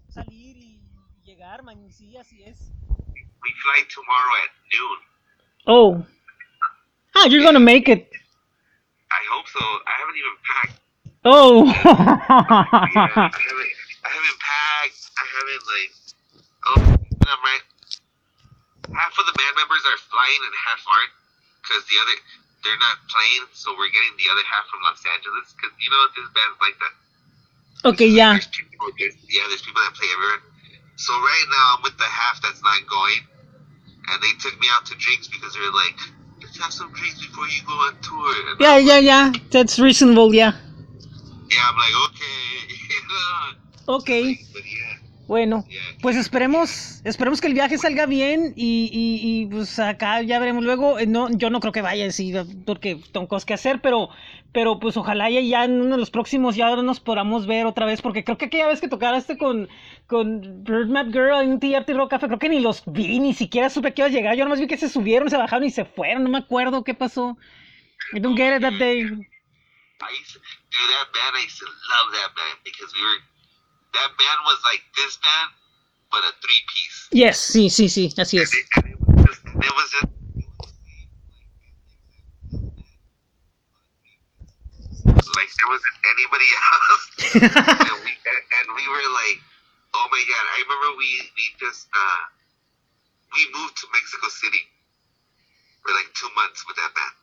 llegar, 1.52 1.64
man, 1.64 1.84
y 1.84 1.92
sí, 1.92 2.18
así 2.18 2.44
es. 2.44 2.72
We 2.88 3.50
fly 3.62 3.84
tomorrow 3.90 4.36
at 4.44 4.52
noon. 4.72 5.00
Oh. 5.68 6.06
Ah, 7.16 7.26
you're 7.26 7.44
gonna 7.44 7.60
make 7.60 7.90
it. 7.90 8.10
I 9.12 9.22
hope 9.32 9.48
so. 9.48 9.60
I 9.60 9.94
haven't 10.00 10.18
even 10.18 10.36
packed. 10.48 10.80
Oh. 11.26 11.66
Yeah, 11.66 11.74
I 11.76 12.90
haven't. 12.96 13.74
I 14.04 14.10
haven't 14.10 14.40
packed. 14.40 15.02
I 15.18 15.26
haven't 15.36 15.64
like. 15.68 15.94
Oh, 16.68 16.82
I'm 17.28 17.42
right. 17.44 17.66
Half 18.94 19.18
of 19.20 19.26
the 19.26 19.36
band 19.36 19.56
members 19.58 19.84
are 19.88 20.00
flying 20.12 20.42
and 20.46 20.56
half 20.68 20.82
aren't, 20.88 21.14
because 21.64 21.84
the 21.90 21.98
other 22.00 22.16
they're 22.64 22.80
not 22.80 22.98
playing. 23.10 23.50
So 23.54 23.74
we're 23.74 23.92
getting 23.92 24.14
the 24.22 24.30
other 24.32 24.46
half 24.46 24.70
from 24.70 24.80
Los 24.86 25.02
Angeles, 25.10 25.52
because 25.58 25.74
you 25.82 25.90
know 25.90 26.02
this 26.16 26.30
band's 26.32 26.60
like 26.62 26.78
that. 26.80 26.94
ok, 27.90 28.02
ya. 28.06 28.38
There's 28.38 28.48
people, 28.48 28.94
there's, 29.00 29.18
yeah, 29.28 29.44
there's 29.50 29.66
people 29.66 29.82
that 29.82 29.98
play 29.98 30.08
everywhere. 30.14 30.51
So 31.02 31.14
right 31.14 31.46
now 31.50 31.76
I'm 31.78 31.82
with 31.82 31.98
the 31.98 32.04
half 32.06 32.40
that's 32.44 32.62
not 32.62 32.78
going, 32.88 33.22
and 34.10 34.22
they 34.22 34.34
took 34.40 34.54
me 34.62 34.68
out 34.72 34.86
to 34.86 34.96
drinks 34.98 35.28
because 35.28 35.56
they're 35.56 35.74
like, 35.74 35.98
let's 36.44 36.60
have 36.60 36.72
some 36.72 36.94
drinks 36.94 37.26
before 37.26 37.48
you 37.48 37.62
go 37.66 37.74
on 37.74 37.98
tour. 38.02 38.52
And 38.52 38.62
yeah, 38.62 38.76
I'm 38.76 38.86
ya, 38.86 38.98
ya. 38.98 39.34
That's 39.50 39.80
reasonable, 39.80 40.32
Yeah. 40.36 40.54
Yeah, 41.50 41.58
I'm 41.66 41.76
like, 41.76 42.10
okay. 42.12 42.70
you 42.70 43.02
know. 43.10 43.96
Ok. 43.96 44.38
But 44.54 44.62
yeah, 44.64 44.91
Bueno, 45.32 45.64
pues 46.02 46.18
esperemos, 46.18 47.00
esperemos 47.06 47.40
que 47.40 47.48
el 47.48 47.54
viaje 47.54 47.78
salga 47.78 48.06
bien 48.06 48.52
y, 48.58 48.90
y, 48.92 49.22
y, 49.24 49.46
pues 49.46 49.80
acá 49.80 50.22
ya 50.24 50.40
veremos 50.40 50.62
luego. 50.62 51.00
Eh, 51.00 51.08
No, 51.08 51.30
yo 51.30 51.50
no 51.50 51.62
creo 51.62 51.72
que 51.72 51.82
vaya 51.82 52.12
sí, 52.12 52.34
porque 52.66 53.00
tengo 53.14 53.30
cosas 53.30 53.46
que 53.46 53.54
hacer, 53.54 53.80
pero, 53.80 54.10
pero 54.52 54.78
pues 54.82 54.98
ojalá 54.98 55.30
ya, 55.30 55.40
ya 55.40 55.64
en 55.64 55.80
uno 55.80 55.92
de 55.96 56.00
los 56.00 56.12
próximos 56.12 56.58
ya 56.58 56.76
nos 56.76 57.00
podamos 57.00 57.48
ver 57.48 57.66
otra 57.66 57.86
vez, 57.86 58.02
porque 58.02 58.26
creo 58.26 58.38
que 58.38 58.48
aquella 58.48 58.68
vez 58.68 58.82
que 58.82 58.90
tocaste 58.90 59.38
con, 59.38 59.70
con 60.06 60.66
Birdmap 60.66 61.14
Girl 61.14 61.44
en 61.44 61.62
TRT 61.62 61.92
Rock 61.92 62.10
Café, 62.10 62.28
creo 62.28 62.38
que 62.40 62.50
ni 62.50 62.60
los 62.60 62.84
vi, 62.86 63.22
ni 63.22 63.34
siquiera 63.34 63.70
supe 63.70 63.94
que 63.94 64.02
iba 64.02 64.08
a 64.10 64.12
llegar. 64.12 64.36
Yo 64.36 64.44
nomás 64.44 64.60
vi 64.60 64.68
que 64.68 64.76
se 64.76 64.90
subieron, 64.90 65.30
se 65.30 65.38
bajaron 65.38 65.66
y 65.66 65.72
se 65.72 65.86
fueron, 65.86 66.24
no 66.26 66.30
me 66.30 66.40
acuerdo 66.40 66.84
qué 66.84 66.94
pasó. 66.94 67.38
I 68.14 68.20
don't 68.20 68.36
get 68.36 68.58
it 68.58 68.64
that 68.64 68.74
day. 68.74 69.04
I 70.02 70.12
used 70.12 70.34
to, 70.34 70.40
dude, 70.42 70.90
that 70.92 71.08
band, 71.14 71.38
I 71.40 71.46
used 71.46 71.60
to 71.60 71.66
love 71.66 72.12
that 72.20 72.36
band 72.36 72.60
because 72.66 72.92
we 72.92 73.00
were, 73.00 73.22
that 73.94 74.10
band 74.18 74.40
was 74.46 74.60
like 74.64 74.82
this 74.96 75.18
band, 75.18 75.52
but 76.12 76.24
a 76.24 76.32
three 76.42 76.62
piece. 76.72 77.08
Yes, 77.12 77.40
sí, 77.40 77.70
sí, 77.70 77.90
sí, 77.90 78.14
así 78.18 78.40
es. 78.40 78.52
And 78.76 78.88
it 78.88 79.00
was 79.04 79.26
just, 79.26 79.42
it 79.46 79.74
was 79.76 79.88
just, 79.92 80.10
like 85.36 85.52
there 85.60 85.70
wasn't 85.70 85.98
anybody 86.08 86.50
else. 86.72 87.04
and, 87.92 88.00
we, 88.04 88.12
and, 88.16 88.42
and 88.60 88.68
we 88.76 88.86
were 88.88 89.08
like, 89.12 89.40
oh 89.96 90.08
my 90.12 90.24
god, 90.24 90.46
I 90.56 90.64
remember 90.64 90.98
we, 90.98 91.10
we 91.36 91.46
just, 91.60 91.88
uh, 91.92 92.22
we 93.36 93.42
moved 93.56 93.76
to 93.80 93.86
Mexico 93.92 94.28
City 94.28 94.64
for 95.84 95.92
like 95.96 96.08
two 96.16 96.32
months 96.36 96.64
with 96.68 96.76
that 96.80 96.92
band. 96.96 97.16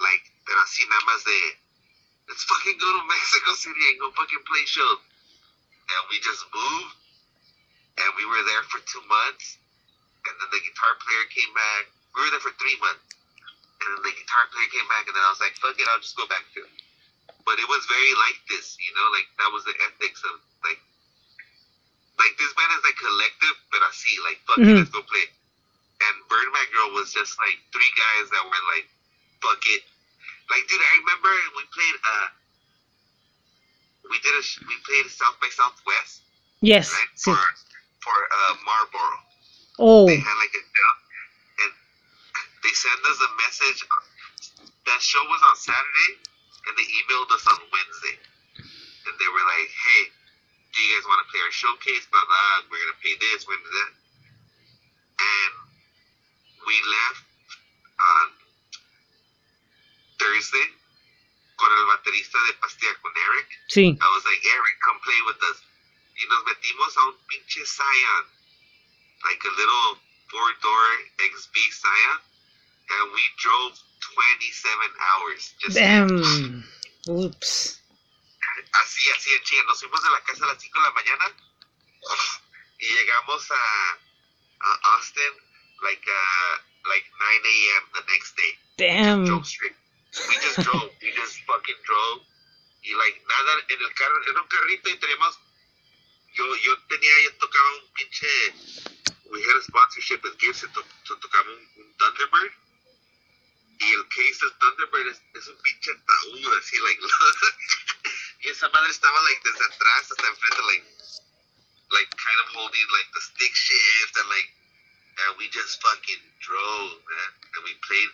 Like, 0.00 0.24
pero 0.44 0.60
así 0.64 0.84
nada 0.88 1.04
más 1.04 1.24
de, 1.24 1.38
let's 2.28 2.44
fucking 2.44 2.76
go 2.80 2.88
to 2.88 3.02
Mexico 3.08 3.52
City 3.52 3.84
and 3.92 4.00
go 4.00 4.10
fucking 4.16 4.44
play 4.48 4.64
shows. 4.64 5.09
And 5.90 6.02
we 6.10 6.22
just 6.22 6.46
moved, 6.54 6.94
and 7.98 8.10
we 8.14 8.24
were 8.26 8.42
there 8.46 8.62
for 8.70 8.78
two 8.86 9.02
months, 9.10 9.58
and 10.26 10.34
then 10.38 10.50
the 10.54 10.62
guitar 10.62 10.94
player 11.02 11.24
came 11.34 11.50
back. 11.54 11.90
We 12.14 12.22
were 12.22 12.30
there 12.30 12.42
for 12.44 12.54
three 12.62 12.78
months, 12.78 13.02
and 13.82 13.88
then 13.96 14.02
the 14.06 14.14
guitar 14.14 14.46
player 14.54 14.68
came 14.70 14.86
back, 14.86 15.10
and 15.10 15.14
then 15.18 15.24
I 15.24 15.30
was 15.34 15.42
like, 15.42 15.58
fuck 15.58 15.74
it, 15.74 15.86
I'll 15.90 16.02
just 16.02 16.14
go 16.14 16.26
back 16.30 16.46
to 16.54 16.62
it. 16.62 16.72
But 17.42 17.58
it 17.58 17.66
was 17.66 17.82
very 17.90 18.14
like 18.22 18.38
this, 18.46 18.78
you 18.78 18.92
know, 18.94 19.06
like 19.10 19.26
that 19.42 19.50
was 19.50 19.64
the 19.66 19.74
ethics 19.90 20.22
of 20.28 20.38
like, 20.62 20.78
like 22.20 22.34
this 22.38 22.52
band 22.54 22.70
is 22.76 22.84
like 22.84 22.98
collective, 23.00 23.56
but 23.72 23.80
I 23.82 23.90
see 23.96 24.14
like, 24.22 24.38
fuck 24.46 24.60
Mhm. 24.62 24.70
it, 24.70 24.76
let's 24.86 24.94
go 24.94 25.02
play. 25.02 25.26
And 26.06 26.14
Birdman 26.28 26.68
Girl 26.72 26.90
was 26.94 27.12
just 27.12 27.34
like 27.40 27.58
three 27.72 27.92
guys 27.96 28.30
that 28.30 28.44
were 28.44 28.64
like, 28.76 28.86
fuck 29.42 29.62
it. 29.66 29.82
Like, 30.52 30.68
dude, 30.68 30.80
I 30.80 30.92
remember 31.02 31.30
we 31.56 31.64
played, 31.74 31.96
uh, 32.04 32.28
we 34.10 34.18
did 34.20 34.34
a, 34.34 34.42
we 34.66 34.74
played 34.86 35.06
South 35.10 35.38
by 35.40 35.48
Southwest, 35.54 36.22
Yes, 36.60 36.92
right? 36.92 37.10
For, 37.16 37.38
for, 38.02 38.16
uh, 38.16 38.54
Marlboro. 38.66 39.16
Oh, 39.78 40.06
They 40.06 40.18
had 40.18 40.36
like 40.42 40.52
a, 40.54 40.62
and 41.64 41.72
they 42.62 42.74
sent 42.74 43.00
us 43.06 43.18
a 43.22 43.30
message. 43.40 43.80
That 44.86 45.00
show 45.00 45.22
was 45.30 45.40
on 45.46 45.56
Saturday, 45.56 46.12
and 46.68 46.72
they 46.76 46.86
emailed 47.00 47.30
us 47.32 47.46
on 47.46 47.58
Wednesday. 47.70 48.16
And 49.06 49.14
they 49.16 49.30
were 49.32 49.46
like, 49.46 49.70
hey, 49.70 50.02
do 50.74 50.76
you 50.82 50.90
guys 50.96 51.06
want 51.08 51.20
to 51.24 51.28
play 51.32 51.40
our 51.42 51.54
showcase? 51.54 52.04
Blah, 52.10 52.24
blah, 52.26 52.68
we're 52.70 52.82
going 52.82 52.94
to 52.94 53.00
pay 53.02 53.14
this, 53.18 53.46
we're 53.48 53.56
to 53.56 53.64
do 53.64 53.72
that. 53.72 53.92
And 55.20 55.52
we 56.66 56.76
left 56.84 57.24
on 58.00 58.26
Thursday 60.20 60.68
con 61.60 61.68
el 61.78 61.84
baterista 61.84 62.38
de 62.46 62.54
Pastilla 62.54 62.94
con 63.02 63.12
Eric. 63.12 63.48
sí. 63.68 63.92
I 63.92 64.08
was 64.16 64.24
like, 64.24 64.40
Eric, 64.48 64.76
come 64.80 64.98
play 65.04 65.20
with 65.28 65.40
us. 65.52 65.60
Y 66.16 66.26
nos 66.28 66.44
metimos 66.44 66.96
a 66.96 67.06
un 67.06 67.16
pinche 67.28 67.64
Scion. 67.66 68.24
Like 69.28 69.44
a 69.44 69.52
little 69.60 70.00
four-door 70.32 70.84
XB 71.20 71.56
Scion. 71.70 72.18
And 72.90 73.12
we 73.12 73.22
drove 73.38 73.76
27 74.16 74.92
hours. 74.98 75.54
Just 75.60 75.76
Damn. 75.76 76.64
Oops. 77.08 77.80
Así, 78.72 79.10
así 79.16 79.32
en 79.32 79.42
chinga. 79.44 79.64
Nos 79.64 79.80
fuimos 79.80 80.02
de 80.02 80.10
la 80.10 80.20
casa 80.24 80.44
a 80.44 80.48
las 80.48 80.60
5 80.60 80.78
de 80.78 80.84
la 80.84 80.92
mañana. 80.92 81.26
Y 82.80 82.86
llegamos 82.88 83.50
a, 83.50 83.62
a 84.64 84.96
Austin 84.96 85.32
like, 85.84 86.02
uh, 86.08 86.56
like 86.88 87.04
9 87.20 87.40
a.m. 87.44 87.82
the 87.94 88.02
next 88.12 88.36
day. 88.36 88.52
Damn. 88.76 89.26
We 90.10 90.34
just 90.42 90.58
drove. 90.66 90.90
we 90.98 91.14
just 91.14 91.38
fucking 91.46 91.80
drove. 91.86 92.26
Y 92.82 92.94
like 92.96 93.16
nada 93.28 93.52
en 93.68 93.78
el 93.78 93.92
carro, 93.94 94.16
en 94.26 94.36
un 94.38 94.48
carrito 94.48 94.88
y 94.90 94.96
teníamos. 94.98 95.38
Yo, 96.34 96.44
yo 96.56 96.78
tenía, 96.88 97.12
yo 97.24 97.32
tocaba 97.36 97.70
un 97.78 97.92
pinche. 97.92 98.28
We 99.30 99.42
had 99.42 99.56
a 99.56 99.62
sponsorship 99.62 100.24
with 100.24 100.38
Gibson, 100.38 100.70
to, 100.72 100.82
to 100.82 101.14
tocaba 101.20 101.50
un, 101.50 101.62
un 101.78 101.94
Thunderbird. 101.98 102.52
Y 103.78 103.92
el 103.94 104.08
case 104.08 104.38
del 104.42 104.58
Thunderbird 104.58 105.06
es, 105.06 105.22
es 105.34 105.46
un 105.46 105.56
pinche 105.62 105.90
ataúd, 105.90 106.58
así, 106.58 106.78
like. 106.80 107.00
y 108.40 108.48
esa 108.48 108.68
madre 108.70 108.90
estaba, 108.90 109.20
like, 109.22 109.40
desde 109.44 109.64
atrás 109.64 110.10
hasta 110.10 110.26
enfrente, 110.26 110.62
like. 110.62 110.86
Like, 111.90 112.10
kind 112.16 112.40
of 112.46 112.48
holding, 112.54 112.86
like, 112.90 113.10
the 113.14 113.20
stick 113.20 113.54
shift 113.54 114.16
and, 114.16 114.28
like. 114.28 114.50
And 115.18 115.38
we 115.38 115.48
just 115.50 115.82
fucking 115.82 116.22
drove, 116.40 116.98
man. 117.06 117.30
And 117.54 117.64
we 117.64 117.74
played 117.86 118.10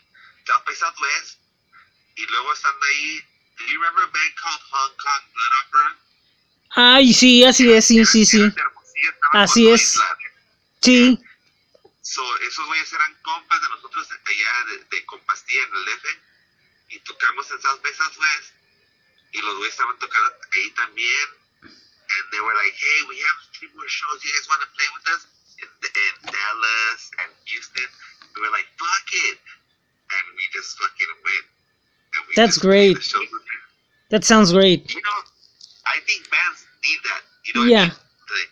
South 0.46 0.64
by 0.66 0.74
Southwest. 0.74 1.38
Y 2.16 2.26
luego 2.26 2.52
estando 2.52 2.84
ahí, 2.86 3.20
do 3.58 3.64
you 3.66 3.80
remember 3.80 4.04
a 4.04 4.06
band 4.06 4.34
called 4.36 4.60
Hong 4.70 4.92
Kong 4.96 5.22
Blood 5.34 5.52
Opera? 5.60 5.96
Ay, 6.76 7.12
sí, 7.12 7.44
así 7.44 7.72
es, 7.72 7.86
sí, 7.86 8.04
sí, 8.04 8.24
sí. 8.24 8.52
Así 9.32 9.68
es. 9.70 9.98
Sí. 10.82 11.18
So, 12.02 12.22
esos 12.38 12.66
güeyes 12.66 12.92
eran 12.92 13.14
compas 13.22 13.60
de 13.60 13.68
nosotros 13.68 14.08
allá 14.10 14.64
de, 14.70 14.84
de 14.84 15.06
Compastilla 15.06 15.62
en 15.64 15.74
el 15.74 15.84
DF. 15.84 16.04
Y 16.88 17.00
tocamos 17.00 17.50
en 17.50 17.60
South 17.60 17.82
by 17.82 17.92
Southwest. 17.92 18.54
Y 19.32 19.40
los 19.42 19.56
güeyes 19.56 19.74
estaban 19.74 19.98
tocando 19.98 20.32
ahí 20.52 20.70
también. 20.72 21.28
And 21.62 22.24
they 22.30 22.40
were 22.40 22.54
like, 22.54 22.74
hey, 22.76 23.02
we 23.08 23.18
have 23.18 23.38
three 23.52 23.68
more 23.74 23.88
shows. 23.88 24.22
You 24.22 24.32
guys 24.32 24.48
want 24.48 24.62
to 24.62 24.70
play 24.76 24.88
with 24.94 25.06
us? 25.10 25.26
In, 25.58 25.68
in 25.82 26.14
Dallas 26.30 27.10
and 27.24 27.32
Houston. 27.44 27.88
We 28.36 28.42
were 28.42 28.52
like, 28.52 28.68
fuck 28.78 29.08
it. 29.12 29.40
And 30.12 30.24
we 30.36 30.44
just 30.54 30.78
fucking 30.78 31.12
went. 31.24 31.55
We 32.28 32.34
That's 32.36 32.58
great. 32.58 32.96
the 32.96 33.02
shows 33.02 33.20
with. 33.30 33.42
That 34.10 34.24
sounds 34.24 34.52
great. 34.52 34.92
you 34.94 35.02
know, 35.02 35.20
I 35.86 35.98
think 36.06 36.30
bands 36.30 36.64
need 36.84 37.00
that. 37.10 37.22
You 37.46 37.52
know, 37.54 37.64
Yeah. 37.66 37.78
I 37.78 37.82
mean? 37.82 37.90
like, 37.90 38.50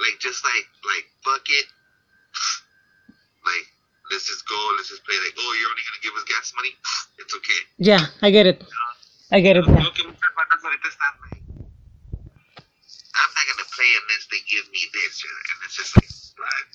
like 0.00 0.16
just 0.20 0.42
like 0.44 0.66
like 0.84 1.06
fuck 1.24 1.44
it, 1.48 1.66
like 3.44 3.66
let's 4.10 4.26
just 4.26 4.48
go, 4.48 4.56
let's 4.76 4.88
just 4.88 5.04
play. 5.04 5.16
Like, 5.20 5.34
oh, 5.38 5.52
you're 5.60 5.70
only 5.70 5.84
gonna 5.84 6.02
give 6.02 6.14
us 6.16 6.24
gas 6.28 6.52
money. 6.56 6.72
It's 7.18 7.34
okay. 7.34 7.60
Yeah, 7.78 8.06
I 8.22 8.30
get 8.30 8.46
it. 8.46 8.62
I 9.32 9.40
get 9.40 9.56
it. 9.56 9.64
Creo 9.64 9.92
que 9.94 10.04
muchas 10.04 10.32
bandas 10.36 10.62
ahorita 10.62 10.88
están. 10.88 11.12
like, 11.20 11.36
saying 13.76 14.04
this, 14.08 14.26
they 14.30 14.40
give 14.48 14.64
me 14.72 14.80
this, 14.92 15.22
and 15.24 15.58
it's 15.64 15.76
just 15.76 15.92
like, 15.96 16.08
what? 16.40 16.68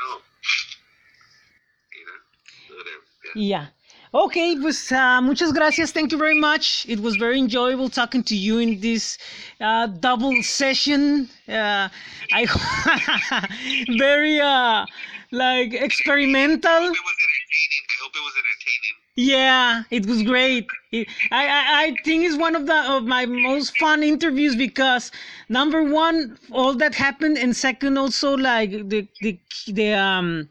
Oh, 0.00 0.18
no. 0.18 0.22
You 1.98 2.04
know, 2.06 2.76
whatever. 2.76 3.04
Yeah. 3.34 3.66
Yeah. 3.66 3.66
Okay, 4.14 4.56
pues 4.60 4.92
uh, 4.92 5.22
muchas 5.22 5.52
gracias. 5.54 5.90
Thank 5.92 6.12
you 6.12 6.18
very 6.18 6.38
much. 6.38 6.84
It 6.86 7.00
was 7.00 7.16
very 7.16 7.38
enjoyable 7.38 7.88
talking 7.88 8.22
to 8.24 8.36
you 8.36 8.58
in 8.58 8.78
this 8.78 9.16
uh, 9.58 9.86
double 9.86 10.42
session. 10.42 11.30
Uh, 11.48 11.88
I 12.30 12.44
very 13.98 14.38
uh, 14.38 14.84
like 15.30 15.72
experimental. 15.72 16.70
I 16.70 16.84
hope 16.84 16.94
it 16.94 17.06
was 17.10 17.18
entertaining. 17.28 17.82
I 17.88 17.96
hope 18.02 18.12
it 18.16 18.24
was 18.28 18.34
entertaining. 18.42 18.94
Yeah, 19.16 19.82
it 19.90 20.04
was 20.06 20.22
great. 20.22 20.66
It, 20.90 21.08
I, 21.30 21.46
I 21.46 21.62
I 21.84 21.96
think 22.04 22.24
it's 22.24 22.36
one 22.36 22.54
of 22.54 22.66
the 22.66 22.78
of 22.92 23.04
my 23.04 23.24
most 23.24 23.78
fun 23.78 24.02
interviews 24.02 24.54
because 24.56 25.10
number 25.48 25.82
one, 25.82 26.38
all 26.50 26.74
that 26.74 26.94
happened, 26.94 27.38
and 27.38 27.56
second, 27.56 27.96
also 27.96 28.36
like 28.36 28.72
the 28.90 29.08
the 29.22 29.38
the 29.68 29.92
um 29.94 30.50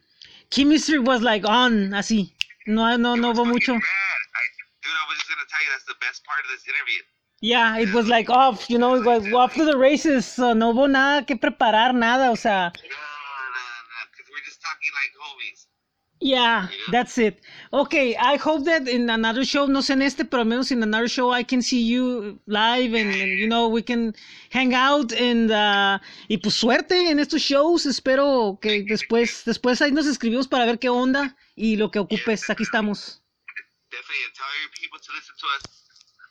chemistry 0.50 0.98
was 0.98 1.22
like 1.22 1.46
on 1.48 1.92
así. 1.94 2.32
No 2.72 2.96
no 2.96 3.16
no 3.16 3.34
hubo 3.34 3.46
mucho. 3.46 3.78
Yeah, 7.42 7.78
it 7.78 7.92
was 7.94 8.08
like 8.08 8.30
off, 8.30 8.70
you 8.70 8.78
know, 8.78 8.96
it 8.96 9.04
was 9.04 9.28
off 9.34 9.54
to 9.56 9.66
the 9.66 9.78
races. 9.78 10.26
So 10.26 10.54
no 10.54 10.74
hubo 10.74 10.90
nada 10.90 11.26
que 11.26 11.36
preparar, 11.36 11.94
nada, 11.94 12.32
o 12.32 12.36
sea 12.36 12.72
no, 12.72 12.80
no, 12.80 14.08
because 14.12 14.28
we're 14.32 14.46
just 14.46 14.62
talking 14.62 14.92
like 14.96 15.12
homies. 15.20 15.68
Yeah, 16.24 16.68
that's 16.92 17.18
it. 17.18 17.42
Okay, 17.74 18.16
I 18.16 18.38
hope 18.38 18.66
that 18.66 18.88
in 18.88 19.10
another 19.10 19.44
show, 19.44 19.66
no 19.66 19.82
sé 19.82 19.94
en 19.94 20.04
este, 20.04 20.24
pero 20.24 20.44
al 20.44 20.48
menos 20.48 20.72
in 20.72 20.84
another 20.84 21.10
show 21.10 21.32
I 21.32 21.44
can 21.44 21.64
see 21.64 21.82
you 21.82 22.40
live 22.46 22.94
and, 22.94 23.10
and, 23.10 23.40
you 23.40 23.48
know, 23.48 23.68
we 23.68 23.82
can 23.82 24.14
hang 24.52 24.76
out 24.76 25.12
and, 25.14 25.50
uh, 25.50 25.98
y 26.30 26.38
pues 26.38 26.54
suerte 26.54 27.10
en 27.10 27.18
estos 27.18 27.42
shows. 27.42 27.88
Espero 27.88 28.60
que 28.62 28.84
después, 28.84 29.44
después 29.46 29.82
ahí 29.82 29.92
nos 29.92 30.06
escribimos 30.06 30.48
para 30.48 30.68
ver 30.68 30.78
qué 30.78 30.90
onda 30.90 31.36
y 31.56 31.76
lo 31.76 31.90
que 31.90 31.98
ocupes. 31.98 32.48
Aquí 32.52 32.62
estamos. 32.62 33.20
Definitely, 33.90 34.24
and 34.24 34.34
tell 34.36 34.46
your 34.62 34.70
people 34.78 35.00
to 35.00 35.12
listen 35.18 35.36
to 35.42 35.48
us. 35.58 35.64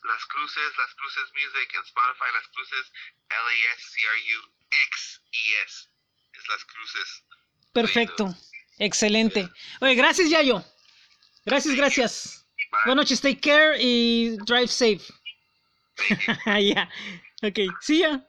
Las 0.07 0.25
Cruces, 0.27 0.71
Las 0.79 0.95
Cruces 0.95 1.33
Music, 1.35 1.69
and 1.77 1.85
Spotify, 1.85 2.31
Las 2.33 2.47
Cruces, 2.55 2.93
L-A-S-C-R-U-X-E-S. 3.29 4.69
Es 6.33 6.49
Las 6.49 6.65
Cruces. 6.65 7.25
Perfecto. 7.73 8.37
Excelente. 8.81 9.49
Oye, 9.81 9.95
gracias, 9.95 10.29
Yayo. 10.31 10.65
Gracias, 11.45 11.77
gracias. 11.77 12.47
Buenas 12.87 13.05
noches, 13.05 13.21
take 13.21 13.41
care 13.41 13.77
y 13.79 14.37
drive 14.47 14.69
safe. 14.69 15.03
Ya. 16.61 16.89
Ok, 17.43 17.59
see 17.81 18.01
ya. 18.01 18.27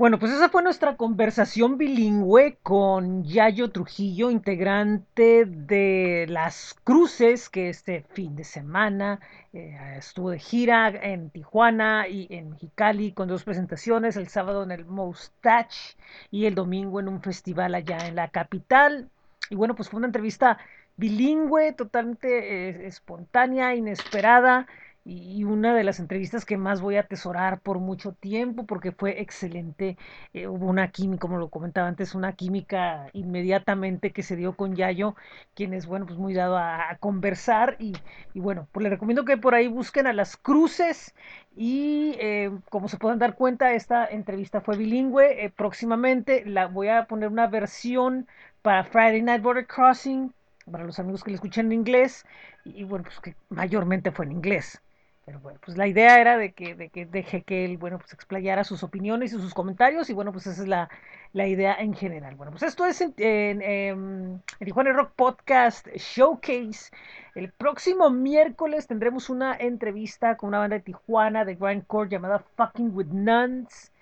Bueno, 0.00 0.18
pues 0.18 0.32
esa 0.32 0.48
fue 0.48 0.62
nuestra 0.62 0.96
conversación 0.96 1.76
bilingüe 1.76 2.56
con 2.62 3.22
Yayo 3.22 3.70
Trujillo, 3.70 4.30
integrante 4.30 5.44
de 5.44 6.24
Las 6.26 6.74
Cruces, 6.84 7.50
que 7.50 7.68
este 7.68 8.06
fin 8.14 8.34
de 8.34 8.44
semana 8.44 9.20
eh, 9.52 9.76
estuvo 9.98 10.30
de 10.30 10.38
gira 10.38 10.88
en 10.88 11.28
Tijuana 11.28 12.08
y 12.08 12.26
en 12.30 12.48
Mexicali 12.48 13.12
con 13.12 13.28
dos 13.28 13.44
presentaciones, 13.44 14.16
el 14.16 14.28
sábado 14.28 14.62
en 14.62 14.70
el 14.70 14.86
Moustache 14.86 15.98
y 16.30 16.46
el 16.46 16.54
domingo 16.54 16.98
en 16.98 17.08
un 17.08 17.20
festival 17.20 17.74
allá 17.74 17.98
en 18.08 18.16
la 18.16 18.28
capital. 18.28 19.10
Y 19.50 19.54
bueno, 19.54 19.74
pues 19.74 19.90
fue 19.90 19.98
una 19.98 20.06
entrevista 20.06 20.56
bilingüe, 20.96 21.74
totalmente 21.74 22.70
eh, 22.70 22.86
espontánea, 22.86 23.74
inesperada 23.74 24.66
y 25.04 25.44
una 25.44 25.74
de 25.74 25.82
las 25.82 25.98
entrevistas 25.98 26.44
que 26.44 26.58
más 26.58 26.82
voy 26.82 26.96
a 26.96 27.00
atesorar 27.00 27.60
por 27.60 27.78
mucho 27.78 28.12
tiempo 28.12 28.66
porque 28.66 28.92
fue 28.92 29.20
excelente. 29.20 29.96
Eh, 30.34 30.46
hubo 30.46 30.66
una 30.66 30.90
química, 30.90 31.20
como 31.20 31.38
lo 31.38 31.48
comentaba 31.48 31.88
antes, 31.88 32.14
una 32.14 32.34
química 32.34 33.08
inmediatamente 33.14 34.12
que 34.12 34.22
se 34.22 34.36
dio 34.36 34.54
con 34.56 34.76
Yayo, 34.76 35.16
quien 35.54 35.72
es, 35.72 35.86
bueno, 35.86 36.06
pues 36.06 36.18
muy 36.18 36.34
dado 36.34 36.58
a, 36.58 36.96
conversar 37.00 37.76
y, 37.78 37.94
bueno, 38.34 38.68
pues 38.72 38.84
les 38.84 38.92
recomiendo 38.92 39.24
que 39.24 39.36
por 39.38 39.54
ahí 39.54 39.68
busquen 39.68 40.06
a 40.06 40.12
las 40.12 40.36
cruces 40.36 41.14
y 41.56 42.14
eh, 42.18 42.50
como 42.68 42.88
se 42.88 42.98
pueden 42.98 43.18
dar 43.18 43.36
cuenta, 43.36 43.72
esta 43.72 44.06
entrevista 44.06 44.60
fue 44.60 44.76
bilingüe. 44.76 45.44
Eh, 45.44 45.50
próximamente 45.50 46.44
la 46.44 46.66
voy 46.66 46.88
a 46.88 47.06
poner 47.06 47.28
una 47.28 47.46
versión 47.46 48.26
para 48.62 48.84
Friday 48.84 49.22
Night 49.22 49.42
Border 49.42 49.66
Crossing 49.66 50.32
para 50.70 50.84
los 50.84 50.98
amigos 50.98 51.24
que 51.24 51.30
le 51.30 51.36
escuchan 51.36 51.66
en 51.66 51.72
inglés 51.72 52.24
y 52.64 52.84
bueno, 52.84 53.04
pues 53.04 53.18
que 53.20 53.34
mayormente 53.48 54.10
fue 54.12 54.26
en 54.26 54.32
inglés. 54.32 54.80
Pero 55.30 55.38
bueno, 55.42 55.60
pues 55.64 55.76
la 55.76 55.86
idea 55.86 56.20
era 56.20 56.36
de 56.36 56.50
que, 56.50 56.74
de 56.74 56.88
que 56.88 57.06
deje 57.06 57.42
que 57.42 57.64
él, 57.64 57.78
bueno, 57.78 57.98
pues 57.98 58.12
explayara 58.12 58.64
sus 58.64 58.82
opiniones 58.82 59.32
y 59.32 59.36
sus 59.36 59.54
comentarios 59.54 60.10
y 60.10 60.12
bueno, 60.12 60.32
pues 60.32 60.48
esa 60.48 60.62
es 60.62 60.66
la, 60.66 60.90
la 61.32 61.46
idea 61.46 61.76
en 61.78 61.94
general. 61.94 62.34
Bueno, 62.34 62.50
pues 62.50 62.64
esto 62.64 62.84
es 62.84 63.00
en, 63.00 63.14
en, 63.18 63.62
en, 63.62 64.42
en 64.58 64.64
Tijuana 64.66 64.92
Rock 64.92 65.12
Podcast 65.14 65.86
Showcase. 65.94 66.90
El 67.36 67.52
próximo 67.52 68.10
miércoles 68.10 68.88
tendremos 68.88 69.30
una 69.30 69.54
entrevista 69.54 70.36
con 70.36 70.48
una 70.48 70.58
banda 70.58 70.78
de 70.78 70.82
Tijuana 70.82 71.44
de 71.44 71.54
grindcore 71.54 72.10
llamada 72.10 72.40
Fucking 72.56 72.90
With 72.92 73.12
Nuns. 73.12 73.92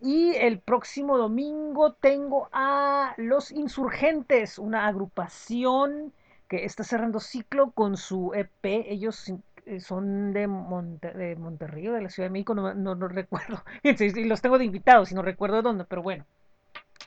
Y 0.00 0.36
el 0.36 0.60
próximo 0.60 1.18
domingo 1.18 1.94
tengo 1.94 2.48
a 2.52 3.14
Los 3.16 3.50
Insurgentes, 3.50 4.60
una 4.60 4.86
agrupación 4.86 6.12
que 6.48 6.64
está 6.64 6.84
cerrando 6.84 7.18
ciclo 7.18 7.72
con 7.72 7.96
su 7.96 8.32
EP. 8.32 8.84
Ellos 8.88 9.32
son 9.80 10.32
de, 10.32 10.46
Monte, 10.46 11.12
de 11.12 11.36
Monterrey 11.36 11.86
de 11.86 12.02
la 12.02 12.10
Ciudad 12.10 12.28
de 12.28 12.32
México, 12.32 12.54
no, 12.54 12.74
no, 12.74 12.94
no 12.94 13.08
recuerdo. 13.08 13.62
Y 13.82 14.24
los 14.24 14.42
tengo 14.42 14.58
de 14.58 14.64
invitados 14.64 15.12
y 15.12 15.14
no 15.14 15.22
recuerdo 15.22 15.62
dónde, 15.62 15.84
pero 15.84 16.02
bueno, 16.02 16.24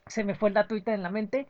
se 0.07 0.23
me 0.23 0.35
fue 0.35 0.49
el 0.49 0.55
dato 0.55 0.73
ahorita 0.73 0.93
en 0.93 1.03
la 1.03 1.09
mente. 1.09 1.47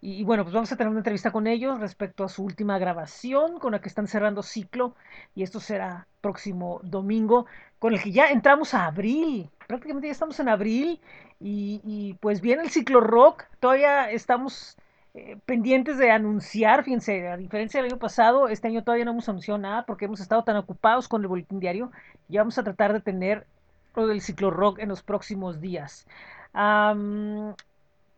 Y, 0.00 0.20
y, 0.20 0.24
bueno, 0.24 0.44
pues 0.44 0.54
vamos 0.54 0.70
a 0.70 0.76
tener 0.76 0.90
una 0.90 1.00
entrevista 1.00 1.32
con 1.32 1.46
ellos 1.46 1.80
respecto 1.80 2.24
a 2.24 2.28
su 2.28 2.44
última 2.44 2.78
grabación, 2.78 3.58
con 3.58 3.72
la 3.72 3.80
que 3.80 3.88
están 3.88 4.06
cerrando 4.06 4.42
ciclo. 4.42 4.94
Y 5.34 5.42
esto 5.42 5.60
será 5.60 6.06
próximo 6.20 6.80
domingo, 6.82 7.46
con 7.78 7.94
el 7.94 8.02
que 8.02 8.12
ya 8.12 8.28
entramos 8.28 8.74
a 8.74 8.86
abril. 8.86 9.50
Prácticamente 9.66 10.08
ya 10.08 10.12
estamos 10.12 10.38
en 10.40 10.48
abril. 10.48 11.00
Y, 11.40 11.80
y 11.84 12.14
pues 12.14 12.40
viene 12.40 12.62
el 12.62 12.70
ciclo 12.70 13.00
rock. 13.00 13.44
Todavía 13.60 14.10
estamos 14.10 14.76
eh, 15.14 15.38
pendientes 15.46 15.96
de 15.96 16.10
anunciar, 16.10 16.84
fíjense, 16.84 17.28
a 17.28 17.36
diferencia 17.36 17.80
del 17.80 17.92
año 17.92 17.98
pasado, 17.98 18.48
este 18.48 18.68
año 18.68 18.82
todavía 18.82 19.04
no 19.04 19.12
hemos 19.12 19.28
anunciado 19.28 19.58
nada 19.58 19.86
porque 19.86 20.06
hemos 20.06 20.20
estado 20.20 20.44
tan 20.44 20.56
ocupados 20.56 21.08
con 21.08 21.22
el 21.22 21.28
boletín 21.28 21.60
diario, 21.60 21.92
ya 22.28 22.40
vamos 22.40 22.58
a 22.58 22.64
tratar 22.64 22.92
de 22.92 23.00
tener 23.00 23.46
lo 23.94 24.06
del 24.08 24.20
ciclo 24.20 24.50
rock 24.50 24.80
en 24.80 24.88
los 24.88 25.02
próximos 25.02 25.60
días. 25.60 26.06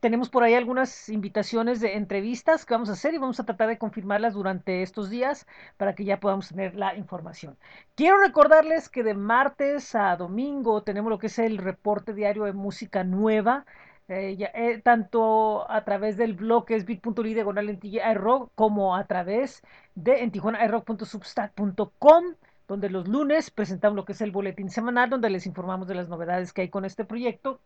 Tenemos 0.00 0.28
por 0.28 0.44
ahí 0.44 0.54
algunas 0.54 1.08
invitaciones 1.08 1.80
de 1.80 1.96
entrevistas 1.96 2.64
que 2.64 2.74
vamos 2.74 2.90
a 2.90 2.92
hacer 2.92 3.14
y 3.14 3.18
vamos 3.18 3.40
a 3.40 3.44
tratar 3.44 3.68
de 3.68 3.78
confirmarlas 3.78 4.34
durante 4.34 4.82
estos 4.82 5.10
días 5.10 5.46
para 5.78 5.94
que 5.94 6.04
ya 6.04 6.20
podamos 6.20 6.48
tener 6.48 6.76
la 6.76 6.94
información. 6.96 7.56
Quiero 7.94 8.18
recordarles 8.18 8.88
que 8.88 9.02
de 9.02 9.14
martes 9.14 9.94
a 9.94 10.14
domingo 10.16 10.82
tenemos 10.82 11.10
lo 11.10 11.18
que 11.18 11.26
es 11.26 11.38
el 11.38 11.58
reporte 11.58 12.12
diario 12.12 12.44
de 12.44 12.52
música 12.52 13.04
nueva. 13.04 13.64
Eh, 14.08 14.36
eh, 14.54 14.80
tanto 14.84 15.68
a 15.68 15.84
través 15.84 16.16
del 16.16 16.34
blog 16.34 16.64
que 16.66 16.76
es 16.76 16.84
bit.ly 16.84 17.34
diagonal 17.34 17.68
en 17.68 18.14
rock 18.14 18.52
como 18.54 18.94
a 18.94 19.04
través 19.04 19.62
de 19.96 20.22
en 20.22 20.30
tijuanairock.substack.com 20.30 22.24
donde 22.68 22.88
los 22.88 23.08
lunes 23.08 23.50
presentamos 23.50 23.96
lo 23.96 24.04
que 24.04 24.12
es 24.12 24.20
el 24.20 24.30
boletín 24.30 24.70
semanal 24.70 25.10
donde 25.10 25.28
les 25.28 25.44
informamos 25.46 25.88
de 25.88 25.96
las 25.96 26.08
novedades 26.08 26.52
que 26.52 26.62
hay 26.62 26.68
con 26.68 26.84
este 26.84 27.04
proyecto. 27.04 27.58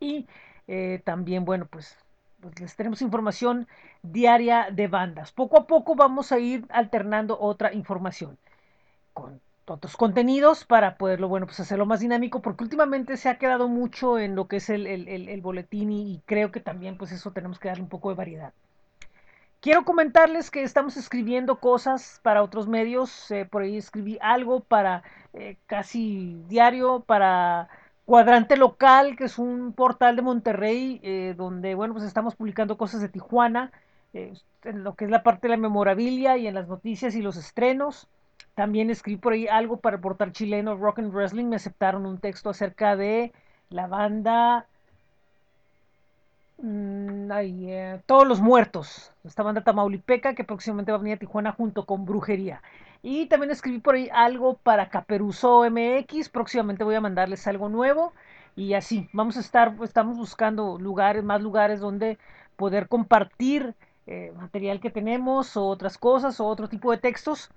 Y 0.00 0.26
eh, 0.66 1.00
también 1.04 1.44
bueno 1.44 1.66
pues, 1.66 1.96
pues 2.40 2.60
les 2.60 2.74
tenemos 2.74 3.00
información 3.00 3.68
diaria 4.02 4.68
de 4.72 4.88
bandas. 4.88 5.30
Poco 5.30 5.58
a 5.58 5.66
poco 5.68 5.94
vamos 5.94 6.32
a 6.32 6.40
ir 6.40 6.66
alternando 6.70 7.38
otra 7.38 7.72
información 7.72 8.36
con 9.12 9.40
otros 9.66 9.96
contenidos 9.96 10.64
para 10.64 10.96
poderlo, 10.96 11.28
bueno, 11.28 11.46
pues 11.46 11.60
hacerlo 11.60 11.86
más 11.86 12.00
dinámico, 12.00 12.40
porque 12.40 12.64
últimamente 12.64 13.16
se 13.16 13.28
ha 13.28 13.38
quedado 13.38 13.68
mucho 13.68 14.18
en 14.18 14.34
lo 14.36 14.48
que 14.48 14.56
es 14.56 14.70
el, 14.70 14.86
el, 14.86 15.08
el, 15.08 15.40
boletín 15.40 15.90
y, 15.90 16.12
y, 16.12 16.22
creo 16.26 16.52
que 16.52 16.60
también 16.60 16.96
pues 16.96 17.12
eso 17.12 17.32
tenemos 17.32 17.58
que 17.58 17.68
darle 17.68 17.82
un 17.82 17.88
poco 17.88 18.10
de 18.10 18.14
variedad. 18.16 18.52
Quiero 19.60 19.84
comentarles 19.84 20.50
que 20.52 20.62
estamos 20.62 20.96
escribiendo 20.96 21.58
cosas 21.58 22.20
para 22.22 22.42
otros 22.42 22.68
medios, 22.68 23.30
eh, 23.32 23.46
por 23.46 23.62
ahí 23.62 23.76
escribí 23.76 24.16
algo 24.20 24.60
para 24.60 25.02
eh, 25.32 25.56
casi 25.66 26.40
diario, 26.48 27.00
para 27.00 27.68
Cuadrante 28.04 28.56
Local, 28.56 29.16
que 29.16 29.24
es 29.24 29.38
un 29.38 29.72
portal 29.72 30.14
de 30.14 30.22
Monterrey, 30.22 31.00
eh, 31.02 31.34
donde, 31.36 31.74
bueno, 31.74 31.94
pues 31.94 32.06
estamos 32.06 32.36
publicando 32.36 32.78
cosas 32.78 33.00
de 33.00 33.08
Tijuana, 33.08 33.72
en 34.12 34.84
lo 34.84 34.94
que 34.94 35.06
es 35.06 35.10
la 35.10 35.22
parte 35.22 35.48
de 35.48 35.56
la 35.56 35.60
memorabilia 35.60 36.36
y 36.36 36.46
en 36.46 36.54
las 36.54 36.68
noticias 36.68 37.16
y 37.16 37.22
los 37.22 37.36
estrenos. 37.36 38.08
También 38.56 38.88
escribí 38.88 39.18
por 39.18 39.34
ahí 39.34 39.46
algo 39.48 39.76
para 39.76 39.96
el 39.96 40.02
portal 40.02 40.32
chileno 40.32 40.76
Rock 40.76 41.00
and 41.00 41.12
Wrestling. 41.12 41.44
Me 41.44 41.56
aceptaron 41.56 42.06
un 42.06 42.16
texto 42.16 42.48
acerca 42.48 42.96
de 42.96 43.30
la 43.68 43.86
banda. 43.86 44.64
Ay, 47.30 47.70
eh, 47.70 48.00
Todos 48.06 48.26
los 48.26 48.40
Muertos. 48.40 49.12
Esta 49.24 49.42
banda 49.42 49.62
tamaulipeca 49.62 50.34
que 50.34 50.42
próximamente 50.42 50.90
va 50.90 50.96
a 50.96 51.02
venir 51.02 51.16
a 51.16 51.18
Tijuana 51.18 51.52
junto 51.52 51.84
con 51.84 52.06
Brujería. 52.06 52.62
Y 53.02 53.26
también 53.26 53.50
escribí 53.50 53.78
por 53.78 53.94
ahí 53.94 54.08
algo 54.10 54.54
para 54.54 54.88
Caperuso 54.88 55.62
MX. 55.70 56.30
Próximamente 56.30 56.82
voy 56.82 56.94
a 56.94 57.02
mandarles 57.02 57.46
algo 57.46 57.68
nuevo. 57.68 58.14
Y 58.56 58.72
así, 58.72 59.06
vamos 59.12 59.36
a 59.36 59.40
estar, 59.40 59.74
estamos 59.82 60.16
buscando 60.16 60.78
lugares, 60.78 61.22
más 61.22 61.42
lugares 61.42 61.78
donde 61.78 62.16
poder 62.56 62.88
compartir 62.88 63.74
eh, 64.06 64.32
material 64.34 64.80
que 64.80 64.88
tenemos 64.90 65.58
o 65.58 65.66
otras 65.66 65.98
cosas 65.98 66.40
o 66.40 66.46
otro 66.46 66.68
tipo 66.68 66.90
de 66.90 66.96
textos 66.96 67.50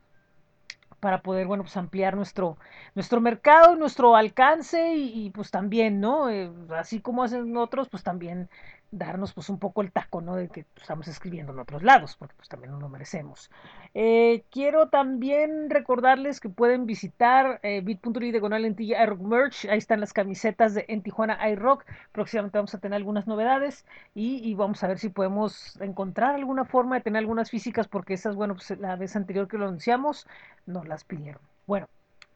para 1.00 1.22
poder, 1.22 1.48
bueno, 1.48 1.64
pues 1.64 1.78
ampliar 1.78 2.16
nuestro, 2.16 2.58
nuestro 2.96 3.22
mercado, 3.22 3.76
nuestro 3.76 4.16
alcance 4.16 4.94
y, 4.96 5.26
y 5.28 5.30
pues 5.32 5.52
también, 5.52 6.00
¿no? 6.00 6.30
Eh, 6.30 6.52
así 6.78 7.02
como 7.02 7.24
hacen 7.24 7.56
otros, 7.58 7.90
pues 7.90 8.04
también 8.04 8.50
darnos 8.91 9.34
pues 9.34 9.49
un 9.49 9.60
poco 9.60 9.82
el 9.82 9.91
taco, 9.91 10.22
¿no? 10.22 10.36
De 10.36 10.49
que 10.49 10.66
estamos 10.76 11.07
escribiendo 11.07 11.53
en 11.53 11.60
otros 11.60 11.84
lados, 11.84 12.16
porque 12.18 12.36
pues 12.36 12.49
también 12.49 12.72
nos 12.72 12.82
lo 12.82 12.90
merecemos. 12.90 13.49
Eh, 13.94 14.44
quiero 14.49 14.90
también 14.90 15.70
recordarles 15.70 16.40
que 16.40 16.49
pueden 16.49 16.86
visitar 16.86 17.60
eh, 17.64 17.82
bit.ly 17.82 18.32
diagonal 18.32 18.66
en 18.66 18.76
iRock 18.80 19.20
Merch, 19.22 19.66
ahí 19.66 19.78
están 19.78 19.99
las 19.99 20.14
camisetas 20.14 20.74
de 20.74 20.86
en 20.88 21.02
Tijuana 21.02 21.49
iRock, 21.49 21.86
próximamente 22.11 22.57
vamos 22.57 22.74
a 22.74 22.80
tener 22.80 22.95
algunas 22.95 23.28
novedades 23.28 23.86
y, 24.16 24.38
y, 24.48 24.56
vamos 24.56 24.84
a 24.84 24.88
ver 24.88 24.99
si 24.99 25.10
podemos 25.10 25.80
encontrar 25.82 26.36
alguna 26.36 26.66
forma 26.66 26.95
de 26.95 27.02
tener 27.02 27.20
algunas 27.20 27.49
físicas, 27.49 27.88
porque 27.88 28.14
esas, 28.14 28.36
bueno, 28.36 28.56
pues 28.56 28.72
la 28.80 28.95
vez 28.95 29.16
anterior 29.16 29.48
que 29.48 29.57
lo 29.57 29.68
anunciamos, 29.68 30.28
nos 30.66 30.88
las 30.88 31.03
pidieron. 31.03 31.41
Bueno, 31.68 31.88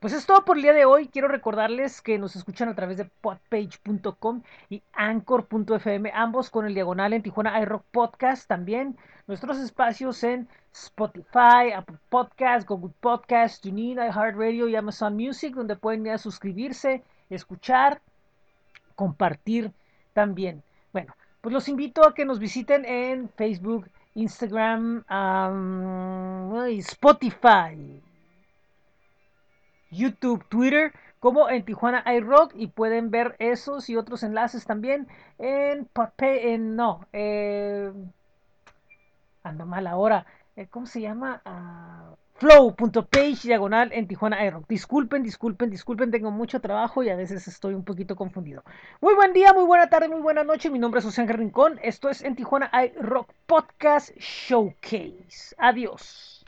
pues 0.04 0.12
es 0.12 0.26
todo 0.26 0.44
por 0.44 0.58
el 0.58 0.64
día 0.64 0.74
de 0.74 0.84
hoy. 0.84 1.08
Quiero 1.08 1.30
recordarles 1.30 2.02
que 2.02 2.20
nos 2.20 2.36
escuchan 2.36 2.68
a 2.68 2.76
través 2.76 2.98
de 2.98 3.06
podpage.com 3.06 4.42
y 4.70 4.84
anchor.fm, 4.92 6.12
ambos 6.14 6.50
con 6.50 6.66
el 6.66 6.74
diagonal 6.74 7.14
en 7.14 7.24
Tijuana 7.24 7.58
iRock 7.62 7.86
Podcast 7.90 8.46
también. 8.46 8.98
Nuestros 9.28 9.60
espacios 9.60 10.22
en 10.26 10.50
Spotify, 10.74 11.72
Apple 11.74 12.00
Podcast, 12.10 12.68
Google 12.68 12.94
Podcast, 13.00 13.64
TuneIn, 13.64 13.98
iHeartRadio 13.98 14.68
y 14.68 14.76
Amazon 14.76 15.16
Music, 15.16 15.56
donde 15.56 15.78
pueden 15.78 16.06
ir 16.06 16.12
a 16.12 16.18
suscribirse, 16.18 17.02
escuchar, 17.30 18.02
compartir 18.96 19.72
también. 20.12 20.64
Bueno, 20.92 21.16
pues 21.40 21.54
los 21.54 21.70
invito 21.70 22.06
a 22.06 22.14
que 22.14 22.26
nos 22.26 22.40
visiten 22.40 22.84
en 22.84 23.30
Facebook, 23.30 23.90
Instagram, 24.16 25.06
um, 25.10 26.66
Spotify. 26.80 28.04
YouTube, 29.94 30.44
Twitter, 30.50 30.94
como 31.20 31.50
en 31.50 31.64
Tijuana 31.64 32.04
iRock 32.16 32.54
y 32.56 32.68
pueden 32.68 33.12
ver 33.12 33.36
esos 33.40 33.90
y 33.90 33.96
otros 33.96 34.24
enlaces 34.24 34.66
también 34.66 35.08
en 35.40 35.86
Podpay, 35.86 36.54
en 36.54 36.76
no, 36.76 37.08
eh, 37.14 37.92
ando 39.44 39.66
mal 39.66 39.88
ahora, 39.88 40.26
eh, 40.56 40.68
¿cómo 40.70 40.86
se 40.86 41.02
llama? 41.02 41.42
Uh, 41.46 42.16
flow.page 42.36 43.48
diagonal 43.48 43.92
en 43.94 44.08
Tijuana 44.08 44.46
iRock. 44.46 44.68
Disculpen, 44.68 45.24
disculpen, 45.24 45.70
disculpen, 45.70 46.12
tengo 46.12 46.32
mucho 46.32 46.60
trabajo 46.60 47.04
y 47.04 47.10
a 47.10 47.16
veces 47.16 47.48
estoy 47.48 47.74
un 47.74 47.86
poquito 47.86 48.16
confundido. 48.16 48.64
Muy 49.00 49.16
buen 49.16 49.34
día, 49.34 49.54
muy 49.54 49.64
buena 49.64 49.90
tarde, 49.90 50.10
muy 50.10 50.22
buena 50.22 50.44
noche. 50.44 50.70
Mi 50.70 50.80
nombre 50.80 51.00
es 51.00 51.06
José 51.06 51.26
Rincón. 51.26 51.80
Esto 51.84 52.10
es 52.10 52.22
en 52.22 52.36
Tijuana 52.36 52.70
iRock 52.74 53.32
Podcast 53.46 54.12
Showcase. 54.18 55.56
Adiós. 55.58 56.43